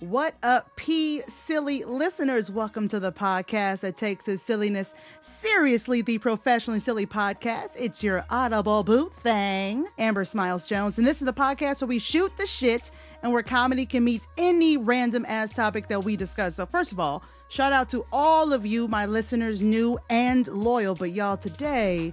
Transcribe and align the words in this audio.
What 0.00 0.34
up, 0.42 0.76
P 0.76 1.22
silly 1.26 1.82
listeners? 1.84 2.50
Welcome 2.50 2.86
to 2.88 3.00
the 3.00 3.12
podcast 3.12 3.80
that 3.80 3.96
takes 3.96 4.28
its 4.28 4.42
silliness 4.42 4.94
seriously, 5.22 6.02
the 6.02 6.18
professionally 6.18 6.80
silly 6.80 7.06
podcast. 7.06 7.70
It's 7.76 8.02
your 8.02 8.26
audible 8.28 8.84
boot 8.84 9.14
thing, 9.14 9.86
Amber 9.96 10.26
Smiles 10.26 10.66
Jones, 10.66 10.98
and 10.98 11.06
this 11.06 11.22
is 11.22 11.24
the 11.24 11.32
podcast 11.32 11.80
where 11.80 11.88
we 11.88 11.98
shoot 11.98 12.30
the 12.36 12.46
shit 12.46 12.90
and 13.22 13.32
where 13.32 13.42
comedy 13.42 13.86
can 13.86 14.04
meet 14.04 14.20
any 14.36 14.76
random 14.76 15.24
ass 15.26 15.54
topic 15.54 15.88
that 15.88 16.04
we 16.04 16.14
discuss. 16.14 16.56
So, 16.56 16.66
first 16.66 16.92
of 16.92 17.00
all, 17.00 17.22
shout 17.48 17.72
out 17.72 17.88
to 17.88 18.04
all 18.12 18.52
of 18.52 18.66
you, 18.66 18.88
my 18.88 19.06
listeners, 19.06 19.62
new 19.62 19.98
and 20.10 20.46
loyal. 20.46 20.94
But 20.94 21.12
y'all, 21.12 21.38
today 21.38 22.12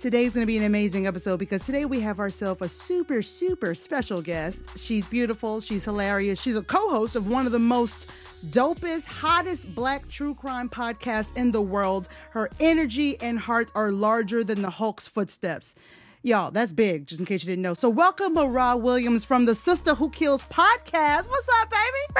Today's 0.00 0.32
going 0.32 0.44
to 0.44 0.46
be 0.46 0.56
an 0.56 0.64
amazing 0.64 1.06
episode 1.06 1.36
because 1.36 1.66
today 1.66 1.84
we 1.84 2.00
have 2.00 2.20
ourselves 2.20 2.62
a 2.62 2.70
super, 2.70 3.20
super 3.20 3.74
special 3.74 4.22
guest. 4.22 4.64
She's 4.76 5.06
beautiful. 5.06 5.60
She's 5.60 5.84
hilarious. 5.84 6.40
She's 6.40 6.56
a 6.56 6.62
co 6.62 6.88
host 6.88 7.16
of 7.16 7.28
one 7.28 7.44
of 7.44 7.52
the 7.52 7.58
most 7.58 8.06
dopest, 8.46 9.04
hottest 9.04 9.74
black 9.74 10.08
true 10.08 10.34
crime 10.34 10.70
podcasts 10.70 11.36
in 11.36 11.52
the 11.52 11.60
world. 11.60 12.08
Her 12.30 12.48
energy 12.60 13.20
and 13.20 13.38
heart 13.38 13.70
are 13.74 13.92
larger 13.92 14.42
than 14.42 14.62
the 14.62 14.70
Hulk's 14.70 15.06
footsteps. 15.06 15.74
Y'all, 16.22 16.50
that's 16.50 16.72
big, 16.72 17.06
just 17.06 17.20
in 17.20 17.26
case 17.26 17.42
you 17.42 17.48
didn't 17.48 17.62
know. 17.62 17.74
So, 17.74 17.90
welcome 17.90 18.32
Marah 18.32 18.78
Williams 18.78 19.26
from 19.26 19.44
the 19.44 19.52
Sistas 19.52 19.98
Who 19.98 20.08
Kill 20.08 20.38
podcast. 20.38 21.28
What's 21.28 21.48
up, 21.60 21.70
baby? 21.70 21.84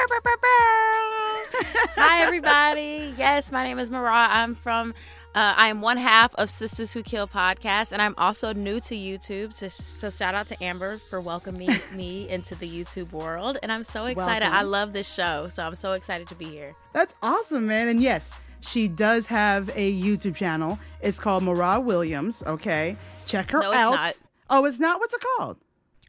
Hi, 1.95 2.21
everybody. 2.21 3.13
Yes, 3.17 3.51
my 3.51 3.63
name 3.63 3.79
is 3.79 3.89
Marah. 3.89 4.27
I'm 4.29 4.53
from 4.55 4.93
uh, 5.33 5.53
I 5.55 5.67
am 5.69 5.81
one 5.81 5.95
half 5.97 6.35
of 6.35 6.49
Sistas 6.49 6.93
Who 6.93 7.03
Kill 7.03 7.25
podcast, 7.25 7.93
and 7.93 8.01
I'm 8.01 8.15
also 8.17 8.53
new 8.53 8.81
to 8.81 8.95
YouTube. 8.95 9.53
So, 9.53 9.69
so 9.69 10.09
shout 10.09 10.35
out 10.35 10.47
to 10.47 10.61
Amber 10.61 10.97
for 11.09 11.21
welcoming 11.21 11.69
me 11.93 12.29
into 12.29 12.53
the 12.55 12.69
YouTube 12.69 13.13
world. 13.13 13.57
And 13.63 13.71
I'm 13.71 13.85
so 13.85 14.07
excited. 14.07 14.45
Welcome. 14.45 14.59
I 14.59 14.63
love 14.63 14.91
this 14.91 15.11
show. 15.11 15.47
So 15.47 15.65
I'm 15.65 15.75
so 15.75 15.93
excited 15.93 16.27
to 16.27 16.35
be 16.35 16.45
here. 16.45 16.75
That's 16.91 17.15
awesome, 17.23 17.65
man. 17.65 17.87
And 17.87 18.01
yes, 18.01 18.33
she 18.59 18.89
does 18.89 19.25
have 19.27 19.69
a 19.69 20.01
YouTube 20.01 20.35
channel. 20.35 20.77
It's 21.01 21.17
called 21.17 21.43
Marah 21.43 21.79
Williams. 21.79 22.43
Okay. 22.45 22.97
Check 23.25 23.51
her 23.51 23.61
no, 23.61 23.71
out. 23.71 23.91
Not. 23.93 24.19
Oh, 24.49 24.65
it's 24.65 24.79
not? 24.79 24.99
What's 24.99 25.13
it 25.13 25.23
called? 25.37 25.57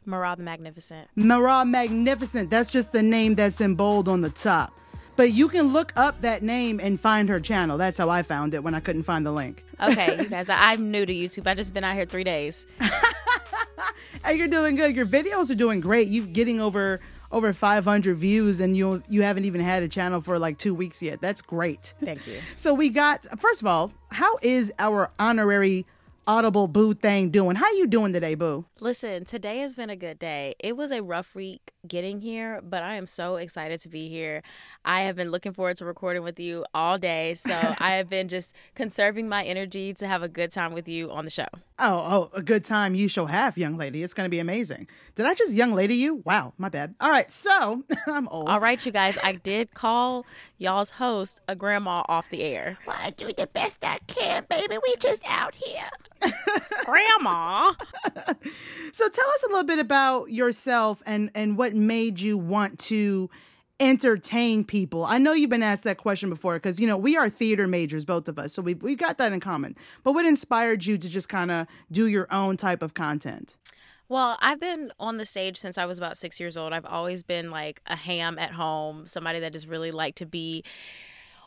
Marah 0.05 0.35
the 0.35 0.43
Magnificent. 0.43 1.07
Marah 1.15 1.63
Magnificent. 1.63 2.49
That's 2.49 2.69
just 2.69 2.91
the 2.91 3.01
name 3.01 3.35
that's 3.35 3.61
in 3.61 3.75
bold 3.75 4.09
on 4.09 4.19
the 4.19 4.29
top. 4.29 4.73
But 5.15 5.31
you 5.31 5.47
can 5.47 5.73
look 5.73 5.93
up 5.95 6.21
that 6.21 6.41
name 6.41 6.79
and 6.79 6.99
find 6.99 7.29
her 7.29 7.39
channel. 7.39 7.77
That's 7.77 7.97
how 7.97 8.09
I 8.09 8.23
found 8.23 8.53
it 8.53 8.63
when 8.63 8.73
I 8.73 8.79
couldn't 8.79 9.03
find 9.03 9.25
the 9.25 9.31
link. 9.31 9.63
Okay, 9.81 10.17
you 10.21 10.29
guys, 10.29 10.49
I'm 10.49 10.91
new 10.91 11.05
to 11.05 11.13
YouTube. 11.13 11.47
I 11.47 11.53
just 11.53 11.73
been 11.73 11.83
out 11.83 11.95
here 11.95 12.05
three 12.05 12.23
days. 12.23 12.65
and 14.23 14.37
you're 14.37 14.47
doing 14.47 14.75
good. 14.75 14.95
Your 14.95 15.05
videos 15.05 15.49
are 15.51 15.55
doing 15.55 15.79
great. 15.79 16.07
You 16.07 16.25
getting 16.25 16.59
over 16.59 16.99
over 17.31 17.51
500 17.51 18.15
views, 18.15 18.59
and 18.59 18.77
you 18.77 19.03
you 19.09 19.23
haven't 19.23 19.45
even 19.45 19.61
had 19.61 19.83
a 19.83 19.87
channel 19.87 20.21
for 20.21 20.39
like 20.39 20.57
two 20.57 20.73
weeks 20.73 21.01
yet. 21.01 21.21
That's 21.21 21.41
great. 21.41 21.93
Thank 22.03 22.27
you. 22.27 22.39
So 22.55 22.73
we 22.73 22.89
got 22.89 23.25
first 23.39 23.61
of 23.61 23.67
all, 23.67 23.91
how 24.09 24.37
is 24.41 24.71
our 24.79 25.11
honorary 25.19 25.85
Audible 26.25 26.67
Boo 26.67 26.93
thing 26.93 27.31
doing? 27.31 27.55
How 27.55 27.65
are 27.65 27.73
you 27.73 27.87
doing 27.87 28.13
today, 28.13 28.35
Boo? 28.35 28.65
Listen, 28.79 29.25
today 29.25 29.59
has 29.59 29.75
been 29.75 29.89
a 29.89 29.95
good 29.95 30.19
day. 30.19 30.55
It 30.59 30.77
was 30.77 30.91
a 30.91 31.01
rough 31.01 31.35
week 31.35 31.72
getting 31.87 32.21
here, 32.21 32.61
but 32.63 32.83
I 32.83 32.95
am 32.95 33.07
so 33.07 33.35
excited 33.35 33.79
to 33.81 33.89
be 33.89 34.07
here. 34.07 34.41
I 34.85 35.01
have 35.01 35.15
been 35.15 35.31
looking 35.31 35.53
forward 35.53 35.77
to 35.77 35.85
recording 35.85 36.23
with 36.23 36.39
you 36.39 36.65
all 36.73 36.97
day, 36.97 37.33
so 37.35 37.53
I 37.77 37.91
have 37.91 38.09
been 38.09 38.27
just 38.27 38.53
conserving 38.75 39.27
my 39.29 39.43
energy 39.43 39.93
to 39.95 40.07
have 40.07 40.23
a 40.23 40.29
good 40.29 40.51
time 40.51 40.73
with 40.73 40.87
you 40.87 41.11
on 41.11 41.25
the 41.25 41.31
show. 41.31 41.47
Oh, 41.79 42.29
oh, 42.33 42.37
a 42.37 42.41
good 42.41 42.63
time 42.63 42.95
you 42.95 43.07
shall 43.07 43.25
have, 43.25 43.57
young 43.57 43.77
lady. 43.77 44.03
It's 44.03 44.13
going 44.13 44.25
to 44.25 44.29
be 44.29 44.39
amazing. 44.39 44.87
Did 45.15 45.25
I 45.25 45.33
just 45.33 45.53
young 45.53 45.73
lady 45.73 45.95
you? 45.95 46.21
Wow, 46.25 46.53
my 46.57 46.69
bad. 46.69 46.95
All 47.01 47.09
right, 47.09 47.31
so 47.31 47.83
I'm 48.07 48.27
old. 48.29 48.47
All 48.47 48.59
right, 48.59 48.83
you 48.85 48.91
guys, 48.91 49.17
I 49.23 49.33
did 49.33 49.73
call 49.73 50.25
y'all's 50.57 50.91
host 50.91 51.41
a 51.47 51.55
grandma 51.55 52.03
off 52.07 52.29
the 52.29 52.43
air. 52.43 52.77
Well, 52.87 52.95
I 52.99 53.09
do 53.09 53.33
the 53.33 53.47
best 53.47 53.83
I 53.83 53.99
can, 54.07 54.45
baby. 54.49 54.77
We 54.81 54.95
just 54.99 55.23
out 55.27 55.55
here. 55.55 55.89
Grandma. 56.85 57.73
so 58.93 59.09
tell 59.09 59.29
us 59.29 59.43
a 59.43 59.47
little 59.47 59.63
bit 59.63 59.79
about 59.79 60.31
yourself 60.31 61.01
and 61.05 61.31
and 61.35 61.57
what 61.57 61.72
made 61.75 62.19
you 62.19 62.37
want 62.37 62.79
to 62.79 63.29
entertain 63.79 64.63
people. 64.63 65.03
I 65.03 65.17
know 65.17 65.33
you've 65.33 65.49
been 65.49 65.63
asked 65.63 65.83
that 65.83 65.97
question 65.97 66.29
before 66.29 66.55
because 66.55 66.79
you 66.79 66.87
know 66.87 66.97
we 66.97 67.17
are 67.17 67.29
theater 67.29 67.67
majors, 67.67 68.05
both 68.05 68.27
of 68.27 68.39
us, 68.39 68.53
so 68.53 68.61
we 68.61 68.75
we 68.75 68.95
got 68.95 69.17
that 69.17 69.33
in 69.33 69.39
common. 69.39 69.75
But 70.03 70.13
what 70.13 70.25
inspired 70.25 70.85
you 70.85 70.97
to 70.97 71.09
just 71.09 71.29
kind 71.29 71.51
of 71.51 71.67
do 71.91 72.07
your 72.07 72.27
own 72.31 72.57
type 72.57 72.81
of 72.81 72.93
content? 72.93 73.55
Well, 74.09 74.37
I've 74.41 74.59
been 74.59 74.91
on 74.99 75.17
the 75.17 75.25
stage 75.25 75.57
since 75.57 75.77
I 75.77 75.85
was 75.85 75.97
about 75.97 76.17
six 76.17 76.39
years 76.39 76.55
old. 76.55 76.71
I've 76.71 76.85
always 76.85 77.23
been 77.23 77.49
like 77.49 77.81
a 77.87 77.95
ham 77.95 78.37
at 78.37 78.51
home, 78.51 79.07
somebody 79.07 79.39
that 79.39 79.53
just 79.53 79.67
really 79.67 79.91
liked 79.91 80.19
to 80.19 80.25
be 80.25 80.63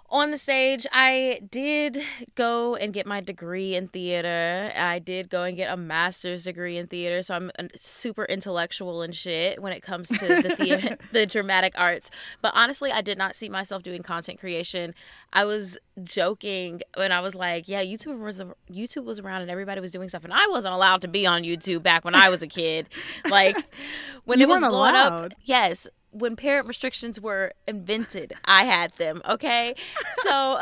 on 0.08 0.30
the 0.30 0.38
stage, 0.38 0.86
I 0.92 1.40
did 1.50 2.00
go 2.36 2.76
and 2.76 2.92
get 2.92 3.06
my 3.06 3.20
degree 3.20 3.74
in 3.74 3.88
theater. 3.88 4.72
I 4.76 4.98
did 4.98 5.28
go 5.28 5.42
and 5.42 5.56
get 5.56 5.72
a 5.72 5.76
master's 5.76 6.44
degree 6.44 6.76
in 6.76 6.86
theater, 6.86 7.22
so 7.22 7.34
I'm 7.34 7.50
uh, 7.58 7.64
super 7.76 8.24
intellectual 8.24 9.02
and 9.02 9.14
shit 9.14 9.60
when 9.60 9.72
it 9.72 9.82
comes 9.82 10.08
to 10.08 10.42
the 10.42 10.54
theater, 10.56 10.96
the 11.12 11.26
dramatic 11.26 11.74
arts. 11.76 12.10
But 12.40 12.52
honestly, 12.54 12.92
I 12.92 13.00
did 13.00 13.18
not 13.18 13.34
see 13.34 13.48
myself 13.48 13.82
doing 13.82 14.02
content 14.02 14.38
creation. 14.38 14.94
I 15.32 15.44
was 15.44 15.76
joking 16.04 16.82
when 16.96 17.10
I 17.10 17.20
was 17.20 17.34
like, 17.34 17.68
"Yeah, 17.68 17.82
YouTube 17.82 18.20
was 18.20 18.42
YouTube 18.70 19.04
was 19.04 19.18
around 19.18 19.42
and 19.42 19.50
everybody 19.50 19.80
was 19.80 19.90
doing 19.90 20.08
stuff, 20.08 20.24
and 20.24 20.32
I 20.32 20.46
wasn't 20.48 20.74
allowed 20.74 21.02
to 21.02 21.08
be 21.08 21.26
on 21.26 21.42
YouTube 21.42 21.82
back 21.82 22.04
when 22.04 22.14
I 22.14 22.28
was 22.28 22.42
a 22.42 22.48
kid. 22.48 22.88
Like 23.28 23.56
when 24.24 24.38
you 24.38 24.46
it 24.46 24.48
was 24.48 24.60
blowing 24.60 24.94
up, 24.94 25.32
yes, 25.42 25.88
when 26.12 26.36
parent 26.36 26.66
restrictions 26.66 27.20
were 27.20 27.52
invented, 27.66 28.32
I 28.44 28.64
had 28.64 28.92
them, 28.94 29.20
okay? 29.28 29.74
So 30.22 30.58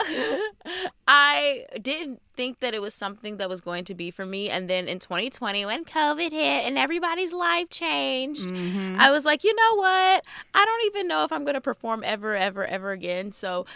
I 1.08 1.64
didn't 1.80 2.20
think 2.34 2.60
that 2.60 2.74
it 2.74 2.82
was 2.82 2.94
something 2.94 3.36
that 3.36 3.48
was 3.48 3.60
going 3.60 3.84
to 3.84 3.94
be 3.94 4.10
for 4.10 4.26
me. 4.26 4.50
And 4.50 4.68
then 4.68 4.88
in 4.88 4.98
2020, 4.98 5.64
when 5.66 5.84
COVID 5.84 6.32
hit 6.32 6.66
and 6.66 6.76
everybody's 6.76 7.32
life 7.32 7.70
changed, 7.70 8.48
mm-hmm. 8.48 8.96
I 8.98 9.10
was 9.10 9.24
like, 9.24 9.44
you 9.44 9.54
know 9.54 9.76
what? 9.76 10.24
I 10.54 10.64
don't 10.64 10.86
even 10.86 11.08
know 11.08 11.24
if 11.24 11.32
I'm 11.32 11.44
going 11.44 11.54
to 11.54 11.60
perform 11.60 12.02
ever, 12.04 12.34
ever, 12.34 12.66
ever 12.66 12.90
again. 12.90 13.30
So 13.30 13.66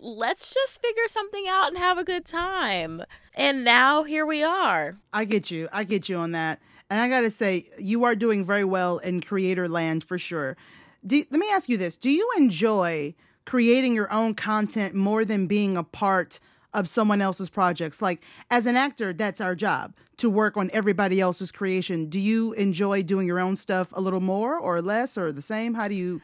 let's 0.00 0.52
just 0.52 0.82
figure 0.82 1.06
something 1.06 1.46
out 1.48 1.68
and 1.68 1.78
have 1.78 1.98
a 1.98 2.04
good 2.04 2.24
time. 2.24 3.04
And 3.34 3.64
now 3.64 4.02
here 4.02 4.26
we 4.26 4.42
are. 4.42 4.94
I 5.12 5.24
get 5.24 5.50
you. 5.50 5.68
I 5.72 5.84
get 5.84 6.08
you 6.08 6.16
on 6.16 6.32
that. 6.32 6.60
And 6.88 7.00
I 7.00 7.08
got 7.08 7.20
to 7.20 7.30
say, 7.30 7.68
you 7.78 8.02
are 8.02 8.16
doing 8.16 8.44
very 8.44 8.64
well 8.64 8.98
in 8.98 9.20
creator 9.20 9.68
land 9.68 10.02
for 10.02 10.18
sure 10.18 10.56
do, 11.06 11.24
let 11.30 11.38
me 11.38 11.48
ask 11.50 11.68
you 11.68 11.76
this. 11.76 11.96
Do 11.96 12.10
you 12.10 12.30
enjoy 12.36 13.14
creating 13.46 13.94
your 13.94 14.12
own 14.12 14.34
content 14.34 14.94
more 14.94 15.24
than 15.24 15.46
being 15.46 15.76
a 15.76 15.82
part 15.82 16.40
of 16.72 16.88
someone 16.88 17.20
else's 17.20 17.50
projects? 17.50 18.00
Like 18.00 18.22
as 18.50 18.66
an 18.66 18.76
actor 18.76 19.12
that's 19.12 19.40
our 19.40 19.54
job 19.54 19.94
to 20.20 20.28
work 20.28 20.58
on 20.58 20.70
everybody 20.74 21.18
else's 21.18 21.50
creation. 21.50 22.06
Do 22.10 22.18
you 22.18 22.52
enjoy 22.52 23.02
doing 23.02 23.26
your 23.26 23.40
own 23.40 23.56
stuff 23.56 23.88
a 23.94 24.00
little 24.02 24.20
more 24.20 24.58
or 24.58 24.82
less 24.82 25.16
or 25.16 25.32
the 25.32 25.40
same? 25.40 25.72
How 25.72 25.88
do 25.88 25.94
you? 25.94 26.20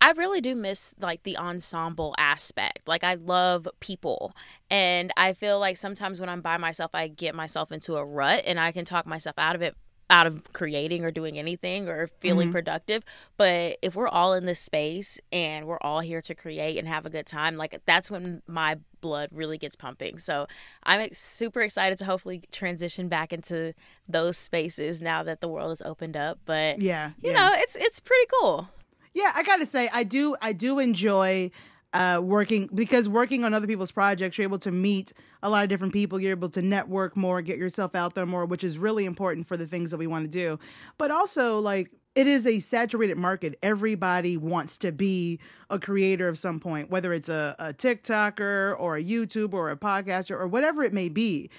I 0.00 0.12
really 0.12 0.40
do 0.40 0.54
miss 0.54 0.94
like 1.00 1.24
the 1.24 1.36
ensemble 1.36 2.14
aspect. 2.18 2.86
Like 2.86 3.02
I 3.02 3.14
love 3.14 3.66
people. 3.80 4.32
And 4.70 5.12
I 5.16 5.32
feel 5.32 5.58
like 5.58 5.76
sometimes 5.76 6.20
when 6.20 6.28
I'm 6.28 6.40
by 6.40 6.56
myself 6.56 6.92
I 6.94 7.08
get 7.08 7.34
myself 7.34 7.72
into 7.72 7.96
a 7.96 8.04
rut 8.04 8.44
and 8.46 8.60
I 8.60 8.70
can 8.70 8.84
talk 8.84 9.06
myself 9.06 9.36
out 9.38 9.56
of 9.56 9.62
it 9.62 9.74
out 10.12 10.26
of 10.26 10.52
creating 10.52 11.04
or 11.04 11.10
doing 11.10 11.38
anything 11.38 11.88
or 11.88 12.06
feeling 12.20 12.48
mm-hmm. 12.48 12.52
productive. 12.52 13.02
But 13.38 13.78
if 13.80 13.96
we're 13.96 14.08
all 14.08 14.34
in 14.34 14.44
this 14.44 14.60
space 14.60 15.18
and 15.32 15.66
we're 15.66 15.80
all 15.80 16.00
here 16.00 16.20
to 16.20 16.34
create 16.34 16.76
and 16.76 16.86
have 16.86 17.06
a 17.06 17.10
good 17.10 17.26
time, 17.26 17.56
like 17.56 17.80
that's 17.86 18.10
when 18.10 18.42
my 18.46 18.76
blood 19.00 19.30
really 19.32 19.56
gets 19.56 19.74
pumping. 19.74 20.18
So 20.18 20.46
I'm 20.84 21.08
super 21.14 21.62
excited 21.62 21.96
to 21.98 22.04
hopefully 22.04 22.42
transition 22.52 23.08
back 23.08 23.32
into 23.32 23.72
those 24.06 24.36
spaces 24.36 25.00
now 25.00 25.22
that 25.22 25.40
the 25.40 25.48
world 25.48 25.70
has 25.70 25.80
opened 25.82 26.16
up. 26.16 26.38
But 26.44 26.80
yeah, 26.80 27.12
you 27.22 27.32
yeah. 27.32 27.48
know, 27.48 27.54
it's 27.54 27.74
it's 27.76 27.98
pretty 27.98 28.26
cool. 28.38 28.68
Yeah, 29.14 29.32
I 29.34 29.42
gotta 29.42 29.66
say, 29.66 29.88
I 29.92 30.04
do 30.04 30.36
I 30.42 30.52
do 30.52 30.78
enjoy 30.78 31.50
uh, 31.92 32.20
working 32.22 32.68
because 32.74 33.08
working 33.08 33.44
on 33.44 33.54
other 33.54 33.66
people's 33.66 33.92
projects, 33.92 34.38
you're 34.38 34.46
able 34.46 34.58
to 34.58 34.72
meet 34.72 35.12
a 35.42 35.50
lot 35.50 35.62
of 35.62 35.68
different 35.68 35.92
people. 35.92 36.20
You're 36.20 36.30
able 36.30 36.48
to 36.50 36.62
network 36.62 37.16
more, 37.16 37.42
get 37.42 37.58
yourself 37.58 37.94
out 37.94 38.14
there 38.14 38.26
more, 38.26 38.46
which 38.46 38.64
is 38.64 38.78
really 38.78 39.04
important 39.04 39.46
for 39.46 39.56
the 39.56 39.66
things 39.66 39.90
that 39.90 39.98
we 39.98 40.06
want 40.06 40.24
to 40.24 40.30
do. 40.30 40.58
But 40.98 41.10
also, 41.10 41.58
like, 41.58 41.90
it 42.14 42.26
is 42.26 42.46
a 42.46 42.58
saturated 42.58 43.16
market. 43.16 43.58
Everybody 43.62 44.36
wants 44.36 44.76
to 44.78 44.92
be 44.92 45.40
a 45.70 45.78
creator 45.78 46.28
of 46.28 46.38
some 46.38 46.58
point, 46.58 46.90
whether 46.90 47.12
it's 47.12 47.28
a, 47.28 47.56
a 47.58 47.72
TikToker 47.72 48.78
or 48.78 48.96
a 48.96 49.02
YouTuber 49.02 49.54
or 49.54 49.70
a 49.70 49.76
podcaster 49.76 50.38
or 50.38 50.46
whatever 50.46 50.82
it 50.82 50.92
may 50.92 51.08
be. 51.08 51.50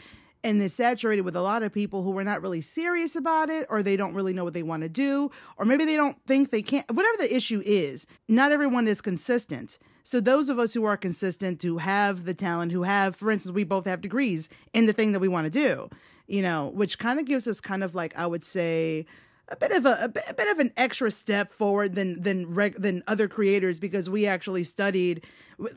And 0.44 0.62
it's 0.62 0.74
saturated 0.74 1.22
with 1.22 1.36
a 1.36 1.42
lot 1.42 1.64
of 1.64 1.72
people 1.72 2.04
who 2.04 2.16
are 2.18 2.24
not 2.24 2.42
really 2.42 2.60
serious 2.60 3.16
about 3.16 3.50
it, 3.50 3.66
or 3.70 3.82
they 3.82 3.96
don't 3.96 4.14
really 4.14 4.34
know 4.34 4.44
what 4.44 4.54
they 4.54 4.62
want 4.62 4.84
to 4.84 4.90
do, 4.90 5.32
or 5.58 5.66
maybe 5.66 5.86
they 5.86 5.96
don't 5.96 6.18
think 6.28 6.52
they 6.52 6.62
can't. 6.62 6.86
Whatever 6.92 7.18
the 7.18 7.34
issue 7.34 7.62
is, 7.66 8.06
not 8.28 8.52
everyone 8.52 8.88
is 8.88 9.00
consistent. 9.00 9.80
So 10.04 10.20
those 10.20 10.50
of 10.50 10.60
us 10.60 10.74
who 10.74 10.84
are 10.84 10.98
consistent, 10.98 11.64
who 11.64 11.78
have 11.78 12.26
the 12.26 12.34
talent, 12.34 12.72
who 12.74 12.84
have, 12.84 13.16
for 13.16 13.32
instance, 13.32 13.54
we 13.54 13.64
both 13.64 13.86
have 13.86 14.02
degrees 14.02 14.50
in 14.74 14.86
the 14.86 14.94
thing 14.94 15.14
that 15.14 15.20
we 15.20 15.30
want 15.30 15.46
to 15.46 15.50
do, 15.50 15.90
you 16.28 16.42
know, 16.42 16.72
which 16.74 17.00
kind 17.00 17.20
of 17.20 17.26
gives 17.26 17.48
us 17.48 17.62
kind 17.62 17.84
of 17.84 17.96
like 17.96 18.16
I 18.18 18.28
would 18.28 18.44
say 18.44 19.06
a 19.50 19.56
bit 19.56 19.72
of 19.72 19.86
a, 19.86 19.98
a, 20.02 20.08
bit, 20.10 20.24
a 20.28 20.34
bit 20.34 20.50
of 20.50 20.60
an 20.60 20.72
extra 20.78 21.10
step 21.10 21.54
forward 21.54 21.96
than 21.96 22.22
than 22.22 22.54
reg, 22.54 22.76
than 22.76 23.04
other 23.08 23.28
creators 23.28 23.80
because 23.80 24.10
we 24.10 24.26
actually 24.26 24.64
studied 24.64 25.24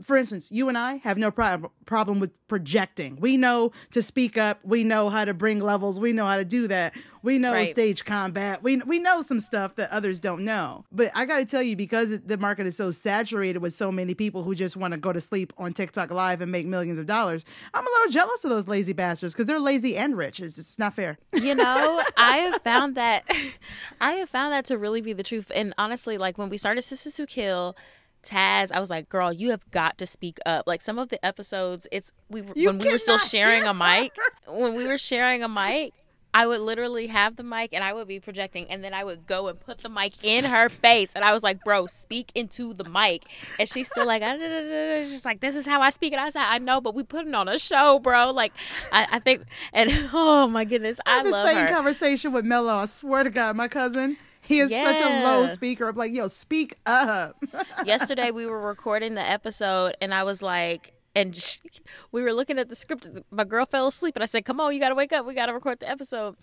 for 0.02 0.16
instance 0.16 0.50
you 0.50 0.68
and 0.68 0.76
i 0.78 0.96
have 0.96 1.18
no 1.18 1.30
problem 1.30 1.70
problem 1.86 2.18
with 2.20 2.30
projecting. 2.48 3.16
We 3.20 3.36
know 3.36 3.72
to 3.92 4.02
speak 4.02 4.36
up. 4.38 4.60
We 4.64 4.84
know 4.84 5.10
how 5.10 5.24
to 5.24 5.34
bring 5.34 5.60
levels. 5.60 5.98
We 5.98 6.12
know 6.12 6.24
how 6.24 6.36
to 6.36 6.44
do 6.44 6.68
that. 6.68 6.94
We 7.22 7.38
know 7.38 7.52
Right. 7.52 7.68
stage 7.68 8.04
combat. 8.04 8.62
We 8.62 8.76
we 8.78 8.98
know 9.00 9.20
some 9.22 9.40
stuff 9.40 9.74
that 9.76 9.90
others 9.90 10.20
don't 10.20 10.44
know. 10.44 10.84
But 10.92 11.10
i 11.14 11.24
got 11.24 11.38
to 11.38 11.44
tell 11.44 11.62
you 11.62 11.74
because 11.76 12.10
the 12.24 12.36
market 12.38 12.66
is 12.66 12.76
so 12.76 12.90
saturated 12.90 13.58
with 13.58 13.74
so 13.74 13.90
many 13.90 14.14
people 14.14 14.42
who 14.44 14.54
just 14.54 14.76
want 14.76 14.92
to 14.94 14.98
go 14.98 15.12
to 15.12 15.20
sleep 15.20 15.52
on 15.58 15.72
tiktok 15.72 16.10
live 16.10 16.40
and 16.40 16.52
make 16.52 16.66
millions 16.66 16.98
of 16.98 17.06
dollars 17.06 17.44
i'm 17.74 17.84
a 17.86 17.90
little 17.90 18.12
jealous 18.12 18.44
of 18.44 18.50
those 18.50 18.68
lazy 18.68 18.92
bastards 18.92 19.34
because 19.34 19.46
they're 19.46 19.58
lazy 19.58 19.96
and 19.96 20.16
rich. 20.16 20.40
It's, 20.40 20.58
it's 20.58 20.78
not 20.78 20.94
fair. 20.94 21.18
You 21.32 21.54
know 21.54 22.02
i 22.16 22.38
have 22.38 22.62
found 22.62 22.94
that 22.96 23.24
i 24.00 24.12
have 24.12 24.28
found 24.30 24.52
that 24.52 24.64
to 24.66 24.78
really 24.78 25.00
be 25.00 25.12
the 25.12 25.22
truth. 25.24 25.50
And 25.54 25.74
honestly 25.78 26.18
like 26.18 26.38
when 26.38 26.48
we 26.48 26.56
started 26.58 26.82
Sistas 26.82 27.16
Who 27.16 27.26
Kill 27.26 27.76
Taz, 28.26 28.72
I 28.72 28.80
was 28.80 28.90
like, 28.90 29.08
"Girl, 29.08 29.32
you 29.32 29.50
have 29.50 29.70
got 29.70 29.96
to 29.98 30.06
speak 30.06 30.38
up." 30.44 30.66
Like 30.66 30.82
some 30.82 30.98
of 30.98 31.08
the 31.08 31.24
episodes, 31.24 31.86
it's 31.92 32.12
we 32.28 32.42
You 32.54 32.68
when 32.68 32.78
we 32.78 32.90
were 32.90 32.98
still 32.98 33.18
sharing 33.18 33.64
a 33.64 33.74
mic. 33.74 34.12
When 34.46 34.74
we 34.74 34.86
were 34.86 34.98
sharing 34.98 35.42
a 35.42 35.48
mic, 35.48 35.94
I 36.34 36.46
would 36.46 36.60
literally 36.60 37.06
have 37.06 37.36
the 37.36 37.42
mic 37.42 37.72
and 37.72 37.82
I 37.82 37.94
would 37.94 38.06
be 38.06 38.20
projecting, 38.20 38.66
and 38.68 38.84
then 38.84 38.92
I 38.92 39.04
would 39.04 39.26
go 39.26 39.48
and 39.48 39.58
put 39.58 39.78
the 39.78 39.88
mic 39.88 40.12
in 40.22 40.44
her 40.44 40.68
face, 40.68 41.12
and 41.14 41.24
I 41.24 41.32
was 41.32 41.42
like, 41.42 41.64
"Bro, 41.64 41.86
speak 41.86 42.30
into 42.34 42.74
the 42.74 42.84
mic," 42.84 43.24
and 43.58 43.66
she's 43.66 43.88
still 43.88 44.06
like, 44.06 44.22
"Ah, 44.22 44.36
da, 44.36 44.46
da, 44.46 44.60
da, 44.60 45.00
da." 45.00 45.02
"She's 45.04 45.24
like, 45.24 45.40
this 45.40 45.56
is 45.56 45.64
how 45.64 45.80
I 45.80 45.88
speak," 45.90 46.12
and 46.12 46.20
I 46.20 46.24
was 46.26 46.34
like, 46.34 46.46
"I 46.46 46.58
know, 46.58 46.80
but 46.82 46.94
we 46.94 47.04
putting 47.04 47.34
on 47.34 47.48
a 47.48 47.58
show, 47.58 47.98
bro." 48.00 48.32
Like, 48.32 48.52
I, 48.92 49.06
I 49.12 49.18
think, 49.18 49.44
and 49.72 49.90
oh 50.12 50.46
my 50.46 50.64
goodness, 50.64 51.00
I 51.06 51.12
I 51.12 51.16
had 51.18 51.26
the 51.26 51.44
same 51.44 51.56
her. 51.56 51.68
conversation 51.68 52.32
with 52.32 52.44
Mello. 52.44 52.74
I 52.74 52.84
swear 52.84 53.24
to 53.24 53.30
God, 53.30 53.56
my 53.56 53.68
cousin. 53.68 54.18
He 54.46 54.60
is 54.60 54.70
such 54.70 55.00
a 55.00 55.24
low 55.24 55.46
speaker. 55.48 55.88
I'm 55.88 55.96
like, 55.96 56.12
yo, 56.12 56.28
speak 56.28 56.76
up. 56.86 57.36
yesterday 57.84 58.30
we 58.30 58.46
were 58.46 58.60
recording 58.60 59.14
the 59.14 59.28
episode 59.28 59.96
and 60.00 60.14
I 60.14 60.22
was 60.22 60.42
like 60.42 60.92
and 61.14 61.34
she, 61.34 61.58
we 62.12 62.22
were 62.22 62.32
looking 62.32 62.58
at 62.58 62.68
the 62.68 62.76
script. 62.76 63.08
My 63.30 63.44
girl 63.44 63.66
fell 63.66 63.86
asleep 63.86 64.16
and 64.16 64.22
I 64.22 64.26
said 64.26 64.44
come 64.44 64.60
on 64.60 64.72
you 64.72 64.80
got 64.80 64.90
to 64.90 64.94
wake 64.94 65.12
up. 65.12 65.26
We 65.26 65.34
got 65.34 65.46
to 65.46 65.54
record 65.54 65.80
the 65.80 65.88
episode. 65.88 66.36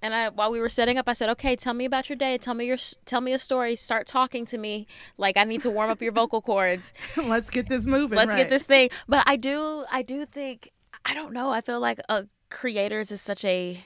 And 0.00 0.14
I 0.14 0.28
while 0.28 0.50
we 0.50 0.60
were 0.60 0.68
setting 0.68 0.98
up 0.98 1.08
I 1.08 1.12
said 1.14 1.30
okay 1.30 1.56
tell 1.56 1.74
me 1.74 1.84
about 1.84 2.08
your 2.08 2.16
day. 2.16 2.36
Tell 2.38 2.54
me 2.54 2.66
your 2.66 2.76
tell 3.04 3.20
me 3.20 3.32
a 3.32 3.38
story. 3.38 3.76
Start 3.76 4.06
talking 4.06 4.44
to 4.46 4.58
me. 4.58 4.86
Like 5.16 5.36
I 5.36 5.44
need 5.44 5.62
to 5.62 5.70
warm 5.70 5.90
up 5.90 6.02
your 6.02 6.12
vocal 6.12 6.42
cords. 6.42 6.92
Let's 7.16 7.50
get 7.50 7.68
this 7.68 7.84
moving. 7.84 8.16
let's 8.16 8.30
right. 8.30 8.38
get 8.38 8.48
this 8.48 8.64
thing. 8.64 8.90
But 9.08 9.24
I 9.26 9.36
do 9.36 9.84
I 9.90 10.02
do 10.02 10.24
think 10.24 10.70
I 11.04 11.14
don't 11.14 11.32
know. 11.32 11.50
I 11.50 11.62
feel 11.62 11.80
like 11.80 12.00
uh, 12.08 12.22
creators 12.50 13.10
is 13.10 13.22
such 13.22 13.44
a 13.44 13.82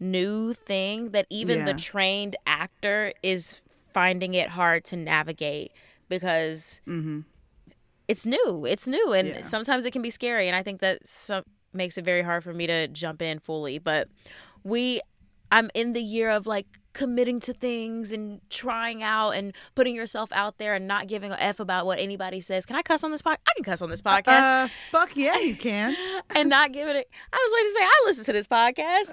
new 0.00 0.52
thing 0.54 1.10
that 1.10 1.26
even 1.30 1.64
the 1.66 1.74
trained 1.74 2.34
actor 2.46 3.12
is 3.22 3.60
finding 3.92 4.34
it 4.34 4.48
hard 4.50 4.84
to 4.86 4.96
navigate 4.96 5.72
because 6.08 6.80
it's 8.08 8.24
new 8.26 8.64
it's 8.66 8.88
new 8.88 9.12
and 9.12 9.28
Mm-hmm. 9.28 9.36
Yeah. 9.38 9.42
sometimes 9.42 9.84
it 9.84 9.92
can 9.92 10.02
be 10.02 10.10
scary 10.10 10.46
and 10.48 10.56
i 10.56 10.62
think 10.62 10.80
that 10.80 11.06
some 11.06 11.44
makes 11.72 11.96
it 11.98 12.04
very 12.04 12.22
hard 12.22 12.42
for 12.42 12.52
me 12.52 12.66
to 12.66 12.88
jump 12.88 13.22
in 13.22 13.38
fully 13.38 13.78
but 13.78 14.08
we 14.64 15.00
i'm 15.52 15.70
in 15.74 15.92
the 15.92 16.02
year 16.02 16.30
of 16.30 16.46
like 16.46 16.66
committing 16.92 17.38
to 17.40 17.52
things 17.52 18.12
and 18.12 18.40
trying 18.50 19.02
out 19.02 19.30
and 19.30 19.54
putting 19.74 19.94
yourself 19.94 20.28
out 20.32 20.58
there 20.58 20.74
and 20.74 20.88
not 20.88 21.06
giving 21.06 21.30
a 21.30 21.36
f 21.38 21.60
about 21.60 21.86
what 21.86 21.98
anybody 22.00 22.40
says 22.40 22.66
can 22.66 22.74
i 22.74 22.82
cuss 22.82 23.04
on 23.04 23.12
this 23.12 23.22
podcast 23.22 23.36
i 23.48 23.52
can 23.54 23.64
cuss 23.64 23.80
on 23.80 23.90
this 23.90 24.02
podcast 24.02 24.64
Uh, 24.64 24.68
fuck 24.90 25.16
yeah, 25.16 25.38
you 25.38 25.54
can. 25.54 25.94
and 26.34 26.48
not 26.48 26.72
giving 26.72 26.96
it. 26.96 27.08
I 27.32 27.36
was 27.36 27.52
like 27.52 27.64
to 27.64 27.70
say, 27.70 27.84
I 27.84 28.02
listen 28.06 28.24
to 28.24 28.32
this 28.32 28.48
podcast, 28.48 29.10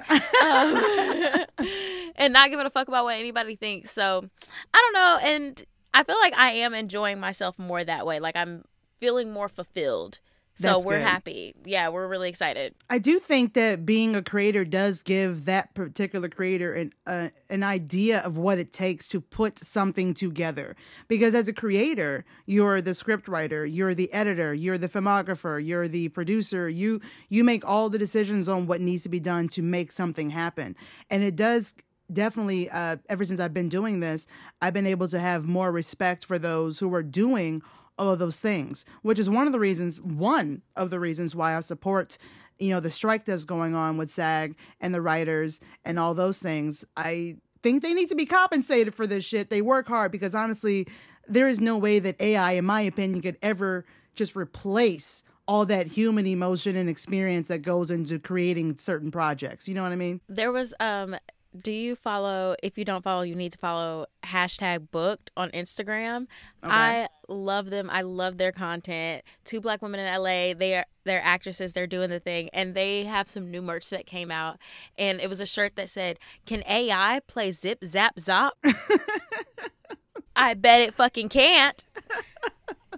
um, 1.61 1.67
and 2.15 2.33
not 2.33 2.49
giving 2.49 2.65
a 2.65 2.69
fuck 2.69 2.87
about 2.87 3.03
what 3.03 3.15
anybody 3.17 3.55
thinks. 3.55 3.91
So 3.91 4.27
I 4.73 4.77
don't 4.81 4.93
know, 4.93 5.19
and 5.29 5.63
I 5.93 6.03
feel 6.03 6.17
like 6.19 6.33
I 6.37 6.51
am 6.51 6.73
enjoying 6.73 7.19
myself 7.19 7.57
more 7.59 7.83
that 7.83 8.05
way. 8.05 8.19
Like 8.19 8.35
I'm 8.35 8.63
feeling 8.97 9.31
more 9.31 9.49
fulfilled. 9.49 10.19
So 10.57 10.69
That's 10.69 10.85
we're 10.85 10.97
good. 10.97 11.07
happy. 11.07 11.55
Yeah, 11.65 11.89
we're 11.89 12.07
really 12.07 12.29
excited. 12.29 12.73
I 12.89 12.97
do 12.97 13.19
think 13.19 13.53
that 13.53 13.85
being 13.85 14.15
a 14.15 14.23
creator 14.23 14.65
does 14.65 15.03
give 15.03 15.45
that 15.45 15.75
particular 15.75 16.29
creator 16.29 16.73
an 16.73 16.93
uh, 17.05 17.29
an 17.51 17.61
idea 17.61 18.21
of 18.21 18.37
what 18.37 18.57
it 18.57 18.73
takes 18.73 19.07
to 19.09 19.21
put 19.21 19.59
something 19.59 20.15
together. 20.15 20.75
Because 21.07 21.35
as 21.35 21.47
a 21.47 21.53
creator, 21.53 22.25
you're 22.47 22.81
the 22.81 22.95
script 22.95 23.27
writer, 23.27 23.67
you're 23.67 23.93
the 23.93 24.11
editor, 24.11 24.51
you're 24.51 24.79
the 24.79 24.89
filmographer, 24.89 25.63
you're 25.63 25.87
the 25.87 26.09
producer. 26.09 26.67
You 26.67 27.01
you 27.29 27.43
make 27.43 27.63
all 27.63 27.89
the 27.89 27.99
decisions 27.99 28.47
on 28.47 28.65
what 28.65 28.81
needs 28.81 29.03
to 29.03 29.09
be 29.09 29.19
done 29.19 29.49
to 29.49 29.61
make 29.61 29.91
something 29.91 30.31
happen. 30.31 30.75
And 31.11 31.21
it 31.21 31.35
does 31.35 31.75
definitely 32.11 32.69
uh, 32.69 32.97
ever 33.09 33.23
since 33.25 33.39
I've 33.39 33.53
been 33.53 33.69
doing 33.69 33.99
this, 33.99 34.25
I've 34.61 34.73
been 34.73 34.87
able 34.87 35.07
to 35.09 35.19
have 35.19 35.45
more 35.45 35.71
respect 35.71 36.25
for 36.25 36.39
those 36.39 36.79
who 36.79 36.91
are 36.95 37.03
doing 37.03 37.61
all 37.97 38.11
of 38.11 38.19
those 38.19 38.39
things, 38.39 38.85
which 39.01 39.19
is 39.19 39.29
one 39.29 39.47
of 39.47 39.53
the 39.53 39.59
reasons, 39.59 39.99
one 40.01 40.61
of 40.75 40.89
the 40.89 40.99
reasons 40.99 41.35
why 41.35 41.55
I 41.55 41.59
support, 41.61 42.17
you 42.59 42.69
know, 42.69 42.79
the 42.79 42.91
strike 42.91 43.25
that's 43.25 43.45
going 43.45 43.75
on 43.75 43.97
with 43.97 44.09
SAG 44.09 44.55
and 44.79 44.93
the 44.93 45.01
writers 45.01 45.59
and 45.85 45.99
all 45.99 46.13
those 46.13 46.39
things. 46.39 46.85
I 46.95 47.37
think 47.63 47.81
they 47.81 47.93
need 47.93 48.09
to 48.09 48.15
be 48.15 48.25
compensated 48.25 48.93
for 48.95 49.07
this 49.07 49.25
shit. 49.25 49.49
They 49.49 49.61
work 49.61 49.87
hard 49.87 50.11
because 50.11 50.35
honestly, 50.35 50.87
there 51.27 51.47
is 51.47 51.59
no 51.59 51.77
way 51.77 51.99
that 51.99 52.19
AI, 52.21 52.53
in 52.53 52.65
my 52.65 52.81
opinion, 52.81 53.21
could 53.21 53.37
ever 53.41 53.85
just 54.15 54.35
replace 54.35 55.23
all 55.47 55.65
that 55.65 55.87
human 55.87 56.27
emotion 56.27 56.75
and 56.75 56.89
experience 56.89 57.47
that 57.47 57.59
goes 57.59 57.89
into 57.89 58.19
creating 58.19 58.77
certain 58.77 59.11
projects. 59.11 59.67
You 59.67 59.75
know 59.75 59.83
what 59.83 59.91
I 59.91 59.95
mean? 59.95 60.21
There 60.27 60.51
was 60.51 60.73
um. 60.79 61.15
Do 61.61 61.71
you 61.71 61.95
follow? 61.95 62.55
If 62.61 62.77
you 62.77 62.85
don't 62.85 63.03
follow, 63.03 63.21
you 63.21 63.35
need 63.35 63.51
to 63.53 63.57
follow 63.57 64.05
hashtag 64.23 64.91
booked 64.91 65.31
on 65.37 65.49
Instagram. 65.51 66.27
I 66.63 67.07
love 67.27 67.69
them. 67.69 67.89
I 67.89 68.01
love 68.01 68.37
their 68.37 68.51
content. 68.51 69.23
Two 69.45 69.61
black 69.61 69.81
women 69.81 69.99
in 69.99 70.13
LA. 70.13 70.53
They 70.53 70.75
are 70.75 70.85
they're 71.05 71.23
actresses. 71.23 71.73
They're 71.73 71.87
doing 71.87 72.09
the 72.09 72.19
thing, 72.19 72.49
and 72.53 72.75
they 72.75 73.05
have 73.05 73.29
some 73.29 73.49
new 73.49 73.61
merch 73.61 73.89
that 73.91 74.05
came 74.05 74.31
out. 74.31 74.57
And 74.97 75.19
it 75.21 75.29
was 75.29 75.39
a 75.39 75.45
shirt 75.45 75.75
that 75.75 75.89
said, 75.89 76.19
"Can 76.45 76.63
AI 76.67 77.21
play 77.27 77.51
zip 77.51 77.83
zap 77.83 78.17
zop?" 78.17 78.51
I 80.35 80.53
bet 80.53 80.81
it 80.81 80.93
fucking 80.93 81.29
can't. 81.29 81.85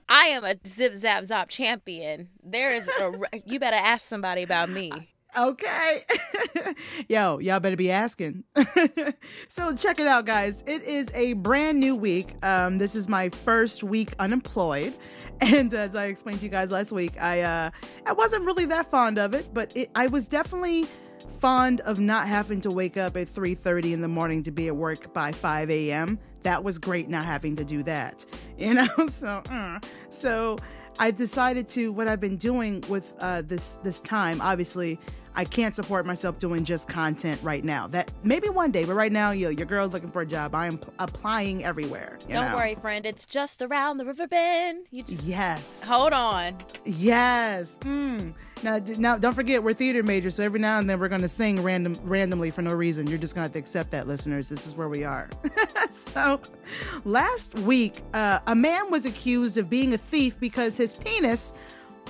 I 0.09 0.25
am 0.25 0.43
a 0.43 0.55
zip 0.65 0.93
zap 0.93 1.23
zop 1.23 1.49
champion. 1.49 2.29
There 2.43 2.73
is 2.73 2.87
a. 2.87 3.13
You 3.45 3.59
better 3.59 3.77
ask 3.77 4.07
somebody 4.07 4.41
about 4.41 4.69
me. 4.69 5.09
Okay. 5.37 6.03
Yo, 7.07 7.37
y'all 7.39 7.59
better 7.59 7.75
be 7.75 7.91
asking. 7.91 8.43
so 9.47 9.75
check 9.75 9.99
it 9.99 10.07
out, 10.07 10.25
guys. 10.25 10.63
It 10.65 10.83
is 10.83 11.11
a 11.13 11.33
brand 11.33 11.79
new 11.79 11.95
week. 11.95 12.33
Um, 12.43 12.77
this 12.77 12.95
is 12.95 13.07
my 13.07 13.29
first 13.29 13.83
week 13.83 14.13
unemployed. 14.19 14.93
And 15.41 15.73
as 15.73 15.95
I 15.95 16.07
explained 16.07 16.39
to 16.39 16.45
you 16.45 16.51
guys 16.51 16.69
last 16.69 16.91
week, 16.91 17.13
I 17.21 17.39
uh 17.43 17.69
I 18.05 18.11
wasn't 18.11 18.45
really 18.45 18.65
that 18.65 18.91
fond 18.91 19.17
of 19.17 19.33
it, 19.33 19.53
but 19.53 19.71
it, 19.73 19.89
I 19.95 20.07
was 20.07 20.27
definitely 20.27 20.85
fond 21.39 21.79
of 21.81 21.97
not 21.97 22.27
having 22.27 22.59
to 22.59 22.69
wake 22.69 22.97
up 22.97 23.15
at 23.15 23.33
3:30 23.33 23.93
in 23.93 24.01
the 24.01 24.09
morning 24.09 24.43
to 24.43 24.51
be 24.51 24.67
at 24.67 24.75
work 24.75 25.13
by 25.13 25.31
5 25.31 25.69
a.m. 25.71 26.19
That 26.43 26.61
was 26.61 26.77
great 26.77 27.07
not 27.07 27.23
having 27.23 27.55
to 27.55 27.63
do 27.63 27.83
that. 27.83 28.25
You 28.57 28.73
know, 28.73 29.07
so 29.07 29.41
uh, 29.49 29.79
so 30.09 30.57
I 30.99 31.11
decided 31.11 31.69
to 31.69 31.93
what 31.93 32.09
I've 32.09 32.19
been 32.19 32.35
doing 32.35 32.83
with 32.89 33.13
uh, 33.19 33.41
this 33.41 33.79
this 33.81 34.01
time. 34.01 34.41
Obviously, 34.41 34.99
I 35.39 35.45
can't 35.45 35.73
support 35.73 36.05
myself 36.05 36.37
doing 36.37 36.65
just 36.65 36.89
content 36.89 37.39
right 37.41 37.63
now. 37.63 37.87
That 37.87 38.11
maybe 38.23 38.49
one 38.49 38.71
day, 38.71 38.83
but 38.83 38.95
right 38.95 39.11
now, 39.11 39.31
yo, 39.31 39.47
your 39.47 39.65
girl's 39.65 39.93
looking 39.93 40.11
for 40.11 40.21
a 40.23 40.25
job. 40.25 40.53
I 40.53 40.67
am 40.67 40.77
p- 40.77 40.89
applying 40.99 41.63
everywhere. 41.63 42.17
you 42.27 42.33
Don't 42.33 42.49
know? 42.49 42.57
worry, 42.57 42.75
friend. 42.75 43.05
It's 43.05 43.25
just 43.25 43.61
around 43.61 43.99
the 43.99 44.05
river 44.05 44.27
bend. 44.27 44.87
You 44.91 45.01
just 45.03 45.23
Yes. 45.23 45.81
hold 45.81 46.11
on. 46.11 46.57
Yes. 46.83 47.77
Mm. 47.79 48.33
Now, 48.63 48.81
now, 48.97 49.17
don't 49.17 49.33
forget 49.33 49.63
we're 49.63 49.71
theater 49.73 50.03
majors, 50.03 50.35
so 50.35 50.43
every 50.43 50.59
now 50.59 50.77
and 50.77 50.89
then 50.89 50.99
we're 50.99 51.07
going 51.07 51.21
to 51.21 51.29
sing 51.29 51.63
random, 51.63 51.95
randomly 52.03 52.51
for 52.51 52.61
no 52.61 52.73
reason. 52.73 53.07
You're 53.07 53.17
just 53.17 53.33
to 53.35 53.39
have 53.39 53.53
to 53.53 53.59
accept 53.59 53.91
that, 53.91 54.09
listeners. 54.09 54.49
This 54.49 54.67
is 54.67 54.75
where 54.75 54.89
we 54.89 55.05
are. 55.05 55.29
so, 55.89 56.41
last 57.05 57.57
week, 57.59 58.01
uh, 58.13 58.39
a 58.47 58.55
man 58.55 58.91
was 58.91 59.05
accused 59.05 59.55
of 59.57 59.69
being 59.69 59.93
a 59.93 59.97
thief 59.97 60.37
because 60.37 60.75
his 60.75 60.95
penis 60.95 61.53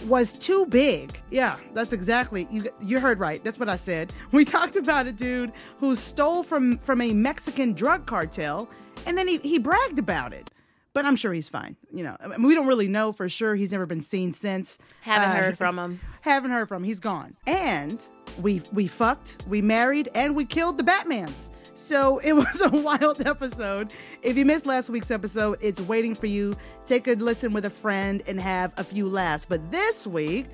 was 0.08 0.38
too 0.38 0.66
big. 0.68 1.20
Yeah, 1.30 1.58
that's 1.74 1.94
exactly 1.94 2.48
you. 2.50 2.64
You 2.82 3.00
heard 3.00 3.20
right. 3.20 3.44
That's 3.44 3.60
what 3.60 3.70
I 3.70 3.76
said. 3.76 4.14
We 4.32 4.46
talked 4.46 4.76
about 4.76 5.08
a 5.08 5.12
dude 5.12 5.52
who 5.80 5.96
stole 5.96 6.44
from 6.44 6.78
from 6.80 7.02
a 7.02 7.14
Mexican 7.14 7.74
drug 7.74 8.06
cartel, 8.06 8.70
and 9.06 9.18
then 9.18 9.28
he 9.28 9.38
he 9.38 9.60
bragged 9.60 10.00
about 10.00 10.34
it. 10.34 10.50
But 10.94 11.06
I'm 11.06 11.16
sure 11.16 11.32
he's 11.34 11.48
fine. 11.50 11.76
You 11.94 12.04
know, 12.04 12.18
I 12.20 12.28
mean, 12.28 12.44
we 12.44 12.56
don't 12.56 12.66
really 12.68 12.88
know 12.88 13.12
for 13.12 13.30
sure. 13.30 13.54
He's 13.56 13.72
never 13.72 13.86
been 13.86 14.02
seen 14.02 14.34
since. 14.34 14.78
Haven't 15.02 15.30
Uh, 15.30 15.36
heard 15.44 15.58
from 15.58 15.78
him. 15.78 16.00
Haven't 16.22 16.52
heard 16.52 16.68
from 16.68 16.78
him. 16.84 16.88
He's 16.88 17.00
gone. 17.00 17.36
And 17.46 18.06
we 18.42 18.62
we 18.74 18.88
fucked, 18.88 19.46
we 19.48 19.62
married, 19.62 20.10
and 20.16 20.36
we 20.36 20.46
killed 20.46 20.78
the 20.78 20.84
Batmans. 20.84 21.52
So 21.80 22.20
it 22.24 22.34
was 22.34 22.62
a 22.62 22.70
wild 22.70 23.26
episode. 23.26 23.94
If 24.22 24.38
you 24.38 24.46
missed 24.46 24.66
last 24.66 24.90
week's 24.90 25.12
episode, 25.12 25.58
it's 25.62 25.80
waiting 25.82 26.14
for 26.14 26.28
you. 26.28 26.54
Take 26.86 27.08
a 27.08 27.14
listen 27.14 27.54
with 27.54 27.66
a 27.66 27.70
friend 27.70 28.22
and 28.28 28.40
have 28.40 28.74
a 28.78 28.84
few 28.84 29.08
laughs. 29.08 29.46
But 29.46 29.72
this 29.72 30.06
week, 30.06 30.48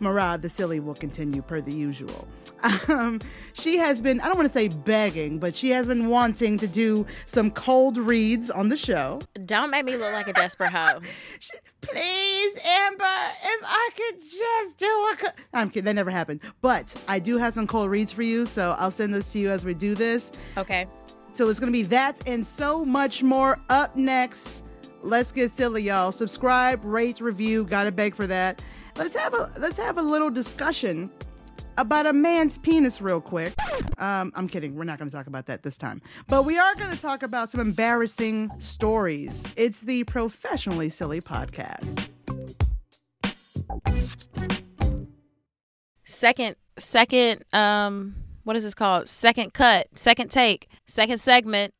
Marad 0.00 0.42
the 0.42 0.48
silly 0.48 0.78
will 0.78 0.94
continue 0.94 1.42
per 1.42 1.60
the 1.60 1.72
usual. 1.72 2.28
Um, 2.88 3.20
she 3.52 3.78
has 3.78 4.02
been, 4.02 4.20
I 4.20 4.26
don't 4.26 4.36
want 4.36 4.46
to 4.46 4.52
say 4.52 4.68
begging, 4.68 5.38
but 5.38 5.54
she 5.54 5.70
has 5.70 5.86
been 5.86 6.08
wanting 6.08 6.58
to 6.58 6.66
do 6.66 7.06
some 7.26 7.50
cold 7.50 7.98
reads 7.98 8.50
on 8.50 8.68
the 8.68 8.76
show. 8.76 9.20
Don't 9.44 9.70
make 9.70 9.84
me 9.84 9.96
look 9.96 10.12
like 10.12 10.28
a 10.28 10.32
desperate 10.32 10.70
hoe. 10.70 11.00
She, 11.38 11.52
Please, 11.80 12.58
Amber, 12.66 13.04
if 13.04 13.60
I 13.64 13.88
could 13.96 14.20
just 14.20 14.76
do 14.76 14.86
a. 14.86 15.16
Co-. 15.18 15.42
I'm 15.54 15.70
kidding, 15.70 15.86
that 15.86 15.94
never 15.94 16.10
happened. 16.10 16.40
But 16.60 16.94
I 17.08 17.18
do 17.18 17.38
have 17.38 17.54
some 17.54 17.66
cold 17.66 17.90
reads 17.90 18.12
for 18.12 18.22
you, 18.22 18.44
so 18.44 18.76
I'll 18.78 18.90
send 18.90 19.14
those 19.14 19.30
to 19.32 19.38
you 19.38 19.50
as 19.50 19.64
we 19.64 19.72
do 19.72 19.94
this. 19.94 20.30
Okay. 20.58 20.86
So 21.32 21.48
it's 21.48 21.58
going 21.58 21.72
to 21.72 21.76
be 21.76 21.84
that 21.84 22.20
and 22.26 22.44
so 22.44 22.84
much 22.84 23.22
more 23.22 23.58
up 23.70 23.96
next. 23.96 24.62
Let's 25.02 25.32
get 25.32 25.50
silly, 25.50 25.82
y'all. 25.82 26.12
Subscribe, 26.12 26.84
rate, 26.84 27.20
review. 27.20 27.64
Gotta 27.64 27.92
beg 27.92 28.14
for 28.14 28.26
that. 28.26 28.62
Let's 28.96 29.14
have 29.14 29.32
a 29.32 29.50
let's 29.58 29.78
have 29.78 29.96
a 29.96 30.02
little 30.02 30.28
discussion 30.28 31.10
about 31.80 32.06
a 32.06 32.12
man's 32.12 32.58
penis 32.58 33.00
real 33.00 33.20
quick. 33.20 33.54
Um, 33.98 34.32
I'm 34.34 34.48
kidding. 34.48 34.76
We're 34.76 34.84
not 34.84 34.98
going 34.98 35.10
to 35.10 35.16
talk 35.16 35.26
about 35.26 35.46
that 35.46 35.62
this 35.62 35.76
time. 35.76 36.02
But 36.28 36.44
we 36.44 36.58
are 36.58 36.74
going 36.74 36.90
to 36.90 37.00
talk 37.00 37.22
about 37.22 37.50
some 37.50 37.60
embarrassing 37.60 38.50
stories. 38.58 39.44
It's 39.56 39.80
the 39.80 40.04
Professionally 40.04 40.90
Silly 40.90 41.20
podcast. 41.20 42.10
Second, 46.04 46.56
second, 46.78 47.44
um, 47.54 48.14
what 48.44 48.56
is 48.56 48.62
this 48.62 48.74
called? 48.74 49.08
Second 49.08 49.54
cut, 49.54 49.88
second 49.94 50.30
take, 50.30 50.68
second 50.86 51.18
segment. 51.18 51.72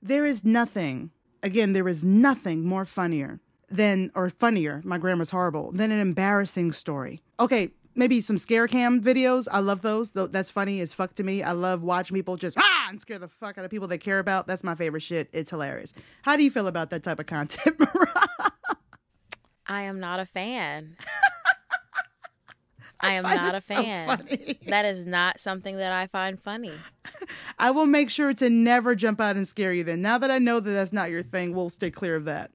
There 0.00 0.26
is 0.26 0.44
nothing, 0.44 1.10
again, 1.42 1.72
there 1.72 1.88
is 1.88 2.04
nothing 2.04 2.64
more 2.64 2.84
funnier 2.84 3.40
than, 3.68 4.12
or 4.14 4.30
funnier, 4.30 4.80
my 4.84 4.96
grammar's 4.96 5.30
horrible, 5.30 5.72
than 5.72 5.90
an 5.90 5.98
embarrassing 5.98 6.70
story. 6.70 7.20
Okay, 7.40 7.70
maybe 7.98 8.20
some 8.20 8.38
scare 8.38 8.68
cam 8.68 9.02
videos. 9.02 9.48
I 9.50 9.58
love 9.58 9.82
those. 9.82 10.12
That's 10.12 10.50
funny 10.50 10.80
as 10.80 10.94
fuck 10.94 11.14
to 11.16 11.24
me. 11.24 11.42
I 11.42 11.52
love 11.52 11.82
watching 11.82 12.14
people 12.14 12.36
just 12.36 12.56
ah 12.58 12.86
and 12.88 13.00
scare 13.00 13.18
the 13.18 13.28
fuck 13.28 13.58
out 13.58 13.64
of 13.64 13.70
people 13.70 13.88
they 13.88 13.98
care 13.98 14.20
about. 14.20 14.46
That's 14.46 14.64
my 14.64 14.74
favorite 14.74 15.02
shit. 15.02 15.28
It's 15.32 15.50
hilarious. 15.50 15.92
How 16.22 16.36
do 16.36 16.44
you 16.44 16.50
feel 16.50 16.68
about 16.68 16.90
that 16.90 17.02
type 17.02 17.18
of 17.18 17.26
content, 17.26 17.76
I 19.66 19.82
am 19.82 20.00
not 20.00 20.18
a 20.18 20.24
fan. 20.24 20.96
I, 23.00 23.12
am 23.12 23.22
not 23.22 23.54
a 23.54 23.60
fan. 23.60 24.06
funny. 24.08 24.58
that 24.66 24.84
is 24.84 25.06
not 25.06 25.38
something 25.38 25.76
that 25.76 25.92
I 25.92 26.08
find 26.08 26.40
funny. 26.40 26.72
I 27.58 27.70
will 27.70 27.86
make 27.86 28.10
sure 28.10 28.34
to 28.34 28.50
never 28.50 28.96
jump 28.96 29.20
out 29.20 29.36
and 29.36 29.46
scare 29.46 29.72
you. 29.72 29.84
Then, 29.84 30.00
now 30.02 30.18
that 30.18 30.32
I 30.32 30.38
know 30.38 30.58
that 30.58 30.70
that's 30.70 30.92
not 30.92 31.10
your 31.10 31.22
thing, 31.22 31.54
we'll 31.54 31.70
stay 31.70 31.90
clear 31.92 32.16
of 32.16 32.24
that. 32.24 32.50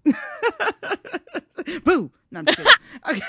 Boo! 1.85 2.11
No, 2.31 2.39
I'm 2.39 2.45
just 2.45 2.57
kidding. 2.57 2.73
okay, 3.07 3.21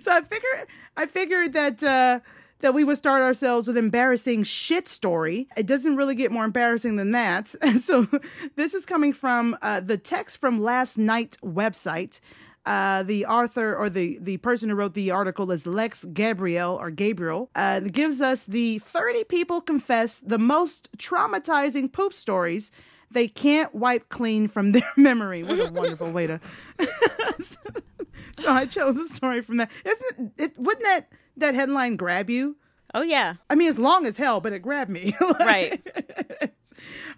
so, 0.00 0.12
I 0.12 0.20
figured 0.20 0.66
I 0.96 1.06
figured 1.06 1.52
that 1.54 1.82
uh, 1.82 2.20
that 2.60 2.74
we 2.74 2.84
would 2.84 2.96
start 2.96 3.22
ourselves 3.22 3.68
with 3.68 3.76
embarrassing 3.76 4.42
shit 4.44 4.88
story. 4.88 5.48
It 5.56 5.66
doesn't 5.66 5.96
really 5.96 6.14
get 6.14 6.32
more 6.32 6.44
embarrassing 6.44 6.96
than 6.96 7.10
that. 7.12 7.48
so 7.80 8.08
this 8.56 8.74
is 8.74 8.86
coming 8.86 9.12
from 9.12 9.56
uh, 9.60 9.80
the 9.80 9.98
text 9.98 10.40
from 10.40 10.62
last 10.62 10.96
night 10.96 11.36
website. 11.44 12.20
Uh, 12.64 13.02
the 13.02 13.26
author 13.26 13.76
or 13.76 13.90
the, 13.90 14.16
the 14.22 14.38
person 14.38 14.70
who 14.70 14.74
wrote 14.74 14.94
the 14.94 15.10
article 15.10 15.50
is 15.50 15.66
Lex 15.66 16.06
Gabriel 16.06 16.78
or 16.80 16.90
Gabriel. 16.90 17.50
Uh, 17.54 17.80
gives 17.80 18.22
us 18.22 18.46
the 18.46 18.78
30 18.78 19.24
people 19.24 19.60
confess 19.60 20.20
the 20.20 20.38
most 20.38 20.88
traumatizing 20.96 21.92
poop 21.92 22.14
stories 22.14 22.70
they 23.10 23.28
can't 23.28 23.74
wipe 23.74 24.08
clean 24.08 24.48
from 24.48 24.72
their 24.72 24.90
memory. 24.96 25.42
What 25.42 25.58
a 25.58 25.72
wonderful 25.72 26.10
way 26.10 26.26
to. 26.26 26.40
so 28.38 28.50
I 28.50 28.66
chose 28.66 28.96
a 28.98 29.08
story 29.08 29.40
from 29.42 29.58
that. 29.58 29.70
Isn't 29.84 30.32
it? 30.38 30.58
Wouldn't 30.58 30.84
that 30.84 31.08
that 31.36 31.54
headline 31.54 31.96
grab 31.96 32.30
you? 32.30 32.56
Oh 32.94 33.02
yeah, 33.02 33.34
I 33.50 33.54
mean, 33.56 33.68
it's 33.68 33.78
long 33.78 34.06
as 34.06 34.16
hell, 34.16 34.40
but 34.40 34.52
it 34.52 34.60
grabbed 34.60 34.90
me. 34.90 35.14
Right. 35.40 35.80
all 36.40 36.48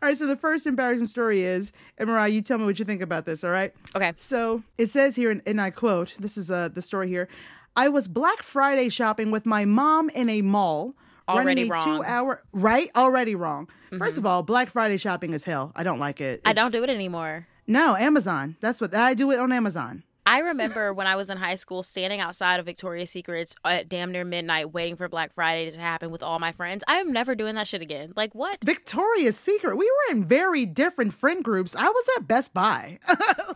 right. 0.08 0.16
So 0.16 0.26
the 0.26 0.36
first 0.36 0.66
embarrassing 0.66 1.06
story 1.06 1.42
is, 1.42 1.70
and 1.98 2.08
Mariah, 2.08 2.28
you 2.28 2.40
tell 2.42 2.56
me 2.58 2.64
what 2.64 2.78
you 2.78 2.84
think 2.84 3.02
about 3.02 3.26
this. 3.26 3.44
All 3.44 3.50
right. 3.50 3.72
okay. 3.94 4.12
So 4.16 4.62
it 4.78 4.86
says 4.88 5.16
here, 5.16 5.30
and, 5.30 5.42
and 5.46 5.60
I 5.60 5.70
quote, 5.70 6.14
this 6.18 6.36
is 6.38 6.50
uh, 6.50 6.68
the 6.68 6.80
story 6.82 7.08
here. 7.08 7.28
I 7.76 7.88
was 7.88 8.08
Black 8.08 8.42
Friday 8.42 8.88
shopping 8.88 9.30
with 9.30 9.44
my 9.44 9.64
mom 9.66 10.08
in 10.10 10.30
a 10.30 10.40
mall. 10.42 10.94
Already 11.28 11.68
wrong. 11.68 11.84
two 11.84 12.04
hour 12.04 12.40
right 12.52 12.88
already 12.94 13.34
wrong 13.34 13.68
first 13.98 14.16
of 14.16 14.24
all 14.24 14.44
black 14.44 14.70
friday 14.70 14.96
shopping 14.96 15.32
is 15.32 15.42
hell 15.42 15.72
i 15.74 15.82
don't 15.82 15.98
like 15.98 16.20
it 16.20 16.40
I 16.44 16.52
don't 16.52 16.70
do 16.70 16.84
it 16.84 16.88
anymore. 16.88 17.48
no 17.66 17.96
amazon 17.96 18.54
that's 18.60 18.80
what 18.80 18.94
i 18.94 19.12
do 19.12 19.32
it 19.32 19.40
on 19.40 19.50
amazon 19.50 20.04
I 20.26 20.40
remember 20.40 20.92
when 20.94 21.06
I 21.06 21.16
was 21.16 21.30
in 21.30 21.38
high 21.38 21.54
school 21.54 21.82
standing 21.82 22.20
outside 22.20 22.60
of 22.60 22.66
Victoria's 22.66 23.10
Secrets 23.10 23.54
at 23.64 23.88
damn 23.88 24.12
near 24.12 24.24
midnight 24.24 24.72
waiting 24.72 24.96
for 24.96 25.08
Black 25.08 25.32
Friday 25.34 25.70
to 25.70 25.80
happen 25.80 26.10
with 26.10 26.22
all 26.22 26.38
my 26.38 26.52
friends. 26.52 26.84
I 26.86 26.96
am 26.96 27.12
never 27.12 27.34
doing 27.34 27.54
that 27.54 27.66
shit 27.66 27.82
again. 27.82 28.12
Like 28.16 28.34
what? 28.34 28.58
victoria's 28.64 29.36
secret 29.36 29.76
we 29.76 29.84
were 29.84 30.16
in 30.16 30.24
very 30.24 30.66
different 30.66 31.14
friend 31.14 31.44
groups 31.44 31.76
i 31.76 31.84
was 31.84 32.08
at 32.16 32.26
best 32.26 32.52
buy 32.52 32.98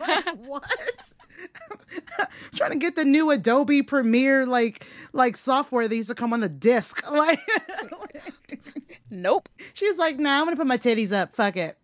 like, 0.00 0.26
what 0.38 1.12
trying 2.54 2.70
to 2.70 2.78
get 2.78 2.96
the 2.96 3.04
new 3.04 3.30
adobe 3.30 3.82
premiere 3.82 4.46
like 4.46 4.86
like 5.12 5.36
software 5.36 5.88
that 5.88 5.96
used 5.96 6.08
to 6.08 6.14
come 6.14 6.32
on 6.32 6.40
the 6.40 6.48
disc 6.48 7.10
like 7.10 7.40
Nope. 9.10 9.48
She 9.74 9.86
was 9.86 9.98
like, 9.98 10.18
nah, 10.18 10.38
I'm 10.38 10.44
gonna 10.44 10.56
put 10.56 10.66
my 10.66 10.78
titties 10.78 11.12
up. 11.12 11.32
Fuck 11.34 11.56
it. 11.56 11.76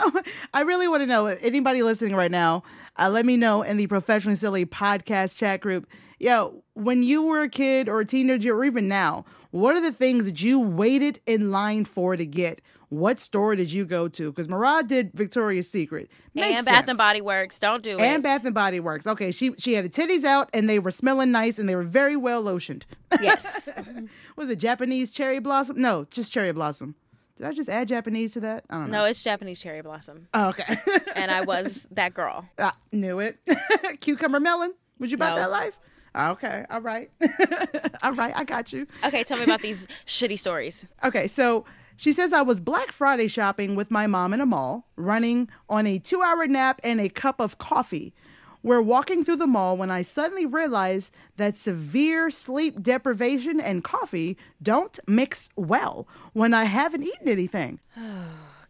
I 0.54 0.62
really 0.62 0.88
want 0.88 1.02
to 1.02 1.06
know 1.06 1.26
anybody 1.26 1.82
listening 1.82 2.14
right 2.14 2.30
now. 2.30 2.62
Uh, 2.98 3.08
let 3.10 3.26
me 3.26 3.36
know 3.36 3.62
in 3.62 3.76
the 3.76 3.86
professionally 3.86 4.36
silly 4.36 4.64
podcast 4.66 5.36
chat 5.36 5.60
group. 5.60 5.86
Yo, 6.18 6.62
when 6.74 7.02
you 7.02 7.22
were 7.22 7.42
a 7.42 7.48
kid 7.48 7.88
or 7.88 8.00
a 8.00 8.04
teenager, 8.04 8.56
or 8.56 8.64
even 8.64 8.88
now, 8.88 9.24
what 9.50 9.76
are 9.76 9.80
the 9.80 9.92
things 9.92 10.24
that 10.24 10.42
you 10.42 10.58
waited 10.58 11.20
in 11.26 11.50
line 11.50 11.84
for 11.84 12.16
to 12.16 12.26
get? 12.26 12.60
What 12.90 13.20
store 13.20 13.54
did 13.54 13.70
you 13.70 13.84
go 13.84 14.08
to? 14.08 14.30
Because 14.32 14.48
Marad 14.48 14.88
did 14.88 15.12
Victoria's 15.12 15.70
Secret 15.70 16.10
Makes 16.34 16.56
and 16.58 16.66
Bath 16.66 16.74
sense. 16.76 16.88
and 16.88 16.98
Body 16.98 17.20
Works. 17.20 17.58
Don't 17.58 17.82
do 17.82 17.96
it. 17.96 18.00
and 18.00 18.22
Bath 18.22 18.44
and 18.46 18.54
Body 18.54 18.80
Works. 18.80 19.06
Okay, 19.06 19.30
she 19.30 19.52
she 19.58 19.74
had 19.74 19.84
her 19.84 19.90
titties 19.90 20.24
out 20.24 20.48
and 20.54 20.68
they 20.70 20.78
were 20.78 20.90
smelling 20.90 21.30
nice 21.30 21.58
and 21.58 21.68
they 21.68 21.76
were 21.76 21.82
very 21.82 22.16
well 22.16 22.42
lotioned. 22.42 22.82
yes. 23.20 23.68
Was 24.36 24.48
it 24.48 24.56
Japanese 24.56 25.12
cherry 25.12 25.38
blossom? 25.38 25.80
No, 25.80 26.06
just 26.10 26.32
cherry 26.32 26.50
blossom. 26.52 26.94
Did 27.38 27.46
I 27.46 27.52
just 27.52 27.68
add 27.68 27.88
Japanese 27.88 28.32
to 28.34 28.40
that? 28.40 28.64
I 28.68 28.74
don't 28.74 28.90
know. 28.90 28.98
No, 28.98 29.04
it's 29.04 29.22
Japanese 29.22 29.60
cherry 29.60 29.80
blossom. 29.80 30.28
Oh, 30.34 30.48
okay. 30.48 30.76
And 31.14 31.30
I 31.30 31.40
was 31.42 31.86
that 31.92 32.14
girl. 32.14 32.44
I 32.58 32.72
knew 32.92 33.18
it. 33.20 33.38
Cucumber 34.00 34.40
melon. 34.40 34.74
Would 34.98 35.10
you 35.10 35.16
buy 35.16 35.30
No. 35.30 35.36
that 35.36 35.50
life? 35.50 35.78
Oh, 36.14 36.30
okay. 36.32 36.64
All 36.70 36.80
right. 36.80 37.10
all 38.02 38.12
right. 38.12 38.32
I 38.36 38.44
got 38.44 38.72
you. 38.72 38.86
Okay, 39.04 39.22
tell 39.24 39.36
me 39.38 39.44
about 39.44 39.62
these 39.62 39.86
shitty 40.06 40.38
stories. 40.38 40.86
Okay. 41.04 41.28
So 41.28 41.64
she 41.96 42.12
says 42.12 42.32
I 42.32 42.42
was 42.42 42.60
Black 42.60 42.92
Friday 42.92 43.28
shopping 43.28 43.74
with 43.76 43.90
my 43.90 44.06
mom 44.06 44.32
in 44.32 44.40
a 44.40 44.46
mall, 44.46 44.86
running 44.96 45.48
on 45.68 45.86
a 45.86 45.98
two 45.98 46.22
hour 46.22 46.46
nap 46.46 46.80
and 46.84 47.00
a 47.00 47.08
cup 47.08 47.40
of 47.40 47.58
coffee. 47.58 48.14
We're 48.62 48.82
walking 48.82 49.24
through 49.24 49.36
the 49.36 49.46
mall 49.46 49.76
when 49.76 49.90
I 49.90 50.02
suddenly 50.02 50.46
realize 50.46 51.10
that 51.36 51.56
severe 51.56 52.30
sleep 52.30 52.82
deprivation 52.82 53.60
and 53.60 53.84
coffee 53.84 54.36
don't 54.62 54.98
mix 55.06 55.48
well 55.56 56.08
when 56.32 56.52
I 56.52 56.64
haven't 56.64 57.04
eaten 57.04 57.28
anything. 57.28 57.80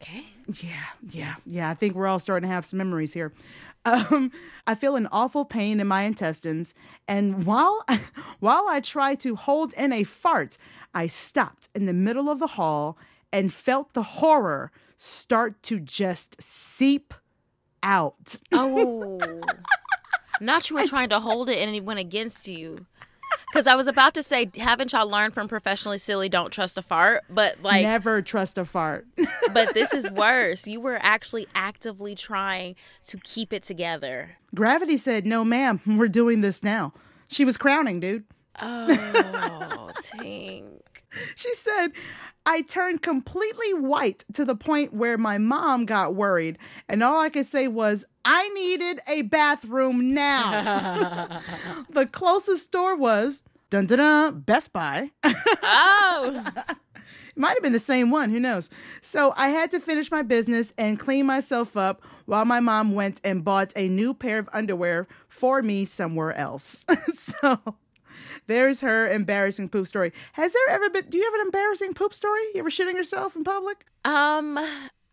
Okay. 0.01 0.27
Yeah, 0.47 0.85
yeah, 1.11 1.35
yeah. 1.45 1.69
I 1.71 1.75
think 1.75 1.97
we're 1.97 2.07
all 2.07 2.21
starting 2.21 2.49
to 2.49 2.55
have 2.55 2.65
some 2.65 2.79
memories 2.79 3.13
here. 3.13 3.33
Um, 3.85 4.31
I 4.65 4.77
feel 4.77 4.95
an 4.95 5.09
awful 5.11 5.45
pain 5.45 5.81
in 5.81 5.89
my 5.89 6.03
intestines, 6.03 6.73
and 7.09 7.45
while 7.45 7.85
while 8.39 8.67
I 8.69 8.79
try 8.79 9.17
to 9.17 9.35
hold 9.35 9.73
in 9.73 9.93
a 9.93 10.05
fart, 10.05 10.57
I 10.95 11.09
stopped 11.09 11.69
in 11.75 11.87
the 11.87 11.93
middle 11.93 12.31
of 12.31 12.39
the 12.39 12.47
hall 12.47 12.97
and 13.33 13.53
felt 13.53 13.93
the 13.93 14.03
horror 14.03 14.71
start 14.97 15.63
to 15.65 15.81
just 15.81 16.41
seep 16.41 17.13
out. 17.83 18.37
Oh. 18.53 19.19
Not 20.41 20.71
you 20.71 20.77
were 20.77 20.87
trying 20.87 21.09
to 21.09 21.19
hold 21.19 21.49
it 21.49 21.59
and 21.59 21.75
it 21.75 21.85
went 21.85 21.99
against 21.99 22.47
you. 22.47 22.87
Because 23.51 23.67
I 23.67 23.75
was 23.75 23.89
about 23.89 24.15
to 24.15 24.23
say, 24.23 24.51
haven't 24.57 24.93
y'all 24.93 25.09
learned 25.09 25.35
from 25.35 25.49
professionally 25.49 25.99
silly, 25.99 26.29
don't 26.29 26.53
trust 26.53 26.79
a 26.79 26.83
fart? 26.83 27.25
But 27.29 27.63
like, 27.63 27.83
Never 27.83 28.23
trust 28.23 28.57
a 28.59 28.65
fart. 28.65 29.07
but 29.53 29.75
this 29.75 29.93
is 29.93 30.09
worse. 30.11 30.67
You 30.69 30.81
were 30.81 30.99
actually 31.03 31.47
actively 31.55 32.15
trying 32.15 32.77
to 33.07 33.17
keep 33.19 33.53
it 33.53 33.63
together. 33.63 34.37
Gravity 34.55 34.97
said, 34.97 35.27
"No, 35.27 35.45
ma'am, 35.45 35.81
we're 35.87 36.09
doing 36.09 36.41
this 36.41 36.63
now." 36.63 36.93
She 37.27 37.45
was 37.45 37.57
crowning, 37.57 38.01
dude. 38.01 38.25
Oh, 38.61 39.91
Tink. 40.03 40.81
She 41.37 41.53
said, 41.55 41.93
I 42.47 42.63
turned 42.63 43.03
completely 43.03 43.75
white 43.75 44.25
to 44.33 44.45
the 44.45 44.55
point 44.55 44.95
where 44.95 45.19
my 45.19 45.37
mom 45.39 45.85
got 45.85 46.15
worried. 46.15 46.59
And 46.89 47.03
all 47.03 47.21
I 47.21 47.29
could 47.29 47.47
say 47.47 47.69
was, 47.69 48.05
I 48.25 48.49
needed 48.51 49.01
a 49.07 49.23
bathroom 49.23 50.15
now. 50.15 51.41
the 51.91 52.07
closest 52.07 52.65
store 52.65 52.97
was 52.97 53.45
dun 53.71 53.87
dun 53.87 53.99
dun 53.99 54.41
Best 54.41 54.73
Buy. 54.73 55.11
Oh, 55.25 56.45
it 56.69 57.37
might 57.37 57.55
have 57.55 57.63
been 57.63 57.73
the 57.73 57.79
same 57.79 58.11
one. 58.11 58.31
Who 58.31 58.41
knows? 58.41 58.71
So 59.03 59.35
I 59.37 59.51
had 59.51 59.71
to 59.73 59.81
finish 59.81 60.11
my 60.11 60.23
business 60.23 60.73
and 60.79 60.99
clean 60.99 61.27
myself 61.27 61.77
up 61.77 62.03
while 62.27 62.45
my 62.45 62.61
mom 62.61 62.93
went 62.95 63.21
and 63.25 63.45
bought 63.45 63.73
a 63.77 63.89
new 63.89 64.15
pair 64.15 64.39
of 64.39 64.49
underwear 64.53 65.07
for 65.29 65.63
me 65.63 65.85
somewhere 65.85 66.33
else. 66.35 66.87
so 67.15 67.59
there's 68.49 68.81
her 68.81 69.09
embarrassing 69.09 69.69
poop 69.69 69.87
story. 69.87 70.13
Has 70.33 70.53
there 70.53 70.69
ever 70.75 70.91
been? 70.91 71.07
Do 71.09 71.17
you 71.17 71.25
have 71.25 71.35
an 71.35 71.41
embarrassing 71.43 71.95
poop 71.95 72.13
story? 72.13 72.43
You 72.55 72.61
ever 72.61 72.71
shitting 72.71 72.95
yourself 72.95 73.37
in 73.37 73.45
public? 73.45 73.87
Um, 74.05 74.59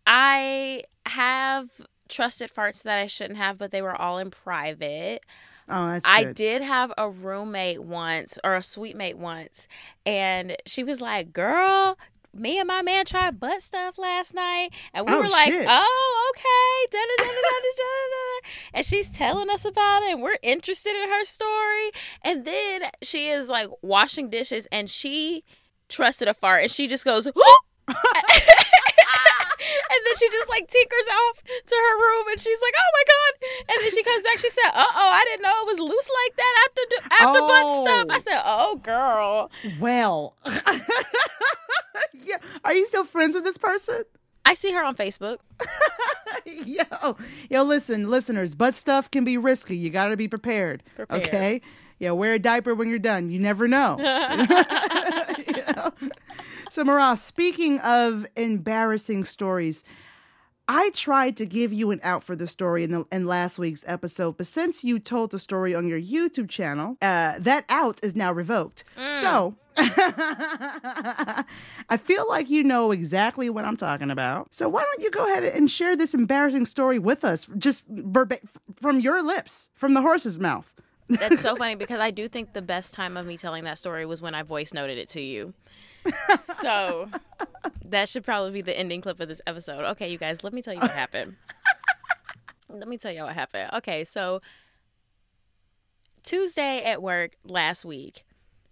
I 0.06 0.82
have 1.06 1.68
trusted 2.08 2.52
farts 2.52 2.82
that 2.82 2.98
I 2.98 3.06
shouldn't 3.06 3.38
have, 3.38 3.58
but 3.58 3.70
they 3.70 3.82
were 3.82 3.94
all 3.94 4.18
in 4.18 4.30
private. 4.30 5.24
Oh, 5.68 5.88
that's 5.88 6.06
I 6.08 6.24
good. 6.24 6.36
did 6.36 6.62
have 6.62 6.92
a 6.96 7.10
roommate 7.10 7.82
once 7.82 8.38
or 8.44 8.54
a 8.54 8.62
suite 8.62 8.96
mate 8.96 9.18
once, 9.18 9.66
and 10.04 10.56
she 10.64 10.84
was 10.84 11.00
like, 11.00 11.32
Girl, 11.32 11.98
me 12.38 12.58
and 12.58 12.66
my 12.68 12.82
man 12.82 13.04
tried 13.04 13.40
butt 13.40 13.60
stuff 13.62 13.98
last 13.98 14.34
night. 14.34 14.70
And 14.94 15.06
we 15.06 15.12
Oh, 15.14 15.20
were 15.20 15.28
like, 15.28 15.52
shit. 15.52 15.66
Oh, 15.68 16.32
okay. 16.34 16.42
Da, 16.92 16.98
da, 16.98 17.24
da. 17.24 18.48
And 18.74 18.86
she's 18.86 19.08
telling 19.08 19.50
us 19.50 19.64
about 19.64 20.02
it, 20.02 20.12
and 20.12 20.22
we're 20.22 20.36
interested 20.42 20.94
in 20.94 21.08
her 21.08 21.24
story. 21.24 21.90
And 22.22 22.44
then 22.44 22.82
she 23.02 23.28
is 23.28 23.48
like 23.48 23.68
washing 23.82 24.30
dishes, 24.30 24.66
and 24.70 24.88
she 24.88 25.44
trusted 25.88 26.28
a 26.28 26.34
fart, 26.34 26.62
and 26.62 26.70
she 26.70 26.86
just 26.86 27.04
goes, 27.04 27.26
And 29.90 30.00
then 30.04 30.14
she 30.18 30.28
just 30.28 30.48
like 30.48 30.68
tinkers 30.68 31.08
off 31.28 31.42
to 31.44 31.74
her 31.74 31.94
room 31.98 32.24
and 32.30 32.40
she's 32.40 32.60
like, 32.62 32.74
oh 32.76 32.90
my 32.92 33.04
God. 33.06 33.32
And 33.70 33.76
then 33.84 33.90
she 33.90 34.02
comes 34.02 34.22
back. 34.24 34.38
She 34.38 34.50
said, 34.50 34.70
uh 34.74 34.84
oh, 34.84 35.10
I 35.12 35.24
didn't 35.28 35.42
know 35.42 35.54
it 35.62 35.66
was 35.66 35.78
loose 35.78 36.10
like 36.24 36.36
that 36.36 36.54
after 36.66 36.82
do- 36.90 37.08
after 37.24 37.40
Oh. 37.42 37.48
butt 37.48 37.66
stuff. 37.86 38.06
I 38.10 38.18
said, 38.20 38.42
oh, 38.44 38.76
girl. 38.82 39.50
Well, 39.80 40.36
yeah. 42.12 42.36
Are 42.64 42.74
you 42.74 42.86
still 42.86 43.04
friends 43.04 43.34
with 43.34 43.44
this 43.44 43.58
person? 43.58 44.02
I 44.44 44.54
see 44.54 44.72
her 44.72 44.84
on 44.84 44.94
Facebook. 44.94 45.38
yo, 46.44 47.16
yo, 47.50 47.62
listen, 47.64 48.08
listeners, 48.08 48.54
butt 48.54 48.74
stuff 48.74 49.10
can 49.10 49.24
be 49.24 49.36
risky. 49.36 49.76
You 49.76 49.90
got 49.90 50.06
to 50.06 50.16
be 50.16 50.28
prepared. 50.28 50.82
Prepared. 50.94 51.26
Okay. 51.26 51.60
Yeah, 51.98 52.10
wear 52.12 52.34
a 52.34 52.38
diaper 52.38 52.74
when 52.74 52.88
you're 52.88 52.98
done. 52.98 53.30
You 53.30 53.38
never 53.40 53.66
know. 53.68 53.96
You 55.46 55.52
know? 55.74 55.92
So, 56.76 56.84
Maras, 56.84 57.22
speaking 57.22 57.78
of 57.80 58.26
embarrassing 58.36 59.24
stories, 59.24 59.82
I 60.68 60.90
tried 60.90 61.38
to 61.38 61.46
give 61.46 61.72
you 61.72 61.90
an 61.90 62.00
out 62.02 62.22
for 62.22 62.36
the 62.36 62.46
story 62.46 62.84
in, 62.84 62.90
the, 62.90 63.06
in 63.10 63.24
last 63.24 63.58
week's 63.58 63.82
episode, 63.86 64.36
but 64.36 64.46
since 64.46 64.84
you 64.84 64.98
told 64.98 65.30
the 65.30 65.38
story 65.38 65.74
on 65.74 65.88
your 65.88 65.98
YouTube 65.98 66.50
channel, 66.50 66.98
uh, 67.00 67.36
that 67.38 67.64
out 67.70 67.98
is 68.02 68.14
now 68.14 68.30
revoked. 68.30 68.84
So, 69.06 69.54
I 69.78 71.46
feel 71.98 72.28
like 72.28 72.50
you 72.50 72.62
know 72.62 72.90
exactly 72.90 73.48
what 73.48 73.64
I'm 73.64 73.78
talking 73.78 74.10
about. 74.10 74.54
So, 74.54 74.68
why 74.68 74.82
don't 74.82 75.02
you 75.02 75.10
go 75.10 75.24
ahead 75.32 75.44
and 75.44 75.70
share 75.70 75.96
this 75.96 76.12
embarrassing 76.12 76.66
story 76.66 76.98
with 76.98 77.24
us, 77.24 77.46
just 77.56 77.84
verba- 77.88 78.40
from 78.78 79.00
your 79.00 79.22
lips, 79.22 79.70
from 79.72 79.94
the 79.94 80.02
horse's 80.02 80.38
mouth? 80.38 80.74
That's 81.08 81.40
so 81.40 81.56
funny 81.58 81.76
because 81.76 82.00
I 82.00 82.10
do 82.10 82.28
think 82.28 82.52
the 82.52 82.60
best 82.60 82.92
time 82.92 83.16
of 83.16 83.24
me 83.24 83.38
telling 83.38 83.64
that 83.64 83.78
story 83.78 84.04
was 84.04 84.20
when 84.20 84.34
I 84.34 84.42
voice 84.42 84.74
noted 84.74 84.98
it 84.98 85.08
to 85.08 85.22
you. 85.22 85.54
So 86.60 87.08
that 87.84 88.08
should 88.08 88.24
probably 88.24 88.50
be 88.50 88.62
the 88.62 88.76
ending 88.76 89.00
clip 89.00 89.20
of 89.20 89.28
this 89.28 89.40
episode. 89.46 89.84
Okay, 89.84 90.10
you 90.10 90.18
guys, 90.18 90.42
let 90.42 90.52
me 90.52 90.62
tell 90.62 90.74
you 90.74 90.80
what 90.80 90.90
happened. 90.90 91.36
let 92.68 92.88
me 92.88 92.98
tell 92.98 93.12
you 93.12 93.22
what 93.22 93.34
happened. 93.34 93.70
Okay, 93.74 94.04
so 94.04 94.40
Tuesday 96.22 96.82
at 96.82 97.02
work 97.02 97.32
last 97.44 97.84
week, 97.84 98.24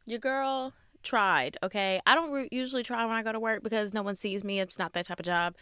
your 0.06 0.18
girl 0.18 0.72
tried, 1.02 1.56
okay? 1.62 2.00
I 2.06 2.14
don't 2.14 2.32
re- 2.32 2.48
usually 2.50 2.82
try 2.82 3.04
when 3.04 3.14
I 3.14 3.22
go 3.22 3.32
to 3.32 3.40
work 3.40 3.62
because 3.62 3.94
no 3.94 4.02
one 4.02 4.16
sees 4.16 4.42
me. 4.42 4.60
It's 4.60 4.78
not 4.78 4.92
that 4.94 5.06
type 5.06 5.20
of 5.20 5.26
job. 5.26 5.54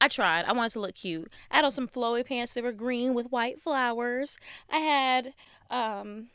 I 0.00 0.08
tried. 0.08 0.44
I 0.44 0.52
wanted 0.52 0.72
to 0.72 0.80
look 0.80 0.94
cute. 0.94 1.30
I 1.50 1.56
had 1.56 1.64
on 1.64 1.70
some 1.72 1.88
flowy 1.88 2.24
pants 2.24 2.54
that 2.54 2.64
were 2.64 2.72
green 2.72 3.14
with 3.14 3.26
white 3.26 3.60
flowers. 3.60 4.38
I 4.70 4.78
had 4.78 5.34
um 5.70 6.28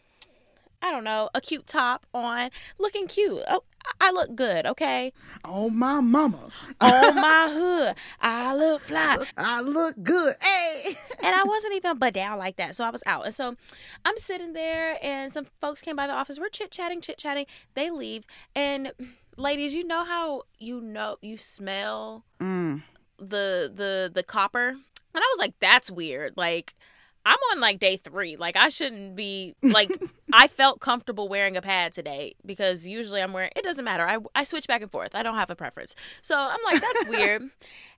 I 0.83 0.89
don't 0.89 1.03
know, 1.03 1.29
a 1.35 1.41
cute 1.41 1.67
top 1.67 2.07
on, 2.11 2.49
looking 2.79 3.05
cute. 3.07 3.43
Oh, 3.47 3.63
I 3.85 4.07
I 4.07 4.11
look 4.11 4.35
good, 4.35 4.65
okay? 4.65 5.13
Oh, 5.45 5.69
my 5.69 6.01
mama. 6.01 6.49
On 6.81 7.15
my 7.21 7.47
hood, 7.51 7.95
I 8.19 8.55
look 8.55 8.81
fly. 8.81 9.17
I 9.37 9.61
look 9.61 9.95
good. 10.01 10.35
Hey. 10.41 10.97
and 11.23 11.35
I 11.35 11.43
wasn't 11.45 11.75
even 11.75 11.97
but 11.97 12.13
down 12.13 12.37
like 12.39 12.57
that. 12.57 12.75
So 12.75 12.83
I 12.83 12.89
was 12.89 13.03
out. 13.05 13.25
And 13.25 13.33
so 13.35 13.55
I'm 14.03 14.17
sitting 14.17 14.53
there 14.53 14.97
and 15.03 15.31
some 15.31 15.45
folks 15.61 15.81
came 15.81 15.95
by 15.95 16.07
the 16.07 16.13
office. 16.13 16.39
We're 16.39 16.49
chit 16.49 16.71
chatting, 16.71 16.99
chit 17.01 17.17
chatting. 17.17 17.45
They 17.75 17.89
leave. 17.91 18.25
And 18.55 18.91
ladies, 19.37 19.73
you 19.75 19.85
know 19.85 20.03
how 20.03 20.43
you 20.59 20.81
know 20.81 21.17
you 21.21 21.37
smell 21.37 22.25
Mm. 22.39 22.81
the 23.17 23.71
the 23.73 24.09
the 24.13 24.23
copper? 24.23 24.69
And 24.69 24.79
I 25.15 25.31
was 25.35 25.39
like, 25.39 25.53
that's 25.59 25.91
weird. 25.91 26.33
Like 26.37 26.73
I'm 27.25 27.37
on 27.51 27.59
like 27.59 27.79
day 27.79 27.97
three. 27.97 28.35
Like 28.35 28.55
I 28.55 28.69
shouldn't 28.69 29.15
be 29.15 29.55
like 29.61 29.91
I 30.33 30.47
felt 30.47 30.79
comfortable 30.79 31.27
wearing 31.27 31.57
a 31.57 31.61
pad 31.61 31.93
today 31.93 32.35
because 32.45 32.87
usually 32.87 33.21
I'm 33.21 33.33
wearing 33.33 33.51
it 33.55 33.63
doesn't 33.63 33.85
matter. 33.85 34.07
I 34.07 34.17
I 34.35 34.43
switch 34.43 34.67
back 34.67 34.81
and 34.81 34.91
forth. 34.91 35.15
I 35.15 35.23
don't 35.23 35.35
have 35.35 35.49
a 35.49 35.55
preference. 35.55 35.95
So 36.21 36.35
I'm 36.37 36.59
like, 36.65 36.81
that's 36.81 37.05
weird. 37.07 37.43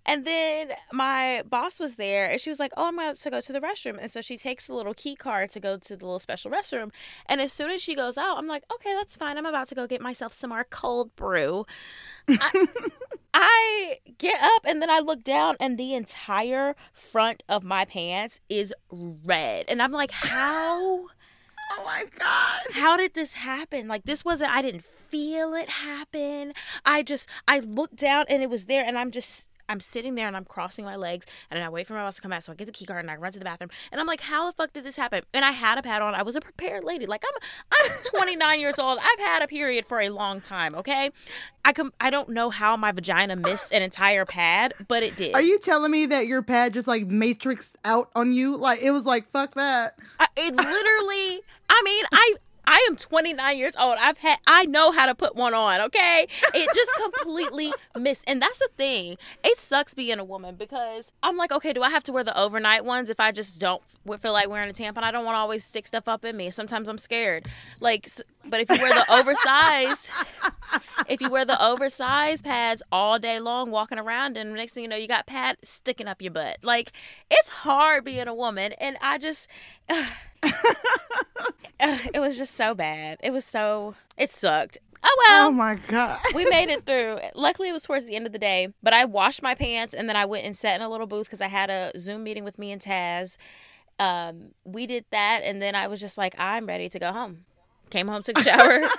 And 0.05 0.25
then 0.25 0.71
my 0.91 1.43
boss 1.49 1.79
was 1.79 1.95
there 1.95 2.29
and 2.29 2.39
she 2.39 2.49
was 2.49 2.59
like, 2.59 2.71
Oh, 2.75 2.87
I'm 2.87 2.99
about 2.99 3.15
to 3.15 3.29
go 3.29 3.39
to 3.39 3.53
the 3.53 3.61
restroom. 3.61 3.97
And 3.99 4.11
so 4.11 4.21
she 4.21 4.37
takes 4.37 4.67
the 4.67 4.75
little 4.75 4.93
key 4.93 5.15
card 5.15 5.49
to 5.51 5.59
go 5.59 5.77
to 5.77 5.95
the 5.95 6.05
little 6.05 6.19
special 6.19 6.51
restroom. 6.51 6.91
And 7.25 7.39
as 7.39 7.53
soon 7.53 7.71
as 7.71 7.81
she 7.81 7.95
goes 7.95 8.17
out, 8.17 8.37
I'm 8.37 8.47
like, 8.47 8.63
Okay, 8.73 8.93
that's 8.93 9.15
fine. 9.15 9.37
I'm 9.37 9.45
about 9.45 9.67
to 9.69 9.75
go 9.75 9.87
get 9.87 10.01
myself 10.01 10.33
some 10.33 10.49
more 10.49 10.65
cold 10.65 11.15
brew. 11.15 11.65
I, 12.27 12.67
I 13.33 13.99
get 14.17 14.41
up 14.41 14.63
and 14.65 14.81
then 14.81 14.89
I 14.89 14.99
look 14.99 15.23
down 15.23 15.55
and 15.59 15.77
the 15.77 15.93
entire 15.93 16.75
front 16.91 17.43
of 17.47 17.63
my 17.63 17.85
pants 17.85 18.41
is 18.49 18.73
red. 18.91 19.65
And 19.67 19.81
I'm 19.81 19.91
like, 19.91 20.11
How? 20.11 21.07
Oh, 21.75 21.83
my 21.85 22.05
God. 22.19 22.61
how 22.73 22.97
did 22.97 23.13
this 23.13 23.33
happen? 23.33 23.87
Like 23.87 24.03
this 24.03 24.23
wasn't 24.23 24.51
I 24.51 24.61
didn't 24.61 24.83
feel 24.85 25.53
it 25.53 25.69
happen. 25.69 26.53
I 26.85 27.03
just 27.03 27.27
I 27.47 27.59
looked 27.59 27.95
down 27.97 28.25
and 28.29 28.43
it 28.43 28.49
was 28.49 28.65
there 28.65 28.83
and 28.85 28.97
I'm 28.97 29.11
just 29.11 29.47
I'm 29.69 29.79
sitting 29.79 30.15
there 30.15 30.27
and 30.27 30.35
I'm 30.35 30.45
crossing 30.45 30.85
my 30.85 30.95
legs 30.95 31.25
and 31.49 31.63
I 31.63 31.69
wait 31.69 31.87
for 31.87 31.93
my 31.93 32.01
boss 32.01 32.15
to 32.15 32.21
come 32.21 32.31
back. 32.31 32.43
So 32.43 32.51
I 32.51 32.55
get 32.55 32.65
the 32.65 32.71
key 32.71 32.85
card 32.85 32.99
and 32.99 33.11
I 33.11 33.15
run 33.15 33.31
to 33.31 33.39
the 33.39 33.45
bathroom 33.45 33.69
and 33.91 33.99
I'm 34.01 34.07
like, 34.07 34.21
how 34.21 34.45
the 34.47 34.53
fuck 34.53 34.73
did 34.73 34.83
this 34.83 34.95
happen? 34.95 35.21
And 35.33 35.43
I 35.45 35.51
had 35.51 35.77
a 35.77 35.81
pad 35.81 36.01
on. 36.01 36.15
I 36.15 36.23
was 36.23 36.35
a 36.35 36.41
prepared 36.41 36.83
lady. 36.83 37.05
Like 37.05 37.23
I'm 37.27 37.49
I'm 37.91 38.03
29 38.05 38.59
years 38.59 38.79
old. 38.79 38.99
I've 39.01 39.19
had 39.19 39.41
a 39.41 39.47
period 39.47 39.85
for 39.85 39.99
a 40.01 40.09
long 40.09 40.41
time. 40.41 40.75
Okay, 40.75 41.11
I 41.65 41.73
com- 41.73 41.93
I 41.99 42.09
don't 42.09 42.29
know 42.29 42.49
how 42.49 42.75
my 42.77 42.91
vagina 42.91 43.35
missed 43.35 43.73
an 43.73 43.81
entire 43.81 44.25
pad, 44.25 44.73
but 44.87 45.03
it 45.03 45.15
did. 45.15 45.33
Are 45.33 45.41
you 45.41 45.59
telling 45.59 45.91
me 45.91 46.05
that 46.07 46.27
your 46.27 46.41
pad 46.41 46.73
just 46.73 46.87
like 46.87 47.07
matrixed 47.07 47.75
out 47.85 48.09
on 48.15 48.31
you? 48.31 48.57
Like 48.57 48.81
it 48.81 48.91
was 48.91 49.05
like 49.05 49.29
fuck 49.31 49.55
that. 49.55 49.97
I, 50.19 50.27
it 50.37 50.55
literally. 50.55 51.41
I 51.69 51.81
mean, 51.83 52.05
I 52.11 52.35
I 52.65 52.85
am 52.89 52.95
29 52.95 53.57
years 53.57 53.75
old. 53.75 53.97
I've 53.99 54.17
had 54.19 54.39
I 54.47 54.65
know 54.65 54.91
how 54.91 55.05
to 55.05 55.15
put 55.15 55.35
one 55.35 55.53
on. 55.53 55.81
Okay, 55.81 56.27
it 56.53 56.69
just 56.75 56.91
completely 57.03 57.73
missed. 57.97 58.23
And 58.27 58.41
that's 58.41 58.59
the 58.59 58.69
thing. 58.77 59.17
It 59.43 59.57
sucks 59.57 59.93
being 59.93 60.19
a 60.19 60.23
woman 60.23 60.55
because 60.55 61.13
I'm 61.21 61.37
like, 61.37 61.51
okay, 61.51 61.73
do 61.73 61.83
I 61.83 61.89
have 61.89 62.03
to 62.03 62.13
wear 62.13 62.23
the 62.23 62.37
overnight 62.39 62.85
ones 62.85 63.09
if 63.09 63.19
I 63.19 63.31
just 63.31 63.59
don't 63.59 63.81
feel 64.19 64.33
like 64.33 64.49
wearing 64.49 64.69
a 64.69 64.73
tampon? 64.73 65.03
I 65.03 65.11
don't 65.11 65.25
want 65.25 65.35
to 65.35 65.39
always 65.39 65.63
stick 65.63 65.87
stuff 65.87 66.07
up 66.07 66.23
in 66.25 66.37
me. 66.37 66.51
Sometimes 66.51 66.87
I'm 66.87 66.97
scared. 66.97 67.47
Like, 67.79 68.07
but 68.45 68.59
if 68.59 68.69
you 68.69 68.77
wear 68.77 68.93
the 68.93 69.11
oversized, 69.11 70.11
if 71.07 71.21
you 71.21 71.29
wear 71.29 71.45
the 71.45 71.63
oversized 71.63 72.43
pads 72.43 72.83
all 72.91 73.19
day 73.19 73.39
long, 73.39 73.71
walking 73.71 73.99
around, 73.99 74.37
and 74.37 74.53
next 74.53 74.73
thing 74.73 74.83
you 74.83 74.89
know, 74.89 74.95
you 74.95 75.07
got 75.07 75.25
pad 75.25 75.57
sticking 75.63 76.07
up 76.07 76.21
your 76.21 76.31
butt. 76.31 76.57
Like, 76.63 76.91
it's 77.29 77.49
hard 77.49 78.03
being 78.03 78.27
a 78.27 78.35
woman, 78.35 78.73
and 78.73 78.97
I 79.01 79.17
just. 79.17 79.49
Uh, 79.89 80.05
it 81.79 82.19
was 82.19 82.37
just 82.37 82.55
so 82.55 82.73
bad. 82.73 83.17
It 83.23 83.31
was 83.31 83.45
so 83.45 83.95
it 84.17 84.31
sucked. 84.31 84.77
Oh 85.05 85.25
well. 85.27 85.47
oh 85.47 85.51
my 85.51 85.75
god. 85.87 86.19
we 86.33 86.45
made 86.45 86.69
it 86.69 86.83
through. 86.83 87.19
Luckily, 87.35 87.69
it 87.69 87.73
was 87.73 87.83
towards 87.83 88.05
the 88.05 88.15
end 88.15 88.25
of 88.25 88.31
the 88.31 88.39
day. 88.39 88.69
But 88.81 88.93
I 88.93 89.05
washed 89.05 89.43
my 89.43 89.53
pants 89.53 89.93
and 89.93 90.07
then 90.07 90.15
I 90.15 90.25
went 90.25 90.45
and 90.45 90.55
sat 90.55 90.75
in 90.75 90.81
a 90.81 90.89
little 90.89 91.07
booth 91.07 91.27
because 91.27 91.41
I 91.41 91.47
had 91.47 91.69
a 91.69 91.91
Zoom 91.97 92.23
meeting 92.23 92.45
with 92.45 92.57
me 92.57 92.71
and 92.71 92.81
Taz. 92.81 93.37
Um, 93.99 94.51
we 94.63 94.87
did 94.87 95.05
that, 95.11 95.41
and 95.43 95.61
then 95.61 95.75
I 95.75 95.87
was 95.87 95.99
just 95.99 96.17
like, 96.17 96.33
I'm 96.39 96.65
ready 96.65 96.89
to 96.89 96.99
go 96.99 97.11
home. 97.11 97.45
Came 97.93 98.07
home, 98.07 98.23
took 98.23 98.39
a 98.39 98.43
shower. 98.43 98.81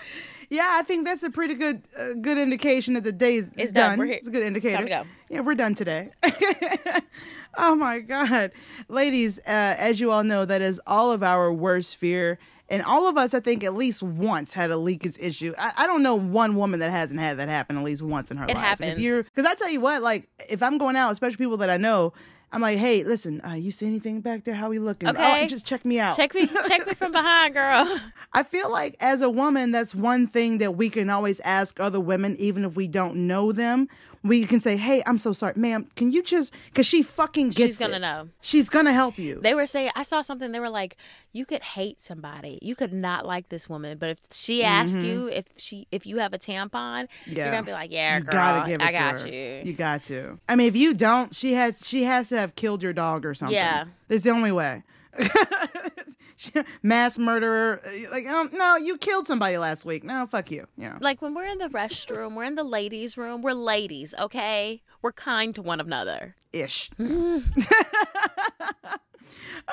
Yeah, 0.51 0.69
I 0.75 0.83
think 0.83 1.07
that's 1.07 1.23
a 1.23 1.31
pretty 1.31 1.55
good 1.55 1.83
uh, 1.99 2.13
good 2.21 2.37
indication 2.37 2.95
that 2.95 3.03
the 3.03 3.13
day 3.13 3.37
is 3.37 3.51
It's 3.57 3.73
done. 3.73 3.93
done. 3.93 3.99
We're 3.99 4.05
here. 4.05 4.15
It's 4.17 4.29
a 4.29 4.31
good 4.31 4.43
indicator. 4.43 4.77
Time 4.77 4.85
to 4.85 4.91
go. 4.91 5.05
Yeah, 5.31 5.41
we're 5.41 5.55
done 5.55 5.75
today. 5.75 6.11
oh 7.57 7.75
my 7.75 8.01
god, 8.01 8.53
ladies! 8.89 9.39
Uh, 9.39 9.51
as 9.79 10.01
you 10.01 10.11
all 10.13 10.23
know, 10.23 10.45
that 10.45 10.61
is 10.61 10.81
all 10.87 11.13
of 11.13 11.23
our 11.23 11.51
worst 11.51 11.97
fear, 11.97 12.39
and 12.69 12.83
all 12.83 13.09
of 13.09 13.17
us, 13.17 13.33
I 13.35 13.41
think, 13.41 13.65
at 13.65 13.75
least 13.75 14.03
once 14.03 14.53
had 14.53 14.71
a 14.71 14.77
leakage 14.77 15.17
issue. 15.19 15.55
I, 15.59 15.73
I 15.79 15.87
don't 15.87 16.03
know 16.03 16.15
one 16.15 16.57
woman 16.57 16.79
that 16.81 16.91
hasn't 16.91 17.19
had 17.21 17.39
that 17.39 17.49
happen 17.49 17.79
at 17.79 17.83
least 17.83 18.03
once 18.03 18.31
in 18.31 18.37
her 18.37 18.45
It 18.45 18.55
life. 18.55 18.81
And 18.81 19.01
happens. 19.01 19.29
Because 19.35 19.47
I 19.51 19.55
tell 19.55 19.71
you 19.71 19.81
what, 19.81 20.03
like 20.03 20.29
if 20.49 20.63
I'm 20.63 20.77
going 20.79 20.95
out, 20.95 21.11
especially 21.11 21.39
people 21.39 21.57
that 21.57 21.71
I 21.71 21.79
know. 21.79 22.13
I'm 22.55 22.61
like, 22.61 22.79
hey, 22.79 23.03
listen, 23.03 23.40
uh, 23.45 23.55
you 23.55 23.73
see 23.73 23.85
anything 23.85 24.21
back 24.21 24.45
there? 24.45 24.55
How 24.55 24.69
we 24.69 24.79
looking? 24.79 25.09
Okay. 25.09 25.43
Oh, 25.43 25.47
just 25.49 25.67
check 25.67 25.85
me 25.85 25.99
out. 25.99 26.14
Check 26.14 26.37
me, 26.37 26.47
check 26.69 26.87
me 26.87 26.95
from 26.95 27.11
behind, 27.11 27.53
girl. 27.53 28.01
I 28.33 28.45
feel 28.45 28.71
like 28.71 28.97
as 29.01 29.23
a 29.23 29.29
woman, 29.29 29.73
that's 29.73 29.93
one 29.93 30.29
thing 30.29 30.59
that 30.59 30.77
we 30.77 30.88
can 30.88 31.11
always 31.11 31.40
ask 31.40 31.81
other 31.81 31.99
women, 31.99 32.37
even 32.38 32.64
if 32.64 32.77
we 32.77 32.87
don't 32.87 33.27
know 33.27 33.51
them. 33.51 33.88
We 34.25 34.45
can 34.47 34.59
say, 34.59 34.77
"Hey, 34.77 35.03
I'm 35.07 35.19
so 35.19 35.33
sorry, 35.33 35.53
ma'am. 35.55 35.89
Can 35.95 36.11
you 36.11 36.23
just?" 36.23 36.53
Because 36.67 36.87
she 36.87 37.03
fucking 37.03 37.49
gets. 37.49 37.59
She's 37.59 37.79
gonna 37.79 37.97
it. 37.97 38.01
know. 38.01 38.29
She's 38.41 38.69
gonna 38.69 38.93
help 38.93 39.19
you. 39.19 39.39
They 39.41 39.55
were 39.55 39.67
saying, 39.67 39.91
I 39.95 40.03
saw 40.03 40.23
something. 40.23 40.51
They 40.51 40.61
were 40.61 40.71
like, 40.71 40.97
you 41.33 41.45
could 41.45 41.63
hate 41.63 42.01
somebody, 42.01 42.59
you 42.63 42.75
could 42.75 42.93
not 42.93 43.27
like 43.27 43.49
this 43.49 43.69
woman, 43.69 43.99
but 43.99 44.09
if 44.11 44.21
she 44.31 44.63
asks 44.65 44.97
mm-hmm. 44.97 45.07
you 45.07 45.29
if 45.29 45.47
she 45.57 45.87
if 45.93 46.07
you 46.07 46.19
have 46.19 46.33
a 46.33 46.39
tampon, 46.39 47.09
Yeah. 47.27 47.45
you're 47.45 47.53
gonna 47.53 47.67
be 47.67 47.73
like, 47.73 47.93
yeah, 47.93 48.19
you 48.19 48.25
girl, 48.25 48.33
gotta 48.33 48.71
give 48.71 48.81
it 48.81 48.85
I 48.85 48.93
to 48.93 48.99
got 48.99 49.21
her. 49.21 49.29
you. 49.29 49.63
You 49.65 49.73
got 49.75 50.05
to. 50.05 50.39
I 50.49 50.55
mean, 50.55 50.69
if 50.69 50.77
you 50.77 50.95
don't, 50.95 51.35
she 51.35 51.55
has 51.55 51.87
she 51.87 52.05
has 52.05 52.29
to 52.31 52.39
have 52.39 52.55
killed 52.55 52.83
your 52.83 52.93
dog 52.93 53.27
or 53.27 53.35
something. 53.35 53.55
Yeah. 53.55 53.87
That's 54.09 54.23
the 54.23 54.31
only 54.31 54.53
way. 54.53 54.85
Mass 56.83 57.18
murderer. 57.18 57.81
uh, 57.87 58.11
Like, 58.11 58.27
um, 58.27 58.50
no, 58.53 58.77
you 58.77 58.98
killed 58.98 59.27
somebody 59.27 59.57
last 59.59 59.85
week. 59.85 60.05
No, 60.05 60.27
fuck 60.27 60.50
you. 60.50 60.66
Yeah. 60.77 60.98
Like 61.00 61.22
when 61.22 61.35
we're 61.35 61.46
in 61.46 61.59
the 61.59 61.68
restroom, 61.68 62.35
we're 62.37 62.44
in 62.44 62.55
the 62.57 62.64
ladies' 62.64 63.16
room. 63.16 63.42
We're 63.42 63.53
ladies, 63.53 64.14
okay? 64.18 64.83
We're 65.03 65.12
kind 65.12 65.55
to 65.55 65.62
one 65.62 65.81
another. 65.81 66.35
ish. 66.53 66.90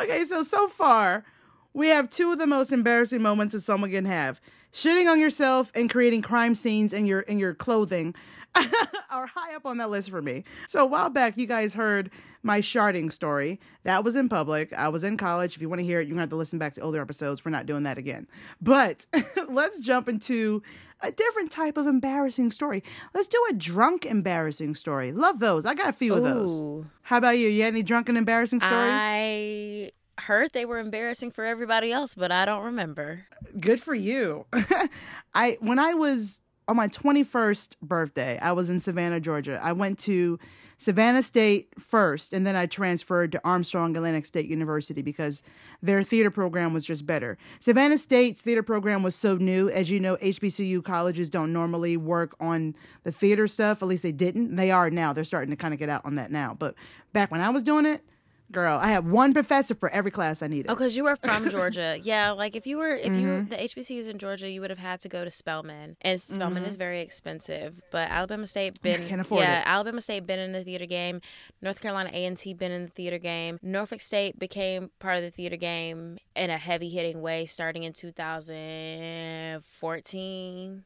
okay, 0.01 0.23
so 0.25 0.43
so 0.43 0.67
far, 0.67 1.25
we 1.73 1.87
have 1.89 2.09
two 2.09 2.31
of 2.31 2.37
the 2.39 2.47
most 2.47 2.71
embarrassing 2.71 3.21
moments 3.21 3.53
that 3.53 3.61
someone 3.61 3.91
can 3.91 4.05
have: 4.05 4.39
shitting 4.73 5.09
on 5.09 5.19
yourself 5.19 5.71
and 5.75 5.89
creating 5.89 6.21
crime 6.21 6.55
scenes 6.55 6.93
in 6.93 7.05
your 7.05 7.21
in 7.21 7.39
your 7.39 7.53
clothing. 7.53 8.13
are 9.09 9.27
high 9.27 9.55
up 9.55 9.65
on 9.65 9.77
that 9.77 9.89
list 9.89 10.09
for 10.09 10.21
me. 10.21 10.43
So 10.67 10.83
a 10.83 10.85
while 10.85 11.09
back, 11.09 11.37
you 11.37 11.45
guys 11.45 11.73
heard 11.73 12.09
my 12.43 12.59
sharding 12.59 13.11
story. 13.11 13.59
That 13.83 14.03
was 14.03 14.15
in 14.15 14.29
public. 14.29 14.73
I 14.73 14.89
was 14.89 15.03
in 15.03 15.17
college. 15.17 15.55
If 15.55 15.61
you 15.61 15.69
want 15.69 15.79
to 15.79 15.85
hear 15.85 15.99
it, 15.99 16.07
you're 16.07 16.13
gonna 16.13 16.21
have 16.21 16.29
to 16.29 16.35
listen 16.35 16.59
back 16.59 16.75
to 16.75 16.81
older 16.81 17.01
episodes. 17.01 17.45
We're 17.45 17.51
not 17.51 17.65
doing 17.65 17.83
that 17.83 17.97
again. 17.97 18.27
But 18.61 19.05
let's 19.49 19.79
jump 19.79 20.09
into 20.09 20.61
a 21.01 21.11
different 21.11 21.51
type 21.51 21.77
of 21.77 21.87
embarrassing 21.87 22.51
story. 22.51 22.83
Let's 23.13 23.27
do 23.27 23.43
a 23.49 23.53
drunk 23.53 24.05
embarrassing 24.05 24.75
story. 24.75 25.11
Love 25.11 25.39
those. 25.39 25.65
I 25.65 25.73
got 25.73 25.89
a 25.89 25.93
few 25.93 26.13
of 26.13 26.23
those. 26.23 26.85
How 27.03 27.17
about 27.17 27.37
you? 27.37 27.47
You 27.47 27.63
had 27.63 27.73
any 27.73 27.83
drunken 27.83 28.17
embarrassing 28.17 28.59
stories? 28.59 28.99
I 29.01 29.91
heard 30.19 30.51
they 30.53 30.65
were 30.65 30.79
embarrassing 30.79 31.31
for 31.31 31.43
everybody 31.43 31.91
else, 31.91 32.15
but 32.15 32.31
I 32.31 32.45
don't 32.45 32.63
remember. 32.63 33.25
Good 33.59 33.81
for 33.81 33.95
you. 33.95 34.45
I 35.33 35.57
when 35.61 35.79
I 35.79 35.93
was 35.93 36.40
on 36.67 36.75
my 36.75 36.87
21st 36.87 37.75
birthday, 37.81 38.37
I 38.39 38.51
was 38.51 38.69
in 38.69 38.79
Savannah, 38.79 39.19
Georgia. 39.19 39.59
I 39.61 39.73
went 39.73 39.99
to 39.99 40.39
Savannah 40.77 41.21
State 41.21 41.69
first, 41.79 42.33
and 42.33 42.45
then 42.45 42.55
I 42.55 42.65
transferred 42.65 43.31
to 43.33 43.41
Armstrong 43.43 43.95
Atlantic 43.95 44.25
State 44.25 44.47
University 44.47 45.01
because 45.01 45.43
their 45.83 46.01
theater 46.01 46.31
program 46.31 46.73
was 46.73 46.85
just 46.85 47.05
better. 47.05 47.37
Savannah 47.59 47.97
State's 47.97 48.41
theater 48.41 48.63
program 48.63 49.03
was 49.03 49.15
so 49.15 49.35
new. 49.35 49.69
As 49.69 49.91
you 49.91 49.99
know, 49.99 50.17
HBCU 50.17 50.83
colleges 50.83 51.29
don't 51.29 51.53
normally 51.53 51.97
work 51.97 52.35
on 52.39 52.75
the 53.03 53.11
theater 53.11 53.47
stuff. 53.47 53.83
At 53.83 53.87
least 53.87 54.01
they 54.01 54.11
didn't. 54.11 54.55
They 54.55 54.71
are 54.71 54.89
now. 54.89 55.13
They're 55.13 55.23
starting 55.23 55.51
to 55.51 55.55
kind 55.55 55.73
of 55.73 55.79
get 55.79 55.89
out 55.89 56.05
on 56.05 56.15
that 56.15 56.31
now. 56.31 56.55
But 56.57 56.73
back 57.13 57.31
when 57.31 57.41
I 57.41 57.49
was 57.49 57.61
doing 57.61 57.85
it, 57.85 58.01
girl, 58.51 58.77
I 58.81 58.89
had 58.91 59.09
one 59.09 59.33
professor 59.33 59.73
for 59.75 59.89
every 59.89 60.11
class 60.11 60.41
I 60.43 60.47
needed. 60.47 60.69
Oh, 60.69 60.75
because 60.75 60.95
you 60.97 61.03
were 61.05 61.15
from 61.15 61.49
Georgia. 61.49 61.97
yeah, 62.01 62.31
like 62.31 62.55
if 62.55 62.65
you 62.67 62.77
were, 62.77 62.95
if 62.95 63.05
you 63.07 63.11
Mm-hmm. 63.11 63.27
were, 63.27 63.43
the 63.43 63.55
HBCUs 63.57 64.09
in 64.09 64.17
Georgia, 64.17 64.49
you 64.49 64.61
would 64.61 64.69
have 64.69 64.79
had 64.79 64.99
to 65.01 65.09
go 65.09 65.23
to 65.23 65.31
Spelman. 65.31 65.95
And 66.01 66.19
Spelman 66.21 66.63
is 66.65 66.75
very 66.75 67.01
expensive. 67.01 67.79
But 67.91 68.09
Alabama 68.11 68.45
State 68.47 68.81
been, 68.81 68.99
Mm-hmm. 69.01 69.09
can't 69.09 69.21
afford 69.21 69.41
yeah, 69.41 69.61
it. 69.61 69.67
Alabama 69.67 70.01
State 70.01 70.25
been 70.27 70.39
in 70.39 70.51
the 70.51 70.63
theater 70.63 70.85
game. 70.85 71.21
North 71.61 71.81
Carolina 71.81 72.09
A&T 72.13 72.53
been 72.55 72.71
in 72.71 72.83
the 72.85 72.91
theater 72.91 73.17
game. 73.17 73.57
Norfolk 73.61 74.01
State 74.01 74.37
became 74.39 74.91
part 74.99 75.17
of 75.17 75.23
the 75.23 75.31
theater 75.31 75.55
game 75.57 76.17
in 76.35 76.49
a 76.49 76.57
heavy 76.57 76.89
hitting 76.89 77.21
way 77.21 77.45
starting 77.45 77.83
in 77.83 77.93
2014. 77.93 80.83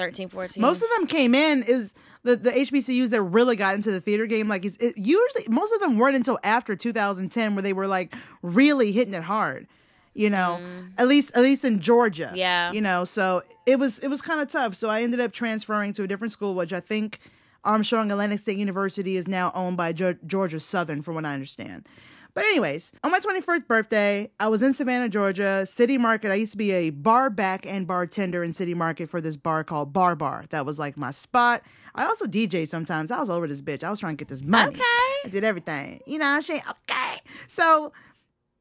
13, 0.00 0.28
14. 0.30 0.60
Most 0.60 0.82
of 0.82 0.88
them 0.96 1.06
came 1.06 1.34
in 1.34 1.62
is 1.62 1.94
the, 2.22 2.34
the 2.34 2.50
HBCUs 2.50 3.10
that 3.10 3.20
really 3.20 3.54
got 3.54 3.74
into 3.74 3.90
the 3.90 4.00
theater 4.00 4.24
game. 4.24 4.48
Like, 4.48 4.64
it's 4.64 4.76
it, 4.76 4.96
usually 4.96 5.44
most 5.48 5.74
of 5.74 5.80
them 5.80 5.98
weren't 5.98 6.16
until 6.16 6.38
after 6.42 6.74
2010 6.74 7.54
where 7.54 7.60
they 7.62 7.74
were 7.74 7.86
like 7.86 8.14
really 8.42 8.92
hitting 8.92 9.12
it 9.12 9.22
hard. 9.22 9.66
You 10.14 10.30
know, 10.30 10.58
mm. 10.60 10.90
at 10.98 11.06
least 11.06 11.36
at 11.36 11.42
least 11.42 11.64
in 11.64 11.80
Georgia. 11.80 12.32
Yeah. 12.34 12.72
You 12.72 12.80
know, 12.80 13.04
so 13.04 13.42
it 13.64 13.78
was 13.78 13.98
it 14.00 14.08
was 14.08 14.20
kind 14.20 14.40
of 14.40 14.48
tough. 14.48 14.74
So 14.74 14.88
I 14.88 15.02
ended 15.02 15.20
up 15.20 15.32
transferring 15.32 15.92
to 15.94 16.02
a 16.02 16.06
different 16.08 16.32
school, 16.32 16.54
which 16.54 16.72
I 16.72 16.80
think 16.80 17.20
Armstrong 17.62 18.10
Atlantic 18.10 18.40
State 18.40 18.58
University 18.58 19.16
is 19.16 19.28
now 19.28 19.52
owned 19.54 19.76
by 19.76 19.92
Ge- 19.92 20.18
Georgia 20.26 20.58
Southern, 20.58 21.02
from 21.02 21.14
what 21.14 21.24
I 21.24 21.34
understand. 21.34 21.86
But 22.34 22.44
anyways, 22.44 22.92
on 23.02 23.10
my 23.10 23.20
21st 23.20 23.66
birthday, 23.66 24.30
I 24.38 24.48
was 24.48 24.62
in 24.62 24.72
Savannah, 24.72 25.08
Georgia, 25.08 25.66
City 25.66 25.98
Market. 25.98 26.30
I 26.30 26.34
used 26.34 26.52
to 26.52 26.58
be 26.58 26.70
a 26.72 26.90
bar 26.90 27.30
back 27.30 27.66
and 27.66 27.86
bartender 27.86 28.44
in 28.44 28.52
City 28.52 28.74
Market 28.74 29.10
for 29.10 29.20
this 29.20 29.36
bar 29.36 29.64
called 29.64 29.92
Bar 29.92 30.16
Bar. 30.16 30.44
That 30.50 30.64
was 30.64 30.78
like 30.78 30.96
my 30.96 31.10
spot. 31.10 31.62
I 31.94 32.04
also 32.04 32.26
DJ 32.26 32.68
sometimes. 32.68 33.10
I 33.10 33.18
was 33.18 33.30
over 33.30 33.46
this 33.46 33.62
bitch. 33.62 33.82
I 33.82 33.90
was 33.90 34.00
trying 34.00 34.16
to 34.16 34.24
get 34.24 34.28
this 34.28 34.42
money. 34.42 34.74
Okay. 34.74 34.82
I 34.82 35.28
did 35.28 35.44
everything. 35.44 36.00
You 36.06 36.18
know 36.18 36.40
saying? 36.40 36.62
Okay. 36.88 37.20
So 37.48 37.92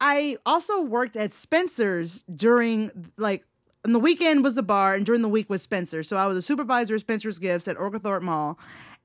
I 0.01 0.37
also 0.45 0.81
worked 0.81 1.15
at 1.15 1.33
Spencer's 1.33 2.23
during 2.23 3.11
like 3.17 3.45
on 3.85 3.93
the 3.93 3.99
weekend 3.99 4.43
was 4.43 4.55
the 4.55 4.63
bar 4.63 4.95
and 4.95 5.05
during 5.05 5.21
the 5.21 5.29
week 5.29 5.49
was 5.49 5.61
Spencer. 5.61 6.03
So 6.03 6.17
I 6.17 6.25
was 6.27 6.37
a 6.37 6.41
supervisor 6.41 6.95
of 6.95 7.01
Spencer's 7.01 7.39
Gifts 7.39 7.67
at 7.67 7.77
Oglethorpe 7.77 8.23
Mall. 8.23 8.59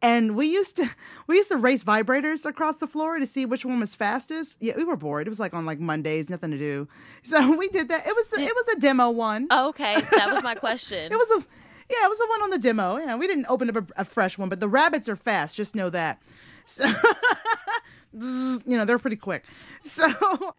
And 0.04 0.36
we 0.36 0.46
used 0.46 0.76
to 0.76 0.88
we 1.26 1.36
used 1.36 1.48
to 1.48 1.56
race 1.56 1.82
vibrators 1.82 2.44
across 2.44 2.78
the 2.78 2.86
floor 2.86 3.18
to 3.18 3.26
see 3.26 3.46
which 3.46 3.64
one 3.64 3.80
was 3.80 3.94
fastest. 3.94 4.58
Yeah, 4.60 4.74
we 4.76 4.84
were 4.84 4.96
bored. 4.96 5.26
It 5.26 5.30
was 5.30 5.40
like 5.40 5.54
on 5.54 5.64
like 5.64 5.80
Mondays, 5.80 6.28
nothing 6.28 6.50
to 6.52 6.58
do. 6.58 6.86
So 7.26 7.56
we 7.56 7.68
did 7.68 7.88
that. 7.88 8.06
It 8.06 8.14
was 8.14 8.28
the, 8.28 8.38
it 8.42 8.54
was 8.54 8.68
a 8.76 8.80
demo 8.80 9.08
one. 9.08 9.46
Oh, 9.50 9.70
okay. 9.70 9.94
That 9.94 10.30
was 10.30 10.42
my 10.42 10.54
question. 10.66 11.10
It 11.10 11.16
was 11.16 11.42
a 11.42 11.46
yeah, 11.88 12.04
it 12.04 12.08
was 12.10 12.18
the 12.18 12.26
one 12.28 12.42
on 12.42 12.50
the 12.50 12.58
demo. 12.58 12.98
Yeah, 12.98 13.16
we 13.16 13.26
didn't 13.26 13.46
open 13.48 13.70
up 13.70 13.76
a, 13.76 14.02
a 14.02 14.04
fresh 14.04 14.36
one, 14.36 14.50
but 14.50 14.60
the 14.60 14.68
rabbits 14.68 15.08
are 15.08 15.16
fast. 15.16 15.56
Just 15.56 15.74
know 15.74 15.88
that. 15.88 16.20
So 16.66 16.84
you 18.12 18.60
know 18.76 18.84
they're 18.84 18.98
pretty 18.98 19.16
quick. 19.16 19.44
So 19.82 20.06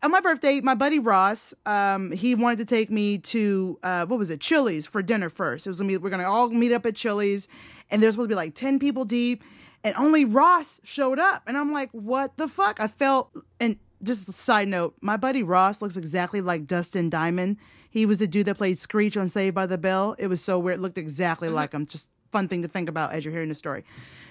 on 0.04 0.12
my 0.12 0.22
birthday, 0.22 0.60
my 0.62 0.76
buddy 0.76 1.00
Ross, 1.00 1.54
um, 1.66 2.12
he 2.12 2.36
wanted 2.36 2.58
to 2.60 2.66
take 2.66 2.90
me 2.90 3.20
to 3.20 3.80
uh, 3.84 4.06
what 4.08 4.20
was 4.20 4.30
it, 4.30 4.42
Chili's 4.42 4.86
for 4.86 5.02
dinner 5.02 5.30
first. 5.30 5.66
It 5.66 5.70
was 5.70 5.80
gonna 5.80 5.88
be 5.88 5.98
we're 5.98 6.10
gonna 6.10 6.30
all 6.30 6.50
meet 6.50 6.72
up 6.72 6.86
at 6.86 6.96
Chili's, 6.96 7.48
and 7.90 8.02
they're 8.02 8.12
supposed 8.12 8.30
to 8.30 8.34
be 8.34 8.36
like 8.36 8.56
ten 8.56 8.80
people 8.80 9.06
deep, 9.06 9.44
and 9.84 9.96
only 9.98 10.26
Ross 10.26 10.80
showed 10.84 11.20
up, 11.20 11.44
and 11.48 11.58
I'm 11.58 11.72
like, 11.72 11.90
what 11.92 12.38
the 12.38 12.48
fuck? 12.48 12.80
I 12.80 12.88
felt 12.88 13.32
and 13.60 13.78
just 14.04 14.30
a 14.30 14.34
side 14.34 14.68
note, 14.68 14.96
my 15.02 15.18
buddy 15.18 15.44
Ross 15.44 15.82
looks 15.82 15.98
exactly 15.98 16.42
like 16.42 16.68
Dustin 16.68 17.10
Diamond. 17.10 17.58
He 17.90 18.06
was 18.06 18.20
the 18.20 18.28
dude 18.28 18.46
that 18.48 18.58
played 18.58 18.78
Screech 18.78 19.16
on 19.16 19.30
Saved 19.30 19.56
by 19.56 19.66
the 19.66 19.78
Bell. 19.78 20.16
It 20.20 20.28
was 20.28 20.44
so 20.44 20.60
weird. 20.60 20.80
It 20.80 20.82
looked 20.82 20.98
exactly 20.98 21.48
mm-hmm. 21.48 21.56
like 21.56 21.74
him. 21.74 21.86
Just 21.86 22.10
fun 22.32 22.48
thing 22.50 22.62
to 22.62 22.68
think 22.68 22.90
about 22.90 23.14
as 23.14 23.24
you're 23.24 23.32
hearing 23.32 23.50
the 23.50 23.56
story. 23.56 23.86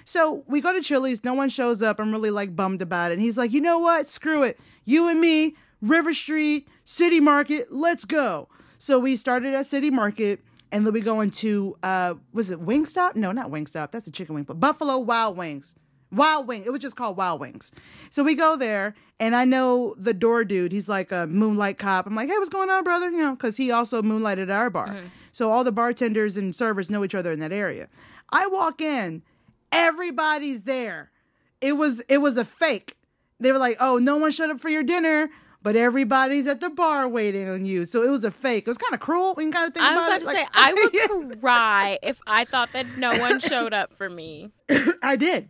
So 0.05 0.45
we 0.47 0.61
go 0.61 0.75
to 0.75 0.83
Chili's. 0.83 1.25
No 1.25 1.33
one 1.33 1.49
shows 1.49 1.83
up. 1.83 1.99
I'm 1.99 2.13
really 2.13 2.31
like 2.31 2.55
bummed 2.55 2.83
about 2.83 3.11
it. 3.11 3.15
And 3.15 3.23
he's 3.23 3.39
like, 3.39 3.53
you 3.53 3.63
know 3.63 3.79
what? 3.79 4.07
Screw 4.07 4.43
it. 4.43 4.61
You 4.85 5.09
and 5.09 5.19
me, 5.19 5.57
River 5.81 6.13
Street, 6.13 6.69
City 6.85 7.21
Market, 7.21 7.73
let's 7.73 8.05
go. 8.05 8.49
So 8.79 8.99
we 8.99 9.17
started 9.17 9.55
at 9.55 9.65
City 9.65 9.91
Market. 9.91 10.41
And 10.75 10.85
then 10.85 10.93
we 10.93 11.03
go 11.03 11.21
into, 11.21 11.79
uh, 11.85 12.15
was 12.33 12.51
it 12.51 12.59
Wingstop? 12.59 13.15
No, 13.15 13.31
not 13.31 13.47
Wingstop. 13.47 13.93
That's 13.93 14.09
a 14.09 14.11
chicken 14.11 14.35
wing. 14.35 14.43
But 14.43 14.59
Buffalo 14.59 14.99
Wild 14.99 15.37
Wings. 15.37 15.77
Wild 16.11 16.49
Wing. 16.49 16.65
It 16.67 16.73
was 16.73 16.83
just 16.83 16.97
called 16.97 17.17
Wild 17.17 17.39
Wings. 17.39 17.71
So 18.11 18.25
we 18.25 18.35
go 18.35 18.57
there, 18.57 18.97
and 19.21 19.37
I 19.37 19.45
know 19.45 19.95
the 19.97 20.13
door 20.13 20.43
dude. 20.45 20.73
He's 20.73 20.89
like 20.89 21.13
a 21.13 21.29
moonlight 21.29 21.79
cop. 21.79 22.09
I'm 22.09 22.17
like, 22.17 22.29
hey, 22.29 22.37
what's 22.39 22.49
going 22.49 22.71
on, 22.71 22.83
brother? 22.83 23.09
You 23.09 23.19
know, 23.19 23.37
because 23.37 23.57
he 23.57 23.71
also 23.71 24.03
moonlighted 24.03 24.51
at 24.51 24.51
our 24.51 24.69
bar. 24.69 24.97
So 25.31 25.49
all 25.49 25.63
the 25.63 25.71
bartenders 25.71 26.37
and 26.37 26.57
servers 26.57 26.91
know 26.91 27.05
each 27.05 27.15
other 27.15 27.31
in 27.31 27.39
that 27.39 27.53
area. 27.53 27.89
I 28.31 28.49
walk 28.49 28.81
in, 28.81 29.23
everybody's 29.71 30.65
there. 30.65 31.13
It 31.61 31.77
was 31.77 32.01
it 32.09 32.19
was 32.19 32.37
a 32.37 32.45
fake. 32.45 32.97
They 33.39 33.53
were 33.53 33.59
like, 33.59 33.77
oh, 33.79 33.99
no 33.99 34.17
one 34.17 34.33
showed 34.33 34.51
up 34.51 34.61
for 34.61 34.71
your 34.71 34.83
dinner. 34.83 35.31
But 35.65 35.75
everybody's 35.77 36.47
at 36.47 36.61
the 36.61 36.69
bar 36.71 37.09
waiting 37.09 37.49
on 37.49 37.65
you, 37.65 37.87
so 37.87 38.03
it 38.03 38.11
was 38.11 38.23
a 38.23 38.31
fake. 38.31 38.65
It 38.67 38.71
was 38.71 38.79
kind 38.79 38.93
of 38.95 39.01
cruel 39.01 39.35
when 39.35 39.47
you 39.47 39.53
kind 39.53 39.67
of 39.67 39.75
think 39.75 39.85
I 39.85 39.95
was 39.97 40.05
about 40.05 40.09
about 40.09 40.17
it. 40.17 40.21
to 40.21 40.27
Like- 40.27 40.37
say 40.37 41.09
I 41.11 41.19
would 41.31 41.41
cry 41.41 41.99
if 42.03 42.21
I 42.27 42.45
thought 42.45 42.71
that 42.75 42.87
no 42.99 43.19
one 43.19 43.41
showed 43.41 43.73
up 43.73 43.95
for 43.97 44.09
me. 44.11 44.53
I 45.03 45.17
did. 45.17 45.49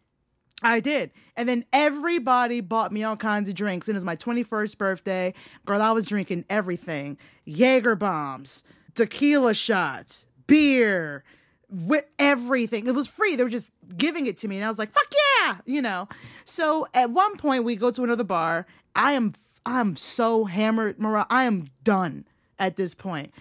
I 0.62 0.78
did. 0.80 1.10
And 1.36 1.48
then 1.48 1.64
everybody 1.72 2.60
bought 2.60 2.92
me 2.92 3.02
all 3.02 3.16
kinds 3.16 3.48
of 3.48 3.56
drinks. 3.56 3.88
And 3.88 3.96
it 3.96 3.98
was 3.98 4.04
my 4.04 4.16
21st 4.16 4.78
birthday. 4.78 5.34
Girl, 5.66 5.82
I 5.82 5.90
was 5.90 6.06
drinking 6.06 6.44
everything 6.48 7.18
Jaeger 7.44 7.96
bombs, 7.96 8.62
tequila 8.94 9.52
shots, 9.52 10.26
beer, 10.46 11.24
with 11.68 12.04
everything. 12.20 12.86
It 12.86 12.94
was 12.94 13.08
free. 13.08 13.34
They 13.36 13.42
were 13.42 13.50
just 13.50 13.68
giving 13.96 14.26
it 14.26 14.36
to 14.38 14.48
me. 14.48 14.56
And 14.56 14.64
I 14.64 14.68
was 14.68 14.78
like, 14.78 14.92
fuck 14.92 15.08
yeah, 15.42 15.56
you 15.66 15.82
know. 15.82 16.08
So 16.44 16.86
at 16.94 17.10
one 17.10 17.36
point, 17.36 17.64
we 17.64 17.74
go 17.74 17.90
to 17.90 18.04
another 18.04 18.24
bar. 18.24 18.64
I 18.94 19.12
am. 19.12 19.34
I'm 19.66 19.96
so 19.96 20.44
hammered, 20.44 20.98
Mariah. 20.98 21.26
I 21.30 21.44
am 21.44 21.68
done 21.82 22.26
at 22.58 22.76
this 22.76 22.94
point. 22.94 23.32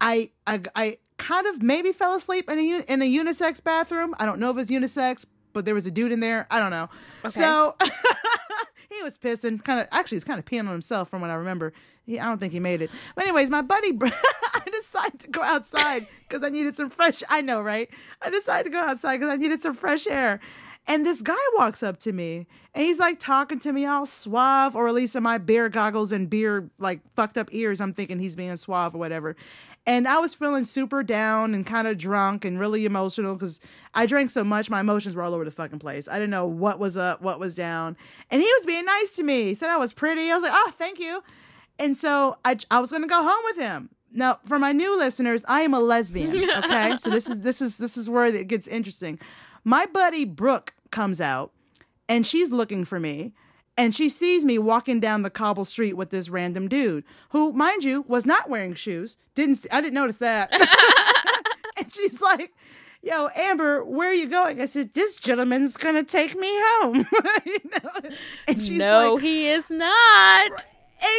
I 0.00 0.30
I, 0.46 0.62
I 0.74 0.98
kind 1.18 1.46
of 1.46 1.62
maybe 1.62 1.92
fell 1.92 2.14
asleep 2.14 2.50
in 2.50 2.58
a 2.58 2.80
in 2.92 3.02
a 3.02 3.04
unisex 3.04 3.62
bathroom. 3.62 4.14
I 4.18 4.26
don't 4.26 4.40
know 4.40 4.50
if 4.50 4.58
it's 4.58 4.70
unisex. 4.70 5.26
but 5.52 5.64
there 5.64 5.74
was 5.74 5.86
a 5.86 5.90
dude 5.90 6.12
in 6.12 6.20
there. 6.20 6.46
I 6.50 6.58
don't 6.60 6.70
know. 6.70 6.88
So 7.28 7.76
he 8.90 9.02
was 9.02 9.18
pissing, 9.18 9.62
kind 9.64 9.80
of. 9.80 9.88
Actually, 9.92 10.16
he's 10.16 10.24
kind 10.24 10.38
of 10.38 10.44
peeing 10.44 10.60
on 10.60 10.72
himself 10.72 11.08
from 11.08 11.20
what 11.20 11.30
I 11.30 11.34
remember. 11.34 11.72
He, 12.06 12.18
I 12.18 12.24
don't 12.26 12.38
think 12.38 12.52
he 12.52 12.60
made 12.60 12.82
it. 12.82 12.90
But 13.14 13.24
anyways, 13.24 13.50
my 13.50 13.62
buddy, 13.62 13.96
I 14.02 14.62
decided 14.72 15.20
to 15.20 15.28
go 15.28 15.42
outside 15.42 16.06
because 16.28 16.44
I 16.44 16.48
needed 16.50 16.74
some 16.74 16.90
fresh. 16.90 17.22
I 17.28 17.40
know, 17.40 17.60
right? 17.60 17.88
I 18.22 18.30
decided 18.30 18.64
to 18.64 18.70
go 18.70 18.80
outside 18.80 19.18
because 19.18 19.30
I 19.30 19.36
needed 19.36 19.62
some 19.62 19.74
fresh 19.74 20.06
air. 20.06 20.40
And 20.90 21.06
this 21.06 21.22
guy 21.22 21.36
walks 21.56 21.84
up 21.84 22.00
to 22.00 22.12
me 22.12 22.48
and 22.74 22.84
he's 22.84 22.98
like 22.98 23.20
talking 23.20 23.60
to 23.60 23.72
me 23.72 23.86
all 23.86 24.06
suave, 24.06 24.74
or 24.74 24.88
at 24.88 24.94
least 24.94 25.14
in 25.14 25.22
my 25.22 25.38
beer 25.38 25.68
goggles 25.68 26.10
and 26.10 26.28
beer 26.28 26.68
like 26.80 26.98
fucked 27.14 27.38
up 27.38 27.48
ears. 27.52 27.80
I'm 27.80 27.92
thinking 27.92 28.18
he's 28.18 28.34
being 28.34 28.56
suave 28.56 28.96
or 28.96 28.98
whatever. 28.98 29.36
And 29.86 30.08
I 30.08 30.18
was 30.18 30.34
feeling 30.34 30.64
super 30.64 31.04
down 31.04 31.54
and 31.54 31.64
kind 31.64 31.86
of 31.86 31.96
drunk 31.96 32.44
and 32.44 32.58
really 32.58 32.86
emotional 32.86 33.34
because 33.34 33.60
I 33.94 34.06
drank 34.06 34.32
so 34.32 34.42
much, 34.42 34.68
my 34.68 34.80
emotions 34.80 35.14
were 35.14 35.22
all 35.22 35.32
over 35.32 35.44
the 35.44 35.52
fucking 35.52 35.78
place. 35.78 36.08
I 36.08 36.14
didn't 36.14 36.30
know 36.30 36.46
what 36.46 36.80
was 36.80 36.96
up, 36.96 37.22
what 37.22 37.38
was 37.38 37.54
down. 37.54 37.96
And 38.28 38.42
he 38.42 38.52
was 38.58 38.66
being 38.66 38.84
nice 38.84 39.14
to 39.14 39.22
me. 39.22 39.44
He 39.44 39.54
said 39.54 39.70
I 39.70 39.76
was 39.76 39.92
pretty. 39.92 40.28
I 40.28 40.34
was 40.34 40.42
like, 40.42 40.52
oh, 40.52 40.72
thank 40.76 40.98
you. 40.98 41.22
And 41.78 41.96
so 41.96 42.36
I, 42.44 42.58
I 42.68 42.80
was 42.80 42.90
going 42.90 43.02
to 43.02 43.08
go 43.08 43.22
home 43.22 43.44
with 43.44 43.58
him. 43.58 43.90
Now, 44.12 44.40
for 44.44 44.58
my 44.58 44.72
new 44.72 44.98
listeners, 44.98 45.44
I 45.46 45.60
am 45.60 45.72
a 45.72 45.78
lesbian. 45.78 46.50
Okay, 46.64 46.96
so 46.96 47.10
this 47.10 47.28
is 47.28 47.42
this 47.42 47.62
is 47.62 47.78
this 47.78 47.96
is 47.96 48.10
where 48.10 48.26
it 48.26 48.48
gets 48.48 48.66
interesting. 48.66 49.20
My 49.62 49.86
buddy 49.86 50.24
Brooke 50.24 50.74
comes 50.90 51.20
out, 51.20 51.52
and 52.08 52.26
she's 52.26 52.50
looking 52.50 52.84
for 52.84 53.00
me, 53.00 53.32
and 53.76 53.94
she 53.94 54.08
sees 54.08 54.44
me 54.44 54.58
walking 54.58 55.00
down 55.00 55.22
the 55.22 55.30
cobble 55.30 55.64
street 55.64 55.94
with 55.94 56.10
this 56.10 56.28
random 56.28 56.68
dude 56.68 57.04
who, 57.30 57.52
mind 57.52 57.84
you, 57.84 58.04
was 58.08 58.26
not 58.26 58.50
wearing 58.50 58.74
shoes. 58.74 59.16
Didn't 59.34 59.56
see, 59.56 59.70
I 59.70 59.80
didn't 59.80 59.94
notice 59.94 60.18
that. 60.18 60.52
and 61.76 61.92
she's 61.92 62.20
like, 62.20 62.52
"Yo, 63.02 63.28
Amber, 63.34 63.84
where 63.84 64.10
are 64.10 64.14
you 64.14 64.28
going?" 64.28 64.60
I 64.60 64.66
said, 64.66 64.92
"This 64.92 65.16
gentleman's 65.16 65.76
gonna 65.76 66.02
take 66.02 66.36
me 66.36 66.50
home." 66.52 67.06
you 67.46 67.58
know? 67.72 68.10
And 68.48 68.62
she's 68.62 68.78
no, 68.78 69.14
like, 69.14 69.22
he 69.22 69.48
is 69.48 69.70
not. 69.70 70.66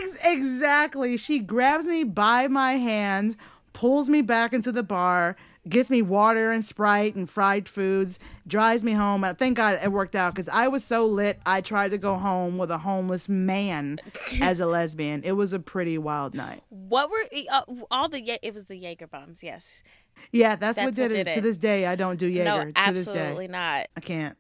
Ex- 0.03 0.19
exactly. 0.23 1.17
She 1.17 1.39
grabs 1.39 1.87
me 1.87 2.03
by 2.03 2.47
my 2.47 2.73
hand, 2.73 3.35
pulls 3.73 4.09
me 4.09 4.21
back 4.21 4.53
into 4.53 4.71
the 4.71 4.83
bar, 4.83 5.35
gets 5.67 5.89
me 5.89 6.01
water 6.01 6.51
and 6.51 6.63
Sprite 6.65 7.15
and 7.15 7.29
fried 7.29 7.67
foods, 7.69 8.19
drives 8.47 8.83
me 8.83 8.93
home. 8.93 9.23
Uh, 9.23 9.33
Thank 9.33 9.57
God 9.57 9.79
it 9.83 9.91
worked 9.91 10.15
out 10.15 10.33
because 10.33 10.49
I 10.49 10.67
was 10.67 10.83
so 10.83 11.05
lit. 11.05 11.39
I 11.45 11.61
tried 11.61 11.91
to 11.91 11.97
go 11.97 12.15
home 12.15 12.57
with 12.57 12.71
a 12.71 12.77
homeless 12.77 13.29
man 13.29 13.99
as 14.41 14.59
a 14.59 14.65
lesbian. 14.65 15.23
It 15.23 15.33
was 15.33 15.53
a 15.53 15.59
pretty 15.59 15.97
wild 15.97 16.33
night. 16.35 16.63
What 16.69 17.09
were 17.09 17.23
uh, 17.51 17.61
all 17.89 18.09
the? 18.09 18.21
It 18.41 18.53
was 18.53 18.65
the 18.65 18.75
Jaeger 18.77 19.07
bombs. 19.07 19.43
Yes. 19.43 19.83
Yeah, 20.31 20.55
that's, 20.55 20.77
what 20.77 20.85
That's 20.85 20.97
did, 20.97 21.11
what 21.11 21.19
it. 21.19 21.23
did 21.25 21.33
To 21.35 21.41
this 21.41 21.57
day, 21.57 21.85
I 21.87 21.95
don't 21.95 22.17
do 22.17 22.27
Jaeger. 22.27 22.43
no, 22.43 22.59
to 22.59 22.65
this 22.93 23.05
day, 23.05 23.11
absolutely 23.11 23.47
not. 23.47 23.87
I 23.95 23.99
can't. 24.01 24.37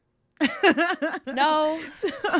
No, 1.27 1.79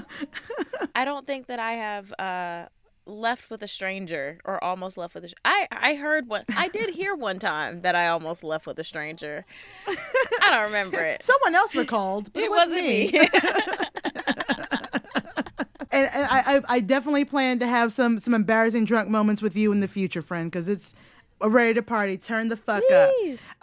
I 0.95 1.05
don't 1.05 1.25
think 1.27 1.47
that 1.47 1.59
I 1.59 1.73
have 1.73 2.13
uh, 2.19 2.65
left 3.05 3.49
with 3.49 3.63
a 3.63 3.67
stranger 3.67 4.39
or 4.45 4.63
almost 4.63 4.97
left 4.97 5.15
with 5.15 5.25
a. 5.25 5.33
I 5.43 5.67
I 5.71 5.95
heard 5.95 6.27
one. 6.27 6.45
I 6.55 6.67
did 6.67 6.93
hear 6.93 7.15
one 7.15 7.39
time 7.39 7.81
that 7.81 7.95
I 7.95 8.07
almost 8.07 8.43
left 8.43 8.65
with 8.65 8.77
a 8.79 8.83
stranger. 8.83 9.43
I 9.87 10.51
don't 10.51 10.63
remember 10.63 10.99
it. 10.99 11.23
Someone 11.23 11.55
else 11.55 11.75
recalled, 11.75 12.31
but 12.33 12.43
it, 12.43 12.45
It 12.45 12.51
wasn't 12.51 12.83
me. 12.83 13.11
and, 15.91 16.09
and 16.13 16.25
I, 16.29 16.57
I, 16.57 16.61
I 16.69 16.79
definitely 16.79 17.25
plan 17.25 17.59
to 17.59 17.67
have 17.67 17.91
some 17.91 18.19
some 18.19 18.33
embarrassing 18.33 18.85
drunk 18.85 19.09
moments 19.09 19.41
with 19.41 19.55
you 19.55 19.71
in 19.71 19.79
the 19.79 19.87
future, 19.87 20.21
friend, 20.21 20.51
because 20.51 20.67
it's 20.67 20.93
a 21.41 21.49
ready 21.49 21.73
to 21.73 21.81
party. 21.81 22.17
Turn 22.17 22.49
the 22.49 22.57
fuck 22.57 22.83
up. 22.91 23.11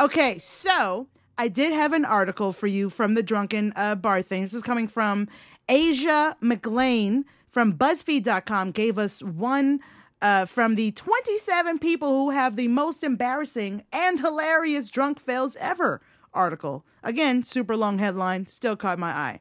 Okay, 0.01 0.39
so 0.39 1.07
I 1.37 1.49
did 1.49 1.73
have 1.73 1.93
an 1.93 2.05
article 2.05 2.53
for 2.53 2.67
you 2.67 2.91
from 2.91 3.15
the 3.15 3.23
drunken 3.23 3.73
uh, 3.77 3.95
bar 3.95 4.23
thing. 4.23 4.43
This 4.43 4.55
is 4.55 4.63
coming 4.63 4.89
from 4.89 5.29
Asia 5.69 6.37
McLean 6.41 7.25
from 7.51 7.75
BuzzFeed.com. 7.75 8.73
Gave 8.73 8.99
us 8.99 9.23
one. 9.23 9.81
Uh, 10.21 10.45
from 10.45 10.75
the 10.75 10.91
27 10.91 11.79
people 11.79 12.09
who 12.09 12.31
have 12.31 12.57
the 12.57 12.67
most 12.67 13.05
embarrassing 13.05 13.85
and 13.93 14.19
hilarious 14.19 14.91
drunk 14.91 15.21
fails 15.21 15.55
ever 15.61 16.01
article. 16.35 16.85
Again, 17.03 17.45
super 17.45 17.77
long 17.77 17.99
headline, 17.99 18.47
still 18.47 18.77
caught 18.77 18.99
my 18.99 19.11
eye. 19.11 19.41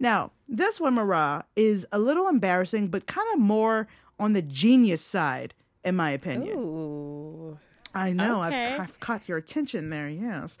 Now, 0.00 0.32
this 0.48 0.80
one, 0.80 0.94
Marah, 0.94 1.44
is 1.56 1.86
a 1.92 1.98
little 1.98 2.28
embarrassing, 2.28 2.88
but 2.88 3.06
kind 3.06 3.26
of 3.32 3.40
more 3.40 3.88
on 4.18 4.32
the 4.32 4.42
genius 4.42 5.00
side, 5.00 5.54
in 5.84 5.96
my 5.96 6.10
opinion. 6.10 6.56
Ooh. 6.58 7.58
I 7.94 8.12
know, 8.12 8.44
okay. 8.44 8.74
I've, 8.74 8.80
I've 8.80 9.00
caught 9.00 9.28
your 9.28 9.38
attention 9.38 9.90
there, 9.90 10.08
yes. 10.08 10.58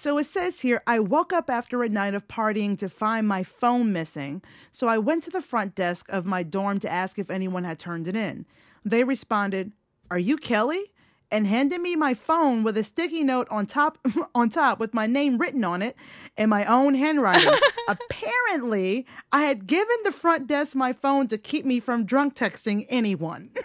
So 0.00 0.16
it 0.16 0.24
says 0.24 0.60
here 0.60 0.82
I 0.86 0.98
woke 0.98 1.30
up 1.30 1.50
after 1.50 1.82
a 1.82 1.88
night 1.90 2.14
of 2.14 2.26
partying 2.26 2.78
to 2.78 2.88
find 2.88 3.28
my 3.28 3.42
phone 3.42 3.92
missing. 3.92 4.40
So 4.72 4.88
I 4.88 4.96
went 4.96 5.24
to 5.24 5.30
the 5.30 5.42
front 5.42 5.74
desk 5.74 6.06
of 6.08 6.24
my 6.24 6.42
dorm 6.42 6.80
to 6.80 6.90
ask 6.90 7.18
if 7.18 7.30
anyone 7.30 7.64
had 7.64 7.78
turned 7.78 8.08
it 8.08 8.16
in. 8.16 8.46
They 8.82 9.04
responded, 9.04 9.72
Are 10.10 10.18
you 10.18 10.38
Kelly? 10.38 10.84
And 11.30 11.46
handed 11.46 11.82
me 11.82 11.96
my 11.96 12.14
phone 12.14 12.62
with 12.62 12.78
a 12.78 12.82
sticky 12.82 13.24
note 13.24 13.46
on 13.50 13.66
top 13.66 13.98
on 14.34 14.48
top 14.48 14.80
with 14.80 14.94
my 14.94 15.06
name 15.06 15.36
written 15.36 15.64
on 15.64 15.82
it 15.82 15.96
in 16.34 16.48
my 16.48 16.64
own 16.64 16.94
handwriting. 16.94 17.52
Apparently, 17.88 19.04
I 19.32 19.42
had 19.42 19.66
given 19.66 19.96
the 20.04 20.12
front 20.12 20.46
desk 20.46 20.74
my 20.74 20.94
phone 20.94 21.26
to 21.26 21.36
keep 21.36 21.66
me 21.66 21.78
from 21.78 22.06
drunk 22.06 22.36
texting 22.36 22.86
anyone. 22.88 23.50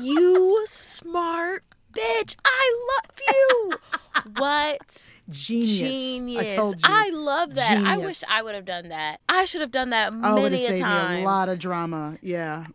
You 0.00 0.64
smart 0.66 1.64
bitch. 1.92 2.36
I 2.44 2.88
love 2.90 3.18
you. 3.28 3.72
what? 4.40 5.12
Genius. 5.30 5.78
Genius. 5.78 6.52
I 6.52 6.56
told 6.56 6.82
you. 6.82 7.16
love 7.16 7.54
that. 7.54 7.78
I 7.78 7.98
wish 7.98 8.22
I 8.30 8.42
would 8.42 8.54
have 8.54 8.64
done 8.64 8.88
that. 8.88 9.20
I 9.28 9.44
should 9.44 9.60
have 9.60 9.70
done 9.70 9.90
that 9.90 10.12
Oh, 10.12 10.36
many 10.36 10.64
a 10.66 10.72
you 10.72 10.78
time. 10.78 11.22
a 11.22 11.24
lot 11.24 11.48
of 11.48 11.58
drama. 11.58 12.18
Yeah. 12.22 12.66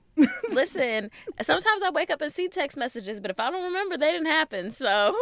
Listen, 0.51 1.11
sometimes 1.41 1.83
I 1.83 1.91
wake 1.91 2.09
up 2.09 2.21
and 2.21 2.31
see 2.31 2.47
text 2.47 2.75
messages, 2.77 3.19
but 3.19 3.29
if 3.29 3.39
I 3.39 3.51
don't 3.51 3.63
remember, 3.63 3.97
they 3.97 4.11
didn't 4.11 4.27
happen. 4.27 4.71
So 4.71 5.15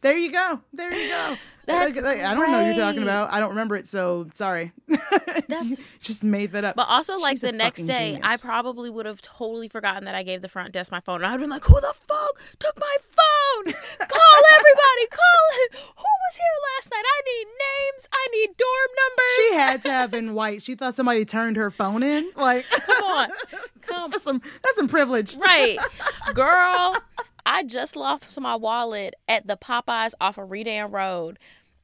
There 0.00 0.16
you 0.16 0.32
go. 0.32 0.60
There 0.72 0.92
you 0.94 1.08
go. 1.08 1.36
That's 1.66 1.96
Like, 1.96 2.04
like, 2.04 2.20
I 2.24 2.34
don't 2.34 2.50
know 2.50 2.58
what 2.58 2.66
you're 2.66 2.74
talking 2.84 3.02
about. 3.02 3.32
I 3.32 3.38
don't 3.40 3.50
remember 3.50 3.76
it, 3.76 3.86
so 3.86 4.26
sorry. 4.34 4.72
That's- 4.88 5.80
just 6.00 6.24
made 6.24 6.52
that 6.52 6.64
up. 6.64 6.76
But 6.76 6.88
also, 6.88 7.18
like 7.18 7.32
She's 7.34 7.40
the 7.42 7.52
next 7.52 7.82
day, 7.84 8.18
I 8.22 8.36
probably 8.38 8.90
would 8.90 9.06
have 9.06 9.20
totally 9.22 9.68
forgotten 9.68 10.04
that 10.04 10.14
I 10.14 10.22
gave 10.22 10.42
the 10.42 10.48
front 10.48 10.72
desk 10.72 10.90
my 10.90 11.00
phone. 11.00 11.16
And 11.22 11.26
I'd 11.26 11.38
been 11.40 11.50
like, 11.50 11.64
"Who 11.64 11.80
the 11.80 11.92
fuck 11.94 12.40
took 12.58 12.78
my 12.78 12.96
phone? 13.00 13.72
Call 13.74 14.40
everybody! 14.52 15.06
Call 15.10 15.46
it! 15.64 15.72
Who 15.96 16.04
was 16.04 16.36
here 16.36 16.56
last 16.76 16.90
night? 16.90 17.04
I 17.04 17.22
need 17.26 17.46
names. 17.46 18.08
I 18.12 18.28
need 18.32 18.56
dorm 18.56 18.90
numbers. 18.96 19.36
she 19.36 19.54
had 19.54 19.82
to 19.82 19.92
have 19.92 20.10
been 20.10 20.34
white. 20.34 20.62
She 20.62 20.74
thought 20.74 20.94
somebody 20.94 21.24
turned 21.24 21.56
her 21.56 21.70
phone 21.70 22.02
in. 22.02 22.30
Like, 22.36 22.66
come 22.70 23.04
on, 23.04 23.28
come 23.82 24.10
that's 24.10 24.24
some 24.24 24.40
that's 24.62 24.76
some 24.76 24.88
privilege. 24.88 25.36
right, 25.36 25.78
girl. 26.34 26.96
I 27.44 27.62
just 27.62 27.96
lost 27.96 28.38
my 28.40 28.56
wallet 28.56 29.14
at 29.28 29.46
the 29.46 29.56
Popeyes 29.56 30.12
off 30.20 30.38
of 30.38 30.50
Redan 30.50 30.92
Road. 30.92 31.38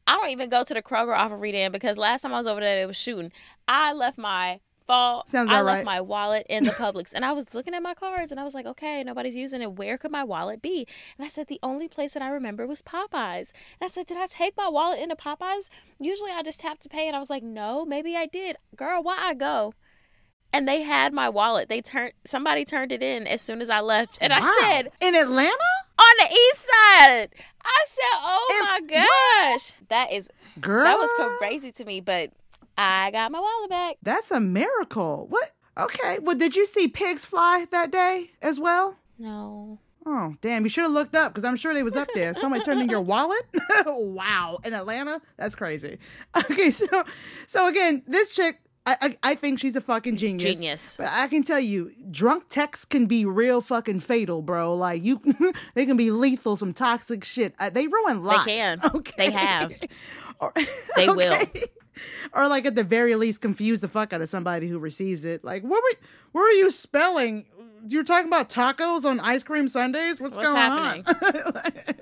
I 0.07 0.17
don't 0.17 0.31
even 0.31 0.49
go 0.49 0.63
to 0.63 0.75
the 0.75 0.83
Kroger 0.83 1.17
off 1.17 1.33
of 1.33 1.41
Redan 1.41 1.73
because 1.73 1.99
last 1.99 2.23
time 2.23 2.33
I 2.33 2.37
was 2.37 2.47
over 2.47 2.61
there, 2.61 2.83
it 2.83 2.87
was 2.87 2.97
shooting. 2.97 3.33
I 3.67 3.93
left 3.93 4.19
my 4.19 4.61
phone. 4.87 5.23
Sounds 5.27 5.51
I 5.51 5.61
left 5.61 5.79
right. 5.79 5.85
my 5.85 6.01
wallet 6.01 6.47
in 6.49 6.65
the 6.65 6.71
Publix, 6.73 7.13
and 7.13 7.25
I 7.25 7.33
was 7.33 7.55
looking 7.55 7.75
at 7.75 7.83
my 7.83 7.95
cards, 7.95 8.31
and 8.31 8.41
I 8.41 8.45
was 8.45 8.55
like, 8.55 8.67
okay, 8.67 9.03
nobody's 9.03 9.37
using 9.37 9.63
it. 9.63 9.73
Where 9.73 9.99
could 9.99 10.13
my 10.13 10.25
wallet 10.25 10.63
be? 10.63 10.87
And 11.19 11.25
I 11.25 11.29
said 11.29 11.49
the 11.49 11.61
only 11.63 11.89
place 11.89 12.15
that 12.15 12.23
I 12.23 12.29
remember 12.29 12.67
was 12.67 12.83
Popeyes. 12.83 13.53
And 13.81 13.83
I 13.83 13.89
said, 13.89 14.07
did 14.07 14.19
I 14.19 14.27
take 14.27 14.57
my 14.57 14.69
wallet 14.69 15.01
into 15.01 15.17
Popeyes? 15.17 15.69
Usually 15.99 16.31
I 16.31 16.43
just 16.43 16.61
tap 16.61 16.79
to 16.81 16.89
pay, 16.89 17.07
and 17.07 17.17
I 17.17 17.19
was 17.19 17.31
like, 17.31 17.43
no, 17.43 17.85
maybe 17.85 18.17
I 18.17 18.27
did. 18.27 18.57
Girl, 18.75 19.03
why 19.03 19.17
I 19.19 19.35
go? 19.35 19.73
And 20.53 20.67
they 20.67 20.83
had 20.83 21.13
my 21.13 21.29
wallet. 21.29 21.69
They 21.69 21.81
turned 21.83 22.13
somebody 22.25 22.65
turned 22.65 22.93
it 22.93 23.03
in 23.03 23.27
as 23.27 23.43
soon 23.43 23.61
as 23.61 23.69
I 23.71 23.81
left, 23.81 24.19
and 24.21 24.31
Wow. 24.31 24.39
I 24.43 24.61
said 24.61 24.93
in 25.01 25.15
Atlanta? 25.15 25.53
on 25.99 26.13
the 26.19 26.35
east 26.35 26.61
side. 26.67 27.29
I 27.65 27.85
said, 27.89 28.19
"Oh 28.23 28.79
And 28.81 28.91
my 28.91 29.51
gosh, 29.53 29.73
that 29.89 30.13
is 30.13 30.29
Girl. 30.61 30.85
that 30.85 30.99
was 30.99 31.11
crazy 31.39 31.73
to 31.73 31.85
me." 31.85 32.01
But 32.01 32.31
I 32.79 33.11
got 33.11 33.33
my 33.33 33.41
wallet 33.41 33.71
back. 33.71 33.97
That's 34.03 34.31
a 34.31 34.41
miracle. 34.41 35.27
What? 35.29 35.53
Okay. 35.79 36.19
Well, 36.21 36.37
did 36.37 36.55
you 36.57 36.65
see 36.67 36.89
pigs 36.89 37.25
fly 37.25 37.67
that 37.71 37.91
day 37.91 38.31
as 38.41 38.59
well? 38.61 38.97
No, 39.19 39.79
Oh, 40.09 40.37
damn. 40.41 40.63
You 40.65 40.69
should 40.71 40.85
have 40.85 40.93
looked 40.93 41.17
up 41.17 41.33
because 41.35 41.45
I'm 41.45 41.57
sure 41.57 41.75
they 41.75 41.83
was 41.83 41.97
up 41.97 42.09
there. 42.15 42.33
Somebody 42.35 42.63
turned 42.63 42.81
in 42.81 42.89
your 42.89 43.01
wallet? 43.15 43.43
wow. 43.87 44.59
In 44.65 44.73
Atlanta? 44.73 45.21
That's 45.37 45.57
crazy. 45.57 45.99
Okay, 46.37 46.71
so 46.71 46.87
so 47.47 47.67
again, 47.67 48.03
this 48.07 48.33
chick, 48.33 48.61
I, 48.87 48.97
I, 49.01 49.17
I 49.31 49.35
think 49.35 49.59
she's 49.59 49.75
a 49.75 49.81
fucking 49.81 50.17
genius. 50.17 50.59
Genius. 50.59 50.97
But 50.97 51.09
I 51.11 51.27
can 51.27 51.43
tell 51.43 51.59
you, 51.59 51.91
drunk 52.11 52.45
texts 52.49 52.85
can 52.85 53.07
be 53.07 53.25
real 53.25 53.61
fucking 53.61 54.01
fatal, 54.01 54.43
bro. 54.43 54.75
Like 54.75 55.03
you, 55.05 55.21
they 55.75 55.87
can 55.87 55.97
be 55.97 56.11
lethal, 56.13 56.57
some 56.57 56.73
toxic 56.73 57.25
shit. 57.25 57.55
Uh, 57.59 57.69
they 57.71 57.89
ruin 57.89 58.23
lives. 58.23 58.45
They 58.47 58.53
can. 58.53 58.81
Okay. 58.95 59.13
They 59.19 59.31
have. 59.33 59.73
Or- 60.39 60.53
They 60.97 61.09
will. 61.09 61.47
Or 62.35 62.47
like 62.47 62.67
at 62.67 62.75
the 62.75 62.85
very 62.85 63.15
least, 63.15 63.41
confuse 63.41 63.81
the 63.81 63.89
fuck 63.89 64.13
out 64.13 64.21
of 64.21 64.29
somebody 64.29 64.69
who 64.69 64.79
receives 64.79 65.25
it. 65.25 65.43
Like, 65.43 65.63
what 65.63 65.83
were, 65.83 65.99
what 66.33 66.43
were 66.43 66.51
you 66.51 66.71
spelling? 66.71 67.47
You're 67.89 68.05
talking 68.05 68.29
about 68.29 68.51
tacos 68.51 69.05
on 69.07 69.19
ice 69.19 69.43
cream 69.43 69.67
sundays? 69.67 70.21
What's, 70.21 70.37
What's 70.37 70.47
going 70.47 70.57
happening? 70.57 71.05
on? 71.07 71.95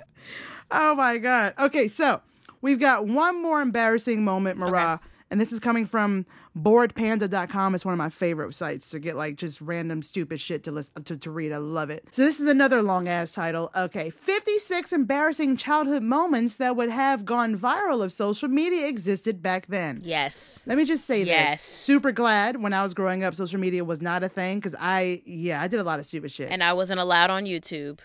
oh 0.72 0.94
my 0.96 1.18
god. 1.18 1.54
Okay, 1.60 1.86
so 1.86 2.20
we've 2.60 2.80
got 2.80 3.06
one 3.06 3.40
more 3.40 3.60
embarrassing 3.60 4.24
moment, 4.24 4.58
Marah, 4.58 4.98
And 5.30 5.40
this 5.40 5.52
is 5.52 5.60
coming 5.60 5.86
from 5.86 6.26
boredpanda.com. 6.56 7.74
is 7.74 7.84
one 7.84 7.92
of 7.94 7.98
my 7.98 8.08
favorite 8.08 8.54
sites 8.54 8.90
to 8.90 8.98
get 8.98 9.16
like 9.16 9.36
just 9.36 9.60
random 9.60 10.02
stupid 10.02 10.40
shit 10.40 10.64
to 10.64 10.70
listen 10.72 11.02
to, 11.04 11.16
to 11.16 11.30
read. 11.30 11.52
I 11.52 11.56
love 11.58 11.90
it. 11.90 12.06
So 12.12 12.22
this 12.22 12.38
is 12.40 12.46
another 12.46 12.80
long 12.82 13.08
ass 13.08 13.32
title. 13.32 13.70
Okay. 13.76 14.10
56 14.10 14.92
embarrassing 14.92 15.56
childhood 15.56 16.02
moments 16.02 16.56
that 16.56 16.76
would 16.76 16.90
have 16.90 17.24
gone 17.24 17.58
viral 17.58 18.04
if 18.04 18.12
social 18.12 18.48
media 18.48 18.86
existed 18.86 19.42
back 19.42 19.66
then. 19.66 20.00
Yes. 20.02 20.62
Let 20.66 20.78
me 20.78 20.84
just 20.84 21.04
say 21.06 21.22
Yes. 21.24 21.54
this. 21.56 21.62
Super 21.62 22.12
glad 22.12 22.62
when 22.62 22.72
I 22.72 22.82
was 22.82 22.94
growing 22.94 23.24
up, 23.24 23.34
social 23.34 23.58
media 23.60 23.84
was 23.84 24.00
not 24.00 24.22
a 24.22 24.28
thing 24.28 24.58
because 24.58 24.74
I, 24.78 25.22
yeah, 25.24 25.60
I 25.60 25.68
did 25.68 25.80
a 25.80 25.84
lot 25.84 25.98
of 25.98 26.06
stupid 26.06 26.30
shit. 26.32 26.50
And 26.50 26.62
I 26.62 26.72
wasn't 26.72 27.00
allowed 27.00 27.30
on 27.30 27.44
YouTube. 27.44 27.98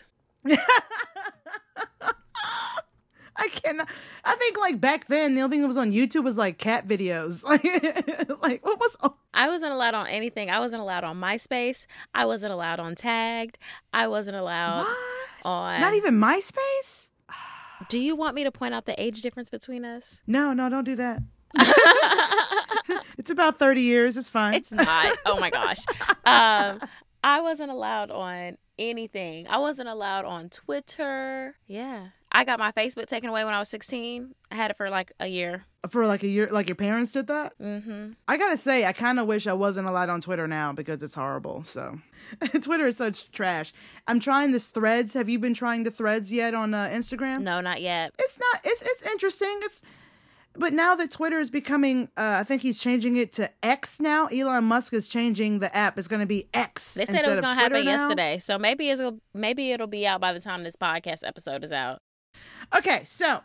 I 3.40 3.48
cannot. 3.50 3.88
I 4.26 4.36
think 4.36 4.58
like 4.58 4.82
back 4.82 5.08
then, 5.08 5.34
the 5.36 5.42
only 5.42 5.56
thing 5.56 5.62
that 5.62 5.68
was 5.68 5.78
on 5.78 5.92
YouTube 5.92 6.24
was 6.24 6.38
like 6.38 6.58
cat 6.58 6.88
videos. 6.88 7.44
Like, 7.50 8.42
like 8.42 8.66
what 8.66 8.80
was? 8.80 8.96
I 9.34 9.48
wasn't 9.48 9.72
allowed 9.72 9.96
on 9.96 10.08
anything. 10.08 10.50
I 10.50 10.60
wasn't 10.60 10.82
allowed 10.82 11.04
on 11.04 11.20
MySpace. 11.20 11.86
I 12.14 12.26
wasn't 12.26 12.54
allowed 12.54 12.80
on 12.80 12.96
Tagged. 12.96 13.58
I 13.94 14.08
wasn't 14.08 14.36
allowed 14.38 14.84
what? 14.84 14.98
on. 15.46 15.82
Not 15.82 15.94
even 15.96 16.20
MySpace? 16.20 17.10
Do 17.88 18.00
you 18.00 18.16
want 18.16 18.36
me 18.36 18.44
to 18.44 18.52
point 18.52 18.74
out 18.74 18.86
the 18.86 19.02
age 19.02 19.22
difference 19.22 19.50
between 19.50 19.86
us? 19.86 20.22
No, 20.28 20.54
no, 20.54 20.70
don't 20.70 20.84
do 20.84 20.96
that. 20.98 21.22
it's 23.18 23.32
about 23.32 23.58
thirty 23.58 23.82
years. 23.82 24.18
It's 24.18 24.30
fine. 24.30 24.54
It's 24.54 24.72
not. 24.72 25.18
Oh 25.26 25.40
my 25.40 25.50
gosh. 25.50 25.80
Um, 26.26 26.80
I 27.24 27.42
wasn't 27.42 27.72
allowed 27.72 28.12
on 28.12 28.58
anything. 28.78 29.48
I 29.48 29.58
wasn't 29.58 29.90
allowed 29.90 30.26
on 30.26 30.50
Twitter. 30.50 31.56
Yeah. 31.66 32.10
I 32.32 32.44
got 32.44 32.60
my 32.60 32.72
Facebook 32.72 33.08
taken 33.08 33.30
away 33.30 33.44
when 33.44 33.54
I 33.54 33.60
was 33.60 33.70
16. 33.70 34.36
I 34.52 34.56
had 34.56 34.70
it 34.72 34.78
for 34.78 34.90
like 34.90 35.12
a 35.20 35.28
year. 35.28 35.64
for 35.90 36.06
like 36.06 36.22
a 36.22 36.28
year. 36.28 36.48
Like 36.52 36.68
your 36.68 36.76
parents 36.76 37.12
did 37.12 37.26
that. 37.28 37.54
Mm-hmm. 37.60 38.12
I 38.28 38.38
gotta 38.38 38.58
say, 38.58 38.86
I 38.86 38.94
kind 38.94 39.20
of 39.20 39.26
wish 39.28 39.48
I 39.48 39.54
wasn't 39.54 39.88
allowed 39.88 40.10
on 40.10 40.22
Twitter 40.22 40.48
now 40.48 40.72
because 40.72 41.02
it's 41.02 41.16
horrible. 41.16 41.64
So, 41.64 42.00
Twitter 42.62 42.86
is 42.88 42.98
such 42.98 43.32
trash. 43.32 43.74
I'm 44.08 44.20
trying 44.20 44.52
this 44.52 44.70
Threads. 44.70 45.14
Have 45.14 45.28
you 45.28 45.40
been 45.40 45.56
trying 45.56 45.84
the 45.84 45.92
Threads 45.92 46.32
yet 46.32 46.54
on 46.54 46.74
uh, 46.76 46.90
Instagram? 46.90 47.40
No, 47.42 47.62
not 47.62 47.82
yet. 47.82 48.14
it's 48.20 48.38
not 48.38 48.62
it's 48.64 48.82
it's 48.84 49.02
interesting 49.04 49.58
it's 49.64 49.82
but 50.56 50.74
now 50.74 50.96
that 50.96 51.12
twitter 51.12 51.38
is 51.38 51.50
becoming 51.52 52.10
uh, 52.18 52.38
i 52.40 52.44
think 52.44 52.62
he's 52.64 52.80
changing 52.80 53.16
it 53.18 53.32
to 53.32 53.50
x 53.64 54.00
now 54.00 54.26
elon 54.28 54.64
musk 54.66 54.94
is 54.94 55.08
changing 55.08 55.60
the 55.60 55.74
app 55.78 55.98
it's 55.98 56.08
going 56.08 56.20
to 56.20 56.26
be 56.26 56.48
x 56.56 56.96
They 56.96 57.06
said 57.06 57.22
it 57.24 57.30
was 57.30 57.40
going 57.40 57.56
to 57.56 57.60
happen 57.62 57.86
now. 57.86 57.92
yesterday. 57.92 58.40
So 58.40 58.58
maybe 58.58 58.90
it's 58.90 59.02
maybe 59.34 59.72
it'll 59.72 59.88
be 59.88 60.06
out 60.08 60.20
by 60.20 60.34
the 60.34 60.40
time 60.40 60.64
this 60.64 60.76
podcast 60.76 61.26
episode 61.26 61.64
is 61.64 61.72
out. 61.72 62.02
Okay 62.76 63.02
so 63.06 63.42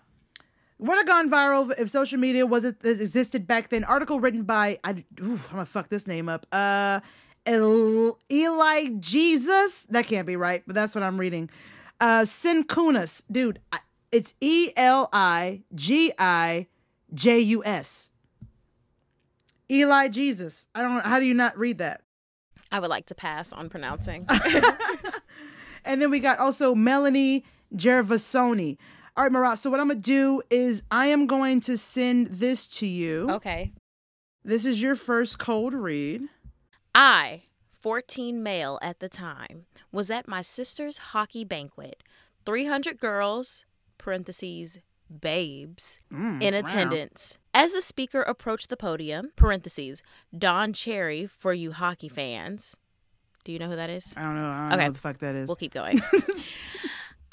would 0.78 0.96
have 0.96 1.06
gone 1.06 1.30
viral 1.30 1.72
if 1.78 1.88
social 1.88 2.18
media 2.18 2.46
was 2.46 2.64
it 2.64 2.76
existed 2.84 3.46
back 3.46 3.70
then 3.70 3.84
article 3.84 4.20
written 4.20 4.42
by 4.44 4.78
I, 4.84 5.04
i'm 5.18 5.40
gonna 5.50 5.66
fuck 5.66 5.88
this 5.88 6.06
name 6.06 6.28
up 6.28 6.46
uh 6.52 7.00
El- 7.46 8.18
eli 8.30 8.86
jesus 9.00 9.84
that 9.90 10.06
can't 10.06 10.26
be 10.26 10.36
right 10.36 10.62
but 10.66 10.74
that's 10.74 10.94
what 10.94 11.04
i'm 11.04 11.18
reading 11.18 11.50
uh 12.00 12.22
Sinkunas. 12.22 13.22
dude 13.30 13.60
I, 13.72 13.78
it's 14.10 14.34
E 14.40 14.70
L 14.76 15.08
I 15.12 15.62
G 15.74 16.12
I 16.18 16.68
J 17.12 17.40
U 17.40 17.64
S. 17.64 18.10
eli 19.70 20.08
jesus 20.08 20.66
i 20.74 20.82
don't 20.82 21.04
how 21.04 21.18
do 21.20 21.26
you 21.26 21.34
not 21.34 21.56
read 21.58 21.78
that 21.78 22.00
I 22.72 22.80
would 22.80 22.90
like 22.90 23.06
to 23.06 23.14
pass 23.14 23.52
on 23.52 23.68
pronouncing. 23.68 24.26
And 25.84 26.00
then 26.00 26.10
we 26.10 26.18
got 26.18 26.38
also 26.38 26.74
Melanie 26.74 27.44
Gervasoni. 27.76 28.78
All 29.16 29.24
right, 29.24 29.32
Marah. 29.32 29.56
So 29.56 29.70
what 29.70 29.80
I'm 29.80 29.88
gonna 29.88 30.00
do 30.00 30.42
is 30.50 30.82
I 30.90 31.06
am 31.06 31.26
going 31.26 31.60
to 31.62 31.78
send 31.78 32.26
this 32.28 32.66
to 32.78 32.86
you. 32.86 33.30
okay. 33.30 33.72
This 34.44 34.66
is 34.66 34.82
your 34.82 34.94
first 34.96 35.38
cold 35.38 35.72
read. 35.72 36.22
I, 36.94 37.44
14 37.80 38.42
male 38.42 38.78
at 38.82 39.00
the 39.00 39.08
time, 39.08 39.64
was 39.90 40.10
at 40.10 40.28
my 40.28 40.42
sister's 40.42 40.98
hockey 40.98 41.44
banquet. 41.44 42.02
300 42.44 42.98
girls, 43.00 43.64
parentheses, 43.96 44.80
babes, 45.20 45.98
Mm, 46.12 46.42
in 46.42 46.52
wow. 46.52 46.60
attendance. 46.60 47.38
As 47.54 47.72
the 47.72 47.80
speaker 47.80 48.20
approached 48.20 48.68
the 48.68 48.76
podium, 48.76 49.30
parentheses, 49.34 50.02
Don 50.36 50.72
Cherry 50.74 51.26
for 51.26 51.54
you 51.54 51.72
hockey 51.72 52.08
fans. 52.10 52.76
Do 53.44 53.52
you 53.52 53.58
know 53.58 53.68
who 53.70 53.76
that 53.76 53.88
is? 53.90 54.12
I 54.16 54.22
don't 54.22 54.34
know. 54.34 54.50
I 54.50 54.56
don't 54.56 54.66
Okay. 54.72 54.76
know 54.76 54.84
what 54.88 54.94
the 54.94 55.00
fuck 55.00 55.18
that 55.18 55.34
is. 55.36 55.48
We'll 55.48 55.56
keep 55.56 55.72
going. 55.72 56.02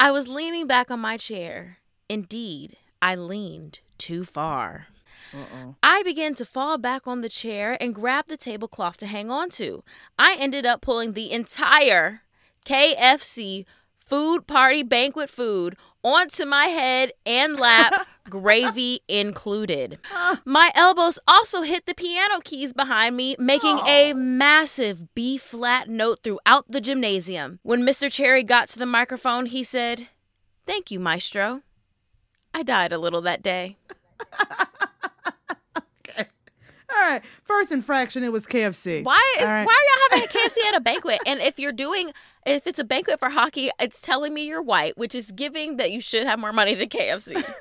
I 0.01 0.09
was 0.09 0.27
leaning 0.27 0.65
back 0.65 0.89
on 0.89 0.99
my 0.99 1.15
chair. 1.15 1.77
Indeed, 2.09 2.75
I 3.03 3.13
leaned 3.13 3.81
too 3.99 4.23
far. 4.23 4.87
Uh-oh. 5.31 5.75
I 5.83 6.01
began 6.01 6.33
to 6.35 6.43
fall 6.43 6.79
back 6.79 7.05
on 7.05 7.21
the 7.21 7.29
chair 7.29 7.77
and 7.79 7.93
grab 7.93 8.25
the 8.25 8.35
tablecloth 8.35 8.97
to 8.97 9.05
hang 9.05 9.29
on 9.29 9.51
to. 9.51 9.83
I 10.17 10.35
ended 10.39 10.65
up 10.65 10.81
pulling 10.81 11.13
the 11.13 11.31
entire 11.31 12.23
KFC 12.65 13.65
food 13.99 14.47
party 14.47 14.81
banquet 14.81 15.29
food 15.29 15.75
onto 16.03 16.45
my 16.45 16.65
head 16.65 17.11
and 17.23 17.59
lap, 17.59 18.07
gravy 18.31 19.01
included. 19.07 19.99
My 20.43 20.71
elbows 20.73 21.19
also 21.27 21.61
hit 21.61 21.85
the 21.85 21.93
piano 21.93 22.39
keys 22.43 22.73
behind 22.73 23.15
me, 23.15 23.35
making 23.37 23.79
a 23.85 24.13
massive 24.13 25.13
B 25.13 25.37
flat 25.37 25.87
note 25.87 26.23
throughout 26.23 26.65
the 26.67 26.81
gymnasium. 26.81 27.59
When 27.61 27.83
Mr. 27.83 28.11
Cherry 28.11 28.41
got 28.41 28.69
to 28.69 28.79
the 28.79 28.87
microphone, 28.87 29.45
he 29.45 29.61
said, 29.61 30.07
Thank 30.65 30.89
you, 30.89 30.99
Maestro. 30.99 31.61
I 32.53 32.63
died 32.63 32.91
a 32.91 32.97
little 32.97 33.21
that 33.21 33.43
day. 33.43 33.77
Okay. 36.07 36.27
All 36.93 37.01
right. 37.01 37.21
First 37.43 37.71
infraction, 37.71 38.23
it 38.23 38.31
was 38.31 38.45
KFC. 38.45 39.03
Why 39.03 39.35
is 39.39 39.45
right. 39.45 39.65
why 39.65 39.73
are 39.73 40.17
y'all 40.17 40.21
having 40.21 40.23
a 40.23 40.27
KFC 40.47 40.57
at 40.67 40.75
a 40.75 40.81
banquet? 40.81 41.19
And 41.25 41.39
if 41.39 41.59
you're 41.59 41.71
doing 41.71 42.11
if 42.45 42.65
it's 42.67 42.79
a 42.79 42.83
banquet 42.83 43.19
for 43.19 43.29
hockey, 43.29 43.69
it's 43.79 44.01
telling 44.01 44.33
me 44.33 44.45
you're 44.47 44.61
white, 44.61 44.97
which 44.97 45.15
is 45.15 45.31
giving 45.31 45.77
that 45.77 45.91
you 45.91 46.01
should 46.01 46.25
have 46.25 46.39
more 46.39 46.53
money 46.53 46.75
than 46.75 46.89
KFC. 46.89 47.43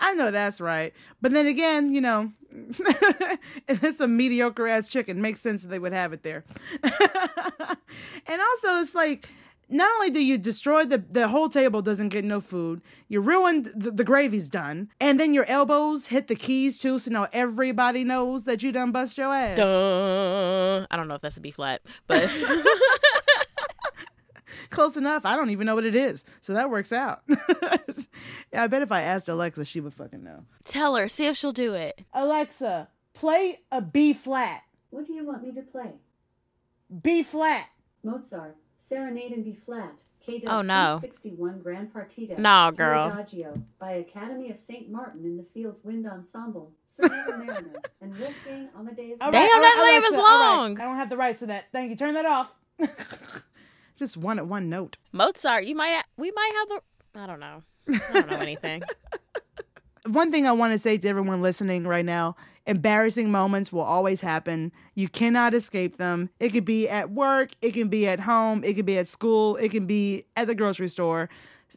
I 0.00 0.14
know 0.14 0.30
that's 0.30 0.60
right. 0.60 0.92
But 1.20 1.32
then 1.32 1.46
again, 1.46 1.92
you 1.92 2.00
know, 2.00 2.32
it's 3.68 4.00
a 4.00 4.08
mediocre 4.08 4.66
ass 4.66 4.88
chicken, 4.88 5.20
makes 5.20 5.40
sense 5.40 5.62
that 5.62 5.68
they 5.68 5.78
would 5.78 5.92
have 5.92 6.12
it 6.12 6.22
there. 6.22 6.44
and 6.82 6.92
also, 8.40 8.80
it's 8.80 8.94
like, 8.94 9.28
not 9.68 9.88
only 9.94 10.10
do 10.10 10.20
you 10.20 10.36
destroy 10.36 10.84
the 10.84 10.98
the 10.98 11.28
whole 11.28 11.48
table 11.48 11.80
doesn't 11.80 12.08
get 12.08 12.24
no 12.24 12.40
food, 12.40 12.82
you 13.08 13.20
ruined 13.20 13.66
the, 13.74 13.92
the 13.92 14.04
gravy's 14.04 14.48
done, 14.48 14.88
and 15.00 15.20
then 15.20 15.32
your 15.32 15.44
elbows 15.44 16.08
hit 16.08 16.26
the 16.26 16.34
keys 16.34 16.78
too, 16.78 16.98
so 16.98 17.10
now 17.10 17.28
everybody 17.32 18.02
knows 18.02 18.44
that 18.44 18.62
you 18.62 18.72
done 18.72 18.90
bust 18.90 19.16
your 19.16 19.32
ass. 19.32 19.56
Duh. 19.56 20.86
I 20.90 20.96
don't 20.96 21.06
know 21.06 21.14
if 21.14 21.20
that's 21.20 21.36
a 21.36 21.40
B 21.40 21.52
flat, 21.52 21.82
but 22.08 22.28
Close 24.70 24.96
enough. 24.96 25.24
I 25.26 25.36
don't 25.36 25.50
even 25.50 25.66
know 25.66 25.74
what 25.74 25.84
it 25.84 25.94
is, 25.96 26.24
so 26.40 26.54
that 26.54 26.70
works 26.70 26.92
out. 26.92 27.20
yeah, 27.28 27.76
I 28.62 28.66
bet 28.68 28.82
if 28.82 28.92
I 28.92 29.02
asked 29.02 29.28
Alexa, 29.28 29.64
she 29.64 29.80
would 29.80 29.94
fucking 29.94 30.22
know. 30.22 30.44
tell 30.64 30.94
her, 30.96 31.08
see 31.08 31.26
if 31.26 31.36
she'll 31.36 31.52
do 31.52 31.74
it. 31.74 32.02
Alexa, 32.14 32.88
play 33.12 33.60
a 33.72 33.80
B 33.82 34.12
flat. 34.12 34.62
What 34.90 35.06
do 35.06 35.12
you 35.12 35.24
want 35.26 35.42
me 35.42 35.52
to 35.52 35.62
play? 35.62 35.92
B 37.02 37.22
flat. 37.22 37.66
Mozart, 38.02 38.56
Serenade 38.78 39.32
in 39.32 39.42
B 39.42 39.54
flat. 39.54 40.02
KW 40.26 40.44
Oh, 40.48 40.60
no. 40.62 40.98
61 41.00 41.60
Grand 41.62 41.92
Partita. 41.94 42.36
No, 42.38 42.70
girl. 42.76 43.08
Adagio 43.08 43.54
by 43.78 43.92
Academy 43.92 44.50
of 44.50 44.58
St. 44.58 44.90
Martin 44.90 45.24
in 45.24 45.36
the 45.38 45.42
Fields 45.54 45.82
Wind 45.82 46.06
Ensemble. 46.06 46.72
Serenade 46.88 47.26
Marriner 47.46 47.82
and 48.02 48.18
Wolfgang 48.18 48.68
Amadeus. 48.78 49.18
All 49.22 49.30
Damn, 49.32 49.48
that 49.62 49.82
name 49.90 50.02
is 50.04 50.12
Alexa, 50.14 50.20
all 50.20 50.38
right. 50.40 50.56
long. 50.56 50.80
I 50.80 50.84
don't 50.84 50.96
have 50.96 51.08
the 51.08 51.16
rights 51.16 51.38
to 51.40 51.46
that. 51.46 51.64
Thank 51.72 51.88
you. 51.90 51.96
Turn 51.96 52.14
that 52.14 52.26
off. 52.26 52.48
Just 54.00 54.16
one 54.16 54.38
at 54.38 54.46
one 54.46 54.70
note. 54.70 54.96
Mozart, 55.12 55.64
you 55.64 55.74
might 55.74 56.02
we 56.16 56.30
might 56.30 56.52
have 56.56 56.68
the 56.70 57.20
I 57.20 57.26
don't 57.26 57.38
know. 57.38 57.62
I 57.86 58.12
don't 58.14 58.30
know 58.30 58.38
anything. 58.38 58.82
One 60.06 60.30
thing 60.30 60.46
I 60.46 60.52
want 60.52 60.72
to 60.72 60.78
say 60.78 60.96
to 60.96 61.08
everyone 61.08 61.42
listening 61.42 61.86
right 61.86 62.04
now 62.04 62.34
embarrassing 62.66 63.30
moments 63.30 63.70
will 63.70 63.82
always 63.82 64.22
happen. 64.22 64.72
You 64.94 65.10
cannot 65.10 65.52
escape 65.52 65.98
them. 65.98 66.30
It 66.40 66.50
could 66.50 66.64
be 66.64 66.88
at 66.88 67.10
work, 67.10 67.50
it 67.60 67.72
can 67.72 67.88
be 67.88 68.08
at 68.08 68.20
home, 68.20 68.64
it 68.64 68.74
can 68.74 68.86
be 68.86 68.96
at 68.96 69.06
school, 69.06 69.56
it 69.56 69.70
can 69.70 69.84
be 69.86 70.24
at 70.34 70.46
the 70.46 70.54
grocery 70.54 70.88
store. 70.88 71.28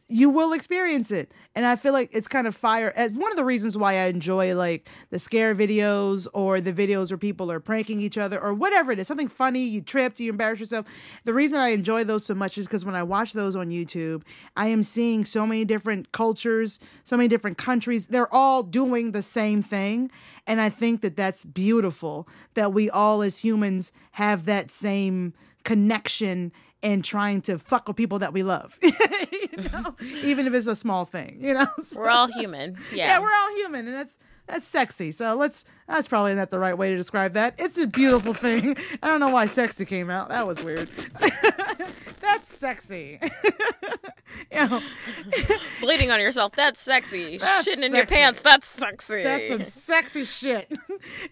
You 0.08 0.28
will 0.28 0.52
experience 0.52 1.10
it. 1.10 1.32
And 1.54 1.64
I 1.64 1.76
feel 1.76 1.92
like 1.92 2.10
it's 2.12 2.28
kind 2.28 2.46
of 2.46 2.54
fire. 2.54 2.92
As 2.96 3.12
one 3.12 3.30
of 3.30 3.36
the 3.36 3.44
reasons 3.44 3.76
why 3.76 3.94
I 3.94 4.06
enjoy 4.06 4.54
like 4.54 4.88
the 5.10 5.18
scare 5.18 5.54
videos 5.54 6.26
or 6.34 6.60
the 6.60 6.72
videos 6.72 7.10
where 7.10 7.18
people 7.18 7.50
are 7.50 7.60
pranking 7.60 8.00
each 8.00 8.18
other 8.18 8.40
or 8.40 8.52
whatever 8.54 8.92
it 8.92 8.98
is, 8.98 9.06
something 9.06 9.28
funny, 9.28 9.64
you 9.64 9.80
tripped, 9.80 10.20
you 10.20 10.30
embarrass 10.30 10.60
yourself. 10.60 10.86
The 11.24 11.34
reason 11.34 11.58
I 11.60 11.68
enjoy 11.68 12.04
those 12.04 12.26
so 12.26 12.34
much 12.34 12.58
is 12.58 12.66
because 12.66 12.84
when 12.84 12.94
I 12.94 13.02
watch 13.02 13.32
those 13.32 13.56
on 13.56 13.70
YouTube, 13.70 14.22
I 14.56 14.68
am 14.68 14.82
seeing 14.82 15.24
so 15.24 15.46
many 15.46 15.64
different 15.64 16.12
cultures, 16.12 16.80
so 17.04 17.16
many 17.16 17.28
different 17.28 17.58
countries. 17.58 18.06
They're 18.06 18.32
all 18.32 18.62
doing 18.62 19.12
the 19.12 19.22
same 19.22 19.62
thing. 19.62 20.10
And 20.46 20.60
I 20.60 20.68
think 20.68 21.00
that 21.00 21.16
that's 21.16 21.44
beautiful 21.44 22.28
that 22.54 22.72
we 22.72 22.90
all 22.90 23.22
as 23.22 23.38
humans 23.38 23.92
have 24.12 24.44
that 24.44 24.70
same 24.70 25.32
connection 25.64 26.52
and 26.84 27.02
trying 27.04 27.40
to 27.42 27.58
fuck 27.58 27.88
with 27.88 27.96
people 27.96 28.20
that 28.20 28.32
we 28.32 28.42
love. 28.44 28.78
you 28.82 28.92
know? 29.72 29.96
Even 30.22 30.46
if 30.46 30.54
it's 30.54 30.66
a 30.68 30.76
small 30.76 31.04
thing, 31.04 31.38
you 31.40 31.54
know? 31.54 31.66
So- 31.82 31.98
We're 32.00 32.08
all 32.10 32.28
human. 32.28 32.78
Yeah. 32.92 33.06
yeah, 33.06 33.18
we're 33.20 33.32
all 33.34 33.54
human, 33.56 33.88
and 33.88 33.96
that's 33.96 34.16
that's 34.46 34.66
sexy. 34.66 35.12
So 35.12 35.34
let's 35.34 35.64
that's 35.88 36.08
probably 36.08 36.34
not 36.34 36.50
the 36.50 36.58
right 36.58 36.76
way 36.76 36.90
to 36.90 36.96
describe 36.96 37.32
that. 37.34 37.54
It's 37.58 37.78
a 37.78 37.86
beautiful 37.86 38.34
thing. 38.34 38.76
I 39.02 39.08
don't 39.08 39.20
know 39.20 39.30
why 39.30 39.46
sexy 39.46 39.84
came 39.84 40.10
out. 40.10 40.28
That 40.28 40.46
was 40.46 40.62
weird. 40.62 40.88
that's 42.20 42.48
sexy. 42.54 43.20
you 44.52 44.68
know, 44.68 44.80
Bleeding 45.80 46.10
on 46.10 46.20
yourself, 46.20 46.52
that's 46.56 46.80
sexy. 46.80 47.38
That's 47.38 47.66
Shitting 47.66 47.84
in 47.84 47.94
your 47.94 48.06
pants, 48.06 48.40
that's 48.40 48.66
sexy. 48.66 49.22
that's 49.22 49.48
some 49.48 49.64
sexy 49.64 50.24
shit. 50.24 50.72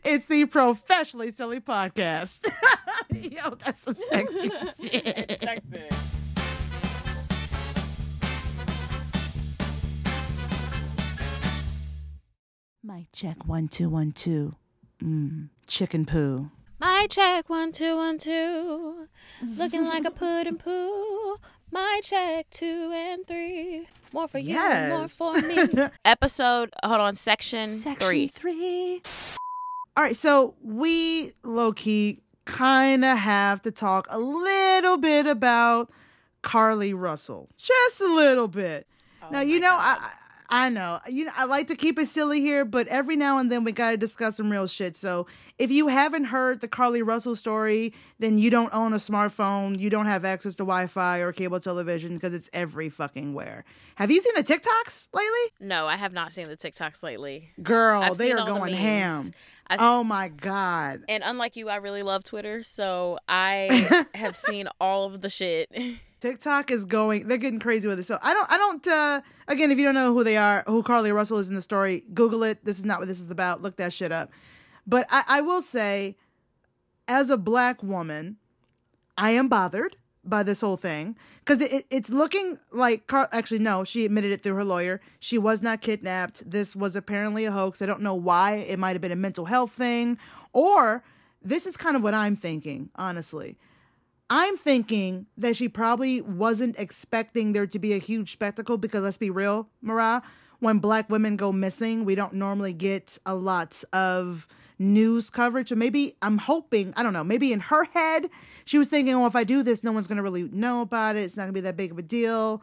It's 0.04 0.26
the 0.26 0.46
professionally 0.46 1.30
silly 1.30 1.60
podcast. 1.60 2.50
Yo, 3.10 3.56
that's 3.64 3.80
some 3.80 3.94
sexy 3.94 4.50
shit. 4.80 5.40
sexy. 5.42 6.21
Mic 12.82 13.06
check 13.12 13.46
one 13.46 13.68
two 13.68 13.88
one 13.88 14.12
two. 14.12 14.54
Mm, 15.02 15.48
chicken 15.66 16.04
poo. 16.04 16.50
My 16.80 17.06
check 17.08 17.48
one 17.48 17.70
two 17.70 17.96
one 17.96 18.18
two, 18.18 19.06
looking 19.40 19.84
like 19.84 20.04
a 20.04 20.10
pudding 20.10 20.58
poo. 20.58 21.36
My 21.70 22.00
check 22.02 22.50
two 22.50 22.90
and 22.92 23.24
three, 23.26 23.86
more 24.12 24.26
for 24.26 24.38
you, 24.38 24.58
more 24.88 25.06
for 25.06 25.34
me. 25.42 25.56
Episode, 26.04 26.70
hold 26.82 27.00
on, 27.00 27.14
section, 27.14 27.68
Section 27.68 28.06
three. 28.08 28.26
three. 28.28 29.02
All 29.96 30.02
right, 30.02 30.16
so 30.16 30.54
we 30.62 31.32
low 31.44 31.72
key 31.72 32.18
kind 32.46 33.04
of 33.04 33.16
have 33.18 33.62
to 33.62 33.70
talk 33.70 34.08
a 34.10 34.18
little 34.18 34.96
bit 34.96 35.26
about 35.26 35.88
Carly 36.42 36.92
Russell, 36.94 37.48
just 37.56 38.00
a 38.00 38.12
little 38.12 38.48
bit. 38.48 38.88
now 39.30 39.40
you 39.40 39.60
know 39.60 39.72
I. 39.74 39.98
I 40.00 40.12
I 40.52 40.68
know. 40.68 41.00
You 41.08 41.24
know, 41.24 41.32
I 41.34 41.44
like 41.46 41.68
to 41.68 41.74
keep 41.74 41.98
it 41.98 42.08
silly 42.08 42.42
here, 42.42 42.66
but 42.66 42.86
every 42.88 43.16
now 43.16 43.38
and 43.38 43.50
then 43.50 43.64
we 43.64 43.72
got 43.72 43.92
to 43.92 43.96
discuss 43.96 44.36
some 44.36 44.52
real 44.52 44.66
shit. 44.66 44.96
So, 44.96 45.26
if 45.58 45.70
you 45.70 45.88
haven't 45.88 46.24
heard 46.24 46.60
the 46.60 46.68
Carly 46.68 47.00
Russell 47.00 47.34
story, 47.36 47.94
then 48.18 48.36
you 48.38 48.50
don't 48.50 48.72
own 48.74 48.92
a 48.92 48.96
smartphone, 48.96 49.78
you 49.78 49.88
don't 49.88 50.04
have 50.06 50.26
access 50.26 50.54
to 50.56 50.62
Wi-Fi 50.64 51.18
or 51.20 51.32
cable 51.32 51.58
television 51.58 52.14
because 52.14 52.34
it's 52.34 52.50
every 52.52 52.90
fucking 52.90 53.32
where. 53.32 53.64
Have 53.94 54.10
you 54.10 54.20
seen 54.20 54.34
the 54.36 54.44
TikToks 54.44 55.08
lately? 55.14 55.52
No, 55.58 55.86
I 55.86 55.96
have 55.96 56.12
not 56.12 56.34
seen 56.34 56.48
the 56.48 56.56
TikToks 56.56 57.02
lately. 57.02 57.50
Girl, 57.62 58.02
I've 58.02 58.18
they 58.18 58.32
are 58.32 58.40
all 58.40 58.44
the 58.46 58.52
going 58.52 58.74
ham. 58.74 59.30
I've 59.68 59.80
Oh 59.80 60.04
my 60.04 60.28
god. 60.28 61.00
and 61.08 61.22
unlike 61.24 61.56
you, 61.56 61.70
I 61.70 61.76
really 61.76 62.02
love 62.02 62.24
Twitter, 62.24 62.62
so 62.62 63.18
I 63.26 64.04
have 64.14 64.36
seen 64.36 64.68
all 64.80 65.06
of 65.06 65.22
the 65.22 65.30
shit. 65.30 65.74
TikTok 66.22 66.70
is 66.70 66.84
going 66.84 67.26
they're 67.26 67.36
getting 67.36 67.58
crazy 67.58 67.88
with 67.88 67.98
it. 67.98 68.04
So 68.04 68.16
I 68.22 68.32
don't 68.32 68.48
I 68.48 68.56
don't 68.56 68.86
uh 68.86 69.22
again 69.48 69.72
if 69.72 69.78
you 69.78 69.82
don't 69.82 69.96
know 69.96 70.14
who 70.14 70.22
they 70.22 70.36
are, 70.36 70.62
who 70.68 70.84
Carly 70.84 71.10
Russell 71.10 71.38
is 71.38 71.48
in 71.48 71.56
the 71.56 71.62
story, 71.62 72.04
Google 72.14 72.44
it. 72.44 72.64
This 72.64 72.78
is 72.78 72.84
not 72.84 73.00
what 73.00 73.08
this 73.08 73.18
is 73.18 73.28
about. 73.28 73.60
Look 73.60 73.74
that 73.78 73.92
shit 73.92 74.12
up. 74.12 74.30
But 74.86 75.08
I, 75.10 75.24
I 75.26 75.40
will 75.40 75.60
say, 75.60 76.16
as 77.08 77.28
a 77.28 77.36
black 77.36 77.82
woman, 77.82 78.36
I 79.18 79.32
am 79.32 79.48
bothered 79.48 79.96
by 80.22 80.44
this 80.44 80.60
whole 80.60 80.76
thing. 80.76 81.16
Because 81.40 81.60
it, 81.60 81.72
it, 81.72 81.86
it's 81.90 82.08
looking 82.10 82.60
like 82.70 83.08
Car- 83.08 83.28
actually 83.32 83.58
no, 83.58 83.82
she 83.82 84.04
admitted 84.04 84.30
it 84.30 84.42
through 84.42 84.54
her 84.54 84.64
lawyer. 84.64 85.00
She 85.18 85.38
was 85.38 85.60
not 85.60 85.80
kidnapped. 85.80 86.48
This 86.48 86.76
was 86.76 86.94
apparently 86.94 87.46
a 87.46 87.50
hoax. 87.50 87.82
I 87.82 87.86
don't 87.86 88.00
know 88.00 88.14
why. 88.14 88.58
It 88.58 88.78
might 88.78 88.92
have 88.92 89.00
been 89.02 89.10
a 89.10 89.16
mental 89.16 89.46
health 89.46 89.72
thing, 89.72 90.18
or 90.52 91.02
this 91.42 91.66
is 91.66 91.76
kind 91.76 91.96
of 91.96 92.02
what 92.04 92.14
I'm 92.14 92.36
thinking, 92.36 92.90
honestly. 92.94 93.58
I'm 94.30 94.56
thinking 94.56 95.26
that 95.36 95.56
she 95.56 95.68
probably 95.68 96.20
wasn't 96.20 96.78
expecting 96.78 97.52
there 97.52 97.66
to 97.66 97.78
be 97.78 97.92
a 97.92 97.98
huge 97.98 98.32
spectacle 98.32 98.78
because 98.78 99.02
let's 99.02 99.18
be 99.18 99.30
real, 99.30 99.68
Mariah, 99.82 100.22
when 100.60 100.78
black 100.78 101.10
women 101.10 101.36
go 101.36 101.52
missing, 101.52 102.04
we 102.04 102.14
don't 102.14 102.34
normally 102.34 102.72
get 102.72 103.18
a 103.26 103.34
lot 103.34 103.82
of 103.92 104.46
news 104.78 105.28
coverage. 105.28 105.68
So 105.68 105.74
maybe 105.74 106.16
I'm 106.22 106.38
hoping, 106.38 106.92
I 106.96 107.02
don't 107.02 107.12
know, 107.12 107.24
maybe 107.24 107.52
in 107.52 107.60
her 107.60 107.84
head, 107.84 108.30
she 108.64 108.78
was 108.78 108.88
thinking, 108.88 109.14
oh, 109.14 109.26
if 109.26 109.36
I 109.36 109.44
do 109.44 109.62
this, 109.62 109.82
no 109.82 109.92
one's 109.92 110.06
going 110.06 110.16
to 110.16 110.22
really 110.22 110.44
know 110.44 110.80
about 110.80 111.16
it. 111.16 111.22
It's 111.22 111.36
not 111.36 111.44
going 111.44 111.54
to 111.54 111.60
be 111.60 111.62
that 111.62 111.76
big 111.76 111.92
of 111.92 111.98
a 111.98 112.02
deal. 112.02 112.62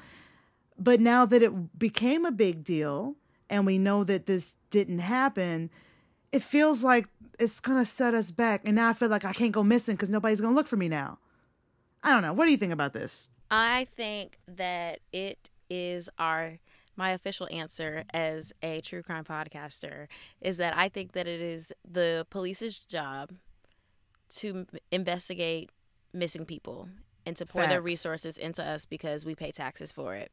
But 0.78 1.00
now 1.00 1.26
that 1.26 1.44
it 1.44 1.78
became 1.78 2.26
a 2.26 2.32
big 2.32 2.64
deal 2.64 3.16
and 3.50 3.66
we 3.66 3.78
know 3.78 4.04
that 4.06 4.26
this 4.26 4.56
didn't 4.70 5.00
happen, 5.00 5.70
it 6.32 6.42
feels 6.42 6.84
like 6.84 7.08
it's 7.38 7.60
going 7.60 7.78
to 7.78 7.86
set 7.86 8.14
us 8.14 8.32
back. 8.32 8.62
And 8.66 8.76
now 8.76 8.90
I 8.90 8.94
feel 8.94 9.10
like 9.10 9.26
I 9.26 9.34
can't 9.34 9.52
go 9.52 9.64
missing 9.64 9.96
because 9.96 10.10
nobody's 10.10 10.42
going 10.42 10.54
to 10.54 10.58
look 10.58 10.68
for 10.68 10.78
me 10.78 10.88
now. 10.88 11.20
I 12.04 12.12
don't 12.12 12.22
know. 12.22 12.34
What 12.34 12.46
do 12.46 12.52
you 12.52 12.58
think 12.58 12.74
about 12.74 12.94
this? 12.94 13.30
I 13.52 13.88
think 13.96 14.38
that 14.48 15.00
it 15.12 15.50
is 15.70 16.10
our 16.18 16.60
my 16.96 17.12
official 17.12 17.48
answer 17.50 18.04
as 18.14 18.52
a 18.62 18.82
true 18.82 19.02
crime 19.02 19.24
podcaster 19.24 20.08
is 20.42 20.58
that 20.58 20.78
I 20.78 20.90
think 20.90 21.14
that 21.14 21.28
it 21.28 21.40
is 21.40 21.72
the 21.90 22.28
police's 22.30 22.78
job 22.78 23.32
to 24.30 24.66
investigate 24.92 25.72
missing 26.12 26.46
people 26.46 26.90
and 27.26 27.38
to 27.38 27.46
pour 27.46 27.66
their 27.68 27.82
resources 27.82 28.38
into 28.38 28.64
us 28.64 28.86
because 28.86 29.26
we 29.26 29.34
pay 29.34 29.52
taxes 29.52 29.94
for 29.94 30.16
it. 30.16 30.30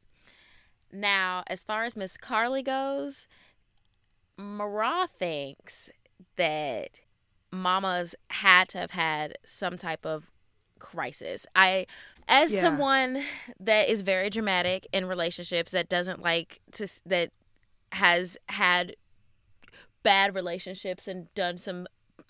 Now, 0.91 1.43
as 1.47 1.63
far 1.63 1.83
as 1.83 1.95
Miss 1.95 2.17
Carly 2.17 2.63
goes, 2.63 3.27
Marah 4.37 5.07
thinks 5.07 5.89
that 6.35 6.99
mamas 7.51 8.13
had 8.29 8.67
to 8.69 8.79
have 8.79 8.91
had 8.91 9.37
some 9.45 9.77
type 9.77 10.05
of 10.05 10.31
crisis. 10.77 11.45
I 11.55 11.85
as 12.27 12.51
Yeah. 12.51 12.61
someone 12.61 13.23
that 13.59 13.89
is 13.89 14.01
very 14.01 14.29
dramatic 14.29 14.87
in 14.93 15.05
relationships 15.05 15.71
that 15.71 15.89
doesn't 15.89 16.21
like 16.21 16.59
to 16.73 16.87
that 17.05 17.31
has 17.93 18.37
had 18.49 18.95
bad 20.03 20.35
relationships 20.35 21.07
and 21.07 21.33
done 21.35 21.57
some 21.57 21.85
mm, 22.19 22.25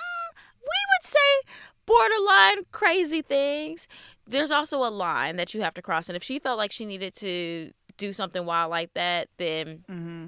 we 0.61 0.67
would 0.67 1.03
say 1.03 1.51
borderline 1.85 2.63
crazy 2.71 3.21
things. 3.21 3.87
There's 4.25 4.51
also 4.51 4.83
a 4.83 4.89
line 4.89 5.35
that 5.37 5.53
you 5.53 5.61
have 5.61 5.73
to 5.75 5.81
cross 5.81 6.09
and 6.09 6.15
if 6.15 6.23
she 6.23 6.39
felt 6.39 6.57
like 6.57 6.71
she 6.71 6.85
needed 6.85 7.13
to 7.15 7.71
do 7.97 8.13
something 8.13 8.45
wild 8.45 8.69
like 8.71 8.93
that 8.93 9.29
then 9.37 9.83
Mm-hmm. 9.89 10.27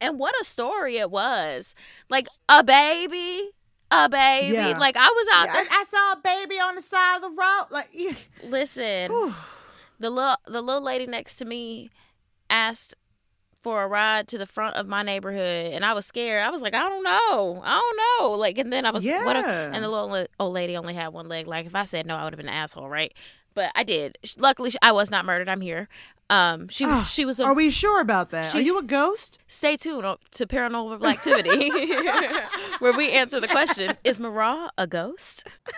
and 0.00 0.18
what 0.18 0.34
a 0.40 0.44
story 0.44 0.96
it 0.98 1.10
was. 1.10 1.74
Like 2.08 2.26
a 2.48 2.62
baby, 2.64 3.50
a 3.92 4.08
baby. 4.08 4.54
Yeah. 4.54 4.78
Like 4.78 4.96
I 4.96 5.06
was 5.08 5.28
out 5.32 5.52
there. 5.52 5.64
I, 5.70 5.80
I 5.80 5.84
saw 5.84 6.12
a 6.12 6.16
baby 6.16 6.58
on 6.58 6.74
the 6.76 6.82
side 6.82 7.16
of 7.16 7.22
the 7.22 7.30
road. 7.30 7.66
Like, 7.70 7.88
yeah. 7.92 8.14
Listen, 8.44 9.10
Whew. 9.10 9.34
the 9.98 10.10
little 10.10 10.36
the 10.46 10.62
little 10.62 10.82
lady 10.82 11.06
next 11.06 11.36
to 11.36 11.44
me 11.44 11.90
asked 12.50 12.94
for 13.62 13.84
a 13.84 13.86
ride 13.86 14.26
to 14.26 14.38
the 14.38 14.46
front 14.46 14.74
of 14.76 14.88
my 14.88 15.02
neighborhood, 15.04 15.72
and 15.72 15.84
I 15.84 15.92
was 15.92 16.04
scared. 16.04 16.44
I 16.44 16.50
was 16.50 16.62
like, 16.62 16.74
I 16.74 16.88
don't 16.88 17.04
know, 17.04 17.60
I 17.64 17.78
don't 17.80 18.00
know. 18.20 18.30
Like, 18.32 18.58
and 18.58 18.72
then 18.72 18.84
I 18.84 18.90
was, 18.90 19.04
what? 19.06 19.36
if- 19.36 19.46
Yeah. 19.46 19.70
and 19.72 19.84
the 19.84 19.88
little 19.88 20.26
old 20.40 20.52
lady 20.52 20.76
only 20.76 20.94
had 20.94 21.08
one 21.12 21.28
leg. 21.28 21.46
Like, 21.46 21.66
if 21.66 21.74
I 21.76 21.84
said 21.84 22.04
no, 22.04 22.16
I 22.16 22.24
would 22.24 22.32
have 22.32 22.38
been 22.38 22.48
an 22.48 22.54
asshole, 22.54 22.88
right? 22.88 23.12
But 23.54 23.72
I 23.74 23.84
did. 23.84 24.18
Luckily, 24.38 24.72
I 24.82 24.92
was 24.92 25.10
not 25.10 25.24
murdered. 25.24 25.48
I'm 25.48 25.60
here. 25.60 25.88
Um, 26.30 26.68
she 26.68 26.86
Ah, 26.86 27.02
she 27.02 27.24
was 27.26 27.40
a 27.40 27.44
Are 27.44 27.52
we 27.54 27.68
sure 27.70 28.00
about 28.00 28.30
that? 28.30 28.50
She- 28.50 28.58
Are 28.58 28.62
you 28.62 28.78
a 28.78 28.82
ghost? 28.82 29.38
stay 29.48 29.76
tuned 29.76 30.06
to 30.30 30.46
paranormal 30.46 31.04
activity 31.06 31.70
where 32.78 32.94
we 32.94 33.10
answer 33.10 33.38
the 33.38 33.48
question 33.48 33.94
is 34.02 34.18
marah 34.18 34.70
a 34.78 34.86
ghost 34.86 35.46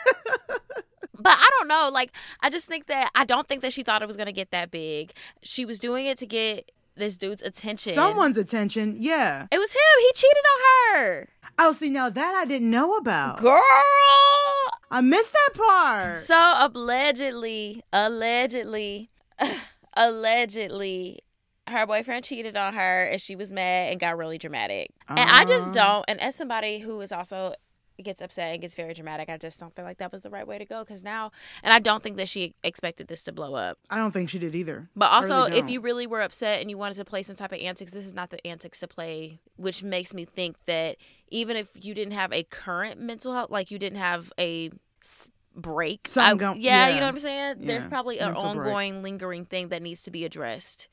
but 1.19 1.33
i 1.33 1.49
don't 1.59 1.67
know 1.69 1.91
like 1.93 2.13
i 2.41 2.49
just 2.51 2.69
think 2.69 2.87
that 2.87 3.11
i 3.17 3.25
don't 3.25 3.49
think 3.49 3.63
that 3.63 3.73
she 3.73 3.83
thought 3.83 4.01
it 4.03 4.07
was 4.07 4.17
going 4.17 4.27
to 4.27 4.33
get 4.33 4.53
that 4.53 4.71
big 4.71 5.13
she 5.43 5.65
was 5.65 5.81
doing 5.81 6.07
it 6.07 6.19
to 6.19 6.27
get 6.27 6.71
this 6.97 7.17
dude's 7.17 7.43
attention 7.43 7.93
Someone's 7.93 8.37
attention. 8.39 8.95
Yeah. 8.97 9.49
it 9.51 9.59
was 9.59 9.73
him 9.73 9.81
he 9.99 10.13
cheated 10.15 10.45
on 10.55 10.61
her 11.01 11.29
Oh, 11.57 11.71
see, 11.73 11.89
now 11.89 12.11
that 12.11 12.35
I 12.35 12.45
didn't 12.47 12.69
know 12.71 12.97
about. 12.97 13.39
girl 13.39 13.61
I 14.95 15.01
missed 15.01 15.33
that 15.33 15.51
part. 15.55 16.19
so 16.21 16.37
allegedly 16.37 17.83
allegedly 17.93 19.09
allegedly 19.97 21.21
her 21.67 21.87
boyfriend 21.87 22.25
cheated 22.25 22.57
on 22.57 22.75
her 22.75 23.05
and 23.07 23.21
she 23.21 23.35
was 23.37 23.51
mad 23.51 23.91
and 23.91 23.99
got 23.99 24.17
really 24.19 24.37
dramatic. 24.39 24.91
And 25.09 25.19
I 25.19 25.45
just 25.45 25.71
Uh. 25.71 25.73
don't 25.73 26.05
and 26.09 26.21
as 26.21 26.35
somebody 26.37 26.79
who 26.79 27.01
is 27.01 27.11
also 27.11 27.55
gets 28.03 28.21
upset 28.21 28.53
and 28.53 28.61
gets 28.61 28.75
very 28.75 28.93
dramatic, 28.93 29.29
I 29.31 29.37
just 29.39 29.61
don't 29.61 29.75
feel 29.75 29.85
like 29.85 29.99
that 29.99 30.11
was 30.11 30.23
the 30.23 30.29
right 30.31 30.47
way 30.47 30.59
to 30.59 30.65
go 30.65 30.85
cuz 30.85 31.03
now 31.03 31.31
and 31.63 31.73
I 31.73 31.79
don't 31.79 32.03
think 32.03 32.17
that 32.19 32.29
she 32.29 32.55
expected 32.63 33.09
this 33.09 33.23
to 33.25 33.33
blow 33.33 33.55
up. 33.55 33.79
I 33.89 33.97
don't 33.99 34.11
think 34.13 34.31
she 34.31 34.39
did 34.39 34.55
either. 34.55 34.91
But 34.95 35.11
also, 35.11 35.45
really 35.47 35.59
if 35.59 35.71
you 35.71 35.81
really 35.81 36.07
were 36.07 36.21
upset 36.21 36.61
and 36.61 36.69
you 36.71 36.77
wanted 36.79 36.97
to 36.97 37.05
play 37.05 37.23
some 37.23 37.37
type 37.37 37.53
of 37.53 37.59
antics, 37.61 37.93
this 37.93 38.05
is 38.07 38.15
not 38.15 38.31
the 38.31 38.45
antics 38.47 38.81
to 38.81 38.89
play, 38.89 39.41
which 39.57 39.83
makes 39.83 40.13
me 40.13 40.25
think 40.25 40.57
that 40.67 40.97
even 41.31 41.57
if 41.57 41.85
you 41.85 41.95
didn't 41.95 42.13
have 42.15 42.33
a 42.33 42.43
current 42.45 43.01
mental 43.01 43.33
health, 43.33 43.51
like 43.51 43.71
you 43.71 43.79
didn't 43.79 43.99
have 43.99 44.33
a 44.39 44.71
break, 45.57 46.09
I- 46.17 46.35
go- 46.35 46.55
yeah, 46.55 46.89
you 46.89 47.01
know 47.01 47.07
what 47.07 47.15
I'm 47.15 47.21
saying? 47.21 47.57
There's 47.61 47.87
probably 47.87 48.19
an 48.19 48.33
mental 48.33 48.55
break. 48.55 48.67
ongoing, 48.67 49.03
lingering 49.03 49.45
thing 49.45 49.69
that 49.69 49.83
needs 49.83 50.03
to 50.03 50.11
be 50.11 50.25
addressed. 50.25 50.89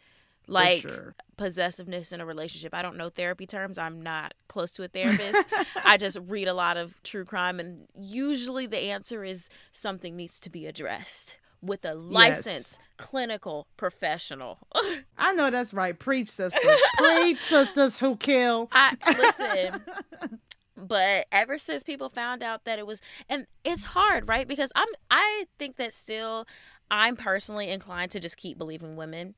Like 0.48 0.82
sure. 0.82 1.16
possessiveness 1.38 2.12
in 2.12 2.20
a 2.20 2.26
relationship. 2.26 2.74
I 2.74 2.82
don't 2.82 2.98
know 2.98 3.10
therapy 3.10 3.46
terms. 3.46 3.78
I'm 3.78 4.02
not 4.02 4.34
close 4.50 4.72
to 4.72 4.84
a 4.84 4.88
therapist. 4.88 5.46
I 5.86 5.98
just 5.98 6.18
read 6.28 6.48
a 6.48 6.54
lot 6.54 6.78
of 6.78 7.02
true 7.04 7.24
crime, 7.24 7.60
and 7.60 7.88
usually 7.96 8.66
the 8.66 8.80
answer 8.80 9.24
is 9.24 9.50
something 9.72 10.16
needs 10.18 10.40
to 10.42 10.50
be 10.50 10.66
addressed. 10.66 11.38
with 11.62 11.86
a 11.86 11.94
licensed 11.94 12.82
clinical 12.98 13.68
professional. 13.78 14.58
I 15.18 15.32
know 15.34 15.52
that's 15.52 15.74
right. 15.76 15.98
Preach, 15.98 16.28
sisters. 16.28 16.82
Preach, 16.98 17.38
Sistas 17.50 18.00
Who 18.00 18.16
Kill. 18.18 18.68
I 18.72 18.96
listen. 19.18 20.40
But 20.88 21.28
ever 21.32 21.58
since 21.58 21.84
people 21.84 22.10
found 22.10 22.44
out 22.44 22.66
that 22.66 22.80
it 22.80 22.88
was 22.88 23.02
and 23.30 23.48
it's 23.64 23.86
hard, 23.86 24.28
right? 24.28 24.48
Because 24.48 24.72
I'm 24.76 24.88
I 25.10 25.46
think 25.58 25.78
that 25.78 25.94
still 25.94 26.46
I'm 26.90 27.16
personally 27.16 27.70
inclined 27.70 28.12
to 28.12 28.20
just 28.20 28.38
keep 28.38 28.58
believing 28.58 28.96
women. 28.96 29.36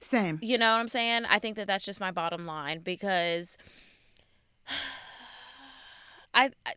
Same. 0.00 0.38
You 0.42 0.58
know 0.58 0.72
what 0.72 0.80
I'm 0.80 0.88
saying? 0.88 1.24
I 1.26 1.38
think 1.38 1.56
that 1.56 1.66
that's 1.66 1.84
just 1.84 2.00
my 2.00 2.10
bottom 2.10 2.46
line 2.46 2.80
because 2.80 3.56
I, 6.34 6.50
I 6.64 6.74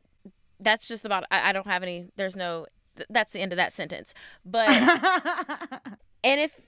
that's 0.59 0.88
just 0.88 1.05
about 1.05 1.24
I, 1.32 1.49
I 1.49 1.51
don't 1.51 1.67
have 1.67 1.84
any 1.84 2.09
there's 2.15 2.36
no 2.36 2.67
th- 2.95 3.07
that's 3.09 3.34
the 3.34 3.39
end 3.39 3.53
of 3.53 3.57
that 3.57 3.74
sentence. 3.74 4.13
But 4.45 4.70
and 6.24 6.39
if 6.39 6.61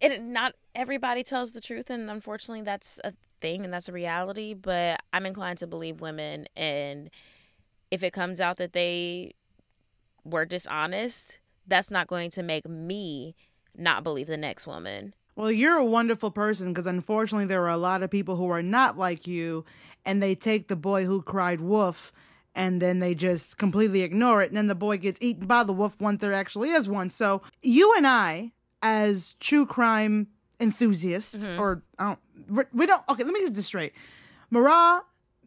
it 0.00 0.22
not 0.22 0.54
everybody 0.74 1.22
tells 1.22 1.52
the 1.52 1.60
truth 1.60 1.90
and 1.90 2.10
unfortunately 2.10 2.62
that's 2.62 3.00
a 3.04 3.12
thing 3.44 3.62
and 3.62 3.74
that's 3.74 3.90
a 3.90 3.92
reality, 3.92 4.54
but 4.54 5.02
I'm 5.12 5.26
inclined 5.26 5.58
to 5.58 5.66
believe 5.66 6.00
women 6.00 6.46
and 6.56 7.10
if 7.90 8.02
it 8.02 8.14
comes 8.14 8.40
out 8.40 8.56
that 8.56 8.72
they 8.72 9.34
were 10.24 10.46
dishonest, 10.46 11.40
that's 11.66 11.90
not 11.90 12.06
going 12.06 12.30
to 12.30 12.42
make 12.42 12.66
me 12.66 13.34
not 13.76 14.02
believe 14.02 14.28
the 14.28 14.38
next 14.38 14.66
woman. 14.66 15.12
Well, 15.36 15.52
you're 15.52 15.76
a 15.76 15.84
wonderful 15.84 16.30
person 16.30 16.72
because 16.72 16.86
unfortunately 16.86 17.44
there 17.44 17.62
are 17.64 17.68
a 17.68 17.76
lot 17.76 18.02
of 18.02 18.10
people 18.10 18.36
who 18.36 18.48
are 18.48 18.62
not 18.62 18.96
like 18.96 19.26
you 19.26 19.66
and 20.06 20.22
they 20.22 20.34
take 20.34 20.68
the 20.68 20.76
boy 20.76 21.04
who 21.04 21.20
cried 21.20 21.60
wolf 21.60 22.12
and 22.54 22.80
then 22.80 23.00
they 23.00 23.14
just 23.14 23.58
completely 23.58 24.00
ignore 24.00 24.40
it 24.40 24.48
and 24.48 24.56
then 24.56 24.68
the 24.68 24.74
boy 24.74 24.96
gets 24.96 25.18
eaten 25.20 25.46
by 25.46 25.64
the 25.64 25.72
wolf 25.74 26.00
once 26.00 26.22
there 26.22 26.32
actually 26.32 26.70
is 26.70 26.88
one. 26.88 27.10
So, 27.10 27.42
you 27.62 27.92
and 27.94 28.06
I 28.06 28.52
as 28.80 29.34
true 29.38 29.66
crime 29.66 30.28
enthusiasts 30.60 31.36
mm-hmm. 31.44 31.60
or 31.60 31.82
I 31.98 32.04
don't 32.04 32.18
we- 32.48 32.64
we 32.72 32.86
don't 32.86 33.02
okay, 33.08 33.24
let 33.24 33.32
me 33.32 33.40
get 33.40 33.54
this 33.54 33.66
straight. 33.66 33.92
Marah 34.50 35.02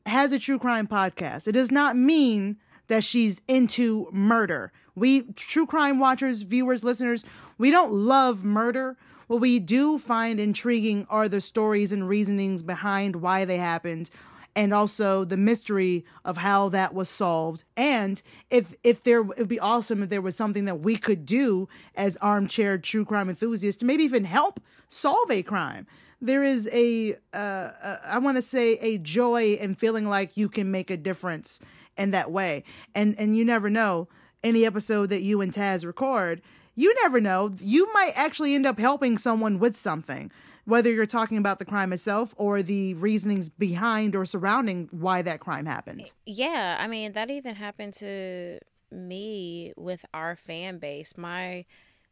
has 0.05 0.31
a 0.31 0.39
true 0.39 0.59
crime 0.59 0.87
podcast. 0.87 1.47
It 1.47 1.53
does 1.53 1.71
not 1.71 1.95
mean 1.95 2.57
that 2.87 3.03
she's 3.03 3.41
into 3.47 4.07
murder. 4.11 4.71
We 4.95 5.23
true 5.33 5.65
crime 5.65 5.99
watchers, 5.99 6.41
viewers, 6.41 6.83
listeners, 6.83 7.23
we 7.57 7.71
don't 7.71 7.91
love 7.91 8.43
murder. 8.43 8.97
What 9.27 9.41
we 9.41 9.59
do 9.59 9.97
find 9.97 10.39
intriguing 10.39 11.05
are 11.09 11.27
the 11.27 11.41
stories 11.41 11.91
and 11.91 12.07
reasonings 12.07 12.63
behind 12.63 13.17
why 13.17 13.43
they 13.43 13.57
happened 13.57 14.09
and 14.57 14.73
also 14.73 15.23
the 15.23 15.37
mystery 15.37 16.03
of 16.25 16.37
how 16.37 16.67
that 16.69 16.93
was 16.93 17.07
solved. 17.07 17.63
And 17.77 18.21
if 18.49 18.75
if 18.83 19.03
there 19.03 19.19
it 19.19 19.37
would 19.37 19.47
be 19.47 19.59
awesome 19.59 20.03
if 20.03 20.09
there 20.09 20.21
was 20.21 20.35
something 20.35 20.65
that 20.65 20.79
we 20.81 20.97
could 20.97 21.25
do 21.25 21.69
as 21.95 22.17
armchair 22.17 22.77
true 22.77 23.05
crime 23.05 23.29
enthusiasts 23.29 23.79
to 23.79 23.85
maybe 23.85 24.03
even 24.03 24.25
help 24.25 24.59
solve 24.89 25.29
a 25.29 25.43
crime 25.43 25.85
there 26.21 26.43
is 26.43 26.67
a 26.71 27.13
uh, 27.33 27.37
uh 27.37 27.97
I 28.03 28.19
want 28.19 28.37
to 28.37 28.41
say 28.41 28.73
a 28.79 28.97
joy 28.97 29.53
in 29.53 29.75
feeling 29.75 30.07
like 30.07 30.35
you 30.35 30.49
can 30.49 30.71
make 30.71 30.89
a 30.89 30.97
difference 30.97 31.59
in 31.97 32.11
that 32.11 32.31
way. 32.31 32.63
And 32.95 33.15
and 33.19 33.37
you 33.37 33.45
never 33.45 33.69
know 33.69 34.07
any 34.43 34.65
episode 34.65 35.09
that 35.09 35.21
you 35.21 35.41
and 35.41 35.53
Taz 35.53 35.85
record, 35.85 36.41
you 36.75 36.93
never 37.03 37.19
know. 37.19 37.53
You 37.59 37.91
might 37.93 38.13
actually 38.15 38.55
end 38.55 38.65
up 38.65 38.79
helping 38.79 39.17
someone 39.17 39.59
with 39.59 39.75
something. 39.75 40.31
Whether 40.67 40.91
you're 40.91 41.05
talking 41.05 41.37
about 41.37 41.59
the 41.59 41.65
crime 41.65 41.93
itself 41.93 42.35
or 42.35 42.61
the 42.61 42.93
reasonings 42.95 43.47
behind 43.47 44.17
or 44.17 44.25
surrounding 44.25 44.89
why 44.91 45.21
that 45.21 45.39
crime 45.39 45.65
happened. 45.65 46.11
Yeah, 46.25 46.75
I 46.77 46.87
mean 46.87 47.13
that 47.13 47.29
even 47.29 47.55
happened 47.55 47.93
to 47.95 48.59
me 48.91 49.71
with 49.77 50.05
our 50.13 50.35
fan 50.35 50.79
base. 50.79 51.17
My 51.17 51.63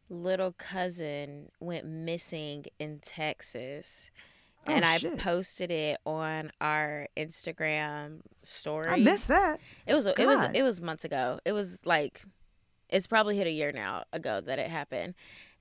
little 0.10 0.54
cousin 0.54 1.50
went 1.60 1.86
missing 1.86 2.64
in 2.80 3.00
Texas. 3.00 4.10
Oh, 4.66 4.72
and 4.72 4.86
I 4.86 5.00
shit. 5.00 5.18
posted 5.18 5.70
it 5.70 6.00
on 6.06 6.50
our 6.62 7.10
Instagram 7.18 8.22
story. 8.42 8.88
I 8.88 8.96
missed 8.96 9.28
that. 9.28 9.60
It 9.86 9.96
was 9.96 10.06
it 10.06 10.26
was 10.26 10.42
it 10.54 10.64
was 10.64 10.80
months 10.80 11.04
ago. 11.04 11.40
It 11.44 11.52
was 11.52 11.86
like 11.86 12.24
it's 12.90 13.06
probably 13.06 13.36
hit 13.36 13.48
a 13.48 13.52
year 13.52 13.74
now 13.74 14.06
ago 14.14 14.40
that 14.40 14.60
it 14.60 14.70
happened. 14.70 15.14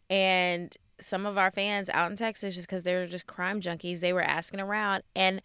And 0.08 0.72
some 0.98 1.26
of 1.26 1.36
our 1.38 1.50
fans 1.50 1.90
out 1.90 2.10
in 2.10 2.16
Texas 2.16 2.54
just 2.54 2.68
cuz 2.68 2.82
they 2.82 2.94
were 2.94 3.06
just 3.06 3.26
crime 3.26 3.60
junkies, 3.60 4.00
they 4.00 4.12
were 4.12 4.22
asking 4.22 4.60
around 4.60 5.02
and 5.14 5.42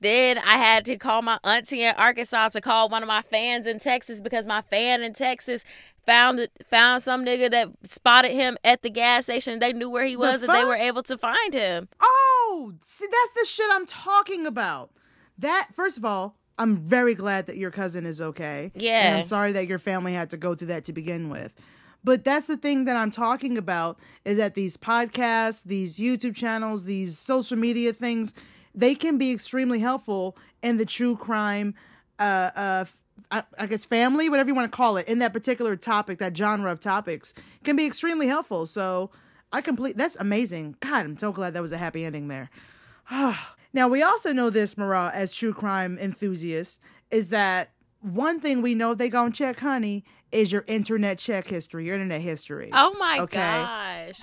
then 0.00 0.36
I 0.38 0.56
had 0.56 0.84
to 0.86 0.96
call 0.96 1.22
my 1.22 1.38
auntie 1.44 1.82
in 1.84 1.94
Arkansas 1.94 2.48
to 2.50 2.60
call 2.60 2.88
one 2.88 3.02
of 3.02 3.06
my 3.06 3.22
fans 3.22 3.68
in 3.68 3.78
Texas 3.78 4.20
because 4.20 4.46
my 4.46 4.60
fan 4.60 5.02
in 5.02 5.12
Texas 5.12 5.64
found 6.04 6.48
found 6.68 7.02
some 7.02 7.24
nigga 7.24 7.48
that 7.52 7.68
spotted 7.84 8.32
him 8.32 8.56
at 8.64 8.82
the 8.82 8.90
gas 8.90 9.24
station. 9.24 9.60
They 9.60 9.72
knew 9.72 9.88
where 9.88 10.04
he 10.04 10.16
was 10.16 10.42
and 10.42 10.52
they 10.52 10.64
were 10.64 10.74
able 10.74 11.04
to 11.04 11.16
find 11.16 11.54
him. 11.54 11.88
Oh, 12.00 12.72
see, 12.82 13.06
that's 13.06 13.32
the 13.40 13.46
shit 13.48 13.68
I'm 13.70 13.86
talking 13.86 14.44
about. 14.44 14.90
That, 15.38 15.68
first 15.74 15.96
of 15.96 16.04
all, 16.04 16.36
I'm 16.58 16.76
very 16.76 17.14
glad 17.14 17.46
that 17.46 17.56
your 17.56 17.70
cousin 17.70 18.04
is 18.04 18.20
okay. 18.20 18.72
And 18.74 18.82
Yeah. 18.82 19.14
I'm 19.16 19.22
sorry 19.22 19.52
that 19.52 19.68
your 19.68 19.78
family 19.78 20.12
had 20.12 20.30
to 20.30 20.36
go 20.36 20.54
through 20.54 20.68
that 20.68 20.84
to 20.86 20.92
begin 20.92 21.28
with. 21.28 21.54
But 22.04 22.24
that's 22.24 22.46
the 22.46 22.56
thing 22.56 22.84
that 22.84 22.96
I'm 22.96 23.10
talking 23.10 23.56
about 23.56 23.98
is 24.24 24.36
that 24.38 24.54
these 24.54 24.76
podcasts, 24.76 25.62
these 25.62 25.98
YouTube 25.98 26.34
channels, 26.34 26.84
these 26.84 27.16
social 27.16 27.56
media 27.56 27.92
things, 27.92 28.34
they 28.74 28.94
can 28.94 29.18
be 29.18 29.30
extremely 29.30 29.78
helpful 29.78 30.36
in 30.62 30.78
the 30.78 30.86
true 30.86 31.16
crime, 31.16 31.74
uh, 32.18 32.50
uh, 32.54 32.84
I, 33.30 33.66
guess 33.66 33.84
family, 33.84 34.28
whatever 34.28 34.48
you 34.48 34.54
want 34.54 34.70
to 34.70 34.76
call 34.76 34.96
it, 34.96 35.06
in 35.06 35.20
that 35.20 35.32
particular 35.32 35.76
topic, 35.76 36.18
that 36.18 36.36
genre 36.36 36.70
of 36.70 36.80
topics, 36.80 37.34
can 37.64 37.76
be 37.76 37.86
extremely 37.86 38.26
helpful. 38.26 38.66
So 38.66 39.10
I 39.52 39.60
complete. 39.60 39.96
That's 39.96 40.16
amazing. 40.16 40.76
God, 40.80 41.04
I'm 41.04 41.18
so 41.18 41.32
glad 41.32 41.54
that 41.54 41.62
was 41.62 41.72
a 41.72 41.78
happy 41.78 42.04
ending 42.04 42.28
there. 42.28 42.50
now 43.10 43.88
we 43.88 44.02
also 44.02 44.32
know 44.32 44.50
this, 44.50 44.76
Marah, 44.76 45.12
as 45.14 45.34
true 45.34 45.52
crime 45.52 45.98
enthusiasts, 45.98 46.78
is 47.10 47.28
that 47.28 47.70
one 48.00 48.40
thing 48.40 48.62
we 48.62 48.74
know 48.74 48.94
they 48.94 49.08
gonna 49.08 49.30
check, 49.30 49.60
honey, 49.60 50.04
is 50.32 50.50
your 50.52 50.64
internet 50.66 51.18
check 51.18 51.46
history, 51.46 51.84
your 51.86 51.94
internet 51.94 52.20
history. 52.20 52.70
Oh 52.72 52.94
my 52.98 53.18
Okay. 53.20 53.36
gosh. 53.36 54.20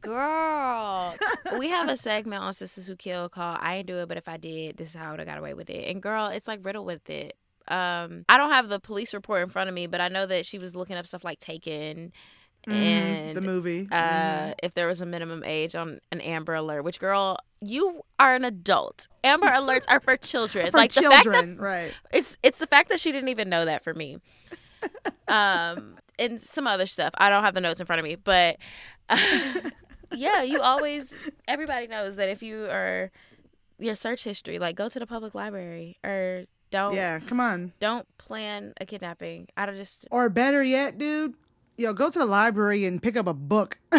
Girl, 0.00 1.14
we 1.56 1.68
have 1.68 1.88
a 1.88 1.96
segment 1.96 2.42
on 2.42 2.52
Sistas 2.52 2.86
Who 2.86 2.96
Kill 2.96 3.28
called 3.28 3.58
I 3.60 3.76
Ain't 3.76 3.86
Do 3.86 3.98
It, 3.98 4.08
but 4.08 4.16
if 4.16 4.28
I 4.28 4.36
did, 4.36 4.76
this 4.76 4.88
is 4.88 4.94
how 4.94 5.08
I 5.08 5.10
would 5.12 5.20
have 5.20 5.28
got 5.28 5.38
away 5.38 5.54
with 5.54 5.70
it. 5.70 5.88
And 5.90 6.02
girl, 6.02 6.26
it's 6.26 6.48
like 6.48 6.64
riddled 6.64 6.86
with 6.86 7.08
it. 7.08 7.36
Um, 7.68 8.24
I 8.28 8.38
don't 8.38 8.50
have 8.50 8.68
the 8.68 8.80
police 8.80 9.14
report 9.14 9.42
in 9.42 9.48
front 9.50 9.68
of 9.68 9.74
me, 9.74 9.86
but 9.86 10.00
I 10.00 10.08
know 10.08 10.26
that 10.26 10.46
she 10.46 10.58
was 10.58 10.74
looking 10.74 10.96
up 10.96 11.06
stuff 11.06 11.24
like 11.24 11.38
Taken 11.38 12.12
Mhm, 12.66 12.74
and 12.74 13.36
the 13.36 13.40
movie. 13.40 13.88
uh, 13.90 13.94
Mhm. 13.94 14.54
if 14.62 14.74
there 14.74 14.86
was 14.86 15.00
a 15.00 15.06
minimum 15.06 15.42
age 15.44 15.74
on 15.74 16.00
an 16.12 16.20
Amber 16.20 16.54
Alert, 16.54 16.82
which 16.82 16.98
girl, 16.98 17.38
you 17.60 18.02
are 18.18 18.34
an 18.34 18.44
adult. 18.44 19.08
Amber 19.24 19.46
Alerts 19.48 19.84
are 19.88 20.00
for 20.00 20.16
children. 20.16 20.66
for 20.70 20.76
like 20.78 20.92
the 20.92 21.02
fact 21.02 21.24
that 21.32 21.58
right? 21.58 21.92
it's 22.12 22.38
it's 22.42 22.58
the 22.58 22.66
fact 22.66 22.88
that 22.90 23.00
she 23.00 23.12
didn't 23.12 23.28
even 23.30 23.48
know 23.48 23.64
that 23.64 23.82
for 23.84 23.94
me. 23.94 24.18
Um, 25.26 25.96
and 26.18 26.40
some 26.40 26.66
other 26.66 26.86
stuff. 26.86 27.12
I 27.18 27.28
don't 27.28 27.44
have 27.44 27.52
the 27.54 27.60
notes 27.60 27.80
in 27.80 27.86
front 27.86 27.98
of 28.00 28.04
me, 28.04 28.14
but 28.14 28.56
yeah, 30.14 30.42
you 30.42 30.60
always 30.60 31.14
everybody 31.46 31.86
knows 31.86 32.16
that 32.16 32.28
if 32.28 32.42
you 32.42 32.64
are 32.64 33.10
your 33.78 33.94
search 33.94 34.24
history, 34.24 34.58
like 34.58 34.76
go 34.76 34.88
to 34.88 34.98
the 34.98 35.06
public 35.06 35.34
library 35.34 35.98
or 36.04 36.44
don't 36.70 36.94
Yeah, 36.94 37.18
come 37.20 37.40
on. 37.40 37.72
don't 37.80 38.06
plan 38.18 38.72
a 38.80 38.86
kidnapping. 38.86 39.48
I 39.56 39.66
don't 39.66 39.76
just 39.76 40.06
Or 40.10 40.28
better 40.28 40.62
yet, 40.62 40.96
dude, 40.98 41.34
yo, 41.78 41.92
go 41.94 42.10
to 42.10 42.18
the 42.18 42.26
library 42.26 42.84
and 42.84 43.00
pick 43.02 43.16
up 43.16 43.26
a 43.26 43.32
book. 43.34 43.78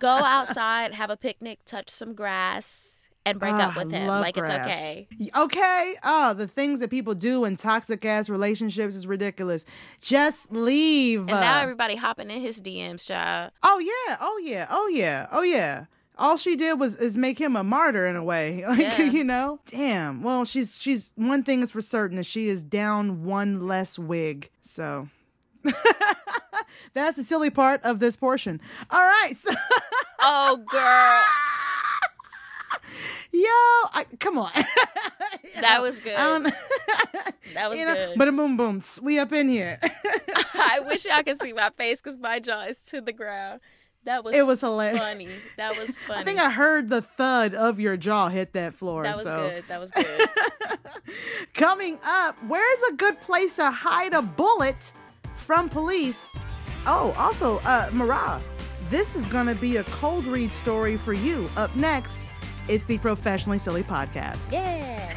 go 0.00 0.08
outside, 0.08 0.94
have 0.94 1.10
a 1.10 1.16
picnic, 1.16 1.60
touch 1.64 1.88
some 1.90 2.14
grass, 2.14 3.08
and 3.24 3.40
break 3.40 3.54
Ah, 3.54 3.70
up 3.70 3.76
with 3.84 3.92
I 3.92 3.98
him. 3.98 4.06
Like 4.06 4.34
grass. 4.36 4.50
it's 4.50 4.66
okay. 4.68 5.08
Okay. 5.36 5.94
Oh, 6.04 6.34
the 6.34 6.46
things 6.46 6.80
that 6.80 6.90
people 6.90 7.14
do 7.14 7.44
in 7.44 7.56
toxic 7.56 8.04
ass 8.04 8.28
relationships 8.28 8.94
is 8.94 9.06
ridiculous. 9.06 9.64
Just 10.00 10.52
leave. 10.52 11.20
And 11.20 11.28
now 11.30 11.60
everybody 11.60 11.96
hopping 11.96 12.30
in 12.30 12.40
his 12.40 12.60
DMs, 12.60 13.06
child. 13.06 13.52
oh 13.62 13.78
yeah. 13.78 14.16
Oh 14.20 14.40
yeah. 14.44 14.66
Oh 14.70 14.88
yeah. 14.88 15.26
Oh 15.32 15.42
yeah. 15.42 15.86
All 16.18 16.38
she 16.38 16.56
did 16.56 16.80
was 16.80 16.96
is 16.96 17.14
make 17.14 17.38
him 17.38 17.56
a 17.56 17.64
martyr 17.64 18.06
in 18.06 18.16
a 18.16 18.24
way. 18.24 18.64
Like 18.68 18.78
Yeah. 18.78 19.02
you 19.02 19.24
know. 19.24 19.60
Damn. 19.66 20.22
Well, 20.22 20.44
she's 20.44 20.78
she's 20.78 21.10
one 21.16 21.42
thing 21.42 21.62
is 21.62 21.70
for 21.70 21.82
certain 21.82 22.18
is 22.18 22.26
she 22.26 22.48
is 22.48 22.62
down 22.62 23.24
one 23.24 23.66
less 23.66 23.98
wig. 23.98 24.50
So 24.62 25.08
that's 26.94 27.16
the 27.16 27.24
silly 27.24 27.50
part 27.50 27.82
of 27.84 27.98
this 27.98 28.16
portion. 28.16 28.60
All 28.90 29.00
right. 29.04 29.32
So 29.36 29.52
Oh 30.20 30.56
girl. 30.68 31.22
Yo, 33.32 33.42
I, 33.92 34.06
come 34.18 34.38
on. 34.38 34.50
That 34.54 35.76
know, 35.78 35.82
was 35.82 36.00
good. 36.00 36.16
Don't- 36.16 36.44
That 37.54 37.70
was 37.70 37.78
you 37.78 37.84
know, 37.84 37.94
good. 37.94 38.18
But 38.18 38.28
a 38.28 38.32
boom, 38.32 38.56
boom, 38.56 38.82
we 39.02 39.18
up 39.18 39.32
in 39.32 39.48
here. 39.48 39.78
I 40.54 40.80
wish 40.80 41.04
y'all 41.04 41.22
could 41.22 41.40
see 41.42 41.52
my 41.52 41.70
face 41.70 42.00
because 42.00 42.18
my 42.18 42.38
jaw 42.40 42.62
is 42.62 42.78
to 42.84 43.00
the 43.00 43.12
ground. 43.12 43.60
That 44.04 44.22
was 44.24 44.34
it 44.36 44.46
was 44.46 44.60
hilarious. 44.60 44.98
funny. 44.98 45.28
That 45.56 45.76
was 45.76 45.96
funny. 46.06 46.20
I 46.20 46.24
think 46.24 46.38
I 46.38 46.50
heard 46.50 46.88
the 46.88 47.02
thud 47.02 47.54
of 47.54 47.80
your 47.80 47.96
jaw 47.96 48.28
hit 48.28 48.52
that 48.52 48.74
floor. 48.74 49.02
that 49.02 49.16
was 49.16 49.24
so. 49.24 49.36
good. 49.48 49.64
That 49.68 49.80
was 49.80 49.90
good. 49.90 50.28
Coming 51.54 51.98
up, 52.04 52.36
where's 52.46 52.82
a 52.90 52.92
good 52.94 53.20
place 53.20 53.56
to 53.56 53.70
hide 53.70 54.14
a 54.14 54.22
bullet 54.22 54.92
from 55.46 55.68
police. 55.68 56.34
Oh, 56.86 57.14
also, 57.16 57.58
uh, 57.58 57.88
Marah, 57.92 58.42
this 58.90 59.14
is 59.14 59.28
going 59.28 59.46
to 59.46 59.54
be 59.54 59.76
a 59.76 59.84
cold 59.84 60.26
read 60.26 60.52
story 60.52 60.96
for 60.96 61.12
you. 61.12 61.48
Up 61.56 61.74
next, 61.76 62.30
it's 62.68 62.84
the 62.84 62.98
Professionally 62.98 63.58
Silly 63.58 63.84
Podcast. 63.84 64.50
Yeah. 64.52 65.14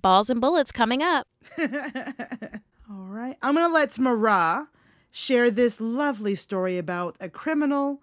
Balls 0.00 0.30
and 0.30 0.40
bullets 0.40 0.72
coming 0.72 1.02
up. 1.02 1.26
All 1.58 3.04
right. 3.04 3.36
I'm 3.42 3.54
going 3.54 3.68
to 3.68 3.74
let 3.74 3.98
Marah 3.98 4.68
share 5.10 5.50
this 5.50 5.78
lovely 5.80 6.34
story 6.34 6.78
about 6.78 7.16
a 7.20 7.28
criminal 7.28 8.00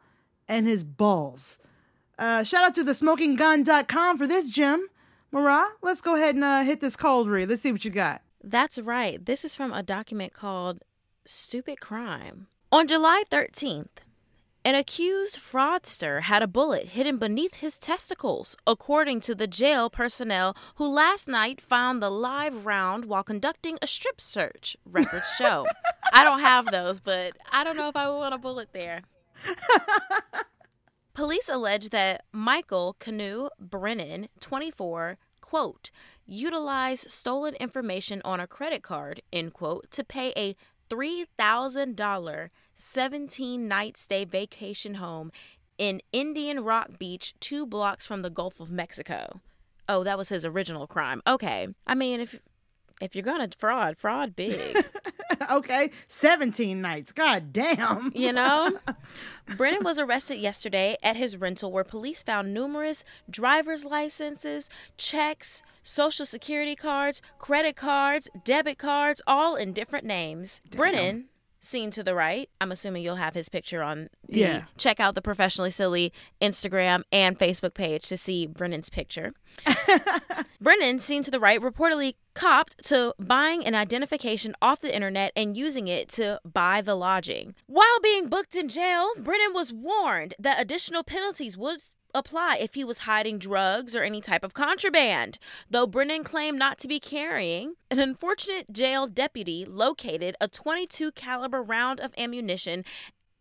and 0.47 0.67
his 0.67 0.83
balls. 0.83 1.57
Uh, 2.19 2.43
shout 2.43 2.65
out 2.65 2.75
to 2.75 2.83
the 2.83 2.91
smokinggun.com 2.91 4.17
for 4.17 4.27
this, 4.27 4.51
Jim. 4.51 4.89
Marah, 5.35 5.67
let's 5.81 5.99
go 5.99 6.15
ahead 6.15 6.35
and 6.35 6.45
uh, 6.45 6.63
hit 6.63 6.79
this 6.79 6.95
cold 6.95 7.29
read. 7.29 7.49
Let's 7.49 7.61
see 7.61 7.73
what 7.73 7.83
you 7.83 7.91
got. 7.91 8.21
That's 8.41 8.79
right. 8.79 9.23
This 9.23 9.43
is 9.43 9.53
from 9.53 9.73
a 9.73 9.83
document 9.83 10.31
called 10.31 10.81
Stupid 11.25 11.81
Crime. 11.81 12.47
On 12.71 12.87
July 12.87 13.23
13th, 13.29 13.97
an 14.63 14.75
accused 14.75 15.37
fraudster 15.37 16.21
had 16.21 16.41
a 16.41 16.47
bullet 16.47 16.87
hidden 16.87 17.17
beneath 17.17 17.55
his 17.55 17.77
testicles, 17.77 18.55
according 18.65 19.19
to 19.21 19.35
the 19.35 19.45
jail 19.45 19.89
personnel 19.89 20.55
who 20.75 20.87
last 20.87 21.27
night 21.27 21.59
found 21.59 22.01
the 22.01 22.09
live 22.09 22.65
round 22.65 23.03
while 23.03 23.21
conducting 23.21 23.77
a 23.81 23.87
strip 23.87 24.21
search, 24.21 24.77
records 24.89 25.27
show. 25.37 25.65
I 26.13 26.23
don't 26.23 26.39
have 26.39 26.67
those, 26.71 27.01
but 27.01 27.33
I 27.51 27.65
don't 27.65 27.75
know 27.75 27.89
if 27.89 27.97
I 27.97 28.09
would 28.09 28.19
want 28.19 28.33
a 28.33 28.37
bullet 28.37 28.69
there. 28.71 29.01
Police 31.15 31.47
allege 31.47 31.89
that 31.89 32.25
Michael 32.33 32.97
Canoe 32.99 33.47
Brennan, 33.57 34.27
24, 34.41 35.17
quote, 35.45 35.91
utilize 36.25 37.05
stolen 37.11 37.53
information 37.55 38.21
on 38.25 38.39
a 38.39 38.47
credit 38.47 38.81
card, 38.81 39.21
end 39.31 39.53
quote, 39.53 39.89
to 39.91 40.03
pay 40.03 40.33
a 40.35 40.55
$3,000 40.89 42.49
17 42.73 43.67
night 43.67 43.97
stay 43.97 44.25
vacation 44.25 44.95
home 44.95 45.31
in 45.77 46.01
Indian 46.11 46.63
Rocks 46.63 46.95
Beach, 46.97 47.35
two 47.39 47.65
blocks 47.65 48.07
from 48.07 48.21
the 48.21 48.29
Gulf 48.29 48.59
of 48.59 48.71
Mexico. 48.71 49.41
Oh, 49.87 50.03
that 50.03 50.17
was 50.17 50.29
his 50.29 50.45
original 50.45 50.87
crime. 50.87 51.21
Okay. 51.27 51.67
I 51.85 51.95
mean, 51.95 52.19
if 52.19 52.39
if 53.01 53.15
you're 53.15 53.23
gonna 53.23 53.49
fraud, 53.57 53.97
fraud 53.97 54.35
big. 54.35 54.85
okay, 55.51 55.91
17 56.07 56.81
nights. 56.81 57.11
God 57.11 57.51
damn. 57.51 58.11
You 58.15 58.31
know? 58.31 58.71
Brennan 59.57 59.83
was 59.83 59.99
arrested 59.99 60.37
yesterday 60.37 60.97
at 61.03 61.15
his 61.15 61.37
rental 61.37 61.71
where 61.71 61.83
police 61.83 62.23
found 62.23 62.53
numerous 62.53 63.03
driver's 63.29 63.85
licenses, 63.85 64.69
checks, 64.97 65.61
social 65.83 66.25
security 66.25 66.75
cards, 66.75 67.21
credit 67.37 67.75
cards, 67.75 68.29
debit 68.43 68.77
cards, 68.77 69.21
all 69.27 69.55
in 69.55 69.73
different 69.73 70.05
names. 70.05 70.61
Brennan 70.71 71.25
seen 71.65 71.91
to 71.91 72.03
the 72.03 72.15
right. 72.15 72.49
I'm 72.61 72.71
assuming 72.71 73.03
you'll 73.03 73.15
have 73.15 73.33
his 73.33 73.49
picture 73.49 73.81
on 73.83 74.09
the 74.29 74.39
Yeah. 74.39 74.63
check 74.77 74.99
out 74.99 75.15
the 75.15 75.21
professionally 75.21 75.69
silly 75.71 76.13
Instagram 76.41 77.03
and 77.11 77.37
Facebook 77.37 77.73
page 77.73 78.07
to 78.09 78.17
see 78.17 78.45
Brennan's 78.47 78.89
picture. 78.89 79.33
Brennan, 80.61 80.99
seen 80.99 81.23
to 81.23 81.31
the 81.31 81.39
right, 81.39 81.59
reportedly 81.61 82.15
copped 82.33 82.83
to 82.85 83.13
buying 83.19 83.65
an 83.65 83.75
identification 83.75 84.55
off 84.61 84.81
the 84.81 84.93
internet 84.93 85.31
and 85.35 85.55
using 85.55 85.87
it 85.87 86.09
to 86.09 86.39
buy 86.43 86.81
the 86.81 86.95
lodging. 86.95 87.55
While 87.67 87.99
being 88.01 88.27
booked 88.29 88.55
in 88.55 88.67
jail, 88.69 89.09
Brennan 89.17 89.53
was 89.53 89.71
warned 89.71 90.33
that 90.39 90.59
additional 90.59 91.03
penalties 91.03 91.57
would 91.57 91.81
apply 92.15 92.57
if 92.59 92.73
he 92.73 92.83
was 92.83 92.99
hiding 92.99 93.37
drugs 93.37 93.95
or 93.95 94.03
any 94.03 94.21
type 94.21 94.43
of 94.43 94.53
contraband. 94.53 95.37
Though 95.69 95.85
Brennan 95.85 96.23
claimed 96.23 96.57
not 96.57 96.79
to 96.79 96.87
be 96.87 96.99
carrying, 96.99 97.75
an 97.91 97.99
unfortunate 97.99 98.71
jail 98.71 99.07
deputy 99.07 99.65
located 99.65 100.35
a 100.41 100.47
22 100.47 101.11
caliber 101.11 101.61
round 101.61 101.99
of 101.99 102.13
ammunition 102.17 102.83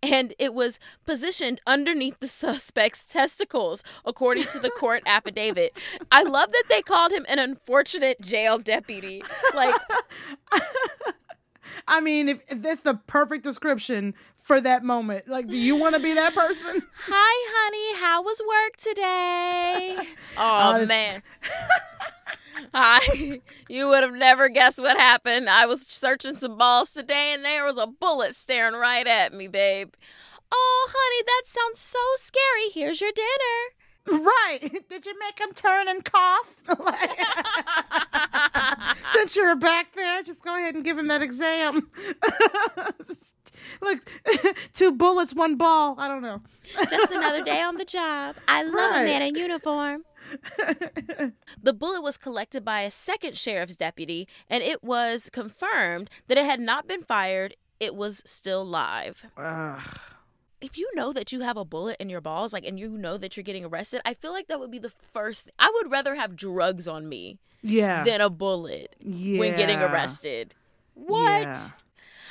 and 0.03 0.35
it 0.39 0.53
was 0.53 0.79
positioned 1.07 1.63
underneath 1.67 2.21
the 2.21 2.27
suspect's 2.27 3.07
testicles, 3.07 3.83
according 4.05 4.45
to 4.45 4.59
the 4.59 4.69
court 4.69 5.03
affidavit. 5.07 5.73
I 6.13 6.25
love 6.25 6.53
that 6.53 6.65
they 6.69 6.83
called 6.83 7.11
him 7.11 7.25
an 7.27 7.39
unfortunate 7.39 8.21
jail 8.21 8.59
deputy. 8.59 9.23
Like, 9.55 9.75
I 11.89 12.01
mean, 12.01 12.29
if, 12.29 12.43
if 12.49 12.61
that's 12.61 12.83
the 12.83 12.95
perfect 13.07 13.45
description 13.45 14.15
for 14.45 14.61
that 14.61 14.85
moment, 14.85 15.27
like, 15.27 15.49
do 15.49 15.57
you 15.57 15.75
want 15.75 15.95
to 15.95 16.01
be 16.01 16.13
that 16.13 16.35
person? 16.35 16.83
hi, 16.95 17.51
honey, 17.57 17.99
how 18.01 18.23
was 18.23 18.41
work 18.47 18.77
today? 18.77 19.97
Oh, 20.37 20.81
Oh, 20.83 20.87
man. 20.87 21.23
I, 22.75 23.41
you 23.69 23.89
would 23.89 24.03
have 24.03 24.13
never 24.15 24.49
guessed 24.49 24.81
what 24.81 24.97
happened. 24.97 25.49
I 25.49 25.65
was 25.67 25.83
searching 25.83 26.35
some 26.37 26.59
balls 26.59 26.91
today, 26.93 27.33
and 27.33 27.45
there 27.45 27.65
was 27.65 27.79
a 27.79 27.87
bullet 27.87 28.35
staring 28.35 28.75
right 28.75 29.07
at 29.07 29.33
me, 29.33 29.47
babe. 29.49 29.95
Oh, 30.53 30.89
honey, 30.93 31.23
that 31.25 31.43
sounds 31.47 31.79
so 31.81 31.99
scary. 32.17 32.71
Here's 32.73 33.01
your 33.01 33.13
dinner. 33.13 34.21
Right. 34.25 34.85
Did 34.89 35.07
you 35.07 35.15
make 35.21 35.39
him 35.39 35.53
turn 35.55 35.89
and 35.89 36.05
cough? 36.05 36.55
Since 39.15 39.37
you're 39.37 39.57
back 39.57 39.95
there, 39.95 40.23
just 40.25 40.43
go 40.43 40.57
ahead 40.57 40.75
and 40.75 40.83
give 40.85 40.99
him 40.99 41.07
that 41.09 41.23
exam. 41.23 41.89
Look, 43.81 44.11
two 44.73 44.93
bullets, 44.93 45.35
one 45.35 45.57
ball. 45.57 45.95
I 45.99 46.09
don't 46.09 46.23
know. 46.23 46.43
Just 46.89 47.13
another 47.13 47.43
day 47.43 47.61
on 47.61 47.77
the 47.77 47.85
job. 47.85 48.37
I 48.49 48.63
love 48.63 48.91
Right. 48.93 49.03
a 49.03 49.05
man 49.05 49.23
in 49.23 49.35
uniform. 49.35 50.05
the 51.63 51.73
bullet 51.73 52.03
was 52.03 52.17
collected 52.17 52.65
by 52.65 52.81
a 52.83 52.91
second 52.91 53.37
sheriff's 53.37 53.77
deputy, 53.77 54.27
and 54.49 54.63
it 54.63 54.83
was 54.83 55.31
confirmed 55.31 56.11
that 56.29 56.39
it 56.39 56.45
had 56.45 56.61
not 56.61 56.89
been 56.89 57.03
fired. 57.03 57.55
It 57.79 57.95
was 57.95 58.23
still 58.25 58.65
live. 58.65 59.27
Ugh. 59.37 59.81
If 60.61 60.79
you 60.79 60.89
know 60.95 61.13
that 61.13 61.31
you 61.31 61.41
have 61.41 61.59
a 61.59 61.65
bullet 61.65 61.99
in 62.01 62.09
your 62.09 62.23
balls, 62.23 62.55
like, 62.55 62.65
and 62.65 62.81
you 62.81 62.89
know 62.89 63.19
that 63.19 63.37
you're 63.37 63.45
getting 63.45 63.67
arrested, 63.67 64.01
I 64.05 64.15
feel 64.15 64.33
like 64.33 64.47
that 64.47 64.59
would 64.59 64.71
be 64.71 64.79
the 64.79 64.89
first. 64.89 65.51
I 65.59 65.71
would 65.75 65.93
rather 65.93 66.15
have 66.15 66.37
drugs 66.37 66.89
on 66.89 67.07
me 67.09 67.39
yeah. 67.63 68.03
than 68.03 68.21
a 68.23 68.31
bullet 68.31 68.97
yeah. 69.01 69.39
when 69.39 69.57
getting 69.57 69.81
arrested. 69.81 70.55
What? 70.95 71.43
Yeah. 71.43 71.69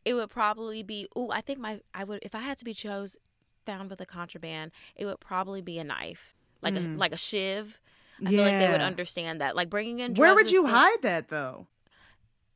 it 0.05 0.13
would 0.13 0.29
probably 0.29 0.83
be 0.83 1.07
oh 1.17 1.31
i 1.33 1.41
think 1.41 1.59
my 1.59 1.81
i 1.95 2.05
would 2.05 2.19
if 2.23 2.35
i 2.35 2.41
had 2.41 2.59
to 2.59 2.65
be 2.67 2.75
chose 2.75 3.17
found 3.65 3.89
with 3.89 3.99
a 4.03 4.05
contraband 4.05 4.71
it 4.97 5.07
would 5.07 5.19
probably 5.19 5.63
be 5.63 5.79
a 5.79 5.85
knife 5.85 6.35
like 6.61 6.77
a 6.77 6.81
like 6.81 7.13
a 7.13 7.17
shiv 7.17 7.81
i 8.25 8.31
feel 8.31 8.43
like 8.45 8.59
they 8.59 8.69
would. 8.71 8.81
Understand 8.81 9.41
that 9.41 9.57
like 9.57 9.71
bringing 9.71 10.01
in 10.01 10.15
Where 10.15 10.35
would 10.35 10.51
you 10.51 10.67
hide 10.67 11.03
that 11.03 11.29
though? 11.29 11.67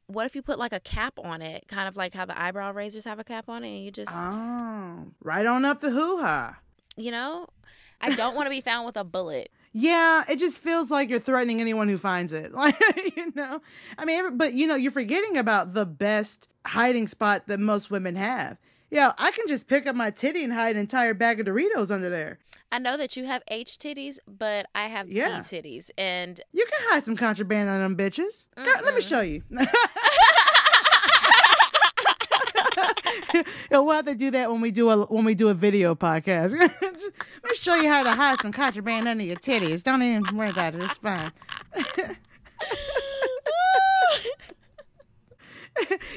what 0.06 0.26
if 0.26 0.34
you 0.36 0.42
put 0.42 0.58
like 0.58 0.72
a 0.72 0.80
cap 0.80 1.18
on 1.22 1.40
it 1.42 1.64
kind 1.68 1.88
of 1.88 1.96
like 1.96 2.12
how 2.14 2.24
the 2.26 2.38
eyebrow 2.38 2.72
razors 2.72 3.04
have 3.06 3.18
a 3.18 3.24
cap 3.24 3.48
on 3.48 3.64
it 3.64 3.68
and 3.74 3.84
you 3.84 3.90
just 3.90 4.10
Oh, 4.14 5.06
right 5.22 5.46
on 5.46 5.64
up 5.64 5.80
the 5.80 5.90
hoo 5.90 6.18
ha. 6.18 6.58
you 6.96 7.10
know 7.10 7.46
i 8.00 8.14
don't 8.14 8.34
want 8.36 8.46
to 8.46 8.50
be 8.50 8.60
found 8.60 8.84
with 8.86 8.96
a 8.96 9.04
bullet 9.04 9.50
Yeah, 9.72 10.22
it 10.28 10.38
just 10.38 10.58
feels 10.58 10.90
like 10.90 11.08
you're 11.10 11.18
threatening 11.20 11.60
anyone 11.60 11.88
who 11.88 11.98
finds 11.98 12.32
it. 12.32 12.52
Like, 12.62 12.78
you 13.16 13.32
know, 13.34 13.60
I 13.98 14.04
mean, 14.04 14.36
but 14.36 14.52
you 14.52 14.68
know, 14.68 14.76
you're 14.76 14.92
forgetting 14.92 15.36
about 15.36 15.74
the 15.74 15.84
best 15.84 16.48
hiding 16.64 17.08
spot 17.08 17.48
that 17.48 17.58
most 17.58 17.90
women 17.90 18.14
have 18.14 18.58
Yeah, 18.94 19.12
I 19.18 19.32
can 19.32 19.48
just 19.48 19.66
pick 19.66 19.88
up 19.88 19.96
my 19.96 20.10
titty 20.12 20.44
and 20.44 20.52
hide 20.52 20.76
an 20.76 20.80
entire 20.80 21.14
bag 21.14 21.40
of 21.40 21.46
Doritos 21.46 21.90
under 21.90 22.08
there. 22.08 22.38
I 22.70 22.78
know 22.78 22.96
that 22.96 23.16
you 23.16 23.24
have 23.24 23.42
H 23.48 23.76
titties, 23.78 24.18
but 24.28 24.66
I 24.72 24.86
have 24.86 25.10
Yeah. 25.10 25.38
D 25.38 25.42
titties, 25.42 25.90
and 25.98 26.40
You 26.52 26.64
can 26.64 26.88
hide 26.90 27.02
some 27.02 27.16
contraband 27.16 27.68
on 27.68 27.80
them 27.80 27.96
bitches. 27.96 28.46
Girl, 28.54 28.80
let 28.84 28.94
me 28.94 29.00
show 29.00 29.20
you. 29.20 29.42
We'll 33.70 33.90
have 33.90 34.06
to 34.06 34.14
do 34.14 34.30
that 34.30 34.50
when 34.50 34.60
we 34.60 34.70
do 34.70 34.88
a 34.90 35.06
when 35.06 35.24
we 35.24 35.34
do 35.34 35.48
a 35.48 35.54
video 35.54 35.94
podcast. 35.96 36.52
Let 36.58 36.82
me 37.50 37.56
show 37.56 37.74
you 37.74 37.88
how 37.88 38.04
to 38.04 38.12
hide 38.12 38.40
some 38.40 38.52
contraband 38.52 39.08
under 39.08 39.24
your 39.24 39.36
titties. 39.36 39.82
Don't 39.82 40.02
even 40.02 40.36
worry 40.36 40.50
about 40.50 40.74
it. 40.76 40.82
It's 40.82 40.96
fine. 40.98 41.32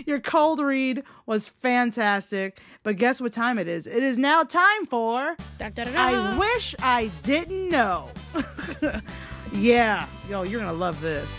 Your 0.08 0.22
cold 0.22 0.62
read 0.62 1.04
was 1.26 1.50
fantastic, 1.50 2.62
but 2.82 2.96
guess 2.96 3.20
what 3.20 3.34
time 3.34 3.60
it 3.60 3.68
is? 3.68 3.86
It 3.86 4.04
is 4.04 4.18
now 4.18 4.42
time 4.44 4.86
for 4.86 5.36
Dun, 5.60 5.74
dun, 5.74 5.88
dun, 5.88 5.96
I 5.98 6.38
wish 6.38 6.74
I 6.80 7.12
didn't 7.24 7.68
know. 7.68 8.10
yeah, 9.52 10.08
yo, 10.30 10.44
you're 10.44 10.62
gonna 10.62 10.72
love 10.72 11.02
this. 11.02 11.38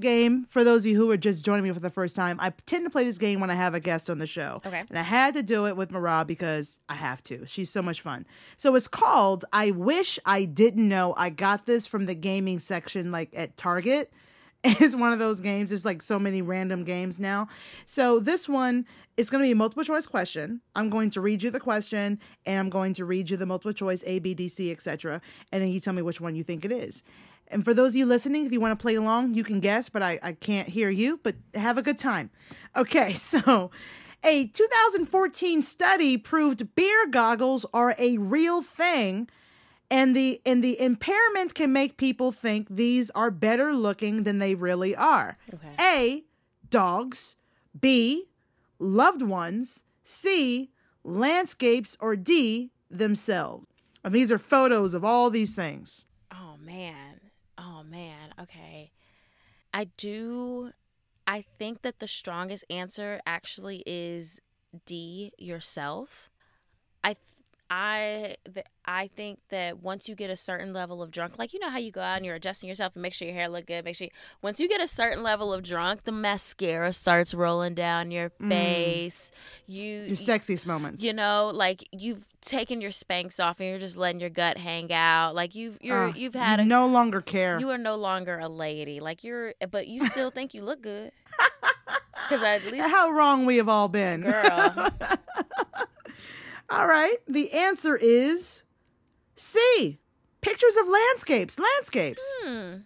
Game, 0.00 0.46
for 0.48 0.64
those 0.64 0.82
of 0.82 0.90
you 0.90 0.96
who 0.96 1.10
are 1.10 1.16
just 1.16 1.44
joining 1.44 1.64
me 1.64 1.72
for 1.72 1.80
the 1.80 1.90
first 1.90 2.16
time, 2.16 2.38
I 2.40 2.50
tend 2.66 2.84
to 2.84 2.90
play 2.90 3.04
this 3.04 3.18
game 3.18 3.40
when 3.40 3.50
I 3.50 3.54
have 3.54 3.74
a 3.74 3.80
guest 3.80 4.10
on 4.10 4.18
the 4.18 4.26
show. 4.26 4.62
Okay. 4.64 4.84
And 4.88 4.98
I 4.98 5.02
had 5.02 5.34
to 5.34 5.42
do 5.42 5.66
it 5.66 5.76
with 5.76 5.90
Marah 5.90 6.24
because 6.26 6.80
I 6.88 6.94
have 6.94 7.22
to. 7.24 7.46
She's 7.46 7.70
so 7.70 7.82
much 7.82 8.00
fun. 8.00 8.26
So 8.56 8.74
it's 8.74 8.88
called 8.88 9.44
I 9.52 9.70
Wish 9.70 10.18
I 10.24 10.44
Didn't 10.44 10.88
Know. 10.88 11.14
I 11.16 11.30
got 11.30 11.66
this 11.66 11.86
from 11.86 12.06
the 12.06 12.14
gaming 12.14 12.58
section, 12.58 13.12
like 13.12 13.30
at 13.34 13.56
Target. 13.56 14.12
It's 14.62 14.94
one 14.94 15.10
of 15.10 15.18
those 15.18 15.40
games. 15.40 15.70
There's 15.70 15.86
like 15.86 16.02
so 16.02 16.18
many 16.18 16.42
random 16.42 16.84
games 16.84 17.18
now. 17.18 17.48
So 17.86 18.20
this 18.20 18.46
one 18.46 18.84
is 19.16 19.30
going 19.30 19.42
to 19.42 19.46
be 19.46 19.52
a 19.52 19.56
multiple 19.56 19.84
choice 19.84 20.06
question. 20.06 20.60
I'm 20.76 20.90
going 20.90 21.08
to 21.10 21.22
read 21.22 21.42
you 21.42 21.50
the 21.50 21.60
question 21.60 22.18
and 22.44 22.58
I'm 22.58 22.68
going 22.68 22.92
to 22.94 23.06
read 23.06 23.30
you 23.30 23.38
the 23.38 23.46
multiple 23.46 23.72
choice 23.72 24.04
A, 24.06 24.18
B, 24.18 24.34
D, 24.34 24.48
C, 24.48 24.70
etc. 24.70 25.22
And 25.50 25.62
then 25.62 25.70
you 25.70 25.80
tell 25.80 25.94
me 25.94 26.02
which 26.02 26.20
one 26.20 26.34
you 26.34 26.44
think 26.44 26.66
it 26.66 26.72
is. 26.72 27.04
And 27.50 27.64
for 27.64 27.74
those 27.74 27.92
of 27.92 27.96
you 27.96 28.06
listening, 28.06 28.46
if 28.46 28.52
you 28.52 28.60
want 28.60 28.78
to 28.78 28.82
play 28.82 28.94
along, 28.94 29.34
you 29.34 29.44
can 29.44 29.60
guess, 29.60 29.88
but 29.88 30.02
I, 30.02 30.18
I 30.22 30.32
can't 30.32 30.68
hear 30.68 30.90
you, 30.90 31.20
but 31.22 31.34
have 31.54 31.78
a 31.78 31.82
good 31.82 31.98
time. 31.98 32.30
Okay, 32.76 33.14
so 33.14 33.70
a 34.22 34.46
2014 34.46 35.62
study 35.62 36.16
proved 36.16 36.74
beer 36.74 37.06
goggles 37.08 37.66
are 37.72 37.94
a 37.98 38.18
real 38.18 38.62
thing 38.62 39.28
and 39.90 40.14
the 40.14 40.40
and 40.46 40.62
the 40.62 40.80
impairment 40.80 41.54
can 41.54 41.72
make 41.72 41.96
people 41.96 42.30
think 42.30 42.68
these 42.70 43.10
are 43.10 43.30
better 43.30 43.74
looking 43.74 44.22
than 44.22 44.38
they 44.38 44.54
really 44.54 44.94
are. 44.94 45.36
Okay. 45.52 45.74
A 45.80 46.24
dogs, 46.70 47.36
B 47.78 48.26
loved 48.78 49.22
ones, 49.22 49.84
C 50.04 50.70
landscapes 51.02 51.96
or 52.00 52.14
D 52.16 52.70
themselves. 52.90 53.66
And 54.04 54.14
these 54.14 54.32
are 54.32 54.38
photos 54.38 54.94
of 54.94 55.04
all 55.04 55.28
these 55.28 55.54
things. 55.54 56.06
Oh 56.32 56.56
man. 56.58 57.19
Oh 57.60 57.82
man. 57.82 58.34
Okay. 58.40 58.92
I 59.74 59.84
do 59.98 60.72
I 61.26 61.44
think 61.58 61.82
that 61.82 62.00
the 62.00 62.08
strongest 62.08 62.64
answer 62.70 63.20
actually 63.26 63.82
is 63.86 64.40
D 64.86 65.32
yourself. 65.38 66.30
I 67.04 67.16
I 67.72 68.34
th- 68.52 68.66
I 68.84 69.06
think 69.06 69.38
that 69.50 69.80
once 69.80 70.08
you 70.08 70.16
get 70.16 70.28
a 70.28 70.36
certain 70.36 70.72
level 70.72 71.00
of 71.02 71.12
drunk, 71.12 71.38
like 71.38 71.52
you 71.52 71.60
know 71.60 71.70
how 71.70 71.78
you 71.78 71.92
go 71.92 72.00
out 72.00 72.16
and 72.16 72.26
you're 72.26 72.34
adjusting 72.34 72.68
yourself 72.68 72.94
and 72.96 73.02
make 73.02 73.14
sure 73.14 73.28
your 73.28 73.36
hair 73.36 73.48
look 73.48 73.66
good, 73.66 73.84
make 73.84 73.94
sure 73.94 74.08
once 74.42 74.58
you 74.58 74.68
get 74.68 74.80
a 74.80 74.88
certain 74.88 75.22
level 75.22 75.52
of 75.52 75.62
drunk, 75.62 76.02
the 76.02 76.10
mascara 76.10 76.92
starts 76.92 77.32
rolling 77.32 77.74
down 77.74 78.10
your 78.10 78.30
face. 78.48 79.30
You 79.68 79.88
Your 80.02 80.16
sexiest 80.16 80.66
moments. 80.66 81.02
you 81.04 81.12
know 81.12 81.52
like 81.54 81.88
you've 81.92 82.26
taken 82.40 82.80
your 82.80 82.90
Spanx 82.90 83.38
off 83.42 83.60
and 83.60 83.68
you're 83.68 83.78
just 83.78 83.96
letting 83.96 84.20
your 84.20 84.30
gut 84.30 84.58
hang 84.58 84.92
out 84.92 85.36
like 85.36 85.54
you've 85.54 85.78
you're 85.80 86.08
Uh, 86.08 86.12
you've 86.16 86.34
had 86.34 86.58
a 86.58 86.64
no 86.64 86.88
longer 86.88 87.20
care. 87.20 87.60
you 87.60 87.70
are 87.70 87.78
no 87.78 87.94
longer 87.94 88.38
a 88.40 88.48
lady 88.48 88.98
like 88.98 89.22
you're 89.22 89.54
but 89.70 89.86
you 89.86 90.02
still 90.02 90.30
think 90.36 90.54
you 90.54 90.62
look 90.62 90.82
good 90.82 91.12
because 92.28 92.42
at 92.42 92.64
least 92.72 92.88
How 92.88 93.10
wrong 93.10 93.46
we 93.46 93.58
have 93.58 93.68
all 93.68 93.86
been. 93.88 94.22
girl 94.22 94.88
All 96.70 96.86
right. 96.86 97.16
The 97.26 97.52
answer 97.52 97.96
is 97.96 98.62
C. 99.36 99.98
Pictures 100.40 100.76
of 100.76 100.88
landscapes. 100.88 101.58
Landscapes. 101.58 102.22
hmm. 102.42 102.76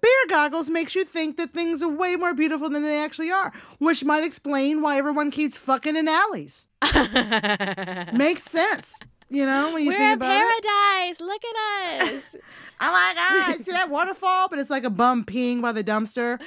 Beer 0.00 0.10
goggles 0.28 0.70
makes 0.70 0.94
you 0.94 1.04
think 1.04 1.36
that 1.38 1.52
things 1.52 1.82
are 1.82 1.88
way 1.88 2.14
more 2.14 2.32
beautiful 2.32 2.70
than 2.70 2.82
they 2.84 3.02
actually 3.02 3.32
are, 3.32 3.52
which 3.78 4.04
might 4.04 4.22
explain 4.22 4.80
why 4.80 4.96
everyone 4.96 5.30
keeps 5.32 5.56
fucking 5.56 5.96
in 5.96 6.06
alleys. 6.06 6.68
Makes 8.12 8.44
sense. 8.44 8.96
You 9.28 9.44
know, 9.44 9.74
when 9.74 9.82
you 9.82 9.90
we're 9.90 9.98
think 9.98 10.12
in 10.12 10.18
about 10.18 10.30
it. 10.30 10.62
paradise 10.62 11.20
look 11.20 11.42
at 11.44 12.02
us 12.14 12.34
Oh 12.80 12.92
my 12.92 13.12
god, 13.54 13.60
see 13.60 13.72
that 13.72 13.90
waterfall? 13.90 14.48
But 14.48 14.58
it's 14.60 14.70
like 14.70 14.84
a 14.84 14.90
bum 14.90 15.24
peeing 15.24 15.60
by 15.60 15.72
the 15.72 15.82
dumpster. 15.84 16.40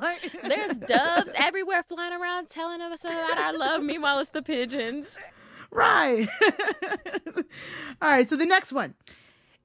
Like- 0.00 0.32
there's 0.42 0.76
doves 0.76 1.32
everywhere 1.36 1.84
flying 1.88 2.12
around 2.12 2.48
telling 2.48 2.80
us 2.82 3.04
about 3.04 3.38
our 3.38 3.56
love 3.56 3.82
meanwhile 3.82 4.18
it's 4.18 4.28
the 4.30 4.42
pigeons 4.42 5.16
Right. 5.72 6.28
All 8.02 8.10
right, 8.10 8.28
so 8.28 8.36
the 8.36 8.46
next 8.46 8.72
one. 8.72 8.94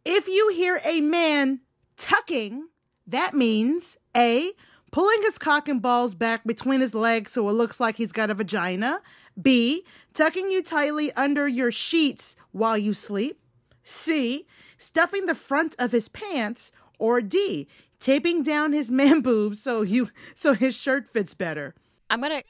If 0.05 0.28
you 0.28 0.49
hear 0.53 0.80
a 0.86 1.01
man 1.01 1.60
tucking, 1.97 2.68
that 3.05 3.34
means 3.34 3.97
A, 4.16 4.53
pulling 4.91 5.22
his 5.24 5.38
cock 5.38 5.68
and 5.68 5.82
balls 5.82 6.16
back 6.16 6.45
between 6.45 6.80
his 6.80 6.95
legs 6.95 7.34
so 7.34 7.47
it 7.49 7.53
looks 7.53 7.80
like 7.80 7.97
he's 7.97 8.14
got 8.14 8.30
a 8.30 8.34
vagina. 8.34 9.01
B, 9.39 9.84
tucking 10.14 10.49
you 10.49 10.64
tightly 10.64 11.12
under 11.14 11.45
your 11.47 11.72
sheets 11.72 12.36
while 12.51 12.78
you 12.78 12.93
sleep. 12.93 13.39
C, 13.84 14.47
stuffing 14.78 15.26
the 15.26 15.36
front 15.36 15.76
of 15.78 15.91
his 15.91 16.08
pants. 16.10 16.72
Or 16.99 17.22
D, 17.22 17.68
taping 17.99 18.43
down 18.43 18.74
his 18.74 18.89
man 19.01 19.22
boobs 19.22 19.62
so 19.62 19.82
you 19.82 20.10
so 20.36 20.53
his 20.53 20.76
shirt 20.76 21.12
fits 21.12 21.34
better. 21.34 21.76
i'm 22.10 22.22
gonna 22.22 22.41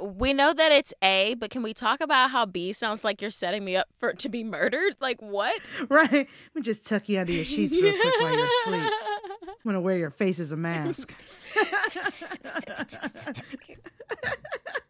we 0.00 0.32
know 0.32 0.52
that 0.52 0.72
it's 0.72 0.94
a 1.02 1.34
but 1.34 1.50
can 1.50 1.62
we 1.62 1.74
talk 1.74 2.00
about 2.00 2.30
how 2.30 2.46
b 2.46 2.72
sounds 2.72 3.04
like 3.04 3.20
you're 3.20 3.30
setting 3.30 3.64
me 3.64 3.76
up 3.76 3.88
for 3.98 4.12
to 4.12 4.28
be 4.28 4.44
murdered 4.44 4.94
like 5.00 5.20
what 5.20 5.68
Right? 5.88 6.12
Let 6.12 6.26
me 6.54 6.62
just 6.62 6.86
tuck 6.86 7.08
you 7.08 7.18
under 7.20 7.32
your 7.32 7.44
sheets 7.44 7.74
real 7.74 7.92
quick 8.00 8.20
while 8.20 8.36
you're 8.36 8.46
asleep. 8.46 8.92
I'm 9.42 9.54
gonna 9.64 9.80
wear 9.80 9.96
your 9.96 10.10
face 10.10 10.40
as 10.40 10.52
a 10.52 10.56
mask. 10.56 11.14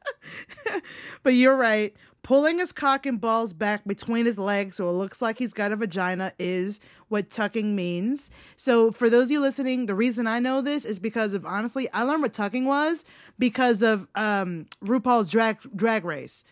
but 1.22 1.34
you're 1.34 1.56
right. 1.56 1.94
Pulling 2.22 2.60
his 2.60 2.70
cock 2.70 3.04
and 3.04 3.20
balls 3.20 3.52
back 3.52 3.84
between 3.84 4.26
his 4.26 4.38
legs 4.38 4.76
so 4.76 4.88
it 4.88 4.92
looks 4.92 5.20
like 5.20 5.38
he's 5.38 5.52
got 5.52 5.72
a 5.72 5.76
vagina 5.76 6.32
is 6.38 6.78
what 7.08 7.30
tucking 7.30 7.74
means. 7.74 8.30
So 8.56 8.92
for 8.92 9.10
those 9.10 9.24
of 9.24 9.30
you 9.32 9.40
listening, 9.40 9.86
the 9.86 9.94
reason 9.96 10.28
I 10.28 10.38
know 10.38 10.60
this 10.60 10.84
is 10.84 11.00
because 11.00 11.34
of 11.34 11.44
honestly, 11.44 11.88
I 11.92 12.04
learned 12.04 12.22
what 12.22 12.32
tucking 12.32 12.64
was 12.64 13.04
because 13.40 13.82
of 13.82 14.06
um 14.14 14.66
RuPaul's 14.84 15.30
drag 15.32 15.58
drag 15.74 16.04
race. 16.04 16.44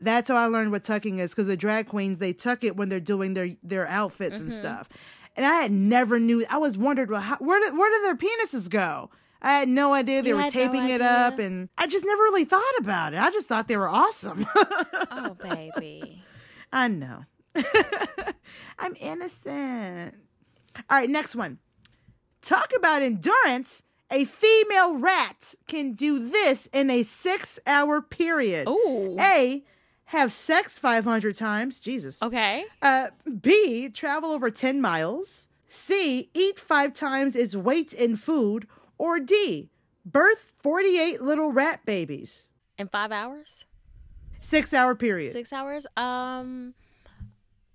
That's 0.00 0.28
how 0.28 0.36
I 0.36 0.46
learned 0.46 0.72
what 0.72 0.84
tucking 0.84 1.18
is 1.18 1.32
because 1.32 1.46
the 1.46 1.56
drag 1.56 1.88
queens 1.88 2.18
they 2.18 2.32
tuck 2.32 2.64
it 2.64 2.76
when 2.76 2.88
they're 2.88 2.98
doing 2.98 3.34
their 3.34 3.50
their 3.62 3.86
outfits 3.86 4.36
Mm-hmm. 4.36 4.46
and 4.46 4.52
stuff. 4.54 4.88
And 5.36 5.44
I 5.44 5.56
had 5.56 5.70
never 5.70 6.18
knew. 6.18 6.44
I 6.48 6.56
was 6.56 6.78
wondered 6.78 7.10
well, 7.10 7.20
how, 7.20 7.36
where 7.36 7.60
did 7.60 7.76
where 7.76 7.90
did 7.90 8.04
their 8.04 8.16
penises 8.16 8.70
go? 8.70 9.10
I 9.42 9.58
had 9.58 9.68
no 9.68 9.94
idea 9.94 10.22
they 10.22 10.28
You 10.28 10.36
were 10.36 10.42
had 10.42 10.54
no 10.54 10.60
taping 10.60 10.88
it 10.88 11.00
up, 11.00 11.38
and 11.38 11.68
I 11.78 11.86
just 11.86 12.04
never 12.04 12.22
really 12.24 12.44
thought 12.44 12.62
about 12.78 13.14
it. 13.14 13.18
I 13.18 13.30
just 13.30 13.48
thought 13.48 13.68
they 13.68 13.76
were 13.76 13.88
awesome. 13.88 14.46
oh 15.10 15.36
baby 15.42 16.22
I 16.72 16.88
know. 16.88 17.24
I'm 18.78 18.96
innocent. 19.00 20.14
All 20.88 20.98
right, 20.98 21.10
next 21.10 21.34
one. 21.34 21.58
Talk 22.42 22.72
about 22.76 23.02
endurance. 23.02 23.82
A 24.10 24.24
female 24.24 24.96
rat 24.96 25.54
can 25.68 25.92
do 25.92 26.18
this 26.18 26.66
in 26.72 26.90
a 26.90 27.02
six 27.02 27.58
hour 27.66 28.00
period. 28.00 28.68
Ooh. 28.68 29.16
A, 29.20 29.62
have 30.06 30.32
sex 30.32 30.78
500 30.78 31.36
times. 31.36 31.78
Jesus. 31.78 32.20
okay 32.22 32.64
Uh, 32.82 33.08
B, 33.40 33.88
travel 33.88 34.30
over 34.30 34.50
10 34.50 34.80
miles. 34.80 35.46
C, 35.68 36.30
eat 36.34 36.58
five 36.58 36.92
times 36.92 37.36
its 37.36 37.54
weight 37.54 37.92
in 37.92 38.16
food. 38.16 38.66
Or 39.00 39.18
D, 39.18 39.70
birth 40.04 40.52
48 40.62 41.22
little 41.22 41.50
rat 41.52 41.86
babies. 41.86 42.48
in 42.78 42.86
five 42.88 43.10
hours 43.10 43.64
Six 44.42 44.74
hour 44.74 44.94
period. 44.94 45.32
six 45.32 45.52
hours 45.54 45.86
um 45.96 46.74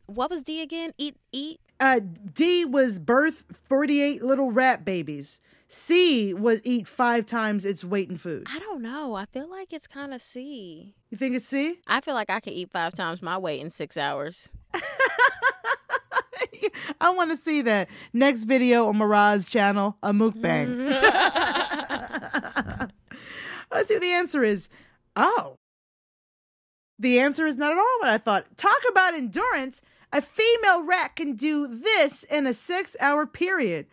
what 0.05 0.29
was 0.29 0.43
d 0.43 0.61
again 0.61 0.93
eat 0.99 1.15
eat 1.31 1.59
Uh, 1.79 1.99
D 2.33 2.63
was 2.63 2.99
birth 2.99 3.43
48 3.67 4.21
little 4.23 4.51
rat 4.51 4.85
babies. 4.85 5.41
C 5.67 6.31
was 6.33 6.61
eat 6.63 6.87
five 6.87 7.25
times 7.25 7.65
its 7.65 7.83
weight 7.83 8.09
in 8.11 8.17
food. 8.17 8.45
i 8.47 8.59
don't 8.59 8.83
know 8.83 9.15
i 9.15 9.25
feel 9.25 9.49
like 9.49 9.73
it's 9.73 9.87
kind 9.87 10.13
of 10.13 10.21
c 10.21 10.93
You 11.09 11.17
think 11.17 11.35
it's 11.35 11.47
C? 11.47 11.79
i 11.87 12.01
feel 12.01 12.13
like 12.13 12.29
i 12.29 12.39
can 12.39 12.53
eat 12.53 12.69
five 12.71 12.93
times 12.93 13.21
my 13.23 13.37
weight 13.37 13.61
in 13.61 13.71
six 13.71 13.97
hours 13.97 14.47
I 17.01 17.09
want 17.11 17.31
to 17.31 17.37
see 17.37 17.61
that. 17.63 17.89
Next 18.13 18.43
video 18.43 18.87
on 18.87 18.97
Marah's 18.97 19.49
channel, 19.49 19.97
a 20.03 20.11
mukbang. 20.13 20.89
Mm-hmm. 20.89 22.85
Let's 23.71 23.87
see 23.87 23.95
what 23.95 24.01
the 24.01 24.11
answer 24.11 24.43
is. 24.43 24.69
Oh. 25.15 25.55
The 26.97 27.19
answer 27.19 27.45
is 27.45 27.57
not 27.57 27.71
at 27.71 27.77
all 27.77 27.99
what 27.99 28.09
I 28.09 28.17
thought. 28.17 28.57
Talk 28.57 28.81
about 28.89 29.13
endurance. 29.13 29.81
A 30.13 30.21
female 30.21 30.83
rat 30.83 31.15
can 31.15 31.33
do 31.35 31.67
this 31.67 32.23
in 32.23 32.47
a 32.47 32.53
six 32.53 32.95
hour 33.01 33.25
period. 33.25 33.87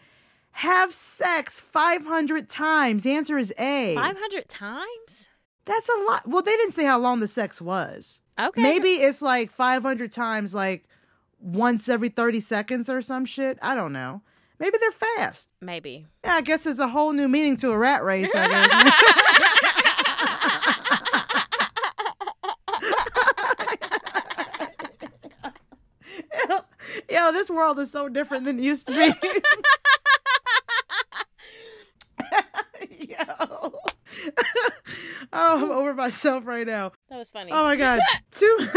Have 0.53 0.95
sex 0.95 1.59
500 1.59 2.49
times. 2.49 3.05
The 3.05 3.13
answer 3.13 3.39
is 3.39 3.53
A. 3.59 3.95
500 3.95 4.49
times? 4.49 5.29
That's 5.65 5.89
a 5.89 5.97
lot. 6.07 6.29
Well, 6.29 6.43
they 6.43 6.57
didn't 6.57 6.75
say 6.75 6.85
how 6.85 6.99
long 6.99 7.21
the 7.21 7.29
sex 7.29 7.61
was. 7.61 8.21
Okay. 8.39 8.63
Maybe 8.63 8.91
it's 8.91 9.23
like 9.23 9.51
500 9.51 10.13
times, 10.13 10.55
like 10.55 10.85
once 11.43 11.88
every 11.88 12.09
30 12.09 12.40
seconds 12.40 12.88
or 12.88 13.03
some 13.03 13.24
shit. 13.24 13.59
I 13.61 13.74
don't 13.74 13.93
know. 13.93 14.22
Maybe 14.59 14.78
they're 14.78 14.93
fast. 14.93 15.49
Maybe. 15.61 16.07
Yeah, 16.24 16.34
I 16.34 16.40
guess 16.40 16.66
it's 16.66 16.78
a 16.78 16.86
whole 16.88 17.12
new 17.12 17.26
meaning 17.26 17.57
to 17.59 17.72
a 17.72 17.76
rat 17.78 18.05
race, 18.05 18.30
I 18.34 18.49
guess. 18.49 18.70
yo, 26.49 26.61
yo, 27.11 27.32
this 27.32 27.51
world 27.51 27.78
is 27.80 27.90
so 27.90 28.09
different 28.09 28.45
than 28.45 28.59
it 28.59 28.62
used 28.62 28.86
to 28.86 28.93
be. 28.93 29.12
yo. 33.09 33.16
oh, 33.28 33.80
I'm 35.32 35.70
over 35.72 35.93
myself 35.95 36.47
right 36.47 36.66
now. 36.66 36.93
That 37.09 37.18
was 37.18 37.30
funny. 37.30 37.51
Oh 37.53 37.64
my 37.64 37.74
god. 37.76 38.01
two 38.30 38.68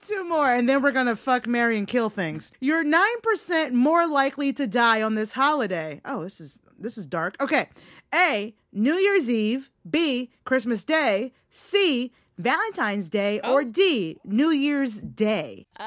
two 0.00 0.24
more 0.28 0.52
and 0.52 0.68
then 0.68 0.82
we're 0.82 0.92
to 1.06 1.16
fuck 1.16 1.46
marry 1.46 1.78
and 1.78 1.86
kill 1.86 2.10
things. 2.10 2.52
You're 2.60 2.84
9% 2.84 3.72
more 3.72 4.06
likely 4.06 4.52
to 4.54 4.66
die 4.66 5.02
on 5.02 5.14
this 5.14 5.32
holiday. 5.32 6.00
Oh, 6.04 6.22
this 6.22 6.40
is 6.40 6.58
this 6.78 6.98
is 6.98 7.06
dark. 7.06 7.36
Okay. 7.40 7.68
A, 8.14 8.54
New 8.72 8.94
Year's 8.94 9.30
Eve, 9.30 9.70
B, 9.88 10.30
Christmas 10.44 10.84
Day, 10.84 11.32
C, 11.50 12.12
Valentine's 12.38 13.08
Day, 13.08 13.40
or 13.40 13.64
D, 13.64 14.18
New 14.24 14.50
Year's 14.50 15.00
Day. 15.00 15.66
Um, 15.76 15.86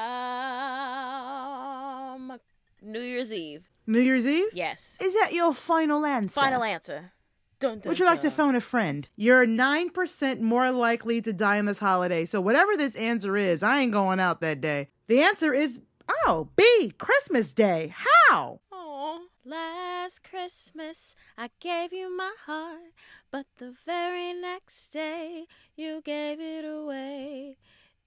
New 2.82 3.00
Year's 3.00 3.32
Eve. 3.32 3.70
New 3.86 4.00
Year's 4.00 4.26
Eve? 4.26 4.48
Yes. 4.52 4.96
Is 5.00 5.14
that 5.14 5.32
your 5.32 5.54
final 5.54 6.04
answer? 6.04 6.40
Final 6.40 6.62
answer. 6.62 7.12
Dun, 7.60 7.80
dun, 7.80 7.90
Would 7.90 7.98
you 7.98 8.06
like 8.06 8.22
to 8.22 8.30
phone 8.30 8.54
a 8.54 8.60
friend? 8.60 9.06
You're 9.16 9.46
9% 9.46 10.40
more 10.40 10.70
likely 10.70 11.20
to 11.20 11.32
die 11.32 11.58
on 11.58 11.66
this 11.66 11.78
holiday. 11.78 12.24
So, 12.24 12.40
whatever 12.40 12.74
this 12.74 12.96
answer 12.96 13.36
is, 13.36 13.62
I 13.62 13.80
ain't 13.80 13.92
going 13.92 14.18
out 14.18 14.40
that 14.40 14.62
day. 14.62 14.88
The 15.08 15.20
answer 15.20 15.52
is, 15.52 15.80
oh, 16.26 16.48
B, 16.56 16.92
Christmas 16.96 17.52
Day. 17.52 17.94
How? 17.94 18.60
Aw, 18.72 19.18
last 19.44 20.24
Christmas 20.24 21.14
I 21.36 21.50
gave 21.60 21.92
you 21.92 22.16
my 22.16 22.32
heart, 22.46 22.94
but 23.30 23.44
the 23.58 23.74
very 23.84 24.32
next 24.32 24.88
day 24.88 25.44
you 25.76 26.00
gave 26.02 26.40
it 26.40 26.64
away. 26.64 27.58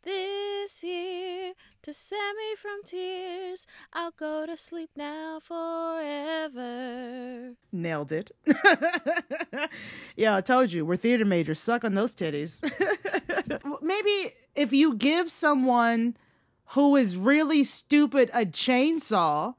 This 0.04 0.84
year, 0.84 1.54
to 1.82 1.94
save 1.94 2.36
me 2.36 2.56
from 2.58 2.84
tears, 2.84 3.66
I'll 3.94 4.12
go 4.12 4.46
to 4.46 4.58
sleep 4.58 4.90
now 4.98 5.40
forever. 5.42 6.74
Nailed 7.72 8.12
it. 8.12 8.32
yeah, 10.18 10.36
I 10.36 10.42
told 10.42 10.74
you, 10.74 10.86
we're 10.86 10.98
theater 10.98 11.24
majors. 11.24 11.60
Suck 11.60 11.86
on 11.86 11.94
those 11.94 12.14
titties. 12.14 12.62
Maybe 13.82 14.34
if 14.56 14.74
you 14.74 14.96
give 14.96 15.32
someone 15.32 16.18
who 16.72 16.98
is 16.98 17.16
really 17.16 17.64
stupid 17.64 18.30
a 18.34 18.46
chainsaw, 18.46 19.56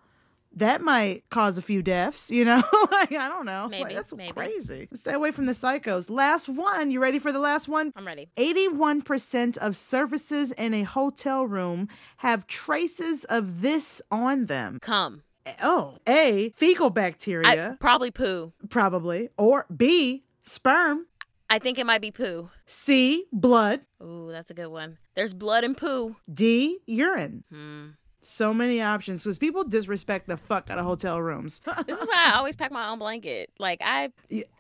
that 0.57 0.81
might 0.83 1.29
cause 1.31 1.59
a 1.59 1.63
few 1.63 1.83
deaths, 1.83 2.31
you 2.31 2.45
know? 2.45 2.63
like, 2.91 3.13
I 3.13 3.29
don't 3.29 3.47
know. 3.47 3.63
Like, 3.71 3.71
Maybe, 3.83 3.95
that's 3.95 4.15
maybe. 4.15 4.33
crazy. 4.33 4.89
Stay 4.95 5.13
away 5.13 5.31
from 5.31 5.47
the 5.47 5.53
psychos. 5.53 6.11
Last 6.11 6.49
one. 6.49 6.91
You 6.91 7.01
ready 7.01 7.19
for 7.19 7.33
the 7.33 7.39
last 7.39 7.69
one? 7.69 7.93
I'm 7.97 8.07
ready. 8.07 8.29
81% 8.37 9.57
of 9.59 9.77
surfaces 9.77 10.53
in 10.53 10.75
a 10.75 10.83
hotel 10.83 11.47
room 11.47 11.89
have 12.19 12.47
traces 12.47 13.25
of 13.25 13.61
this 13.63 14.01
on 14.11 14.47
them. 14.47 14.79
Come. 14.81 15.23
Oh, 15.63 15.99
A, 16.07 16.53
fecal 16.57 16.87
I 16.87 16.91
bacteria, 16.91 17.77
probably 17.79 18.11
poo. 18.11 18.53
probably, 18.71 19.29
or 19.37 19.67
B, 19.75 20.25
sperm, 20.43 21.07
I 21.51 21.59
think 21.59 21.79
it 21.79 21.85
might 21.85 22.01
be 22.01 22.11
poo. 22.11 22.49
C, 22.65 23.27
blood, 23.31 23.83
Ooh, 24.03 24.31
that's 24.33 24.51
a 24.51 24.55
good 24.55 24.69
one. 24.69 24.97
There's 25.15 25.35
blood 25.35 25.63
and 25.63 25.77
poo. 25.77 26.17
D, 26.33 26.79
urine. 26.87 27.45
Hmm. 27.53 27.85
So 28.25 28.55
many 28.55 28.81
options 28.81 29.23
because 29.23 29.39
people 29.39 29.65
disrespect 29.65 30.29
the 30.29 30.37
fuck 30.37 30.71
out 30.71 30.79
of 30.79 30.85
hotel 30.85 31.21
rooms. 31.21 31.61
This 31.87 32.01
is 32.01 32.09
why 32.09 32.33
I 32.33 32.37
always 32.37 32.57
pack 32.57 32.73
my 32.73 32.89
own 32.89 32.99
blanket. 32.99 33.51
Like 33.59 33.81
I, 33.85 34.11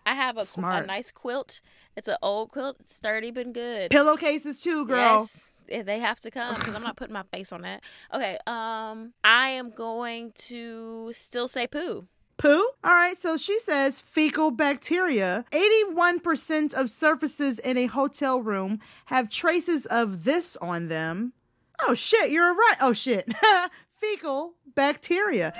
I 0.04 0.14
have 0.14 0.36
a, 0.36 0.40
qu- 0.40 0.42
a 0.42 0.46
smart. 0.46 0.86
nice 0.86 1.10
quilt. 1.10 1.60
It's 1.96 2.08
an 2.08 2.16
old 2.22 2.52
quilt, 2.52 2.76
it's 2.80 2.94
sturdy 2.94 3.30
been 3.30 3.52
good. 3.52 3.90
Pillowcases 3.90 4.60
too, 4.62 4.84
girl. 4.86 4.96
Yes, 5.20 5.50
eh, 5.70 5.82
they 5.82 5.98
have 6.00 6.20
to 6.20 6.30
come 6.30 6.54
because 6.56 6.74
I'm 6.74 6.82
not 6.82 6.96
putting 6.96 7.14
my 7.14 7.22
face 7.32 7.52
on 7.52 7.62
that. 7.62 7.82
Okay, 8.12 8.36
um, 8.46 9.14
I 9.22 9.48
am 9.50 9.70
going 9.70 10.32
to 10.50 11.10
still 11.12 11.48
say 11.48 11.66
poo. 11.66 12.06
Poo? 12.36 12.68
All 12.82 12.90
right, 12.92 13.16
so 13.16 13.36
she 13.36 13.58
says 13.60 14.00
fecal 14.00 14.50
bacteria. 14.50 15.44
81% 15.52 16.74
of 16.74 16.90
surfaces 16.90 17.58
in 17.60 17.78
a 17.78 17.86
hotel 17.86 18.42
room 18.42 18.80
have 19.06 19.30
traces 19.30 19.86
of 19.86 20.24
this 20.24 20.56
on 20.56 20.88
them. 20.88 21.32
Oh 21.80 21.94
shit, 21.94 22.30
you're 22.30 22.54
right. 22.54 22.76
Oh 22.80 22.92
shit. 22.92 23.32
fecal 24.00 24.54
bacteria. 24.74 25.52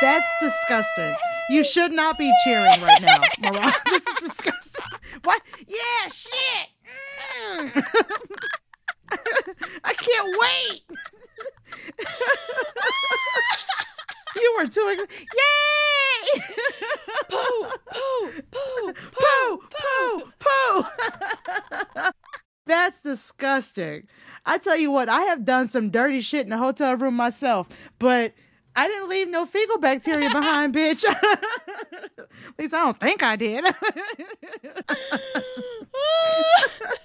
That's 0.00 0.26
disgusting. 0.40 1.14
You 1.50 1.62
should 1.62 1.92
not 1.92 2.18
be 2.18 2.32
cheering 2.44 2.80
right 2.80 3.02
now, 3.02 3.20
Mariah. 3.52 3.72
This 3.86 4.06
is 4.06 4.14
disgusting. 4.28 4.86
What? 5.22 5.42
Yeah, 5.66 6.08
shit. 6.10 6.68
Mm. 7.46 7.84
I 9.84 9.94
can't 9.94 10.36
wait. 10.40 10.82
you 14.36 14.54
were 14.58 14.66
too 14.66 14.88
ex- 14.90 15.12
Yay! 15.34 16.42
Poo, 17.28 17.66
poo, 17.92 18.42
poo, 18.50 18.92
poo, 19.12 19.60
poo, 19.70 20.32
poo. 20.40 22.10
That's 22.66 23.00
disgusting. 23.00 24.06
I 24.46 24.58
tell 24.58 24.76
you 24.76 24.90
what, 24.90 25.08
I 25.08 25.22
have 25.22 25.44
done 25.44 25.68
some 25.68 25.90
dirty 25.90 26.20
shit 26.20 26.42
in 26.42 26.50
the 26.50 26.58
hotel 26.58 26.96
room 26.96 27.14
myself, 27.14 27.68
but 27.98 28.32
I 28.76 28.88
didn't 28.88 29.08
leave 29.08 29.28
no 29.28 29.46
fecal 29.46 29.78
bacteria 29.78 30.30
behind, 30.30 30.74
bitch. 30.76 31.04
At 32.18 32.58
least 32.58 32.74
I 32.74 32.84
don't 32.84 32.98
think 32.98 33.22
I 33.22 33.36
did. 33.36 33.64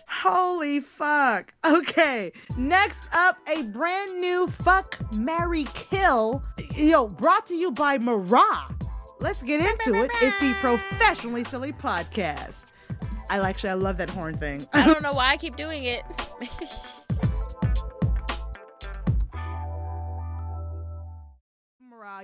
Holy 0.08 0.80
fuck. 0.80 1.54
Okay, 1.66 2.32
next 2.58 3.08
up, 3.14 3.38
a 3.48 3.64
brand 3.64 4.20
new 4.20 4.48
Fuck, 4.48 4.98
Mary 5.18 5.66
Kill. 5.74 6.44
Yo, 6.76 7.08
brought 7.08 7.46
to 7.48 7.56
you 7.56 7.72
by 7.72 7.98
Marah. 7.98 8.68
Let's 9.20 9.44
get 9.44 9.60
into 9.60 10.02
it. 10.02 10.12
It's 10.22 10.38
the 10.40 10.54
Professionally 10.62 11.44
Silly 11.44 11.74
Podcast. 11.74 12.68
I 13.30 13.40
actually, 13.40 13.70
I 13.70 13.76
love 13.76 13.98
that 13.98 14.10
horn 14.10 14.36
thing. 14.36 14.68
I 14.74 14.86
don't 14.86 15.04
know 15.04 15.14
why 15.14 15.30
I 15.30 15.38
keep 15.38 15.56
doing 15.56 15.84
it. 15.84 16.04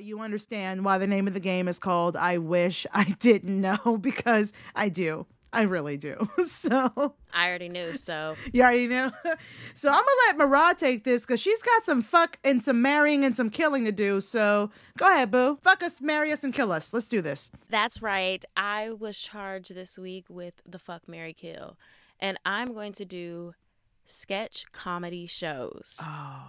You 0.02 0.20
understand 0.20 0.84
why 0.84 0.98
the 0.98 1.08
name 1.08 1.26
of 1.26 1.34
the 1.34 1.40
game 1.40 1.70
is 1.70 1.80
called 1.80 2.18
I 2.18 2.38
Wish 2.38 2.86
I 2.94 3.06
Didn't 3.20 3.62
Know 3.62 3.98
because 4.02 4.52
I 4.76 4.90
do. 4.90 5.26
I 5.56 5.64
really 5.64 5.98
do. 5.98 6.30
So, 6.46 7.16
I 7.34 7.50
already 7.50 7.70
knew, 7.70 7.96
so 7.96 8.36
you 8.54 8.62
already 8.62 8.88
knew. 8.88 9.12
So, 9.74 9.90
I'm 9.90 10.04
to 10.04 10.16
let 10.28 10.38
Mariah 10.38 10.76
take 10.76 11.04
this 11.04 11.26
because 11.26 11.40
she's 11.40 11.62
got 11.62 11.84
some 11.84 12.02
fuck 12.02 12.38
and 12.44 12.62
some 12.62 12.82
marrying 12.82 13.26
and 13.26 13.36
some 13.36 13.50
killing 13.50 13.86
to 13.86 13.92
do. 13.92 14.22
So, 14.22 14.70
go 14.98 15.08
ahead, 15.08 15.32
boo. 15.32 15.58
Fuck 15.62 15.84
us, 15.84 16.02
marry 16.02 16.32
us, 16.32 16.44
and 16.44 16.54
kill 16.54 16.72
us. 16.72 16.94
Let's 16.94 17.08
do 17.08 17.22
this. 17.22 17.52
that's 17.70 18.02
right. 18.02 18.44
I 18.56 18.92
was 18.92 19.20
charged 19.20 19.74
this 19.74 19.98
week 19.98 20.26
with 20.30 20.62
the 20.66 20.80
fuck 20.80 21.08
Mary 21.08 21.34
Kill, 21.34 21.78
and 22.20 22.38
I'm 22.46 22.74
going 22.74 22.94
to 22.94 23.06
do 23.06 23.54
sketch 24.06 24.66
comedy 24.72 25.26
shows. 25.26 25.98
Oh, 26.02 26.44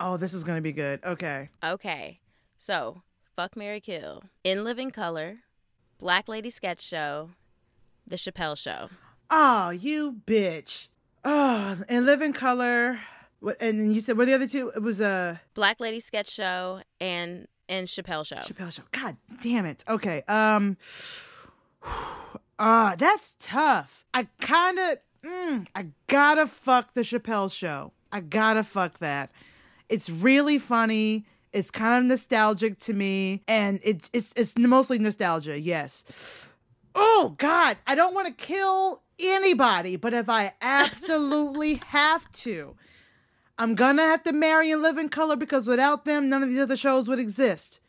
oh 0.00 0.16
this 0.16 0.32
is 0.32 0.44
to 0.44 0.60
be 0.60 0.72
good. 0.72 1.00
Okay. 1.04 1.50
Okay, 1.62 2.20
so 2.56 3.02
fuck 3.36 3.56
Mary 3.56 3.80
Kill, 3.80 4.22
In 4.42 4.64
Living 4.64 4.90
Color, 4.90 5.38
Black 5.98 6.28
Lady 6.28 6.50
Sketch 6.50 6.82
Show, 6.82 7.30
The 8.06 8.16
Chappelle 8.16 8.56
Show. 8.56 8.88
Oh, 9.30 9.70
you 9.70 10.20
bitch. 10.26 10.88
Oh, 11.24 11.78
and 11.88 12.04
Live 12.06 12.22
in 12.22 12.32
Color. 12.32 13.00
What, 13.40 13.56
and 13.60 13.80
then 13.80 13.90
you 13.90 14.00
said, 14.00 14.16
what 14.16 14.24
are 14.24 14.26
the 14.26 14.34
other 14.34 14.48
two? 14.48 14.70
It 14.74 14.82
was 14.82 15.00
a. 15.00 15.40
Black 15.54 15.80
Lady 15.80 16.00
Sketch 16.00 16.30
Show 16.30 16.80
and 17.00 17.46
and 17.68 17.86
Chappelle 17.86 18.26
Show. 18.26 18.36
Chappelle 18.36 18.72
show. 18.72 18.82
God 18.92 19.16
damn 19.42 19.66
it. 19.66 19.84
Okay. 19.88 20.22
Um 20.28 20.76
uh 22.58 22.96
that's 22.96 23.36
tough. 23.38 24.04
I 24.12 24.28
kind 24.40 24.78
of 24.78 24.98
mm, 25.24 25.66
I 25.74 25.86
gotta 26.06 26.46
fuck 26.46 26.94
the 26.94 27.02
Chappelle 27.02 27.50
show. 27.52 27.92
I 28.12 28.20
gotta 28.20 28.62
fuck 28.62 28.98
that. 28.98 29.30
It's 29.88 30.08
really 30.08 30.58
funny. 30.58 31.24
It's 31.52 31.70
kind 31.70 32.02
of 32.02 32.08
nostalgic 32.08 32.78
to 32.80 32.92
me, 32.92 33.42
and 33.46 33.78
it, 33.84 34.10
it's 34.12 34.32
it's 34.34 34.58
mostly 34.58 34.98
nostalgia. 34.98 35.58
Yes. 35.58 36.04
Oh 36.94 37.34
God, 37.38 37.76
I 37.86 37.94
don't 37.94 38.14
want 38.14 38.26
to 38.26 38.32
kill 38.44 39.02
anybody, 39.18 39.96
but 39.96 40.14
if 40.14 40.28
I 40.28 40.52
absolutely 40.60 41.74
have 41.86 42.30
to, 42.32 42.76
I'm 43.58 43.74
gonna 43.74 44.02
have 44.02 44.22
to 44.24 44.32
marry 44.32 44.70
and 44.70 44.82
live 44.82 44.98
in 44.98 45.08
color 45.08 45.36
because 45.36 45.66
without 45.66 46.04
them, 46.04 46.28
none 46.28 46.42
of 46.42 46.48
these 46.50 46.60
other 46.60 46.76
shows 46.76 47.08
would 47.08 47.18
exist. 47.18 47.80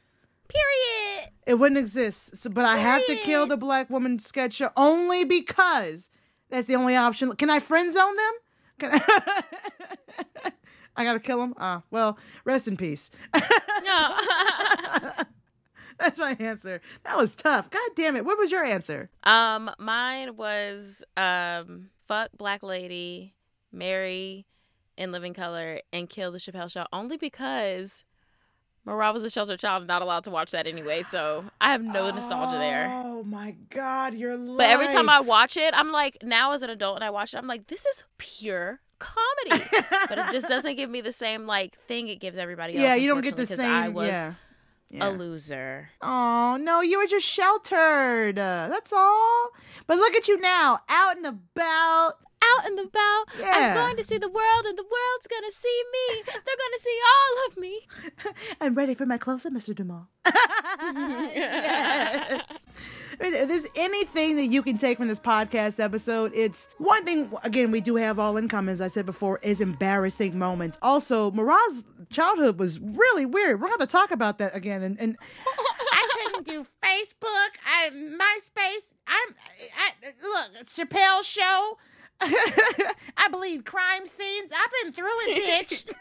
Period. 0.47 1.32
It 1.47 1.56
wouldn't 1.56 1.78
exist. 1.78 2.36
So, 2.38 2.49
but 2.49 2.66
I 2.66 2.78
have 2.78 3.06
to 3.08 3.16
kill 3.16 3.45
the 3.47 3.58
black 3.58 3.89
woman 3.89 4.20
sketch 4.20 4.53
show 4.53 4.70
only 4.76 5.24
because 5.26 6.10
that's 6.49 6.68
the 6.68 6.76
only 6.76 6.95
option. 6.95 7.36
Can 7.36 7.49
I 7.49 7.60
friend 7.60 7.91
zone 7.91 8.16
them? 8.16 8.34
Can 8.80 9.01
I? 9.03 10.51
I 10.97 11.03
gotta 11.03 11.20
kill 11.20 11.39
them. 11.39 11.53
Ah, 11.58 11.84
well, 11.91 12.18
rest 12.45 12.68
in 12.68 12.78
peace. 12.78 13.12
No. 13.84 14.18
that's 16.00 16.20
my 16.20 16.36
answer. 16.39 16.82
That 17.04 17.18
was 17.18 17.36
tough. 17.36 17.70
God 17.70 17.89
damn 17.96 18.16
it. 18.16 18.26
What 18.26 18.38
was 18.38 18.52
your 18.52 18.64
answer? 18.64 19.10
um, 19.24 19.72
mine 19.80 20.36
was 20.36 21.04
um, 21.18 21.89
fuck 22.08 22.30
Black 22.38 22.64
Lady, 22.64 23.34
marry 23.72 24.46
in 24.98 25.12
living 25.12 25.34
color, 25.34 25.82
and 25.91 26.10
kill 26.10 26.32
the 26.32 26.38
Chappelle 26.38 26.72
Show 26.72 26.86
only 26.93 27.18
because. 27.18 28.04
Mariah 28.88 29.14
was 29.14 29.24
a 29.24 29.32
sheltered 29.32 29.60
child 29.60 29.82
and 29.82 29.88
not 29.88 30.04
allowed 30.04 30.26
to 30.26 30.30
watch 30.30 30.52
that 30.52 30.68
anyway, 30.68 31.02
so 31.02 31.43
I 31.60 31.72
have 31.72 31.82
no 31.82 32.12
nostalgia 32.12 32.60
there. 32.60 32.88
Oh 33.04 33.24
my 33.24 33.56
God, 33.72 34.14
you're. 34.14 34.38
But 34.38 34.68
every 34.68 34.86
time 34.86 35.10
I 35.10 35.22
watch 35.22 35.58
it, 35.58 35.74
I'm 35.76 35.91
like, 35.91 36.20
now 36.22 36.52
as 36.52 36.62
an 36.62 36.70
adult 36.70 36.98
and 36.98 37.04
I 37.04 37.10
watch 37.10 37.34
it, 37.34 37.38
I'm 37.38 37.48
like, 37.48 37.66
this 37.66 37.84
is 37.84 38.04
pure 38.20 38.82
comedy. 39.00 39.66
but 40.08 40.20
it 40.20 40.32
just 40.32 40.48
doesn't 40.50 40.76
give 40.76 40.89
me 40.89 41.02
the 41.02 41.12
same 41.12 41.48
like 41.48 41.80
thing 41.88 42.08
it 42.10 42.20
gives 42.20 42.38
everybody 42.38 42.74
else. 42.74 42.84
yeah, 42.84 42.96
you 42.96 43.08
don't 43.08 43.22
get 43.22 43.36
the 43.36 43.48
same. 43.48 43.66
I 43.66 43.89
was 43.89 44.10
yeah. 44.10 44.34
Yeah. 44.90 45.08
a 45.08 45.12
loser. 45.12 45.90
Oh, 46.02 46.58
no, 46.62 46.82
you 46.82 46.98
were 47.00 47.08
just 47.08 47.26
sheltered. 47.26 48.38
Uh, 48.40 48.68
that's 48.70 48.92
all. 48.94 49.50
But 49.88 49.98
look 49.98 50.16
at 50.16 50.28
you 50.28 50.40
now, 50.40 50.80
out 50.90 51.18
and 51.18 51.26
about. 51.26 52.14
Out 52.60 52.68
and 52.68 52.80
about, 52.80 53.26
Yeah. 53.40 53.54
I'm 53.56 53.74
going 53.74 53.98
to 53.98 54.04
see 54.04 54.20
the 54.20 54.30
world, 54.30 54.66
and 54.66 54.78
the 54.78 54.84
world's 54.84 55.28
gonna 55.28 55.50
see 55.50 55.84
me. 55.92 56.22
They're 56.26 56.34
gonna 56.36 56.80
see 56.80 57.00
all 57.10 57.48
of 57.48 57.58
me. 57.58 57.88
I'm 58.62 58.76
ready 58.76 58.94
for 58.94 59.08
my 59.08 59.18
close 59.18 59.48
up, 59.48 59.54
Mr. 59.54 59.74
Dumas. 59.74 60.04
yes. 61.36 62.66
If 63.20 63.47
there's 63.47 63.68
anything 63.76 64.36
that 64.38 64.47
you 64.47 64.61
can 64.61 64.78
take 64.78 64.97
from 64.97 65.07
this 65.07 65.20
podcast 65.20 65.80
episode, 65.80 66.32
it's 66.36 66.68
one 66.78 67.05
thing, 67.05 67.32
again, 67.43 67.72
we 67.72 67.82
do 67.82 67.95
have 67.95 68.20
all 68.20 68.38
in 68.38 68.47
common, 68.47 68.74
as 68.74 68.82
I 68.82 68.88
said 68.88 69.05
before, 69.05 69.39
is 69.41 69.61
embarrassing 69.61 70.38
moments. 70.38 70.78
Also, 70.82 71.32
Marah's 71.32 71.84
childhood 72.09 72.59
was 72.59 72.80
really 72.80 73.26
weird. 73.26 73.61
We're 73.61 73.68
going 73.68 73.80
to 73.80 73.88
talk 73.88 74.11
about 74.11 74.38
that 74.39 74.55
again. 74.55 74.84
And, 74.84 74.99
and 74.99 75.18
I 75.91 76.09
couldn't 76.26 76.45
do 76.45 76.66
Facebook, 76.84 77.49
I, 77.66 77.89
MySpace. 77.91 78.93
I'm 79.07 79.36
I, 79.78 79.91
look 80.22 80.66
Chappelle 80.66 81.24
show. 81.24 81.78
I 82.22 83.28
believe 83.30 83.66
crime 83.66 84.05
scenes. 84.05 84.51
I've 84.51 84.72
been 84.84 84.93
through 84.93 85.07
it, 85.28 85.68
bitch. 85.68 85.93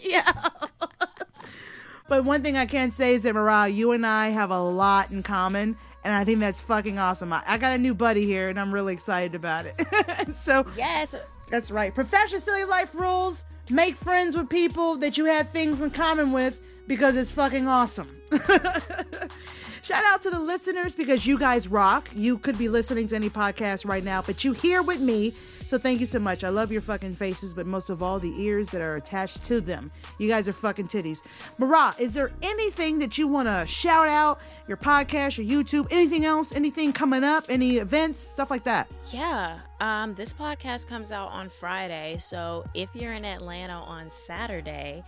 yeah. 0.02 0.50
But 2.14 2.24
one 2.24 2.42
thing 2.44 2.56
I 2.56 2.64
can 2.64 2.92
say 2.92 3.14
is 3.14 3.24
that 3.24 3.34
Marah, 3.34 3.66
you 3.66 3.90
and 3.90 4.06
I 4.06 4.28
have 4.28 4.52
a 4.52 4.60
lot 4.62 5.10
in 5.10 5.24
common, 5.24 5.76
and 6.04 6.14
I 6.14 6.22
think 6.22 6.38
that's 6.38 6.60
fucking 6.60 6.96
awesome. 6.96 7.32
I, 7.32 7.42
I 7.44 7.58
got 7.58 7.72
a 7.74 7.78
new 7.78 7.92
buddy 7.92 8.24
here, 8.24 8.50
and 8.50 8.60
I'm 8.60 8.72
really 8.72 8.92
excited 8.92 9.34
about 9.34 9.64
it. 9.66 10.32
so 10.32 10.64
Yes. 10.76 11.16
that's 11.50 11.72
right. 11.72 11.92
Professional 11.92 12.40
silly 12.40 12.62
life 12.66 12.94
rules. 12.94 13.44
Make 13.68 13.96
friends 13.96 14.36
with 14.36 14.48
people 14.48 14.94
that 14.98 15.18
you 15.18 15.24
have 15.24 15.50
things 15.50 15.80
in 15.80 15.90
common 15.90 16.30
with 16.30 16.64
because 16.86 17.16
it's 17.16 17.32
fucking 17.32 17.66
awesome. 17.66 18.08
Shout 19.82 20.04
out 20.04 20.22
to 20.22 20.30
the 20.30 20.38
listeners 20.38 20.94
because 20.94 21.26
you 21.26 21.36
guys 21.36 21.66
rock. 21.66 22.08
You 22.14 22.38
could 22.38 22.56
be 22.56 22.68
listening 22.68 23.08
to 23.08 23.16
any 23.16 23.28
podcast 23.28 23.84
right 23.84 24.04
now, 24.04 24.22
but 24.22 24.44
you 24.44 24.52
here 24.52 24.82
with 24.84 25.00
me. 25.00 25.34
So 25.74 25.78
thank 25.78 25.98
you 25.98 26.06
so 26.06 26.20
much. 26.20 26.44
I 26.44 26.50
love 26.50 26.70
your 26.70 26.82
fucking 26.82 27.16
faces, 27.16 27.52
but 27.52 27.66
most 27.66 27.90
of 27.90 28.00
all, 28.00 28.20
the 28.20 28.32
ears 28.40 28.70
that 28.70 28.80
are 28.80 28.94
attached 28.94 29.42
to 29.46 29.60
them. 29.60 29.90
You 30.18 30.28
guys 30.28 30.48
are 30.48 30.52
fucking 30.52 30.86
titties. 30.86 31.20
Marah, 31.58 31.92
is 31.98 32.14
there 32.14 32.30
anything 32.42 33.00
that 33.00 33.18
you 33.18 33.26
want 33.26 33.48
to 33.48 33.66
shout 33.66 34.06
out? 34.06 34.38
Your 34.68 34.76
podcast, 34.76 35.36
your 35.36 35.64
YouTube, 35.64 35.88
anything 35.90 36.24
else? 36.24 36.54
Anything 36.54 36.92
coming 36.92 37.24
up? 37.24 37.46
Any 37.48 37.78
events? 37.78 38.20
Stuff 38.20 38.52
like 38.52 38.62
that? 38.62 38.86
Yeah. 39.12 39.58
Um, 39.80 40.14
this 40.14 40.32
podcast 40.32 40.86
comes 40.86 41.10
out 41.10 41.32
on 41.32 41.48
Friday. 41.48 42.18
So 42.20 42.64
if 42.72 42.94
you're 42.94 43.14
in 43.14 43.24
Atlanta 43.24 43.80
on 43.80 44.12
Saturday, 44.12 45.02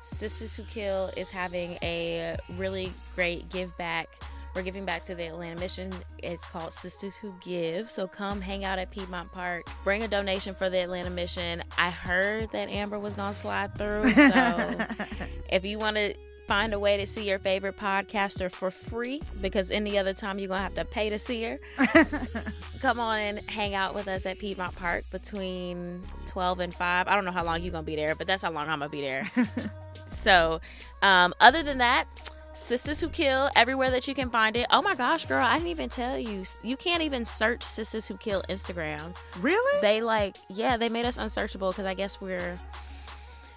Sistas 0.00 0.54
Who 0.54 0.62
Kill 0.62 1.10
is 1.16 1.28
having 1.28 1.76
a 1.82 2.36
really 2.56 2.92
great 3.16 3.48
give 3.48 3.76
back. 3.78 4.08
We're 4.54 4.62
giving 4.62 4.84
back 4.84 5.02
to 5.04 5.16
the 5.16 5.24
Atlanta 5.26 5.58
Mission. 5.58 5.92
It's 6.18 6.44
called 6.46 6.70
Sistas 6.70 7.16
Who 7.16 7.34
Give. 7.40 7.90
So 7.90 8.06
come 8.06 8.40
hang 8.40 8.64
out 8.64 8.78
at 8.78 8.92
Piedmont 8.92 9.32
Park. 9.32 9.68
Bring 9.82 10.04
a 10.04 10.08
donation 10.08 10.54
for 10.54 10.70
the 10.70 10.78
Atlanta 10.78 11.10
Mission. 11.10 11.62
I 11.76 11.90
heard 11.90 12.52
that 12.52 12.68
Amber 12.68 12.98
was 12.98 13.14
going 13.14 13.32
to 13.32 13.38
slide 13.38 13.76
through. 13.76 14.10
So 14.14 14.78
if 15.50 15.64
you 15.64 15.80
want 15.80 15.96
to 15.96 16.14
find 16.46 16.72
a 16.72 16.78
way 16.78 16.96
to 16.98 17.06
see 17.06 17.28
your 17.28 17.38
favorite 17.38 17.76
podcaster 17.76 18.48
for 18.48 18.70
free, 18.70 19.20
because 19.40 19.72
any 19.72 19.98
other 19.98 20.12
time 20.12 20.38
you're 20.38 20.48
going 20.48 20.58
to 20.58 20.62
have 20.62 20.74
to 20.76 20.84
pay 20.84 21.10
to 21.10 21.18
see 21.18 21.42
her, 21.42 21.58
come 22.80 23.00
on 23.00 23.18
and 23.18 23.38
hang 23.50 23.74
out 23.74 23.92
with 23.92 24.06
us 24.06 24.24
at 24.24 24.38
Piedmont 24.38 24.76
Park 24.76 25.04
between 25.10 26.00
12 26.26 26.60
and 26.60 26.72
5. 26.74 27.08
I 27.08 27.14
don't 27.14 27.24
know 27.24 27.32
how 27.32 27.44
long 27.44 27.60
you're 27.60 27.72
going 27.72 27.84
to 27.84 27.90
be 27.90 27.96
there, 27.96 28.14
but 28.14 28.28
that's 28.28 28.42
how 28.42 28.52
long 28.52 28.68
I'm 28.68 28.78
going 28.78 28.90
to 28.90 28.96
be 28.96 29.00
there. 29.00 29.28
so, 30.06 30.60
um, 31.02 31.34
other 31.40 31.64
than 31.64 31.78
that, 31.78 32.06
Sistas 32.54 33.00
Who 33.00 33.08
Kill, 33.08 33.50
everywhere 33.56 33.90
that 33.90 34.06
you 34.06 34.14
can 34.14 34.30
find 34.30 34.56
it. 34.56 34.66
Oh 34.70 34.80
my 34.80 34.94
gosh, 34.94 35.26
girl, 35.26 35.44
I 35.44 35.54
didn't 35.54 35.70
even 35.70 35.88
tell 35.88 36.16
you. 36.16 36.44
You 36.62 36.76
can't 36.76 37.02
even 37.02 37.24
search 37.24 37.60
Sistas 37.60 38.06
Who 38.06 38.16
Kill 38.16 38.44
Instagram. 38.48 39.14
Really? 39.40 39.80
They 39.80 40.00
like, 40.00 40.36
yeah, 40.48 40.76
they 40.76 40.88
made 40.88 41.04
us 41.04 41.18
unsearchable 41.18 41.72
because 41.72 41.84
I 41.84 41.94
guess 41.94 42.20
we're 42.20 42.58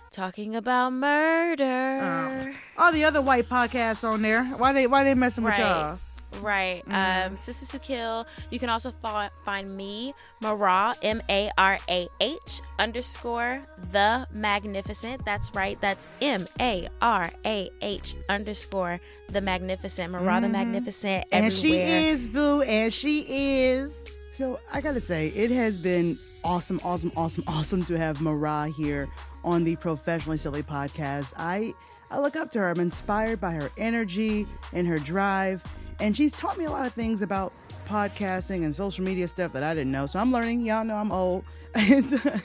talking 0.10 0.56
about 0.56 0.94
murder. 0.94 2.00
Oh. 2.02 2.54
All 2.80 2.92
the 2.92 3.04
other 3.06 3.22
white 3.22 3.46
podcasts 3.46 4.04
on 4.04 4.24
there. 4.24 4.44
Why 4.44 4.74
they 4.74 4.88
why 4.88 5.04
they 5.04 5.14
messing 5.14 5.44
with 5.44 5.58
y'all? 5.60 6.00
Right. 6.42 6.84
Mm-hmm. 6.88 7.32
Um, 7.32 7.38
Sistas 7.38 7.72
Who 7.72 7.80
Kill. 7.80 8.28
You 8.52 8.60
can 8.60 8.70
also 8.70 8.92
fi- 8.92 9.30
find 9.46 9.76
me, 9.76 10.14
Marah, 10.42 10.96
M 11.02 11.22
A 11.30 11.52
R 11.58 11.78
A 11.90 12.08
H 12.20 12.62
underscore 12.80 13.62
the 13.92 14.28
magnificent. 14.34 15.24
That's 15.26 15.54
right. 15.56 15.80
That's 15.82 16.08
M 16.22 16.48
A 16.60 16.88
R 17.02 17.30
A 17.46 17.70
H 17.82 18.16
underscore 18.30 19.00
the 19.30 19.42
magnificent. 19.42 20.12
Marah 20.12 20.42
the 20.42 20.50
magnificent. 20.50 21.26
Mm-hmm. 21.26 21.44
And 21.44 21.54
she 21.54 21.78
is 21.78 22.28
boo, 22.28 22.62
and 22.62 22.94
she 22.94 23.22
is. 23.22 24.04
So 24.34 24.60
I 24.72 24.82
gotta 24.82 25.02
say, 25.02 25.30
it 25.30 25.50
has 25.52 25.78
been 25.78 26.18
awesome, 26.44 26.80
awesome, 26.84 27.12
awesome, 27.18 27.44
awesome 27.48 27.86
to 27.86 27.98
have 27.98 28.22
Marah 28.22 28.68
here 28.68 29.10
on 29.44 29.64
the 29.64 29.76
Professionally 29.78 30.38
Silly 30.38 30.64
podcast. 30.64 31.34
I 31.38 31.74
I 32.10 32.20
look 32.20 32.36
up 32.36 32.52
to 32.54 32.60
her. 32.60 32.70
I'm 32.70 32.80
inspired 32.80 33.42
by 33.42 33.52
her 33.52 33.70
energy 33.78 34.46
and 34.74 34.88
her 34.88 34.98
drive, 34.98 35.64
and 36.00 36.16
she's 36.16 36.34
taught 36.34 36.58
me 36.58 36.66
a 36.66 36.72
lot 36.72 36.86
of 36.86 36.94
things 36.94 37.22
about 37.22 37.54
podcasting 37.88 38.64
and 38.66 38.76
social 38.76 39.04
media 39.04 39.28
stuff 39.28 39.54
that 39.54 39.64
I 39.64 39.74
didn't 39.74 39.92
know. 39.92 40.06
So 40.06 40.20
I'm 40.20 40.32
learning. 40.32 40.66
Y'all 40.66 40.86
know 40.86 40.96
I'm 40.96 41.12
old. 41.12 41.44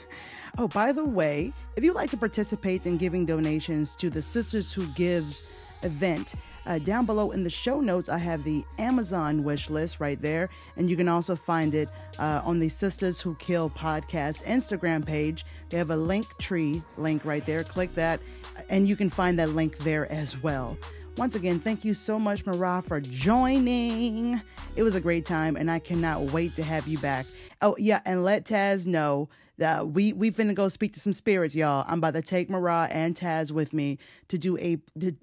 Oh, 0.59 0.67
by 0.67 0.91
the 0.91 1.03
way, 1.03 1.51
if 1.75 1.83
you'd 1.83 1.95
like 1.95 2.11
to 2.11 2.17
participate 2.17 2.85
in 2.85 2.97
giving 2.97 3.25
donations 3.25 3.95
to 3.95 4.11
the 4.11 4.19
Sistas 4.19 4.71
Who 4.71 4.85
Gives 4.93 5.43
event. 5.81 6.35
Uh, 6.65 6.79
down 6.79 7.05
below 7.05 7.31
in 7.31 7.43
the 7.43 7.49
show 7.49 7.81
notes, 7.81 8.07
I 8.07 8.17
have 8.17 8.43
the 8.43 8.63
Amazon 8.77 9.43
wish 9.43 9.69
list 9.69 9.99
right 9.99 10.21
there, 10.21 10.49
and 10.77 10.89
you 10.89 10.95
can 10.95 11.09
also 11.09 11.35
find 11.35 11.73
it 11.73 11.89
uh, 12.19 12.41
on 12.45 12.59
the 12.59 12.67
Sistas 12.67 13.21
Who 13.21 13.35
Kill 13.35 13.69
podcast 13.69 14.43
Instagram 14.43 15.05
page. 15.05 15.45
They 15.69 15.77
have 15.77 15.89
a 15.89 15.97
link 15.97 16.25
tree 16.37 16.81
link 16.97 17.25
right 17.25 17.45
there. 17.45 17.63
Click 17.63 17.93
that, 17.95 18.21
and 18.69 18.87
you 18.87 18.95
can 18.95 19.09
find 19.09 19.37
that 19.39 19.49
link 19.49 19.77
there 19.79 20.09
as 20.11 20.41
well. 20.41 20.77
Once 21.17 21.35
again, 21.35 21.59
thank 21.59 21.85
you 21.85 21.93
so 21.93 22.17
much, 22.17 22.43
Marah, 22.43 22.81
for 22.81 22.99
joining. 22.99 24.41
It 24.75 24.81
was 24.81 24.95
a 24.95 24.99
great 24.99 25.25
time, 25.25 25.55
and 25.55 25.69
I 25.69 25.77
cannot 25.77 26.21
wait 26.21 26.55
to 26.55 26.63
have 26.63 26.87
you 26.87 26.97
back. 26.97 27.27
Oh 27.61 27.75
yeah, 27.77 28.01
and 28.05 28.23
let 28.23 28.45
Taz 28.45 28.87
know 28.87 29.29
that 29.59 29.89
we 29.89 30.11
we 30.13 30.31
finna 30.31 30.55
go 30.55 30.67
speak 30.69 30.93
to 30.93 30.99
some 30.99 31.13
spirits, 31.13 31.55
y'all. 31.55 31.85
I'm 31.87 31.99
about 31.99 32.15
to 32.15 32.23
take 32.23 32.49
Marah 32.49 32.87
and 32.89 33.15
Taz 33.15 33.51
with 33.51 33.73
me 33.73 33.99
to 34.29 34.39
do 34.39 34.57
a. 34.57 34.79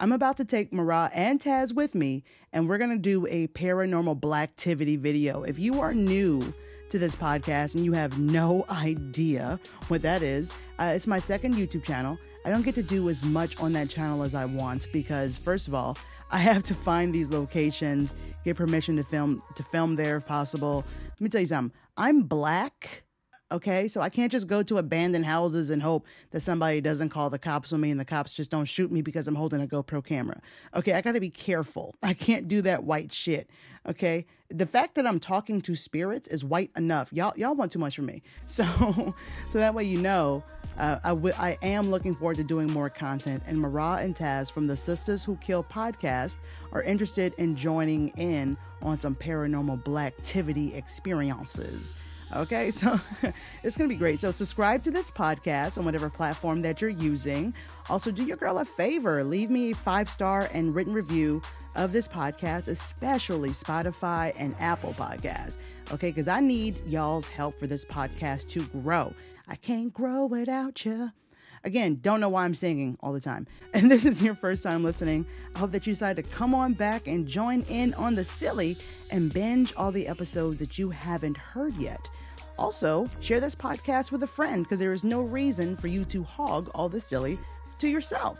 I'm 0.00 0.12
about 0.12 0.38
to 0.38 0.46
take 0.46 0.72
Marah 0.72 1.10
and 1.12 1.38
Taz 1.38 1.74
with 1.74 1.94
me, 1.94 2.24
and 2.54 2.66
we're 2.66 2.78
gonna 2.78 2.96
do 2.96 3.26
a 3.26 3.48
paranormal 3.48 4.18
blacktivity 4.18 4.98
video. 4.98 5.42
If 5.42 5.58
you 5.58 5.80
are 5.80 5.92
new 5.92 6.40
to 6.88 6.98
this 6.98 7.14
podcast 7.14 7.74
and 7.74 7.84
you 7.84 7.92
have 7.92 8.18
no 8.18 8.64
idea 8.70 9.60
what 9.88 10.00
that 10.00 10.22
is, 10.22 10.50
uh, 10.78 10.92
it's 10.94 11.06
my 11.06 11.18
second 11.18 11.56
YouTube 11.56 11.84
channel. 11.84 12.18
I 12.46 12.50
don't 12.50 12.62
get 12.62 12.76
to 12.76 12.82
do 12.84 13.08
as 13.08 13.24
much 13.24 13.58
on 13.58 13.72
that 13.72 13.90
channel 13.90 14.22
as 14.22 14.32
I 14.32 14.44
want 14.44 14.86
because, 14.92 15.36
first 15.36 15.66
of 15.66 15.74
all, 15.74 15.98
I 16.30 16.38
have 16.38 16.62
to 16.64 16.74
find 16.74 17.12
these 17.12 17.28
locations, 17.28 18.14
get 18.44 18.56
permission 18.56 18.94
to 18.98 19.02
film 19.02 19.42
to 19.56 19.64
film 19.64 19.96
there 19.96 20.18
if 20.18 20.28
possible. 20.28 20.84
Let 21.08 21.20
me 21.20 21.28
tell 21.28 21.40
you 21.40 21.48
something. 21.48 21.76
I'm 21.96 22.22
black 22.22 23.02
Okay, 23.52 23.86
so 23.86 24.00
I 24.00 24.08
can't 24.08 24.32
just 24.32 24.48
go 24.48 24.64
to 24.64 24.78
abandoned 24.78 25.24
houses 25.24 25.70
and 25.70 25.80
hope 25.80 26.04
that 26.32 26.40
somebody 26.40 26.80
doesn't 26.80 27.10
call 27.10 27.30
the 27.30 27.38
cops 27.38 27.72
on 27.72 27.80
me 27.80 27.92
and 27.92 28.00
the 28.00 28.04
cops 28.04 28.34
just 28.34 28.50
don't 28.50 28.64
shoot 28.64 28.90
me 28.90 29.02
because 29.02 29.28
I'm 29.28 29.36
holding 29.36 29.62
a 29.62 29.68
GoPro 29.68 30.04
camera. 30.04 30.40
Okay, 30.74 30.94
I 30.94 31.00
gotta 31.00 31.20
be 31.20 31.30
careful. 31.30 31.94
I 32.02 32.12
can't 32.12 32.48
do 32.48 32.60
that 32.62 32.82
white 32.82 33.12
shit. 33.12 33.48
Okay, 33.88 34.26
the 34.48 34.66
fact 34.66 34.96
that 34.96 35.06
I'm 35.06 35.20
talking 35.20 35.60
to 35.62 35.76
spirits 35.76 36.26
is 36.26 36.44
white 36.44 36.72
enough. 36.76 37.12
Y'all, 37.12 37.32
y'all 37.36 37.54
want 37.54 37.70
too 37.70 37.78
much 37.78 37.94
from 37.94 38.06
me. 38.06 38.22
So, 38.48 39.14
so 39.50 39.58
that 39.58 39.74
way 39.74 39.84
you 39.84 39.98
know. 39.98 40.42
Uh, 40.78 40.98
I, 41.04 41.08
w- 41.10 41.34
I 41.38 41.56
am 41.62 41.90
looking 41.90 42.14
forward 42.14 42.36
to 42.36 42.44
doing 42.44 42.66
more 42.66 42.90
content, 42.90 43.42
and 43.46 43.58
Marah 43.58 44.02
and 44.02 44.14
Taz 44.14 44.52
from 44.52 44.66
the 44.66 44.74
Sistas 44.74 45.24
Who 45.24 45.36
Kill 45.36 45.64
podcast 45.64 46.36
are 46.72 46.82
interested 46.82 47.32
in 47.38 47.56
joining 47.56 48.08
in 48.08 48.58
on 48.82 48.98
some 48.98 49.14
paranormal 49.14 49.84
black 49.84 50.14
activity 50.18 50.74
experiences. 50.74 51.94
Okay, 52.34 52.70
so 52.72 53.00
it's 53.62 53.76
gonna 53.76 53.88
be 53.88 53.96
great. 53.96 54.18
So 54.18 54.30
subscribe 54.30 54.82
to 54.84 54.90
this 54.90 55.10
podcast 55.10 55.78
on 55.78 55.84
whatever 55.84 56.10
platform 56.10 56.62
that 56.62 56.80
you're 56.80 56.90
using. 56.90 57.54
Also, 57.88 58.10
do 58.10 58.24
your 58.24 58.36
girl 58.36 58.58
a 58.58 58.64
favor, 58.64 59.22
leave 59.22 59.50
me 59.50 59.70
a 59.70 59.74
five 59.74 60.10
star 60.10 60.48
and 60.52 60.74
written 60.74 60.92
review 60.92 61.40
of 61.74 61.92
this 61.92 62.08
podcast, 62.08 62.68
especially 62.68 63.50
Spotify 63.50 64.34
and 64.38 64.54
Apple 64.58 64.94
Podcasts. 64.94 65.58
Okay, 65.92 66.10
because 66.10 66.26
I 66.26 66.40
need 66.40 66.84
y'all's 66.86 67.28
help 67.28 67.58
for 67.58 67.66
this 67.66 67.84
podcast 67.84 68.48
to 68.50 68.62
grow. 68.82 69.14
I 69.46 69.54
can't 69.56 69.92
grow 69.92 70.26
without 70.26 70.84
you. 70.84 71.10
Again, 71.62 71.98
don't 72.00 72.20
know 72.20 72.28
why 72.28 72.44
I'm 72.44 72.54
singing 72.54 72.96
all 73.00 73.12
the 73.12 73.20
time. 73.20 73.46
And 73.74 73.90
this 73.90 74.06
is 74.06 74.22
your 74.22 74.34
first 74.34 74.62
time 74.62 74.82
listening. 74.82 75.26
I 75.54 75.58
hope 75.58 75.70
that 75.72 75.86
you 75.86 75.92
decide 75.92 76.16
to 76.16 76.22
come 76.22 76.54
on 76.54 76.72
back 76.72 77.06
and 77.08 77.26
join 77.26 77.60
in 77.62 77.92
on 77.94 78.14
the 78.14 78.24
silly 78.24 78.78
and 79.10 79.30
binge 79.32 79.74
all 79.76 79.92
the 79.92 80.08
episodes 80.08 80.58
that 80.60 80.78
you 80.78 80.88
haven't 80.90 81.36
heard 81.36 81.74
yet. 81.74 82.08
Also, 82.58 83.08
share 83.20 83.40
this 83.40 83.54
podcast 83.54 84.10
with 84.10 84.22
a 84.22 84.26
friend 84.26 84.64
because 84.64 84.78
there 84.78 84.92
is 84.92 85.04
no 85.04 85.22
reason 85.22 85.76
for 85.76 85.88
you 85.88 86.04
to 86.06 86.22
hog 86.22 86.70
all 86.74 86.88
the 86.88 87.00
silly 87.00 87.38
to 87.78 87.88
yourself. 87.88 88.38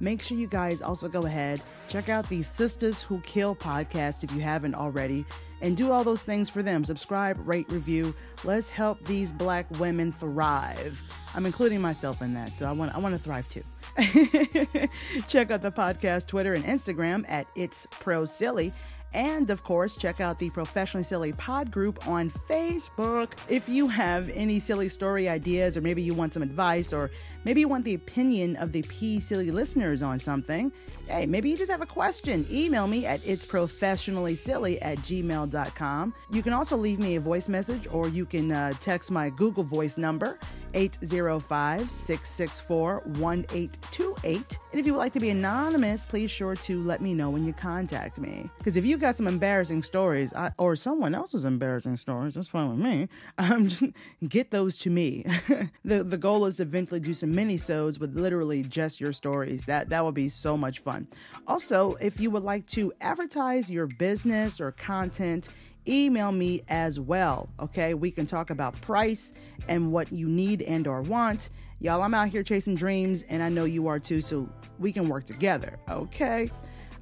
Make 0.00 0.20
sure 0.20 0.36
you 0.36 0.46
guys 0.46 0.82
also 0.82 1.08
go 1.08 1.24
ahead, 1.24 1.62
check 1.88 2.08
out 2.10 2.28
the 2.28 2.40
Sistas 2.40 3.02
Who 3.02 3.20
Kill 3.20 3.56
podcast 3.56 4.24
if 4.24 4.32
you 4.32 4.40
haven't 4.40 4.74
already, 4.74 5.24
and 5.62 5.74
do 5.74 5.90
all 5.90 6.04
those 6.04 6.22
things 6.22 6.50
for 6.50 6.62
them. 6.62 6.84
Subscribe, 6.84 7.38
rate, 7.48 7.70
review. 7.72 8.14
Let's 8.44 8.68
help 8.68 9.02
these 9.06 9.32
black 9.32 9.66
women 9.78 10.12
thrive. 10.12 11.00
I'm 11.34 11.46
including 11.46 11.80
myself 11.80 12.20
in 12.20 12.34
that, 12.34 12.50
so 12.50 12.66
I 12.66 12.72
want 12.72 12.94
I 12.94 12.98
want 12.98 13.14
to 13.14 13.20
thrive 13.20 13.48
too. 13.48 13.62
check 15.28 15.50
out 15.50 15.62
the 15.62 15.72
podcast 15.72 16.26
Twitter 16.26 16.52
and 16.52 16.64
Instagram 16.64 17.24
at 17.28 17.46
It's 17.54 17.86
Pro 17.90 18.26
Silly. 18.26 18.72
And 19.16 19.48
of 19.48 19.64
course, 19.64 19.96
check 19.96 20.20
out 20.20 20.38
the 20.38 20.50
Professionally 20.50 21.02
Silly 21.02 21.32
Pod 21.32 21.70
group 21.70 22.06
on 22.06 22.30
Facebook. 22.50 23.32
If 23.48 23.66
you 23.66 23.88
have 23.88 24.28
any 24.28 24.60
silly 24.60 24.90
story 24.90 25.26
ideas, 25.26 25.78
or 25.78 25.80
maybe 25.80 26.02
you 26.02 26.12
want 26.12 26.34
some 26.34 26.42
advice, 26.42 26.92
or 26.92 27.10
maybe 27.46 27.60
you 27.60 27.68
want 27.68 27.84
the 27.84 27.94
opinion 27.94 28.56
of 28.56 28.72
the 28.72 28.82
P 28.82 29.20
Silly 29.20 29.52
listeners 29.52 30.02
on 30.02 30.18
something, 30.18 30.72
hey, 31.08 31.26
maybe 31.26 31.48
you 31.48 31.56
just 31.56 31.70
have 31.70 31.80
a 31.80 31.86
question, 31.86 32.44
email 32.50 32.88
me 32.88 33.06
at 33.06 33.20
itsprofessionallysilly 33.20 34.78
at 34.82 34.98
gmail.com. 34.98 36.14
You 36.30 36.42
can 36.42 36.52
also 36.52 36.76
leave 36.76 36.98
me 36.98 37.14
a 37.14 37.20
voice 37.20 37.48
message, 37.48 37.86
or 37.92 38.08
you 38.08 38.26
can 38.26 38.50
uh, 38.50 38.72
text 38.80 39.12
my 39.12 39.30
Google 39.30 39.62
Voice 39.62 39.96
number, 39.96 40.40
805 40.74 41.88
664 41.88 43.02
1828. 43.04 44.58
And 44.72 44.80
if 44.80 44.86
you 44.86 44.92
would 44.92 44.98
like 44.98 45.12
to 45.12 45.20
be 45.20 45.30
anonymous, 45.30 46.04
please 46.04 46.30
sure 46.30 46.56
to 46.56 46.82
let 46.82 47.00
me 47.00 47.14
know 47.14 47.30
when 47.30 47.46
you 47.46 47.52
contact 47.52 48.18
me. 48.18 48.50
Because 48.58 48.76
if 48.76 48.84
you 48.84 48.98
got 48.98 49.16
some 49.16 49.28
embarrassing 49.28 49.82
stories, 49.84 50.34
I, 50.34 50.50
or 50.58 50.74
someone 50.76 51.14
else's 51.14 51.44
embarrassing 51.44 51.96
stories, 51.96 52.34
that's 52.34 52.48
fine 52.48 52.70
with 52.70 52.78
me. 52.78 53.08
Um, 53.38 53.68
just 53.68 53.84
get 54.28 54.50
those 54.50 54.78
to 54.78 54.90
me. 54.90 55.24
the 55.84 56.02
The 56.02 56.16
goal 56.16 56.46
is 56.46 56.56
to 56.56 56.62
eventually 56.62 57.00
do 57.00 57.14
some 57.14 57.35
mini-sodes 57.36 58.00
with 58.00 58.18
literally 58.18 58.62
just 58.62 59.00
your 59.00 59.12
stories. 59.12 59.64
That 59.66 59.88
that 59.90 60.04
would 60.04 60.14
be 60.14 60.28
so 60.28 60.56
much 60.56 60.80
fun. 60.80 61.06
Also, 61.46 61.92
if 62.00 62.18
you 62.18 62.30
would 62.30 62.42
like 62.42 62.66
to 62.68 62.92
advertise 63.00 63.70
your 63.70 63.86
business 63.86 64.60
or 64.60 64.72
content 64.72 65.50
email 65.88 66.32
me 66.32 66.62
as 66.68 66.98
well 66.98 67.48
okay 67.60 67.94
we 67.94 68.10
can 68.10 68.26
talk 68.26 68.50
about 68.50 68.80
price 68.80 69.32
and 69.68 69.92
what 69.92 70.10
you 70.10 70.26
need 70.26 70.62
and 70.62 70.88
or 70.88 71.00
want 71.02 71.50
y'all 71.78 72.02
i'm 72.02 72.12
out 72.12 72.28
here 72.28 72.42
chasing 72.42 72.74
dreams 72.74 73.24
and 73.28 73.40
i 73.40 73.48
know 73.48 73.64
you 73.64 73.86
are 73.86 74.00
too 74.00 74.20
so 74.20 74.48
we 74.80 74.90
can 74.90 75.08
work 75.08 75.24
together 75.24 75.78
okay 75.88 76.50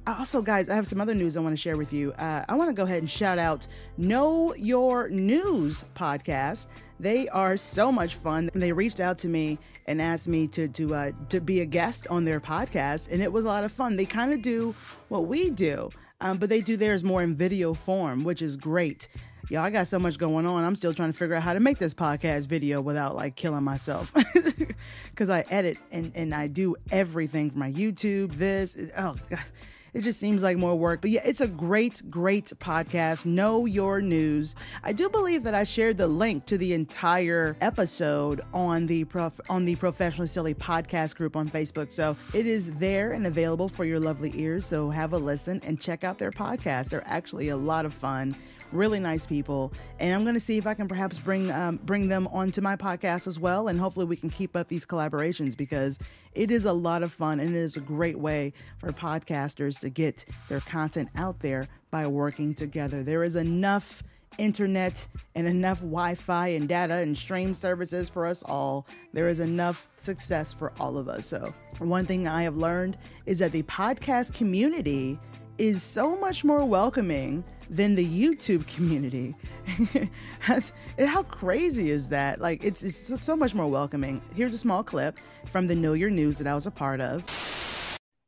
also 0.07 0.41
guys 0.41 0.69
i 0.69 0.75
have 0.75 0.87
some 0.87 1.01
other 1.01 1.13
news 1.13 1.35
i 1.35 1.39
want 1.39 1.53
to 1.53 1.61
share 1.61 1.77
with 1.77 1.91
you 1.91 2.11
uh, 2.13 2.45
i 2.47 2.55
want 2.55 2.69
to 2.69 2.73
go 2.73 2.83
ahead 2.83 2.99
and 2.99 3.09
shout 3.09 3.37
out 3.37 3.67
know 3.97 4.53
your 4.55 5.09
news 5.09 5.85
podcast 5.95 6.67
they 6.99 7.27
are 7.29 7.57
so 7.57 7.91
much 7.91 8.15
fun 8.15 8.49
they 8.53 8.71
reached 8.71 8.99
out 8.99 9.17
to 9.17 9.27
me 9.27 9.57
and 9.87 10.01
asked 10.01 10.27
me 10.27 10.47
to 10.47 10.67
to 10.67 10.93
uh, 10.93 11.11
to 11.29 11.39
be 11.39 11.61
a 11.61 11.65
guest 11.65 12.07
on 12.09 12.23
their 12.25 12.39
podcast 12.39 13.11
and 13.11 13.21
it 13.21 13.31
was 13.31 13.45
a 13.45 13.47
lot 13.47 13.63
of 13.63 13.71
fun 13.71 13.95
they 13.95 14.05
kind 14.05 14.31
of 14.31 14.41
do 14.41 14.73
what 15.09 15.25
we 15.27 15.49
do 15.49 15.89
um, 16.21 16.37
but 16.37 16.49
they 16.49 16.61
do 16.61 16.77
theirs 16.77 17.03
more 17.03 17.21
in 17.23 17.35
video 17.35 17.73
form, 17.73 18.23
which 18.23 18.41
is 18.41 18.55
great. 18.55 19.07
Y'all, 19.49 19.59
I 19.63 19.69
got 19.69 19.87
so 19.87 19.99
much 19.99 20.17
going 20.17 20.45
on. 20.45 20.63
I'm 20.63 20.75
still 20.75 20.93
trying 20.93 21.11
to 21.11 21.17
figure 21.17 21.35
out 21.35 21.43
how 21.43 21.53
to 21.53 21.59
make 21.59 21.77
this 21.77 21.93
podcast 21.93 22.47
video 22.47 22.81
without 22.81 23.15
like 23.15 23.35
killing 23.35 23.63
myself. 23.63 24.13
Because 25.09 25.29
I 25.29 25.45
edit 25.49 25.77
and, 25.91 26.11
and 26.13 26.33
I 26.35 26.47
do 26.47 26.75
everything 26.91 27.49
for 27.49 27.57
my 27.57 27.71
YouTube, 27.71 28.33
this. 28.33 28.75
Oh, 28.97 29.15
God. 29.29 29.39
It 29.95 30.03
just 30.03 30.19
seems 30.19 30.43
like 30.43 30.57
more 30.57 30.75
work. 30.75 30.99
But 30.99 31.09
yeah, 31.09 31.21
it's 31.23 31.39
a 31.39 31.47
great, 31.47 32.03
great 32.11 32.47
podcast. 32.59 33.25
Know 33.25 33.65
your 33.65 34.01
news. 34.01 34.53
I 34.83 34.91
do 34.91 35.07
believe 35.07 35.43
that 35.43 35.55
I 35.55 35.63
shared 35.63 35.95
the 35.95 36.07
link 36.07 36.45
to 36.47 36.57
the 36.57 36.73
entire 36.73 37.55
episode 37.61 38.41
on 38.53 38.87
the 38.87 39.05
prof- 39.05 39.39
on 39.49 39.63
the 39.63 39.77
Professionally 39.77 40.27
Silly 40.27 40.53
podcast 40.53 41.15
group 41.15 41.37
on 41.37 41.47
Facebook. 41.47 41.93
So 41.93 42.17
it 42.33 42.45
is 42.45 42.71
there 42.73 43.13
and 43.13 43.25
available 43.25 43.69
for 43.69 43.85
your 43.85 44.01
lovely 44.01 44.33
ears. 44.35 44.65
So 44.65 44.89
have 44.89 45.13
a 45.13 45.17
listen 45.17 45.61
and 45.65 45.79
check 45.79 46.03
out 46.03 46.17
their 46.17 46.31
podcast. 46.31 46.89
They're 46.89 47.07
actually 47.07 47.47
a 47.47 47.57
lot 47.57 47.85
of 47.85 47.93
fun 47.93 48.35
really 48.71 48.99
nice 48.99 49.25
people. 49.25 49.71
And 49.99 50.13
i'm 50.13 50.23
going 50.23 50.33
to 50.35 50.39
see 50.39 50.57
if 50.57 50.67
i 50.67 50.73
can 50.73 50.87
perhaps 50.87 51.19
bring 51.19 51.51
um, 51.51 51.77
bring 51.83 52.07
them 52.07 52.27
onto 52.27 52.61
my 52.61 52.75
podcast 52.75 53.27
as 53.27 53.39
well 53.39 53.67
and 53.67 53.79
hopefully 53.79 54.05
we 54.05 54.15
can 54.15 54.29
keep 54.29 54.55
up 54.55 54.67
these 54.67 54.85
collaborations 54.85 55.55
because 55.55 55.99
it 56.33 56.51
is 56.51 56.65
a 56.65 56.73
lot 56.73 57.01
of 57.01 57.13
fun 57.13 57.39
and 57.39 57.49
it 57.49 57.59
is 57.59 57.77
a 57.77 57.81
great 57.81 58.19
way 58.19 58.53
for 58.77 58.89
podcasters 58.89 59.79
to 59.79 59.89
get 59.89 60.25
their 60.49 60.59
content 60.61 61.09
out 61.15 61.39
there 61.39 61.65
by 61.91 62.05
working 62.05 62.53
together. 62.53 63.03
There 63.03 63.23
is 63.23 63.37
enough 63.37 64.03
internet 64.37 65.07
and 65.35 65.47
enough 65.47 65.79
wi-fi 65.79 66.49
and 66.49 66.67
data 66.67 66.95
and 66.95 67.17
stream 67.17 67.53
services 67.53 68.09
for 68.09 68.25
us 68.25 68.43
all. 68.43 68.85
There 69.13 69.29
is 69.29 69.39
enough 69.39 69.87
success 69.95 70.51
for 70.51 70.73
all 70.77 70.97
of 70.97 71.07
us. 71.07 71.25
So 71.25 71.53
one 71.79 72.05
thing 72.05 72.27
i 72.27 72.43
have 72.43 72.57
learned 72.57 72.97
is 73.25 73.39
that 73.39 73.53
the 73.53 73.63
podcast 73.63 74.33
community 74.33 75.17
is 75.57 75.81
so 75.81 76.17
much 76.17 76.43
more 76.43 76.65
welcoming 76.65 77.43
than 77.69 77.95
the 77.95 78.05
YouTube 78.05 78.67
community. 78.67 79.35
How 80.39 81.23
crazy 81.23 81.89
is 81.89 82.09
that? 82.09 82.41
Like, 82.41 82.63
it's, 82.63 82.83
it's 82.83 83.23
so 83.23 83.35
much 83.35 83.53
more 83.53 83.67
welcoming. 83.67 84.21
Here's 84.35 84.53
a 84.53 84.57
small 84.57 84.83
clip 84.83 85.17
from 85.47 85.67
the 85.67 85.75
Know 85.75 85.93
Your 85.93 86.09
News 86.09 86.37
that 86.37 86.47
I 86.47 86.53
was 86.53 86.67
a 86.67 86.71
part 86.71 87.01
of. 87.01 87.23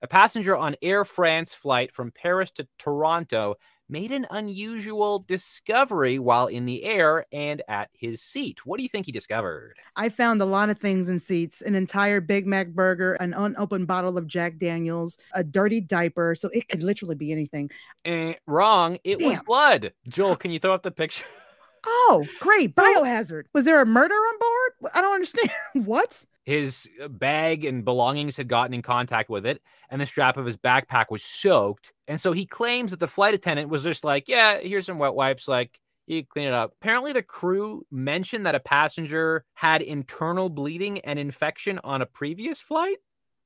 A 0.02 0.08
passenger 0.08 0.56
on 0.56 0.76
Air 0.82 1.04
France 1.04 1.54
flight 1.54 1.94
from 1.94 2.12
Paris 2.12 2.52
to 2.52 2.68
Toronto 2.78 3.56
made 3.90 4.12
an 4.12 4.28
unusual 4.32 5.20
discovery 5.20 6.20
while 6.20 6.48
in 6.48 6.66
the 6.66 6.84
air 6.84 7.26
and 7.32 7.62
at 7.68 7.90
his 7.94 8.22
seat. 8.22 8.66
What 8.66 8.78
do 8.78 8.84
you 8.84 8.90
think 8.90 9.06
he 9.06 9.12
discovered? 9.12 9.76
I 9.96 10.10
found 10.10 10.42
a 10.42 10.46
lot 10.46 10.70
of 10.70 10.78
things 10.78 11.10
in 11.10 11.20
seats 11.20 11.62
an 11.62 11.76
entire 11.76 12.22
Big 12.22 12.46
Mac 12.46 12.70
burger, 12.70 13.14
an 13.16 13.34
unopened 13.34 13.88
bottle 13.88 14.18
of 14.18 14.28
Jack 14.28 14.58
Daniels, 14.58 15.18
a 15.34 15.44
dirty 15.44 15.82
diaper. 15.82 16.36
So 16.36 16.50
it 16.50 16.68
could 16.68 16.84
literally 16.84 17.16
be 17.16 17.32
anything. 17.32 17.70
Eh, 18.06 18.34
wrong. 18.46 18.98
It 19.04 19.22
was 19.22 19.40
blood. 19.46 19.94
Joel, 20.08 20.36
can 20.36 20.52
you 20.52 20.60
throw 20.60 20.74
up 20.74 20.84
the 20.84 20.92
picture? 20.92 21.26
Oh, 21.90 22.26
great. 22.40 22.76
Biohazard. 22.76 23.44
Was 23.54 23.66
there 23.66 23.82
a 23.82 23.86
murder 23.86 24.14
on 24.14 24.40
board? 24.40 24.94
I 24.94 25.02
don't 25.02 25.16
understand. 25.16 25.50
what? 25.86 26.24
His 26.46 26.90
uh, 27.02 27.08
bag 27.08 27.66
and 27.66 27.84
belongings 27.84 28.38
had 28.38 28.48
gotten 28.48 28.74
in 28.74 28.82
contact 28.82 29.30
with 29.30 29.46
it, 29.46 29.62
and 29.90 30.02
the 30.02 30.06
strap 30.06 30.38
of 30.38 30.46
his 30.46 30.58
backpack 30.58 31.06
was 31.10 31.24
soaked. 31.24 31.94
And 32.08 32.20
so 32.20 32.32
he 32.32 32.46
claims 32.46 32.92
that 32.92 33.00
the 33.00 33.08
flight 33.08 33.34
attendant 33.34 33.70
was 33.70 33.84
just 33.84 34.04
like, 34.04 34.28
Yeah, 34.28 34.60
here's 34.60 34.86
some 34.86 35.00
wet 35.00 35.14
wipes. 35.14 35.48
Like, 35.48 35.80
you 36.08 36.26
clean 36.26 36.48
it 36.48 36.54
up. 36.54 36.74
Apparently, 36.82 37.14
the 37.14 37.22
crew 37.22 37.86
mentioned 37.92 38.46
that 38.46 38.56
a 38.56 38.60
passenger 38.60 39.46
had 39.54 39.82
internal 39.82 40.50
bleeding 40.50 41.00
and 41.00 41.20
infection 41.20 41.80
on 41.84 42.02
a 42.02 42.06
previous 42.06 42.60
flight. 42.60 42.98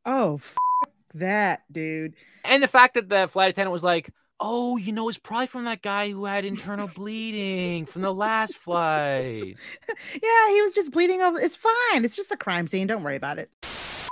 Oh, 0.05 0.35
f- 0.35 0.55
that, 1.15 1.61
dude. 1.71 2.15
And 2.45 2.61
the 2.61 2.67
fact 2.67 2.93
that 2.93 3.09
the 3.09 3.27
flight 3.27 3.49
attendant 3.49 3.73
was 3.73 3.83
like, 3.83 4.11
Oh, 4.43 4.75
you 4.75 4.91
know, 4.91 5.07
it's 5.07 5.19
probably 5.19 5.45
from 5.45 5.65
that 5.65 5.83
guy 5.83 6.09
who 6.09 6.25
had 6.25 6.45
internal 6.45 6.87
bleeding 6.87 7.85
from 7.85 8.01
the 8.01 8.13
last 8.13 8.57
flight. 8.57 9.55
Yeah, 10.13 10.49
he 10.49 10.61
was 10.61 10.73
just 10.73 10.91
bleeding 10.91 11.21
over. 11.21 11.39
It's 11.39 11.55
fine. 11.55 12.03
It's 12.03 12.15
just 12.15 12.31
a 12.31 12.37
crime 12.37 12.65
scene. 12.67 12.87
Don't 12.87 13.03
worry 13.03 13.15
about 13.15 13.37
it. 13.37 13.49
If 13.61 14.09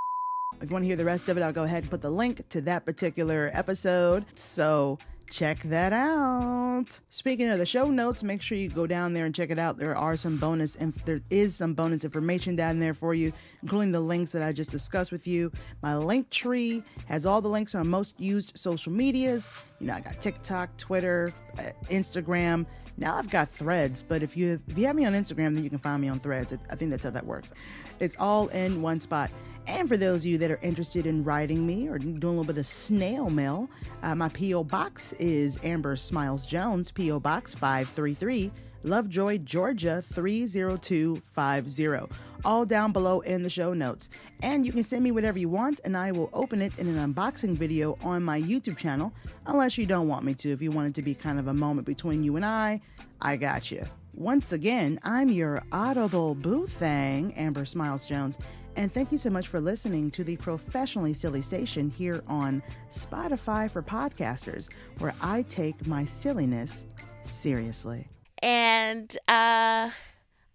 you 0.62 0.68
want 0.68 0.84
to 0.84 0.86
hear 0.86 0.96
the 0.96 1.04
rest 1.04 1.28
of 1.28 1.36
it, 1.36 1.42
I'll 1.42 1.52
go 1.52 1.64
ahead 1.64 1.82
and 1.84 1.90
put 1.90 2.00
the 2.00 2.10
link 2.10 2.48
to 2.50 2.60
that 2.62 2.84
particular 2.84 3.50
episode. 3.54 4.24
So 4.36 4.98
check 5.30 5.60
that 5.62 5.92
out. 5.92 6.98
Speaking 7.08 7.48
of 7.48 7.58
the 7.58 7.66
show 7.66 7.84
notes, 7.84 8.22
make 8.22 8.42
sure 8.42 8.58
you 8.58 8.68
go 8.68 8.86
down 8.86 9.12
there 9.14 9.24
and 9.24 9.34
check 9.34 9.50
it 9.50 9.58
out. 9.58 9.78
There 9.78 9.96
are 9.96 10.16
some 10.16 10.36
bonus 10.36 10.74
and 10.76 10.92
inf- 10.94 11.04
there 11.04 11.20
is 11.30 11.54
some 11.54 11.74
bonus 11.74 12.04
information 12.04 12.56
down 12.56 12.80
there 12.80 12.94
for 12.94 13.14
you, 13.14 13.32
including 13.62 13.92
the 13.92 14.00
links 14.00 14.32
that 14.32 14.42
I 14.42 14.52
just 14.52 14.70
discussed 14.70 15.12
with 15.12 15.26
you. 15.26 15.52
My 15.82 15.96
link 15.96 16.28
tree 16.30 16.82
has 17.06 17.24
all 17.24 17.40
the 17.40 17.48
links 17.48 17.74
on 17.74 17.88
most 17.88 18.18
used 18.20 18.58
social 18.58 18.92
medias. 18.92 19.50
You 19.78 19.86
know, 19.86 19.94
I 19.94 20.00
got 20.00 20.20
TikTok, 20.20 20.76
Twitter, 20.76 21.32
uh, 21.58 21.70
Instagram. 21.84 22.66
Now 22.96 23.14
I've 23.16 23.30
got 23.30 23.48
Threads, 23.48 24.02
but 24.02 24.22
if 24.22 24.36
you 24.36 24.60
if 24.68 24.76
you 24.76 24.86
have 24.86 24.96
me 24.96 25.06
on 25.06 25.14
Instagram, 25.14 25.54
then 25.54 25.64
you 25.64 25.70
can 25.70 25.78
find 25.78 26.02
me 26.02 26.08
on 26.08 26.18
Threads. 26.18 26.52
I 26.70 26.74
think 26.74 26.90
that's 26.90 27.04
how 27.04 27.10
that 27.10 27.24
works. 27.24 27.52
It's 27.98 28.16
all 28.18 28.48
in 28.48 28.82
one 28.82 29.00
spot. 29.00 29.30
And 29.70 29.88
for 29.88 29.96
those 29.96 30.22
of 30.22 30.26
you 30.26 30.36
that 30.38 30.50
are 30.50 30.58
interested 30.62 31.06
in 31.06 31.22
writing 31.22 31.64
me 31.64 31.88
or 31.88 31.96
doing 31.96 32.18
a 32.22 32.28
little 32.28 32.42
bit 32.42 32.58
of 32.58 32.66
snail 32.66 33.30
mail, 33.30 33.70
uh, 34.02 34.16
my 34.16 34.28
P.O. 34.28 34.64
Box 34.64 35.12
is 35.14 35.60
Amber 35.62 35.96
Smiles 35.96 36.44
Jones, 36.44 36.90
P.O. 36.90 37.20
Box 37.20 37.54
533, 37.54 38.50
Lovejoy, 38.82 39.38
Georgia 39.38 40.02
30250. 40.12 42.16
All 42.44 42.66
down 42.66 42.90
below 42.90 43.20
in 43.20 43.42
the 43.42 43.50
show 43.50 43.72
notes. 43.72 44.10
And 44.42 44.66
you 44.66 44.72
can 44.72 44.82
send 44.82 45.04
me 45.04 45.12
whatever 45.12 45.38
you 45.38 45.48
want, 45.48 45.80
and 45.84 45.96
I 45.96 46.10
will 46.10 46.30
open 46.32 46.60
it 46.62 46.76
in 46.78 46.88
an 46.88 47.14
unboxing 47.14 47.54
video 47.54 47.96
on 48.02 48.24
my 48.24 48.42
YouTube 48.42 48.76
channel, 48.76 49.12
unless 49.46 49.78
you 49.78 49.86
don't 49.86 50.08
want 50.08 50.24
me 50.24 50.34
to. 50.34 50.50
If 50.50 50.60
you 50.60 50.72
want 50.72 50.88
it 50.88 50.94
to 50.96 51.02
be 51.02 51.14
kind 51.14 51.38
of 51.38 51.46
a 51.46 51.54
moment 51.54 51.86
between 51.86 52.24
you 52.24 52.34
and 52.34 52.44
I, 52.44 52.80
I 53.22 53.36
got 53.36 53.70
you. 53.70 53.84
Once 54.14 54.50
again, 54.50 54.98
I'm 55.04 55.28
your 55.28 55.62
audible 55.70 56.34
boo 56.34 56.66
thing, 56.66 57.32
Amber 57.36 57.64
Smiles 57.64 58.06
Jones. 58.06 58.36
And 58.80 58.90
thank 58.90 59.12
you 59.12 59.18
so 59.18 59.28
much 59.28 59.48
for 59.48 59.60
listening 59.60 60.10
to 60.12 60.24
the 60.24 60.36
Professionally 60.36 61.12
Silly 61.12 61.42
Station 61.42 61.90
here 61.90 62.24
on 62.26 62.62
Spotify 62.90 63.70
for 63.70 63.82
podcasters, 63.82 64.70
where 65.00 65.14
I 65.20 65.42
take 65.42 65.86
my 65.86 66.06
silliness 66.06 66.86
seriously. 67.22 68.08
And 68.42 69.14
uh, 69.28 69.90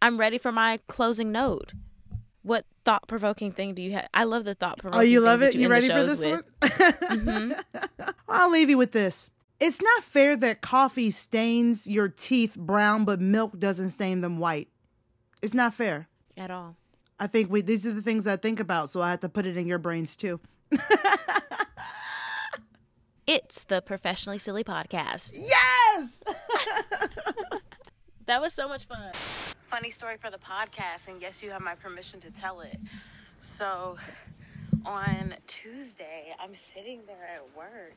I'm 0.02 0.18
ready 0.18 0.40
for 0.40 0.52
my 0.52 0.80
closing 0.88 1.32
note. 1.32 1.74
What 2.42 2.66
thought 2.84 3.08
provoking 3.08 3.52
thing 3.52 3.76
do 3.76 3.84
you 3.84 3.92
have? 3.92 4.10
I 4.12 4.24
love 4.24 4.44
the 4.44 4.56
thought 4.56 4.80
provoking. 4.80 5.02
Oh, 5.02 5.04
you 5.04 5.20
love 5.20 5.44
it? 5.44 5.54
You, 5.54 5.66
end 5.66 5.72
ready 5.72 5.88
for 5.88 6.04
this 6.04 6.26
with. 6.26 6.44
one? 7.28 7.56
I'll 8.28 8.50
leave 8.50 8.72
you 8.72 8.80
with 8.80 8.92
this. 8.92 9.30
It's 9.60 9.80
not 9.80 10.04
fair 10.04 10.36
that 10.38 10.62
coffee 10.62 11.12
stains 11.12 11.86
your 11.86 12.10
teeth 12.10 12.58
brown, 12.58 13.06
but 13.06 13.22
milk 13.22 13.60
doesn't 13.60 13.92
stain 13.92 14.22
them 14.22 14.40
white. 14.40 14.70
It's 15.44 15.54
not 15.54 15.76
fair. 15.76 16.08
At 16.36 16.50
all. 16.50 16.76
I 17.20 17.28
think 17.28 17.50
we 17.50 17.62
these 17.62 17.86
are 17.86 17.94
the 17.94 18.02
things 18.02 18.28
I 18.28 18.36
think 18.38 18.60
about, 18.60 18.90
so 18.90 19.02
I 19.02 19.12
have 19.12 19.22
to 19.22 19.30
put 19.30 19.46
it 19.46 19.56
in 19.58 19.68
your 19.68 19.78
brains 19.80 20.16
too. 20.16 20.40
It's 23.28 23.64
the 23.64 23.82
Professionally 23.82 24.38
Silly 24.38 24.64
Podcast. 24.64 25.34
Yes! 25.40 26.24
That 28.28 28.42
was 28.42 28.54
so 28.54 28.68
much 28.68 28.86
fun. 28.86 29.12
funny 29.14 29.92
story 29.92 30.18
for 30.18 30.32
the 30.32 30.40
podcast, 30.40 31.10
and 31.10 31.22
yes, 31.22 31.44
you 31.44 31.52
have 31.52 31.62
my 31.62 31.76
permission 31.76 32.20
to 32.22 32.32
tell 32.32 32.62
it. 32.62 32.80
So, 33.42 33.98
on 34.84 35.36
Tuesday, 35.46 36.34
I'm 36.42 36.54
sitting 36.74 37.02
there 37.06 37.30
at 37.36 37.44
work, 37.56 37.94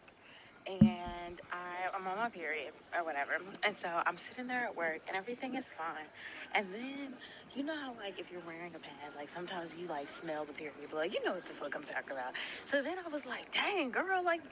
and 0.69 1.41
I, 1.51 1.89
I'm 1.97 2.07
on 2.07 2.17
my 2.19 2.29
period 2.29 2.73
or 2.97 3.05
whatever, 3.05 3.39
and 3.65 3.77
so 3.77 3.89
I'm 4.07 4.19
sitting 4.19 4.47
there 4.47 4.65
at 4.65 4.77
work, 4.77 5.01
and 5.09 5.17
everything 5.17 5.55
is 5.55 5.69
fine. 5.69 6.07
And 6.55 6.67
then, 6.73 7.15
you 7.55 7.65
know 7.65 7.75
how 7.75 7.95
like 7.99 8.19
if 8.19 8.31
you're 8.31 8.43
wearing 8.47 8.75
a 8.75 8.79
pad, 8.79 9.13
like 9.17 9.29
sometimes 9.31 9.77
you 9.77 9.87
like 9.87 10.09
smell 10.09 10.45
the 10.45 10.53
period, 10.53 10.75
like 10.93 11.15
you 11.15 11.25
know 11.25 11.33
what 11.33 11.47
the 11.47 11.55
fuck 11.55 11.75
I'm 11.75 11.83
talking 11.83 12.13
about. 12.13 12.35
So 12.67 12.83
then 12.83 12.97
I 13.05 13.09
was 13.09 13.25
like, 13.25 13.51
dang, 13.51 13.91
girl, 13.91 14.23
like 14.23 14.43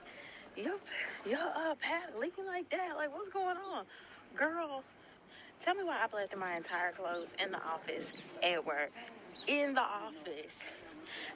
your 0.57 0.77
your 1.29 1.39
uh, 1.39 1.75
pad 1.81 2.15
leaking 2.19 2.47
like 2.47 2.71
that, 2.71 2.95
like 2.97 3.13
what's 3.15 3.29
going 3.29 3.57
on, 3.75 3.85
girl? 4.35 4.83
Tell 5.61 5.75
me 5.75 5.85
why 5.85 5.99
I 5.99 6.17
left 6.17 6.37
my 6.37 6.57
entire 6.57 6.93
clothes 6.93 7.33
in 7.43 7.51
the 7.51 7.59
office 7.59 8.13
at 8.43 8.65
work. 8.65 8.93
In 9.47 9.75
the 9.75 9.81
office. 9.81 10.61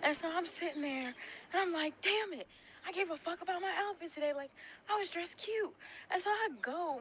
And 0.02 0.14
so 0.16 0.28
I'm 0.30 0.46
sitting 0.46 0.82
there 0.82 1.14
and 1.52 1.54
I'm 1.54 1.72
like, 1.72 1.94
damn 2.00 2.38
it. 2.38 2.46
I 2.86 2.92
gave 2.92 3.10
a 3.10 3.16
fuck 3.16 3.42
about 3.42 3.60
my 3.60 3.72
outfit 3.78 4.14
today. 4.14 4.32
Like, 4.34 4.50
I 4.88 4.98
was 4.98 5.08
dressed 5.08 5.38
cute. 5.38 5.74
And 6.10 6.20
so 6.20 6.30
I 6.30 6.48
go 6.62 7.00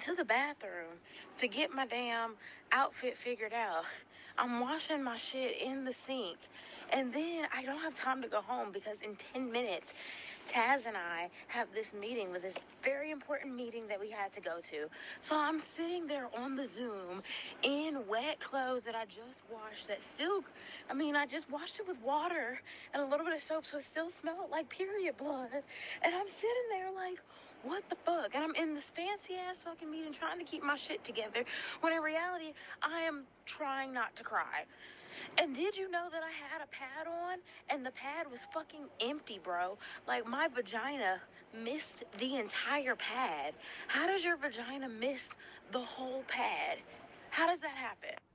to 0.00 0.14
the 0.14 0.24
bathroom 0.24 0.98
to 1.38 1.48
get 1.48 1.72
my 1.72 1.86
damn 1.86 2.34
outfit 2.72 3.16
figured 3.16 3.52
out. 3.52 3.84
I'm 4.38 4.60
washing 4.60 5.02
my 5.02 5.16
shit 5.16 5.60
in 5.60 5.84
the 5.84 5.92
sink. 5.92 6.38
And 6.92 7.12
then 7.12 7.46
I 7.54 7.64
don't 7.64 7.78
have 7.78 7.94
time 7.94 8.22
to 8.22 8.28
go 8.28 8.40
home 8.40 8.70
because 8.72 8.96
in 9.02 9.16
10 9.32 9.50
minutes, 9.50 9.92
Taz 10.46 10.86
and 10.86 10.96
I 10.96 11.28
have 11.48 11.66
this 11.74 11.92
meeting 11.92 12.30
with 12.30 12.42
this 12.42 12.54
very 12.84 13.10
important 13.10 13.54
meeting 13.54 13.88
that 13.88 13.98
we 13.98 14.10
had 14.10 14.32
to 14.34 14.40
go 14.40 14.60
to. 14.70 14.88
So 15.20 15.36
I'm 15.36 15.58
sitting 15.58 16.06
there 16.06 16.28
on 16.36 16.54
the 16.54 16.64
Zoom 16.64 17.22
in 17.62 18.06
wet 18.08 18.38
clothes 18.38 18.84
that 18.84 18.94
I 18.94 19.04
just 19.06 19.42
washed 19.52 19.88
that 19.88 20.02
still, 20.02 20.42
I 20.88 20.94
mean, 20.94 21.16
I 21.16 21.26
just 21.26 21.50
washed 21.50 21.80
it 21.80 21.88
with 21.88 22.00
water 22.02 22.60
and 22.94 23.02
a 23.02 23.06
little 23.06 23.26
bit 23.26 23.34
of 23.34 23.42
soap 23.42 23.66
so 23.66 23.78
it 23.78 23.82
still 23.82 24.10
smelled 24.10 24.50
like 24.50 24.68
period 24.68 25.16
blood. 25.16 25.50
And 26.02 26.14
I'm 26.14 26.28
sitting 26.28 26.66
there 26.70 26.92
like, 26.94 27.18
what 27.64 27.82
the 27.90 27.96
fuck? 27.96 28.34
And 28.34 28.44
I'm 28.44 28.54
in 28.54 28.74
this 28.74 28.90
fancy 28.90 29.34
ass 29.34 29.64
fucking 29.64 29.90
meeting 29.90 30.12
trying 30.12 30.38
to 30.38 30.44
keep 30.44 30.62
my 30.62 30.76
shit 30.76 31.02
together 31.02 31.44
when 31.80 31.92
in 31.92 32.00
reality, 32.00 32.52
I 32.82 33.00
am 33.00 33.24
trying 33.44 33.92
not 33.92 34.14
to 34.16 34.22
cry. 34.22 34.64
And 35.38 35.54
did 35.54 35.76
you 35.76 35.90
know 35.90 36.08
that 36.10 36.22
I 36.22 36.30
had 36.30 36.62
a 36.62 36.66
pad 36.68 37.06
on 37.06 37.38
and 37.70 37.84
the 37.84 37.90
pad 37.90 38.30
was 38.30 38.44
fucking 38.52 38.86
empty, 39.00 39.40
bro? 39.42 39.78
Like 40.06 40.26
my 40.26 40.48
vagina 40.48 41.20
missed 41.64 42.04
the 42.18 42.36
entire 42.36 42.96
pad. 42.96 43.54
How 43.88 44.06
does 44.06 44.24
your 44.24 44.36
vagina 44.36 44.88
miss 44.88 45.28
the 45.72 45.80
whole 45.80 46.24
pad? 46.28 46.78
How 47.30 47.46
does 47.46 47.58
that 47.60 47.76
happen? 47.76 48.25